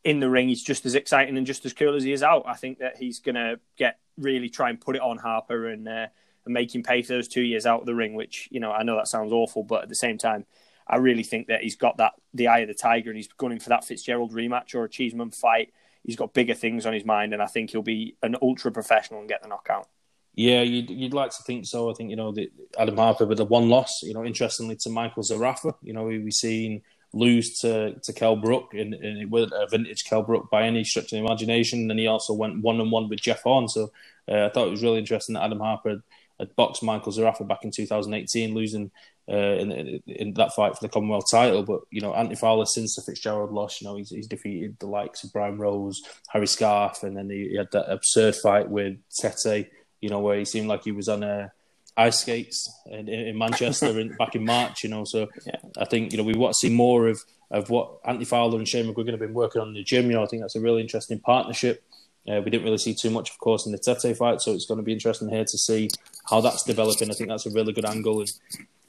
in 0.02 0.18
the 0.20 0.30
ring, 0.30 0.48
he's 0.48 0.62
just 0.62 0.86
as 0.86 0.94
exciting 0.94 1.36
and 1.36 1.46
just 1.46 1.66
as 1.66 1.74
cool 1.74 1.94
as 1.94 2.04
he 2.04 2.12
is 2.12 2.22
out. 2.22 2.44
I 2.46 2.54
think 2.54 2.78
that 2.78 2.96
he's 2.96 3.18
gonna 3.18 3.56
get 3.76 3.98
really 4.16 4.48
try 4.48 4.70
and 4.70 4.80
put 4.80 4.96
it 4.96 5.02
on 5.02 5.18
Harper 5.18 5.68
and 5.68 5.86
uh, 5.86 6.06
and 6.46 6.54
make 6.54 6.74
him 6.74 6.82
pay 6.82 7.02
for 7.02 7.12
those 7.12 7.28
two 7.28 7.42
years 7.42 7.66
out 7.66 7.80
of 7.80 7.86
the 7.86 7.94
ring. 7.94 8.14
Which 8.14 8.48
you 8.50 8.60
know, 8.60 8.72
I 8.72 8.82
know 8.82 8.96
that 8.96 9.08
sounds 9.08 9.30
awful, 9.30 9.62
but 9.62 9.82
at 9.82 9.90
the 9.90 9.94
same 9.94 10.16
time 10.16 10.46
I 10.86 10.96
really 10.96 11.22
think 11.22 11.48
that 11.48 11.62
he's 11.62 11.76
got 11.76 11.96
that 11.98 12.12
the 12.32 12.48
eye 12.48 12.60
of 12.60 12.68
the 12.68 12.74
tiger 12.74 13.10
and 13.10 13.16
he's 13.16 13.28
gunning 13.28 13.58
for 13.58 13.70
that 13.70 13.84
Fitzgerald 13.84 14.32
rematch 14.32 14.74
or 14.74 14.84
a 14.84 14.88
Cheeseman 14.88 15.30
fight. 15.30 15.72
He's 16.04 16.16
got 16.16 16.34
bigger 16.34 16.54
things 16.54 16.86
on 16.86 16.92
his 16.92 17.04
mind, 17.04 17.32
and 17.32 17.42
I 17.42 17.46
think 17.46 17.70
he'll 17.70 17.82
be 17.82 18.16
an 18.22 18.36
ultra 18.40 18.70
professional 18.70 19.20
and 19.20 19.28
get 19.28 19.42
the 19.42 19.48
knockout. 19.48 19.88
Yeah, 20.34 20.60
you'd, 20.60 20.90
you'd 20.90 21.14
like 21.14 21.30
to 21.30 21.42
think 21.42 21.66
so. 21.66 21.90
I 21.90 21.94
think 21.94 22.10
you 22.10 22.16
know 22.16 22.30
the, 22.30 22.50
Adam 22.78 22.96
Harper 22.96 23.26
with 23.26 23.38
the 23.38 23.44
one 23.44 23.68
loss. 23.68 24.02
You 24.02 24.14
know, 24.14 24.24
interestingly 24.24 24.76
to 24.76 24.90
Michael 24.90 25.24
Zarafa, 25.24 25.74
You 25.82 25.94
know, 25.94 26.04
we've 26.04 26.32
seen 26.32 26.82
lose 27.12 27.58
to 27.60 27.94
to 28.02 28.12
Kell 28.12 28.36
Brook 28.36 28.74
in, 28.74 28.94
in 28.94 29.30
with 29.30 29.50
a 29.52 29.66
vintage 29.70 30.04
Kell 30.04 30.22
Brook 30.22 30.48
by 30.50 30.64
any 30.64 30.84
stretch 30.84 31.06
of 31.06 31.10
the 31.10 31.24
imagination. 31.24 31.90
And 31.90 31.98
he 31.98 32.06
also 32.06 32.34
went 32.34 32.62
one 32.62 32.80
on 32.80 32.90
one 32.90 33.08
with 33.08 33.20
Jeff 33.20 33.42
Horn. 33.42 33.68
So 33.68 33.90
uh, 34.28 34.46
I 34.46 34.48
thought 34.50 34.68
it 34.68 34.72
was 34.72 34.82
really 34.82 34.98
interesting 34.98 35.34
that 35.34 35.44
Adam 35.44 35.60
Harper 35.60 35.90
had, 35.90 36.02
had 36.38 36.56
boxed 36.56 36.82
Michael 36.82 37.12
Zarafa 37.12 37.48
back 37.48 37.64
in 37.64 37.70
2018, 37.70 38.54
losing 38.54 38.90
uh, 39.28 39.34
in, 39.34 40.00
in, 40.06 40.34
that 40.34 40.54
fight 40.54 40.74
for 40.74 40.80
the 40.80 40.88
Commonwealth 40.88 41.24
title. 41.30 41.62
But 41.64 41.80
you 41.90 42.00
know, 42.00 42.14
Anthony 42.14 42.36
Fowler 42.36 42.66
since 42.66 42.94
the 42.94 43.02
Fitzgerald 43.02 43.52
loss, 43.52 43.80
you 43.80 43.88
know, 43.88 43.96
he's, 43.96 44.10
he's 44.10 44.28
defeated 44.28 44.78
the 44.78 44.86
likes 44.86 45.24
of 45.24 45.32
Brian 45.32 45.58
Rose, 45.58 46.00
Harry 46.28 46.46
Scarff, 46.46 47.02
and 47.02 47.16
then 47.16 47.28
he, 47.28 47.48
he, 47.48 47.56
had 47.56 47.72
that 47.72 47.90
absurd 47.90 48.36
fight 48.36 48.68
with 48.68 48.98
Tete. 49.10 49.68
You 50.00 50.10
know, 50.10 50.20
where 50.20 50.38
he 50.38 50.44
seemed 50.44 50.68
like 50.68 50.84
he 50.84 50.92
was 50.92 51.08
on 51.08 51.22
a 51.22 51.50
ice 51.96 52.20
skates 52.20 52.70
in, 52.86 53.08
in 53.08 53.38
Manchester 53.38 53.98
in, 53.98 54.14
back 54.16 54.36
in 54.36 54.44
March. 54.44 54.84
You 54.84 54.90
know, 54.90 55.04
so 55.04 55.28
yeah. 55.46 55.56
I 55.78 55.86
think 55.86 56.12
you 56.12 56.18
know 56.18 56.24
we 56.24 56.34
want 56.34 56.54
to 56.54 56.58
see 56.58 56.72
more 56.72 57.08
of 57.08 57.20
of 57.50 57.70
what 57.70 57.98
Anthony 58.04 58.26
Fowler 58.26 58.58
and 58.58 58.68
Shane 58.68 58.92
McGuigan 58.92 59.10
have 59.10 59.20
been 59.20 59.34
working 59.34 59.60
on 59.60 59.68
in 59.68 59.74
the 59.74 59.82
gym. 59.82 60.06
You 60.06 60.16
know, 60.16 60.22
I 60.22 60.26
think 60.26 60.42
that's 60.42 60.56
a 60.56 60.60
really 60.60 60.82
interesting 60.82 61.18
partnership. 61.20 61.82
Uh, 62.28 62.40
we 62.44 62.50
didn't 62.50 62.64
really 62.64 62.78
see 62.78 62.94
too 62.94 63.10
much, 63.10 63.30
of 63.30 63.38
course, 63.38 63.66
in 63.66 63.72
the 63.72 63.78
Tete 63.78 64.16
fight, 64.16 64.40
so 64.40 64.52
it's 64.52 64.66
going 64.66 64.78
to 64.78 64.84
be 64.84 64.92
interesting 64.92 65.28
here 65.28 65.44
to 65.44 65.58
see 65.58 65.88
how 66.28 66.40
that's 66.40 66.64
developing. 66.64 67.08
I 67.08 67.14
think 67.14 67.28
that's 67.28 67.46
a 67.46 67.50
really 67.50 67.72
good 67.72 67.84
angle, 67.84 68.20
and 68.20 68.28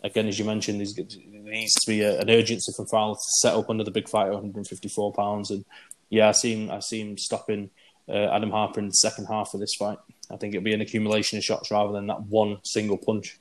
again, 0.03 0.27
as 0.27 0.37
you 0.39 0.45
mentioned, 0.45 0.79
there 0.79 1.07
needs 1.43 1.73
to 1.73 1.87
be 1.87 2.01
a, 2.01 2.19
an 2.19 2.29
urgency 2.29 2.71
from 2.75 2.87
Fowler 2.87 3.15
to 3.15 3.21
set 3.39 3.55
up 3.55 3.69
under 3.69 3.83
the 3.83 3.91
big 3.91 4.09
fight 4.09 4.27
at 4.27 4.33
154 4.33 5.13
pounds. 5.13 5.51
And 5.51 5.65
yeah, 6.09 6.29
I 6.29 6.31
see 6.31 6.53
him, 6.53 6.71
I 6.71 6.79
see 6.79 7.01
him 7.01 7.17
stopping 7.17 7.69
uh, 8.09 8.13
Adam 8.31 8.51
Harper 8.51 8.79
in 8.79 8.87
the 8.87 8.93
second 8.93 9.25
half 9.25 9.53
of 9.53 9.59
this 9.59 9.75
fight. 9.75 9.97
I 10.29 10.37
think 10.37 10.53
it'll 10.53 10.63
be 10.63 10.73
an 10.73 10.81
accumulation 10.81 11.37
of 11.37 11.43
shots 11.43 11.71
rather 11.71 11.93
than 11.93 12.07
that 12.07 12.21
one 12.23 12.59
single 12.63 12.97
punch. 12.97 13.39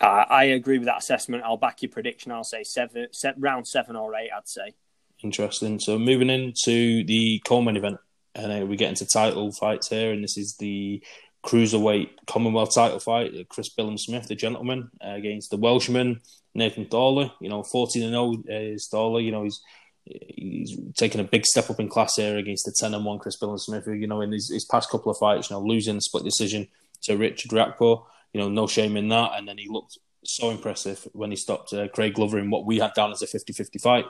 Uh, 0.00 0.24
I 0.28 0.44
agree 0.44 0.78
with 0.78 0.86
that 0.86 0.98
assessment. 0.98 1.44
I'll 1.44 1.56
back 1.56 1.82
your 1.82 1.90
prediction. 1.90 2.32
I'll 2.32 2.42
say 2.42 2.64
seven, 2.64 3.06
round 3.36 3.68
seven 3.68 3.94
or 3.94 4.14
eight. 4.16 4.30
I'd 4.36 4.48
say. 4.48 4.74
Interesting. 5.22 5.78
So 5.78 5.98
moving 5.98 6.30
into 6.30 7.04
the 7.04 7.40
co-main 7.44 7.76
event, 7.76 7.98
and 8.34 8.62
uh, 8.62 8.66
we 8.66 8.76
get 8.76 8.88
into 8.88 9.06
title 9.06 9.52
fights 9.52 9.88
here, 9.88 10.12
and 10.12 10.24
this 10.24 10.36
is 10.36 10.56
the 10.58 11.02
cruiserweight 11.44 12.10
Commonwealth 12.26 12.74
title 12.74 13.00
fight. 13.00 13.32
Chris 13.48 13.74
Billam-Smith, 13.74 14.28
the 14.28 14.34
gentleman, 14.34 14.90
uh, 15.04 15.10
against 15.10 15.50
the 15.50 15.56
Welshman 15.56 16.20
Nathan 16.54 16.86
Thorley. 16.86 17.32
You 17.40 17.48
know, 17.48 17.62
fourteen 17.62 18.04
and 18.04 18.12
zero 18.12 18.34
oh, 18.36 18.42
is 18.48 18.88
Thorley. 18.90 19.24
You 19.24 19.32
know, 19.32 19.44
he's 19.44 19.60
he's 20.04 20.76
taken 20.96 21.20
a 21.20 21.24
big 21.24 21.46
step 21.46 21.70
up 21.70 21.80
in 21.80 21.88
class 21.88 22.16
here 22.16 22.36
against 22.36 22.64
the 22.64 22.74
ten 22.78 22.94
and 22.94 23.04
one 23.04 23.18
Chris 23.18 23.38
Billam-Smith. 23.38 23.84
Who 23.84 23.92
you 23.92 24.06
know 24.06 24.20
in 24.20 24.32
his, 24.32 24.50
his, 24.50 24.64
past 24.64 24.90
couple 24.90 25.10
of 25.10 25.18
fights, 25.18 25.50
you 25.50 25.56
know, 25.56 25.62
losing 25.62 26.00
split 26.00 26.24
decision 26.24 26.68
to 27.02 27.16
Richard 27.16 27.50
Riakporhe. 27.50 28.04
You 28.32 28.40
know, 28.40 28.48
no 28.48 28.66
shame 28.66 28.96
in 28.96 29.08
that. 29.08 29.32
And 29.34 29.46
then 29.46 29.58
he 29.58 29.68
looked 29.68 29.98
so 30.24 30.50
impressive 30.50 31.06
when 31.12 31.30
he 31.30 31.36
stopped 31.36 31.72
uh, 31.72 31.88
Craig 31.88 32.14
Glover 32.14 32.38
in 32.38 32.50
what 32.50 32.64
we 32.64 32.78
had 32.78 32.94
down 32.94 33.10
as 33.10 33.22
a 33.22 33.26
50-50 33.26 33.80
fight. 33.80 34.06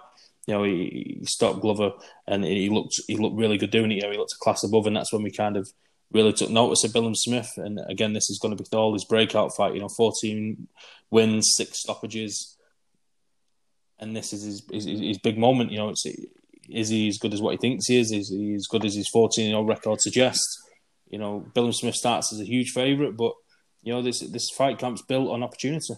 You 0.47 0.55
know, 0.55 0.65
he, 0.65 1.19
he 1.21 1.25
stopped 1.25 1.61
Glover 1.61 1.93
and 2.27 2.45
he 2.45 2.69
looked 2.69 3.01
he 3.07 3.17
looked 3.17 3.37
really 3.37 3.59
good 3.59 3.71
doing 3.71 3.93
it. 3.93 3.97
You 3.97 4.03
know, 4.03 4.11
he 4.11 4.19
looked 4.19 4.35
a 4.35 4.45
class 4.45 4.65
above, 4.65 4.87
and 4.87 4.97
that's 4.97 5.13
when 5.13 5.23
we 5.23 5.31
kind 5.31 5.57
of 5.57 5.73
really 6.13 6.33
took 6.33 6.51
notice 6.51 6.85
of 6.85 6.93
Billam-Smith. 6.93 7.55
And 7.57 7.81
again, 7.89 8.13
this 8.13 8.31
is 8.31 8.39
going 8.39 8.57
to 8.57 8.63
be 8.63 8.69
all 8.77 8.93
his 8.93 9.05
breakout 9.05 9.55
fight. 9.57 9.75
You 9.75 9.81
know, 9.81 9.89
14 9.89 10.69
wins, 11.11 11.55
six 11.57 11.81
stoppages, 11.81 12.57
and 13.99 14.17
this 14.17 14.33
is 14.33 14.43
his, 14.43 14.63
his, 14.71 15.01
his 15.01 15.19
big 15.19 15.39
moment. 15.39 15.71
You 15.71 15.79
know, 15.79 15.89
it's, 15.91 16.05
is 16.69 16.89
he 16.89 17.09
as 17.09 17.19
good 17.19 17.35
as 17.35 17.41
what 17.41 17.53
he 17.53 17.57
thinks 17.57 17.87
he 17.87 17.99
is? 17.99 18.13
Is 18.13 18.31
he 18.31 18.55
as 18.55 18.67
good 18.67 18.85
as 18.85 18.95
his 18.95 19.09
14 19.09 19.51
0 19.51 19.63
record 19.63 20.01
suggests? 20.01 20.63
You 21.09 21.19
know, 21.19 21.47
Billam-Smith 21.55 21.95
starts 21.95 22.33
as 22.33 22.41
a 22.41 22.45
huge 22.45 22.71
favourite, 22.71 23.17
but 23.17 23.35
you 23.83 23.93
know 23.93 24.03
this 24.03 24.21
this 24.21 24.49
fight 24.51 24.79
camp's 24.79 25.03
built 25.03 25.31
on 25.31 25.43
opportunity. 25.43 25.95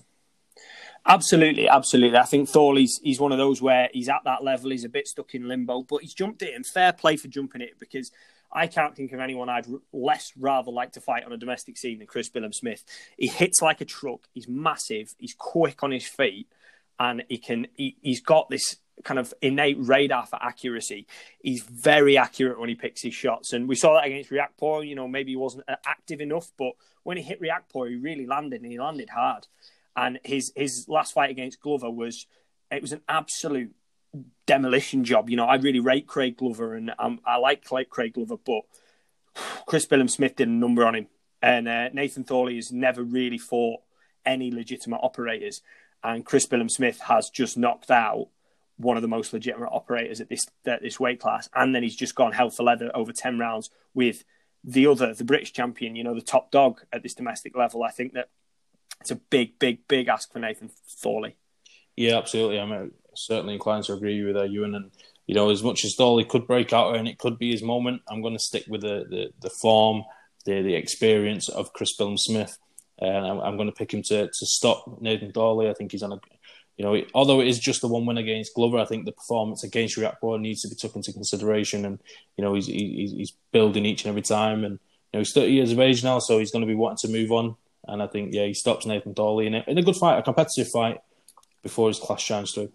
Absolutely, 1.06 1.68
absolutely. 1.68 2.16
I 2.16 2.24
think 2.24 2.48
Thorley's 2.48 2.98
he's 3.02 3.20
one 3.20 3.32
of 3.32 3.38
those 3.38 3.60
where 3.60 3.90
he's 3.92 4.08
at 4.08 4.22
that 4.24 4.42
level. 4.42 4.70
He's 4.70 4.84
a 4.84 4.88
bit 4.88 5.06
stuck 5.06 5.34
in 5.34 5.46
limbo, 5.46 5.82
but 5.82 6.00
he's 6.00 6.14
jumped 6.14 6.42
it, 6.42 6.54
and 6.54 6.66
fair 6.66 6.92
play 6.92 7.16
for 7.16 7.28
jumping 7.28 7.60
it 7.60 7.78
because 7.78 8.10
I 8.54 8.68
can't 8.68 8.94
think 8.94 9.12
of 9.12 9.20
anyone 9.20 9.48
I'd 9.48 9.66
less 9.92 10.32
rather 10.38 10.70
like 10.70 10.92
to 10.92 11.00
fight 11.00 11.24
on 11.24 11.32
a 11.32 11.36
domestic 11.36 11.76
scene 11.76 11.98
than 11.98 12.06
Chris 12.06 12.30
Billam-Smith. 12.30 12.84
He 13.18 13.26
hits 13.26 13.60
like 13.60 13.80
a 13.80 13.84
truck. 13.84 14.28
He's 14.32 14.48
massive. 14.48 15.14
He's 15.18 15.34
quick 15.36 15.82
on 15.82 15.90
his 15.90 16.06
feet, 16.06 16.46
and 16.98 17.24
he 17.28 17.38
can. 17.38 17.66
He, 17.74 17.96
he's 18.00 18.20
got 18.20 18.48
this 18.50 18.76
kind 19.02 19.18
of 19.18 19.34
innate 19.42 19.76
radar 19.80 20.24
for 20.24 20.40
accuracy. 20.40 21.08
He's 21.42 21.64
very 21.64 22.16
accurate 22.16 22.60
when 22.60 22.68
he 22.68 22.76
picks 22.76 23.02
his 23.02 23.14
shots, 23.14 23.52
and 23.52 23.68
we 23.68 23.74
saw 23.74 23.94
that 23.94 24.06
against 24.06 24.30
Riakporhe. 24.30 24.86
You 24.86 24.94
know, 24.94 25.08
maybe 25.08 25.32
he 25.32 25.36
wasn't 25.36 25.64
uh, 25.68 25.76
active 25.84 26.20
enough, 26.20 26.52
but 26.56 26.72
when 27.02 27.16
he 27.16 27.22
hit 27.24 27.42
Riakporhe, 27.42 27.90
he 27.90 27.96
really 27.96 28.26
landed, 28.26 28.62
and 28.62 28.70
he 28.70 28.78
landed 28.78 29.10
hard. 29.10 29.48
And 29.96 30.20
his 30.24 30.52
his 30.54 30.86
last 30.88 31.12
fight 31.12 31.30
against 31.30 31.60
Glover 31.60 31.90
was 31.90 32.26
it 32.70 32.82
was 32.82 32.92
an 32.92 33.02
absolute 33.08 33.74
demolition 34.46 35.04
job. 35.04 35.30
You 35.30 35.36
know, 35.36 35.46
I 35.46 35.56
really 35.56 35.80
rate 35.80 36.06
Craig 36.06 36.36
Glover 36.36 36.74
and 36.74 36.92
um, 36.98 37.20
I 37.24 37.36
like 37.36 37.64
Craig 37.64 38.14
Glover, 38.14 38.36
but 38.36 38.62
Chris 39.66 39.86
Billam-Smith 39.86 40.36
did 40.36 40.48
a 40.48 40.52
number 40.52 40.84
on 40.84 40.94
him. 40.94 41.06
And 41.42 41.68
uh, 41.68 41.88
Nathan 41.90 42.24
Thorley 42.24 42.56
has 42.56 42.72
never 42.72 43.02
really 43.02 43.38
fought 43.38 43.80
any 44.24 44.50
legitimate 44.50 45.00
operators. 45.02 45.62
And 46.02 46.24
Chris 46.24 46.46
Billam-Smith 46.46 47.00
has 47.00 47.30
just 47.30 47.58
knocked 47.58 47.90
out 47.90 48.28
one 48.76 48.96
of 48.96 49.02
the 49.02 49.08
most 49.08 49.32
legitimate 49.32 49.70
operators 49.70 50.20
at 50.20 50.28
this 50.28 50.46
at 50.66 50.82
this 50.82 50.98
weight 50.98 51.20
class. 51.20 51.48
And 51.54 51.74
then 51.74 51.82
he's 51.82 51.96
just 51.96 52.14
gone 52.14 52.32
hell 52.32 52.50
for 52.50 52.62
leather 52.62 52.90
over 52.94 53.12
10 53.12 53.38
rounds 53.38 53.70
with 53.94 54.24
the 54.64 54.86
other, 54.86 55.12
the 55.12 55.24
British 55.24 55.52
champion, 55.52 55.94
you 55.94 56.04
know, 56.04 56.14
the 56.14 56.22
top 56.22 56.50
dog 56.50 56.80
at 56.92 57.02
this 57.02 57.14
domestic 57.14 57.56
level. 57.56 57.82
I 57.82 57.90
think 57.90 58.14
that 58.14 58.30
it's 59.00 59.10
a 59.10 59.16
big, 59.16 59.58
big, 59.58 59.86
big 59.86 60.08
ask 60.08 60.32
for 60.32 60.38
Nathan 60.38 60.70
Thorley. 61.02 61.36
Yeah, 61.96 62.16
absolutely. 62.16 62.58
I 62.58 62.64
mean, 62.64 62.92
certainly 63.16 63.54
inclined 63.54 63.84
to 63.84 63.94
agree 63.94 64.22
with 64.22 64.36
uh, 64.36 64.44
Ewan. 64.44 64.74
And 64.74 64.90
you 65.26 65.34
know, 65.34 65.50
as 65.50 65.62
much 65.62 65.84
as 65.84 65.94
Thorley 65.94 66.24
could 66.24 66.46
break 66.46 66.72
out 66.72 66.96
and 66.96 67.08
it 67.08 67.18
could 67.18 67.38
be 67.38 67.50
his 67.50 67.62
moment, 67.62 68.02
I'm 68.08 68.22
going 68.22 68.34
to 68.34 68.42
stick 68.42 68.64
with 68.68 68.82
the 68.82 69.04
the, 69.08 69.30
the 69.40 69.50
form, 69.50 70.04
the 70.44 70.62
the 70.62 70.74
experience 70.74 71.48
of 71.48 71.72
Chris 71.72 71.96
Billam-Smith, 71.96 72.58
and 72.98 73.26
I'm, 73.26 73.40
I'm, 73.40 73.56
going 73.56 73.68
to 73.68 73.74
pick 73.74 73.92
him 73.92 74.02
to 74.02 74.26
to 74.26 74.46
stop 74.46 75.00
Nathan 75.00 75.32
Thorley. 75.32 75.68
I 75.68 75.74
think 75.74 75.92
he's 75.92 76.02
on 76.02 76.12
a 76.12 76.20
you 76.76 76.84
know, 76.84 77.00
although 77.14 77.40
it 77.40 77.46
is 77.46 77.60
just 77.60 77.82
the 77.82 77.88
one 77.88 78.04
win 78.04 78.18
against 78.18 78.54
Glover, 78.54 78.78
I 78.78 78.84
think 78.84 79.04
the 79.04 79.12
performance 79.12 79.62
against 79.62 79.96
Riakporhe 79.96 80.40
needs 80.40 80.62
to 80.62 80.68
be 80.68 80.74
taken 80.74 80.98
into 80.98 81.12
consideration. 81.12 81.84
And 81.84 82.00
you 82.36 82.44
know, 82.44 82.54
he's 82.54 82.66
he's, 82.66 83.12
he's 83.12 83.32
building 83.52 83.86
each 83.86 84.04
and 84.04 84.08
every 84.08 84.22
time, 84.22 84.64
and 84.64 84.80
you 85.12 85.18
know, 85.18 85.20
he's 85.20 85.32
30 85.32 85.52
years 85.52 85.72
of 85.72 85.78
age 85.78 86.02
now, 86.02 86.18
so 86.18 86.38
he's 86.38 86.50
going 86.50 86.62
to 86.62 86.66
be 86.66 86.74
wanting 86.74 87.08
to 87.08 87.16
move 87.16 87.30
on. 87.30 87.54
And 87.86 88.02
I 88.02 88.06
think, 88.06 88.32
yeah, 88.32 88.46
he 88.46 88.54
stops 88.54 88.86
Nathan 88.86 89.14
Thorley 89.14 89.46
in 89.46 89.54
a, 89.54 89.64
in 89.68 89.78
a 89.78 89.82
good 89.82 89.96
fight, 89.96 90.18
a 90.18 90.22
competitive 90.22 90.68
fight, 90.68 91.00
before 91.62 91.88
his 91.88 91.98
class 91.98 92.20
shines 92.20 92.52
through. 92.52 92.72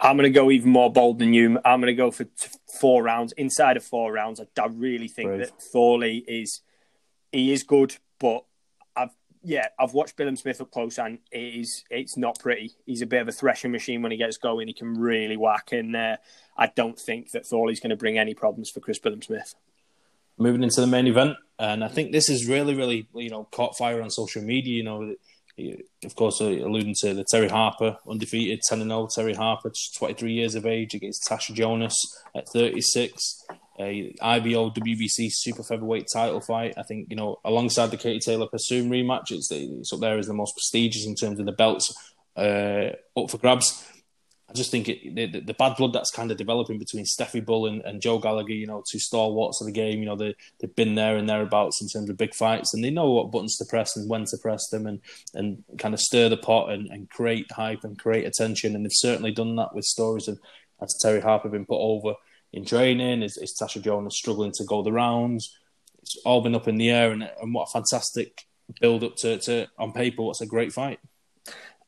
I'm 0.00 0.16
going 0.16 0.24
to 0.24 0.30
go 0.30 0.50
even 0.50 0.70
more 0.70 0.90
bold 0.90 1.18
than 1.18 1.34
you. 1.34 1.58
I'm 1.64 1.80
going 1.80 1.92
to 1.92 1.94
go 1.94 2.10
for 2.10 2.24
t- 2.24 2.48
four 2.80 3.02
rounds. 3.02 3.32
Inside 3.32 3.76
of 3.76 3.84
four 3.84 4.12
rounds, 4.12 4.40
I, 4.40 4.46
I 4.60 4.66
really 4.66 5.08
think 5.08 5.28
Brave. 5.28 5.40
that 5.40 5.62
Thorley 5.62 6.24
is 6.26 6.62
he 7.32 7.52
is 7.52 7.62
good, 7.62 7.96
but 8.18 8.44
I've 8.96 9.10
yeah 9.42 9.68
I've 9.78 9.92
watched 9.92 10.16
Billam 10.16 10.38
Smith 10.38 10.60
up 10.60 10.70
close 10.70 10.98
and 10.98 11.18
it 11.30 11.38
is 11.38 11.84
it's 11.90 12.16
not 12.16 12.38
pretty. 12.38 12.72
He's 12.86 13.02
a 13.02 13.06
bit 13.06 13.20
of 13.20 13.28
a 13.28 13.32
threshing 13.32 13.72
machine 13.72 14.00
when 14.00 14.10
he 14.10 14.18
gets 14.18 14.38
going. 14.38 14.68
He 14.68 14.74
can 14.74 14.94
really 14.94 15.36
whack, 15.36 15.72
in 15.72 15.92
there. 15.92 16.18
I 16.56 16.68
don't 16.68 16.98
think 16.98 17.32
that 17.32 17.46
Thorley's 17.46 17.80
going 17.80 17.90
to 17.90 17.96
bring 17.96 18.18
any 18.18 18.34
problems 18.34 18.70
for 18.70 18.80
Chris 18.80 18.98
Billam 18.98 19.22
Smith. 19.22 19.54
Moving 20.38 20.62
into 20.62 20.80
the 20.80 20.86
main 20.86 21.06
event, 21.06 21.36
and 21.58 21.84
I 21.84 21.88
think 21.88 22.12
this 22.12 22.30
is 22.30 22.48
really 22.48 22.74
really 22.74 23.06
you 23.14 23.28
know 23.28 23.46
caught 23.50 23.76
fire 23.76 24.00
on 24.00 24.10
social 24.10 24.42
media. 24.42 24.76
You 24.76 24.84
know 24.84 25.14
of 26.04 26.16
course, 26.16 26.40
uh, 26.40 26.46
alluding 26.46 26.94
to 27.00 27.14
the 27.14 27.24
Terri 27.32 27.50
Harper, 27.50 27.96
undefeated 28.08 28.60
10 28.68 28.82
0 28.82 29.06
Terri 29.06 29.36
Harper, 29.36 29.70
23 29.96 30.32
years 30.32 30.54
of 30.54 30.66
age, 30.66 30.94
against 30.94 31.28
Tasha 31.28 31.54
Jonas 31.54 31.96
at 32.34 32.48
36. 32.48 33.44
A 33.78 34.14
IBO 34.20 34.70
WBC 34.70 35.30
super 35.32 35.62
featherweight 35.62 36.06
title 36.12 36.40
fight. 36.40 36.74
I 36.76 36.82
think, 36.82 37.06
you 37.08 37.16
know, 37.16 37.38
alongside 37.44 37.90
the 37.90 37.96
Katie 37.96 38.18
Taylor 38.18 38.46
Persoon 38.46 38.90
rematch, 38.90 39.30
it's, 39.30 39.50
it's 39.50 39.92
up 39.92 40.00
there 40.00 40.18
as 40.18 40.26
the 40.26 40.34
most 40.34 40.54
prestigious 40.54 41.06
in 41.06 41.14
terms 41.14 41.40
of 41.40 41.46
the 41.46 41.52
belts 41.52 41.94
uh, 42.36 42.90
up 43.16 43.30
for 43.30 43.38
grabs. 43.38 43.82
I 44.50 44.52
just 44.52 44.72
think 44.72 44.88
it, 44.88 45.14
the, 45.14 45.40
the, 45.40 45.54
bad 45.54 45.76
blood 45.76 45.92
that's 45.92 46.10
kind 46.10 46.32
of 46.32 46.36
developing 46.36 46.78
between 46.78 47.04
Stefy 47.04 47.38
Bull 47.38 47.66
and, 47.66 47.82
and 47.82 48.02
Joe 48.02 48.18
Gallagher, 48.18 48.52
you 48.52 48.66
know, 48.66 48.82
two 48.90 48.98
stalwarts 48.98 49.60
of 49.60 49.66
the 49.66 49.72
game, 49.72 50.00
you 50.00 50.06
know, 50.06 50.16
they, 50.16 50.34
they've 50.58 50.74
been 50.74 50.96
there 50.96 51.16
and 51.16 51.30
thereabouts 51.30 51.80
in 51.80 51.88
terms 51.88 52.10
of 52.10 52.16
big 52.16 52.34
fights 52.34 52.74
and 52.74 52.82
they 52.82 52.90
know 52.90 53.10
what 53.10 53.30
buttons 53.30 53.56
to 53.58 53.64
press 53.64 53.96
and 53.96 54.10
when 54.10 54.24
to 54.24 54.36
press 54.38 54.68
them 54.70 54.86
and, 54.88 55.00
and 55.34 55.62
kind 55.78 55.94
of 55.94 56.00
stir 56.00 56.28
the 56.28 56.36
pot 56.36 56.70
and, 56.70 56.88
and 56.88 57.08
create 57.10 57.52
hype 57.52 57.84
and 57.84 57.96
create 57.96 58.26
attention. 58.26 58.74
And 58.74 58.84
they've 58.84 58.90
certainly 58.92 59.30
done 59.30 59.54
that 59.54 59.72
with 59.72 59.84
stories 59.84 60.26
of 60.26 60.40
has 60.80 60.98
Terri 61.04 61.22
Harper 61.22 61.48
been 61.48 61.66
put 61.66 61.78
over 61.78 62.14
in 62.52 62.64
training? 62.64 63.22
Is, 63.22 63.36
is 63.36 63.56
Tasha 63.60 63.80
Jonas 63.80 64.16
struggling 64.16 64.52
to 64.52 64.64
go 64.64 64.82
the 64.82 64.92
rounds? 64.92 65.56
It's 66.02 66.16
all 66.24 66.40
been 66.40 66.54
up 66.56 66.66
in 66.66 66.76
the 66.76 66.90
air 66.90 67.12
and, 67.12 67.30
and 67.40 67.54
what 67.54 67.68
a 67.68 67.72
fantastic 67.72 68.46
build 68.80 69.04
up 69.04 69.16
to, 69.16 69.38
to 69.38 69.68
on 69.78 69.92
paper. 69.92 70.22
What's 70.22 70.40
a 70.40 70.46
great 70.46 70.72
fight. 70.72 70.98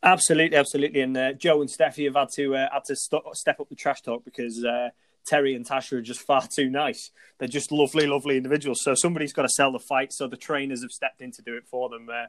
Absolutely, 0.02 0.56
absolutely. 0.56 1.00
And 1.00 1.16
uh, 1.16 1.32
Joe 1.32 1.60
and 1.60 1.70
Stefy 1.70 2.04
have 2.04 2.14
had 2.16 2.28
to 2.34 2.56
uh, 2.56 2.68
had 2.72 2.84
to 2.86 2.96
st- 2.96 3.22
step 3.34 3.60
up 3.60 3.68
the 3.68 3.76
trash 3.76 4.02
talk 4.02 4.24
because 4.24 4.64
uh, 4.64 4.90
Terri 5.30 5.54
and 5.54 5.66
Tasha 5.66 5.92
are 5.92 6.02
just 6.02 6.20
far 6.26 6.42
too 6.46 6.68
nice. 6.68 7.10
They're 7.38 7.48
just 7.48 7.70
lovely, 7.70 8.06
lovely 8.06 8.36
individuals. 8.36 8.82
So 8.82 8.94
somebody's 8.94 9.32
got 9.32 9.42
to 9.42 9.48
sell 9.48 9.70
the 9.70 9.78
fight. 9.78 10.12
So 10.12 10.26
the 10.26 10.36
trainers 10.36 10.82
have 10.82 10.90
stepped 10.90 11.20
in 11.20 11.30
to 11.32 11.42
do 11.42 11.56
it 11.56 11.66
for 11.66 11.88
them. 11.88 12.08
Uh, 12.08 12.26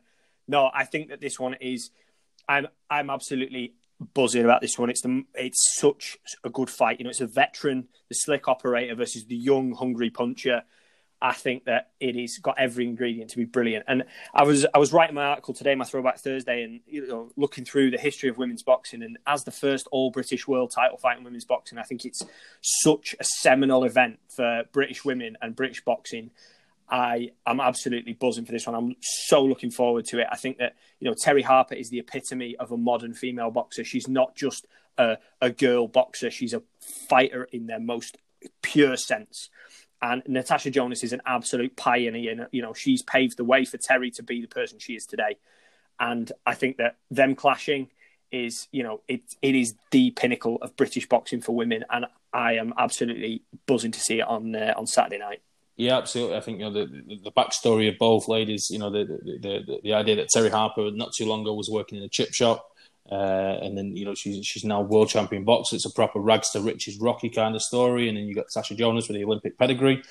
no, 0.48 0.70
I 0.74 0.86
think 0.86 1.10
that 1.10 1.22
this 1.22 1.40
one 1.40 1.56
is. 1.56 1.90
I'm 2.48 2.68
I'm 2.90 3.10
absolutely 3.10 3.74
buzzing 4.14 4.44
about 4.44 4.62
this 4.62 4.78
one. 4.78 4.90
It's 4.90 5.02
the 5.02 5.24
it's 5.34 5.76
such 5.80 6.18
a 6.44 6.50
good 6.50 6.70
fight. 6.70 7.00
You 7.00 7.06
know, 7.06 7.10
it's 7.10 7.22
a 7.22 7.28
veteran, 7.28 7.88
the 8.10 8.16
slick 8.16 8.48
operator 8.48 8.94
versus 8.96 9.26
the 9.26 9.36
young, 9.36 9.74
hungry 9.74 10.10
puncher. 10.10 10.64
I 11.24 11.32
think 11.32 11.64
that 11.66 11.92
it 12.02 12.18
has 12.18 12.38
got 12.38 12.60
every 12.60 12.86
ingredient 12.86 13.30
to 13.32 13.38
be 13.38 13.46
brilliant. 13.46 13.86
And 13.88 14.04
I 14.34 14.44
was 14.44 14.66
I 14.74 14.78
was 14.78 14.92
writing 14.92 15.16
my 15.16 15.24
article 15.24 15.54
today, 15.54 15.74
my 15.74 15.86
Throwback 15.86 16.20
Thursday, 16.20 16.64
and 16.64 16.82
you 16.86 17.08
know, 17.08 17.32
looking 17.38 17.64
through 17.64 17.92
the 17.92 17.98
history 17.98 18.28
of 18.28 18.38
women's 18.38 18.62
boxing. 18.62 19.02
And 19.02 19.18
as 19.26 19.46
the 19.46 19.52
first 19.52 19.88
all 19.90 20.12
British 20.12 20.50
world 20.50 20.74
title 20.76 20.98
fight 20.98 21.18
in 21.18 21.24
women's 21.24 21.46
boxing, 21.46 21.78
I 21.78 21.84
think 21.84 22.04
it's 22.04 22.22
such 22.62 23.16
a 23.22 23.24
seminal 23.24 23.86
event 23.86 24.20
for 24.28 24.64
British 24.74 25.06
women 25.06 25.38
and 25.42 25.56
British 25.56 25.82
boxing. 25.86 26.32
I 26.90 27.32
am 27.48 27.62
absolutely 27.62 28.14
buzzing 28.14 28.44
for 28.44 28.52
this 28.52 28.68
one. 28.68 28.76
I'm 28.76 28.98
so 29.00 29.42
looking 29.46 29.72
forward 29.72 30.04
to 30.08 30.20
it. 30.20 30.28
I 30.30 30.36
think 30.36 30.58
that 30.58 30.76
you 31.00 31.10
know 31.10 31.16
Terri 31.16 31.44
Harper 31.44 31.76
is 31.76 31.90
the 31.90 32.00
epitome 32.00 32.58
of 32.58 32.74
a 32.74 32.78
modern 32.78 33.14
female 33.14 33.50
boxer. 33.50 33.86
She's 33.86 34.10
not 34.10 34.36
just 34.36 34.68
a, 34.98 35.18
a 35.40 35.50
girl 35.52 35.88
boxer; 35.88 36.30
she's 36.30 36.54
a 36.54 36.64
fighter 37.08 37.48
in 37.54 37.68
their 37.68 37.80
most 37.80 38.18
pure 38.62 38.98
sense. 38.98 39.50
And 40.04 40.22
Natasha 40.28 40.70
Jonas 40.70 41.02
is 41.02 41.14
an 41.14 41.22
absolute 41.26 41.78
pioneer. 41.78 42.50
You 42.52 42.62
know, 42.62 42.74
she's 42.74 43.02
paved 43.02 43.38
the 43.38 43.46
way 43.46 43.64
for 43.64 43.78
Terri 43.78 44.14
to 44.16 44.24
be 44.24 44.42
the 44.42 44.50
person 44.50 44.78
she 44.78 44.96
is 44.96 45.06
today. 45.06 45.38
And 45.98 46.30
I 46.46 46.56
think 46.56 46.76
that 46.78 46.98
them 47.10 47.36
clashing 47.36 47.90
is, 48.30 48.68
you 48.74 48.84
know, 48.84 49.00
it 49.08 49.22
it 49.42 49.56
is 49.56 49.76
the 49.92 50.12
pinnacle 50.12 50.58
of 50.62 50.76
British 50.76 51.08
boxing 51.08 51.40
for 51.40 51.56
women, 51.56 51.86
and 51.90 52.06
I 52.34 52.54
am 52.56 52.74
absolutely 52.78 53.44
buzzing 53.66 53.92
to 53.92 54.00
see 54.00 54.20
it 54.20 54.28
on 54.28 54.54
uh, 54.54 54.74
on 54.76 54.88
Saturday 54.88 55.20
night. 55.20 55.42
Yeah, 55.78 55.98
absolutely. 56.00 56.36
I 56.36 56.42
think 56.42 56.60
you 56.60 56.66
know 56.66 56.74
the 56.74 56.86
the, 56.86 57.22
the 57.24 57.32
backstory 57.32 57.88
of 57.88 57.98
both 57.98 58.28
ladies. 58.28 58.68
You 58.70 58.80
know 58.80 58.90
the, 58.90 59.06
the 59.06 59.64
the 59.66 59.80
the 59.84 59.94
idea 59.94 60.18
that 60.18 60.28
Terri 60.36 60.52
Harper 60.52 60.92
not 60.92 61.14
too 61.18 61.26
long 61.26 61.44
ago 61.44 61.54
was 61.54 61.70
working 61.72 61.98
in 61.98 62.04
a 62.04 62.10
chip 62.10 62.34
shop 62.34 62.73
uh, 63.12 63.60
and 63.62 63.78
then 63.78 63.96
you 63.96 64.06
know 64.06 64.16
she's 64.16 64.46
she's 64.46 64.64
now 64.64 64.82
world 64.82 65.10
champion 65.10 65.44
boxer. 65.44 65.76
It's 65.76 65.86
a 65.86 65.92
proper 65.92 66.20
rags 66.20 66.52
to 66.52 66.62
riches 66.62 66.98
Rocky 67.00 67.30
kind 67.30 67.56
of 67.56 67.62
story. 67.62 68.08
And 68.08 68.18
then 68.18 68.26
you 68.26 68.36
got 68.36 68.48
Tasha 68.48 68.78
Jonas 68.78 69.08
with 69.08 69.18
the 69.18 69.24
Olympic 69.26 69.58
pedigree, 69.58 70.02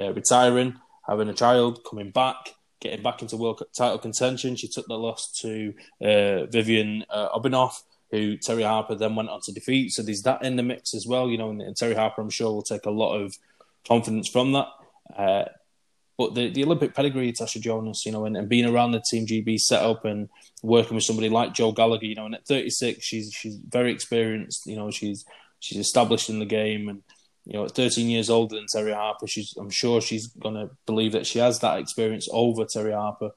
uh, 0.00 0.12
retiring, 0.12 0.76
having 1.06 1.28
a 1.28 1.34
child, 1.34 1.80
coming 1.88 2.10
back, 2.10 2.54
getting 2.80 3.02
back 3.02 3.22
into 3.22 3.36
world 3.36 3.62
title 3.76 3.98
contention. 3.98 4.56
She 4.56 4.68
took 4.68 4.86
the 4.86 4.98
loss 4.98 5.32
to 5.40 5.74
uh, 6.00 6.46
Vivian 6.46 7.04
uh, 7.10 7.36
Obenauf, 7.36 7.82
who 8.10 8.36
Terri 8.38 8.64
Harper 8.64 8.94
then 8.94 9.16
went 9.16 9.30
on 9.30 9.40
to 9.42 9.52
defeat. 9.52 9.90
So 9.90 10.02
there's 10.02 10.22
that 10.22 10.42
in 10.44 10.56
the 10.56 10.62
mix 10.62 10.94
as 10.94 11.06
well. 11.06 11.28
You 11.28 11.38
know, 11.38 11.50
and, 11.50 11.60
and 11.60 11.74
Terri 11.74 11.96
Harper, 11.96 12.22
I'm 12.22 12.30
sure, 12.30 12.52
will 12.52 12.62
take 12.62 12.86
a 12.86 12.90
lot 12.90 13.16
of 13.16 13.36
confidence 13.86 14.28
from 14.28 14.52
that. 14.52 14.68
But 16.18 16.34
the, 16.34 16.48
the 16.50 16.64
Olympic 16.64 16.94
pedigree, 16.94 17.32
Tasha 17.32 17.60
Jonas, 17.60 18.04
you 18.04 18.10
know, 18.10 18.24
and, 18.24 18.36
and 18.36 18.48
being 18.48 18.66
around 18.66 18.90
the 18.90 19.02
Team 19.08 19.24
GB 19.24 19.60
setup 19.60 20.04
and 20.04 20.28
working 20.64 20.96
with 20.96 21.04
somebody 21.04 21.28
like 21.28 21.54
Joe 21.54 21.70
Gallagher, 21.70 22.06
you 22.06 22.16
know, 22.16 22.26
and 22.26 22.34
at 22.34 22.46
36, 22.46 23.04
she's 23.04 23.32
she's 23.32 23.56
very 23.56 23.92
experienced. 23.92 24.66
You 24.66 24.74
know, 24.74 24.90
she's 24.90 25.24
she's 25.60 25.78
established 25.78 26.28
in 26.28 26.40
the 26.40 26.44
game, 26.44 26.88
and 26.88 27.02
you 27.44 27.52
know, 27.52 27.64
at 27.64 27.76
13 27.76 28.08
years 28.08 28.30
older 28.30 28.56
than 28.56 28.66
Terri 28.66 28.92
Harper, 28.92 29.28
she's 29.28 29.54
I'm 29.56 29.70
sure 29.70 30.00
she's 30.00 30.26
gonna 30.26 30.70
believe 30.86 31.12
that 31.12 31.26
she 31.26 31.38
has 31.38 31.60
that 31.60 31.78
experience 31.78 32.28
over 32.32 32.64
Terri 32.64 32.92
Harper, 32.94 33.30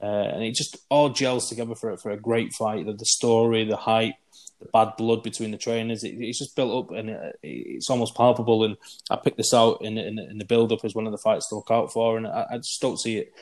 uh, 0.00 0.06
and 0.06 0.44
it 0.44 0.54
just 0.54 0.78
all 0.90 1.08
gels 1.08 1.48
together 1.48 1.74
for 1.74 1.96
for 1.96 2.12
a 2.12 2.16
great 2.16 2.52
fight. 2.52 2.86
The, 2.86 2.92
the 2.92 3.04
story, 3.04 3.64
the 3.64 3.76
hype, 3.76 4.14
the 4.60 4.66
bad 4.72 4.92
blood 4.96 5.22
between 5.22 5.50
the 5.50 5.58
trainers. 5.58 6.04
It, 6.04 6.14
it's 6.18 6.38
just 6.38 6.56
built 6.56 6.84
up 6.84 6.96
and 6.96 7.10
it, 7.10 7.38
it's 7.42 7.90
almost 7.90 8.14
palpable. 8.14 8.64
And 8.64 8.76
I 9.10 9.16
picked 9.16 9.36
this 9.36 9.54
out 9.54 9.82
in, 9.82 9.98
in, 9.98 10.18
in 10.18 10.38
the 10.38 10.44
build 10.44 10.72
up 10.72 10.84
as 10.84 10.94
one 10.94 11.06
of 11.06 11.12
the 11.12 11.18
fights 11.18 11.48
to 11.48 11.56
look 11.56 11.70
out 11.70 11.92
for, 11.92 12.16
and 12.16 12.26
I, 12.26 12.46
I 12.52 12.56
just 12.58 12.80
don't 12.80 12.98
see 12.98 13.18
it 13.18 13.32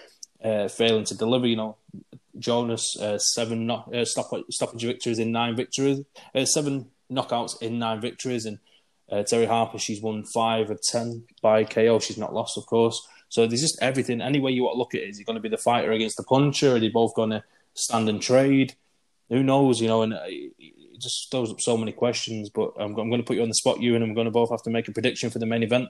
uh, 0.45 0.69
failing 0.69 1.05
to 1.05 1.17
deliver. 1.17 1.47
You 1.47 1.57
know, 1.57 1.77
Jonas 2.39 2.97
uh, 3.01 3.19
seven 3.19 3.71
uh, 3.71 4.05
stop, 4.05 4.31
stoppage 4.51 4.85
victories 4.85 5.19
in 5.19 5.33
nine 5.33 5.57
victories, 5.57 6.01
uh, 6.35 6.45
seven 6.45 6.91
knockouts 7.11 7.61
in 7.63 7.79
nine 7.79 8.01
victories, 8.01 8.47
and 8.47 8.59
uh, 9.11 9.17
Terri 9.17 9.47
Harper 9.47 9.79
she's 9.79 10.03
won 10.03 10.25
five 10.25 10.71
of 10.71 10.81
ten 10.83 11.25
by 11.43 11.65
KO. 11.65 11.99
She's 11.99 12.19
not 12.19 12.35
lost, 12.35 12.59
of 12.59 12.67
course. 12.67 13.07
So 13.29 13.47
there's 13.47 13.63
just 13.63 13.79
everything. 13.83 14.21
Any 14.21 14.41
way 14.41 14.53
you 14.53 14.65
want 14.65 14.75
to 14.75 14.79
look 14.79 14.95
at 14.95 15.01
it, 15.01 15.11
is 15.11 15.19
he 15.19 15.25
going 15.25 15.37
to 15.37 15.43
be 15.43 15.49
the 15.49 15.57
fighter 15.57 15.93
against 15.93 16.17
the 16.17 16.23
puncher? 16.23 16.77
Are 16.77 16.81
they 16.81 16.89
both 16.89 17.15
going 17.15 17.31
to 17.31 17.43
stand 17.75 18.09
and 18.09 18.23
trade? 18.23 18.75
Who 19.29 19.43
knows? 19.43 19.81
You 19.81 19.89
know, 19.89 20.03
and 20.03 20.15
uh, 20.15 20.25
it 20.97 21.03
just 21.03 21.31
throws 21.31 21.51
up 21.51 21.61
so 21.61 21.77
many 21.77 21.93
questions. 21.93 22.51
But 22.51 22.73
I'm, 22.79 22.97
I'm 22.99 23.09
going 23.11 23.21
to 23.21 23.27
put 23.27 23.37
you 23.37 23.43
on 23.43 23.49
the 23.49 23.55
spot, 23.55 23.81
you, 23.81 23.95
and 23.95 24.03
I'm 24.03 24.15
going 24.15 24.25
to 24.25 24.31
both 24.31 24.51
have 24.51 24.63
to 24.63 24.71
make 24.71 24.89
a 24.89 24.93
prediction 24.93 25.31
for 25.31 25.39
the 25.39 25.47
main 25.47 25.63
event. 25.63 25.89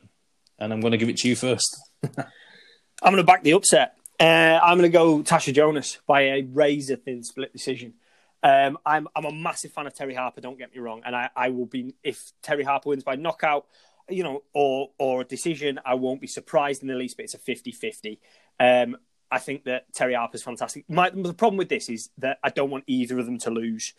And 0.59 0.73
I'm 0.73 0.81
going 0.81 0.93
to 0.93 0.99
give 0.99 1.09
it 1.09 1.19
to 1.19 1.29
you 1.29 1.37
first. 1.37 1.77
I'm 2.05 3.13
going 3.13 3.17
to 3.17 3.25
back 3.25 3.43
the 3.43 3.53
upset. 3.53 3.97
Uh, 4.19 4.59
I'm 4.63 4.79
going 4.79 4.91
to 4.91 4.97
go 4.97 5.23
Tasha 5.23 5.55
Jonas 5.55 5.99
by 6.07 6.23
a 6.23 6.43
razor 6.43 6.97
thin 6.97 7.23
split 7.23 7.53
decision. 7.53 7.95
Um, 8.43 8.79
I'm 8.87 9.09
I'm 9.15 9.25
a 9.25 9.33
massive 9.33 9.73
fan 9.73 9.87
of 9.87 9.95
Terri 9.95 10.17
Harper. 10.17 10.41
Don't 10.41 10.59
get 10.59 10.73
me 10.73 10.79
wrong, 10.81 11.03
and 11.05 11.15
I, 11.15 11.31
I 11.35 11.51
will 11.51 11.67
be 11.67 11.95
if 12.03 12.23
Terri 12.43 12.65
Harper 12.65 12.91
wins 12.91 13.03
by 13.03 13.17
knockout, 13.17 13.67
you 14.09 14.23
know, 14.23 14.45
or 14.55 14.91
or 14.99 15.23
a 15.23 15.25
decision, 15.25 15.81
I 15.85 15.95
won't 15.95 16.21
be 16.21 16.27
surprised 16.27 16.83
in 16.83 16.89
the 16.89 16.95
least. 16.95 17.17
But 17.17 17.25
it's 17.25 17.35
a 17.35 17.39
50-50. 17.39 18.19
Um, 18.61 18.97
I 19.31 19.39
think 19.39 19.65
that 19.65 19.93
Terri 19.93 20.17
Harper's 20.17 20.43
fantastic. 20.43 20.89
My, 20.89 21.11
the 21.11 21.35
problem 21.35 21.59
with 21.59 21.69
this 21.69 21.89
is 21.89 22.11
that 22.19 22.39
I 22.43 22.51
don't 22.51 22.71
want 22.71 22.85
either 22.87 23.19
of 23.19 23.27
them 23.27 23.39
to 23.39 23.51
lose. 23.51 23.93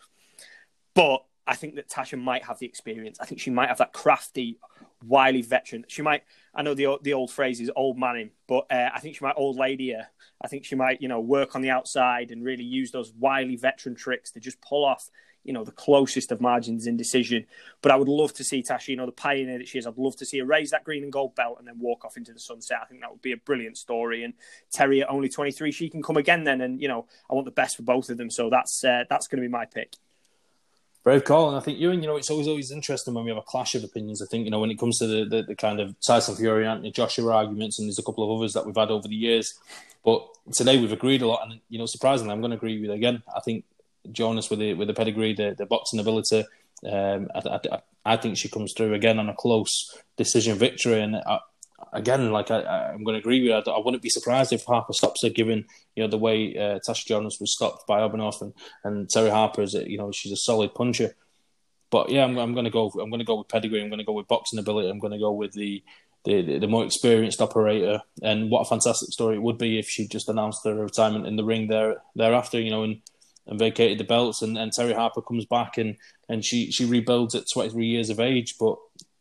But 0.98 1.22
I 1.46 1.54
think 1.54 1.76
that 1.76 1.88
Tasha 1.88 2.20
might 2.20 2.44
have 2.46 2.58
the 2.58 2.66
experience. 2.66 3.20
I 3.20 3.24
think 3.24 3.40
she 3.40 3.50
might 3.50 3.68
have 3.68 3.78
that 3.78 3.92
crafty, 3.92 4.58
wily 5.06 5.42
veteran. 5.42 5.84
She 5.86 6.02
might. 6.02 6.24
I 6.52 6.62
know 6.62 6.74
the 6.74 6.98
the 7.00 7.12
old 7.12 7.30
phrase 7.30 7.60
is 7.60 7.70
old 7.76 7.96
manning, 7.96 8.30
but 8.48 8.66
uh, 8.68 8.90
I 8.92 8.98
think 8.98 9.14
she 9.14 9.24
might 9.24 9.36
old 9.36 9.56
lady 9.56 9.92
her. 9.92 10.08
I 10.42 10.48
think 10.48 10.64
she 10.64 10.74
might, 10.74 11.00
you 11.00 11.06
know, 11.06 11.20
work 11.20 11.54
on 11.54 11.62
the 11.62 11.70
outside 11.70 12.32
and 12.32 12.44
really 12.44 12.64
use 12.64 12.90
those 12.90 13.12
wily 13.12 13.54
veteran 13.54 13.94
tricks 13.94 14.32
to 14.32 14.40
just 14.40 14.60
pull 14.60 14.84
off, 14.84 15.08
you 15.44 15.52
know, 15.52 15.62
the 15.62 15.70
closest 15.70 16.32
of 16.32 16.40
margins 16.40 16.88
in 16.88 16.96
decision. 16.96 17.46
But 17.80 17.92
I 17.92 17.96
would 17.96 18.08
love 18.08 18.34
to 18.34 18.42
see 18.42 18.64
Tasha, 18.64 18.88
you 18.88 18.96
know, 18.96 19.06
the 19.06 19.12
pioneer 19.12 19.58
that 19.58 19.68
she 19.68 19.78
is. 19.78 19.86
I'd 19.86 19.98
love 19.98 20.16
to 20.16 20.26
see 20.26 20.40
her 20.40 20.46
raise 20.46 20.72
that 20.72 20.82
green 20.82 21.04
and 21.04 21.12
gold 21.12 21.36
belt 21.36 21.58
and 21.60 21.68
then 21.68 21.78
walk 21.78 22.04
off 22.04 22.16
into 22.16 22.32
the 22.32 22.40
sunset. 22.40 22.78
I 22.82 22.86
think 22.86 23.02
that 23.02 23.12
would 23.12 23.22
be 23.22 23.30
a 23.30 23.36
brilliant 23.36 23.78
story. 23.78 24.24
And 24.24 24.34
Terri 24.74 25.02
at 25.02 25.10
only 25.10 25.28
23, 25.28 25.70
she 25.70 25.90
can 25.90 26.02
come 26.02 26.16
again 26.16 26.42
then. 26.42 26.60
And 26.60 26.82
you 26.82 26.88
know, 26.88 27.06
I 27.30 27.34
want 27.34 27.44
the 27.44 27.52
best 27.52 27.76
for 27.76 27.84
both 27.84 28.10
of 28.10 28.16
them. 28.16 28.30
So 28.30 28.50
that's 28.50 28.82
uh, 28.82 29.04
that's 29.08 29.28
going 29.28 29.40
to 29.40 29.48
be 29.48 29.52
my 29.52 29.64
pick. 29.64 29.94
Brave 31.08 31.24
call, 31.24 31.48
and 31.48 31.56
I 31.56 31.60
think 31.60 31.80
and 31.80 32.02
you 32.02 32.06
know 32.06 32.16
it's 32.16 32.28
always 32.28 32.46
always 32.46 32.70
interesting 32.70 33.14
when 33.14 33.24
we 33.24 33.30
have 33.30 33.38
a 33.38 33.42
clash 33.42 33.74
of 33.74 33.82
opinions. 33.82 34.20
I 34.20 34.26
think 34.26 34.44
you 34.44 34.50
know 34.50 34.60
when 34.60 34.70
it 34.70 34.78
comes 34.78 34.98
to 34.98 35.06
the, 35.06 35.24
the, 35.24 35.42
the 35.42 35.56
kind 35.56 35.80
of 35.80 35.98
Tyson 36.00 36.36
Fury, 36.36 36.66
Anthony 36.66 36.90
Joshua 36.90 37.34
arguments, 37.34 37.78
and 37.78 37.88
there's 37.88 37.98
a 37.98 38.02
couple 38.02 38.24
of 38.24 38.38
others 38.38 38.52
that 38.52 38.66
we've 38.66 38.76
had 38.76 38.90
over 38.90 39.08
the 39.08 39.14
years. 39.14 39.58
But 40.04 40.28
today 40.52 40.78
we've 40.78 40.92
agreed 40.92 41.22
a 41.22 41.26
lot, 41.26 41.48
and 41.48 41.60
you 41.70 41.78
know 41.78 41.86
surprisingly, 41.86 42.30
I'm 42.30 42.42
going 42.42 42.50
to 42.50 42.58
agree 42.58 42.78
with 42.78 42.90
again. 42.90 43.22
I 43.34 43.40
think 43.40 43.64
Jonas 44.12 44.50
with 44.50 44.58
the 44.58 44.74
with 44.74 44.88
the 44.88 44.92
pedigree, 44.92 45.32
the, 45.32 45.54
the 45.56 45.64
boxing 45.64 45.98
ability, 45.98 46.44
um, 46.84 47.28
I, 47.34 47.58
I, 47.72 47.80
I, 48.04 48.16
think 48.18 48.36
she 48.36 48.50
comes 48.50 48.74
through 48.74 48.92
again 48.92 49.18
on 49.18 49.30
a 49.30 49.34
close 49.34 49.96
decision 50.18 50.58
victory, 50.58 51.00
and 51.00 51.16
again, 51.92 52.30
like 52.32 52.50
I, 52.50 52.92
am 52.92 53.04
going 53.04 53.14
to 53.14 53.20
agree 53.20 53.40
with 53.40 53.66
you. 53.66 53.72
I, 53.72 53.78
wouldn't 53.78 54.02
be 54.02 54.10
surprised 54.10 54.52
if 54.52 54.64
Harper 54.64 54.92
stops 54.92 55.22
her, 55.22 55.28
given 55.28 55.64
you 55.96 56.02
know 56.02 56.08
the 56.08 56.18
way 56.18 56.56
uh, 56.56 56.78
Tasha 56.78 57.06
Jonas 57.06 57.38
was 57.40 57.52
stopped 57.52 57.86
by 57.86 58.00
Obenauf 58.00 58.40
and 58.42 58.52
and 58.84 59.08
Terri 59.08 59.30
Harper 59.30 59.62
is 59.62 59.74
you 59.74 59.98
know 59.98 60.12
she's 60.12 60.32
a 60.32 60.36
solid 60.36 60.74
puncher. 60.74 61.14
But 61.90 62.10
yeah, 62.10 62.24
I'm, 62.24 62.36
I'm 62.38 62.52
going 62.52 62.64
to 62.64 62.70
go. 62.70 62.88
I'm 63.00 63.10
going 63.10 63.20
to 63.20 63.24
go 63.24 63.38
with 63.38 63.48
pedigree. 63.48 63.80
I'm 63.80 63.88
going 63.88 63.98
to 63.98 64.04
go 64.04 64.12
with 64.12 64.28
boxing 64.28 64.58
ability. 64.58 64.88
I'm 64.88 64.98
going 64.98 65.12
to 65.12 65.18
go 65.18 65.32
with 65.32 65.52
the, 65.52 65.82
the 66.24 66.58
the 66.58 66.68
more 66.68 66.84
experienced 66.84 67.40
operator. 67.40 68.02
And 68.22 68.50
what 68.50 68.60
a 68.60 68.64
fantastic 68.64 69.10
story 69.10 69.36
it 69.36 69.42
would 69.42 69.58
be 69.58 69.78
if 69.78 69.88
she 69.88 70.06
just 70.06 70.28
announced 70.28 70.64
her 70.64 70.74
retirement 70.74 71.26
in 71.26 71.36
the 71.36 71.44
ring 71.44 71.68
there 71.68 72.02
thereafter. 72.14 72.60
You 72.60 72.70
know, 72.70 72.84
and 72.84 73.00
and 73.46 73.58
vacated 73.58 73.98
the 73.98 74.04
belts, 74.04 74.42
and, 74.42 74.58
and 74.58 74.72
Terri 74.72 74.94
Harper 74.94 75.22
comes 75.22 75.46
back 75.46 75.78
and 75.78 75.96
and 76.28 76.44
she 76.44 76.70
she 76.70 76.84
rebuilds 76.84 77.34
at 77.34 77.44
23 77.50 77.86
years 77.86 78.10
of 78.10 78.20
age. 78.20 78.56
But 78.58 78.76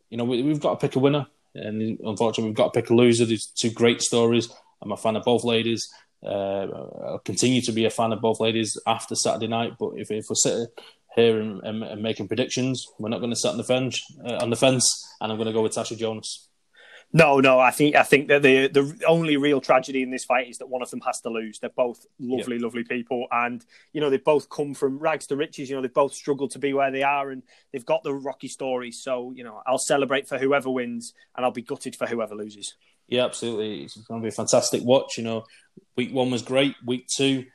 you 0.09 0.17
know, 0.17 0.25
we, 0.25 0.43
we've 0.43 0.59
got 0.59 0.79
to 0.79 0.87
pick 0.87 0.95
a 0.95 0.99
winner 0.99 1.27
and 1.57 1.99
unfortunately, 2.03 2.49
we've 2.49 2.55
got 2.55 2.73
to 2.73 2.81
pick 2.81 2.89
a 2.89 2.93
loser. 2.93 3.25
There's 3.25 3.47
two 3.47 3.71
great 3.71 4.01
stories. 4.01 4.49
I'm 4.81 4.91
a 4.91 4.97
fan 4.97 5.15
of 5.15 5.23
both 5.23 5.43
ladies. 5.43 5.87
Uh, 6.23 6.67
I'll 7.05 7.21
continue 7.23 7.61
to 7.61 7.71
be 7.71 7.85
a 7.85 7.89
fan 7.89 8.11
of 8.11 8.21
both 8.21 8.39
ladies 8.39 8.77
after 8.87 9.15
Saturday 9.15 9.47
night. 9.47 9.73
But 9.79 9.93
if, 9.97 10.11
if 10.11 10.25
we're 10.29 10.35
sitting 10.35 10.67
here 11.15 11.39
and, 11.39 11.61
and, 11.63 11.83
and, 11.83 12.01
making 12.01 12.27
predictions, 12.27 12.85
we're 12.99 13.09
not 13.09 13.19
going 13.19 13.31
to 13.31 13.35
sit 13.35 13.49
on 13.49 13.57
the 13.57 13.63
fence. 13.63 13.99
Uh, 14.25 14.37
on 14.41 14.49
the 14.49 14.55
fence, 14.55 14.85
and 15.21 15.31
I'm 15.31 15.37
going 15.37 15.47
to 15.47 15.53
go 15.53 15.61
with 15.61 15.73
Tasha 15.73 15.97
Jonas. 15.97 16.47
No, 17.13 17.39
no. 17.39 17.59
I 17.59 17.71
think 17.71 17.95
I 17.95 18.03
think 18.03 18.27
that 18.27 18.41
the 18.41 18.67
the 18.67 19.05
only 19.07 19.37
real 19.37 19.61
tragedy 19.61 20.03
in 20.03 20.11
this 20.11 20.25
fight 20.25 20.49
is 20.49 20.57
that 20.57 20.67
one 20.67 20.81
of 20.81 20.89
them 20.91 21.01
has 21.01 21.21
to 21.21 21.29
lose. 21.29 21.59
They're 21.59 21.69
both 21.69 22.05
lovely, 22.19 22.55
yep. 22.55 22.63
lovely 22.63 22.83
people, 22.83 23.27
and 23.31 23.65
you 23.93 24.01
know 24.01 24.09
they've 24.09 24.23
both 24.23 24.49
come 24.49 24.73
from 24.73 24.99
rags 24.99 25.27
to 25.27 25.37
riches. 25.37 25.69
You 25.69 25.77
know 25.77 25.81
they've 25.81 25.93
both 25.93 26.13
struggled 26.13 26.51
to 26.51 26.59
be 26.59 26.73
where 26.73 26.91
they 26.91 27.03
are, 27.03 27.31
and 27.31 27.43
they've 27.71 27.85
got 27.85 28.03
the 28.03 28.13
rocky 28.13 28.49
stories. 28.49 29.01
So 29.01 29.31
you 29.35 29.45
know 29.45 29.61
I'll 29.65 29.77
celebrate 29.77 30.27
for 30.27 30.37
whoever 30.37 30.69
wins, 30.69 31.13
and 31.35 31.45
I'll 31.45 31.51
be 31.51 31.61
gutted 31.61 31.95
for 31.95 32.07
whoever 32.07 32.35
loses. 32.35 32.75
Yeah, 33.07 33.23
absolutely. 33.23 33.83
It's 33.83 33.95
going 33.95 34.21
to 34.21 34.25
be 34.25 34.29
a 34.29 34.31
fantastic 34.31 34.83
watch. 34.83 35.17
You 35.17 35.23
know, 35.23 35.45
week 35.95 36.13
one 36.13 36.29
was 36.29 36.41
great. 36.41 36.75
Week 36.85 37.07
two, 37.07 37.45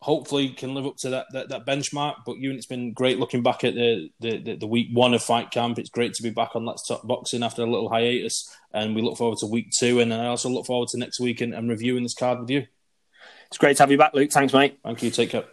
hopefully 0.00 0.50
can 0.50 0.74
live 0.74 0.86
up 0.86 0.96
to 0.98 1.10
that, 1.10 1.26
that, 1.32 1.48
that 1.48 1.66
benchmark. 1.66 2.16
But 2.26 2.38
you, 2.38 2.50
and 2.50 2.58
it's 2.58 2.66
been 2.66 2.92
great 2.92 3.18
looking 3.18 3.42
back 3.42 3.64
at 3.64 3.74
the, 3.74 4.10
the, 4.20 4.38
the, 4.38 4.56
the, 4.56 4.66
week 4.66 4.88
one 4.92 5.14
of 5.14 5.22
Fight 5.22 5.50
Camp. 5.50 5.78
It's 5.78 5.90
great 5.90 6.14
to 6.14 6.22
be 6.22 6.30
back 6.30 6.54
on 6.54 6.66
Let's 6.66 6.86
Talk 6.86 7.06
Boxing 7.06 7.42
after 7.42 7.62
a 7.62 7.70
little 7.70 7.88
hiatus. 7.88 8.48
And 8.76 8.94
we 8.94 9.00
look 9.00 9.16
forward 9.16 9.38
to 9.38 9.46
week 9.46 9.70
two. 9.76 10.00
And 10.00 10.12
I 10.12 10.26
also 10.26 10.50
look 10.50 10.66
forward 10.66 10.90
to 10.90 10.98
next 10.98 11.18
week 11.18 11.40
and, 11.40 11.54
and 11.54 11.68
reviewing 11.68 12.02
this 12.02 12.14
card 12.14 12.40
with 12.40 12.50
you. 12.50 12.66
It's 13.48 13.58
great 13.58 13.76
to 13.78 13.82
have 13.82 13.90
you 13.90 13.98
back, 13.98 14.12
Luke. 14.12 14.30
Thanks, 14.30 14.52
mate. 14.52 14.78
Thank 14.84 15.02
you. 15.02 15.10
Take 15.10 15.30
care. 15.30 15.44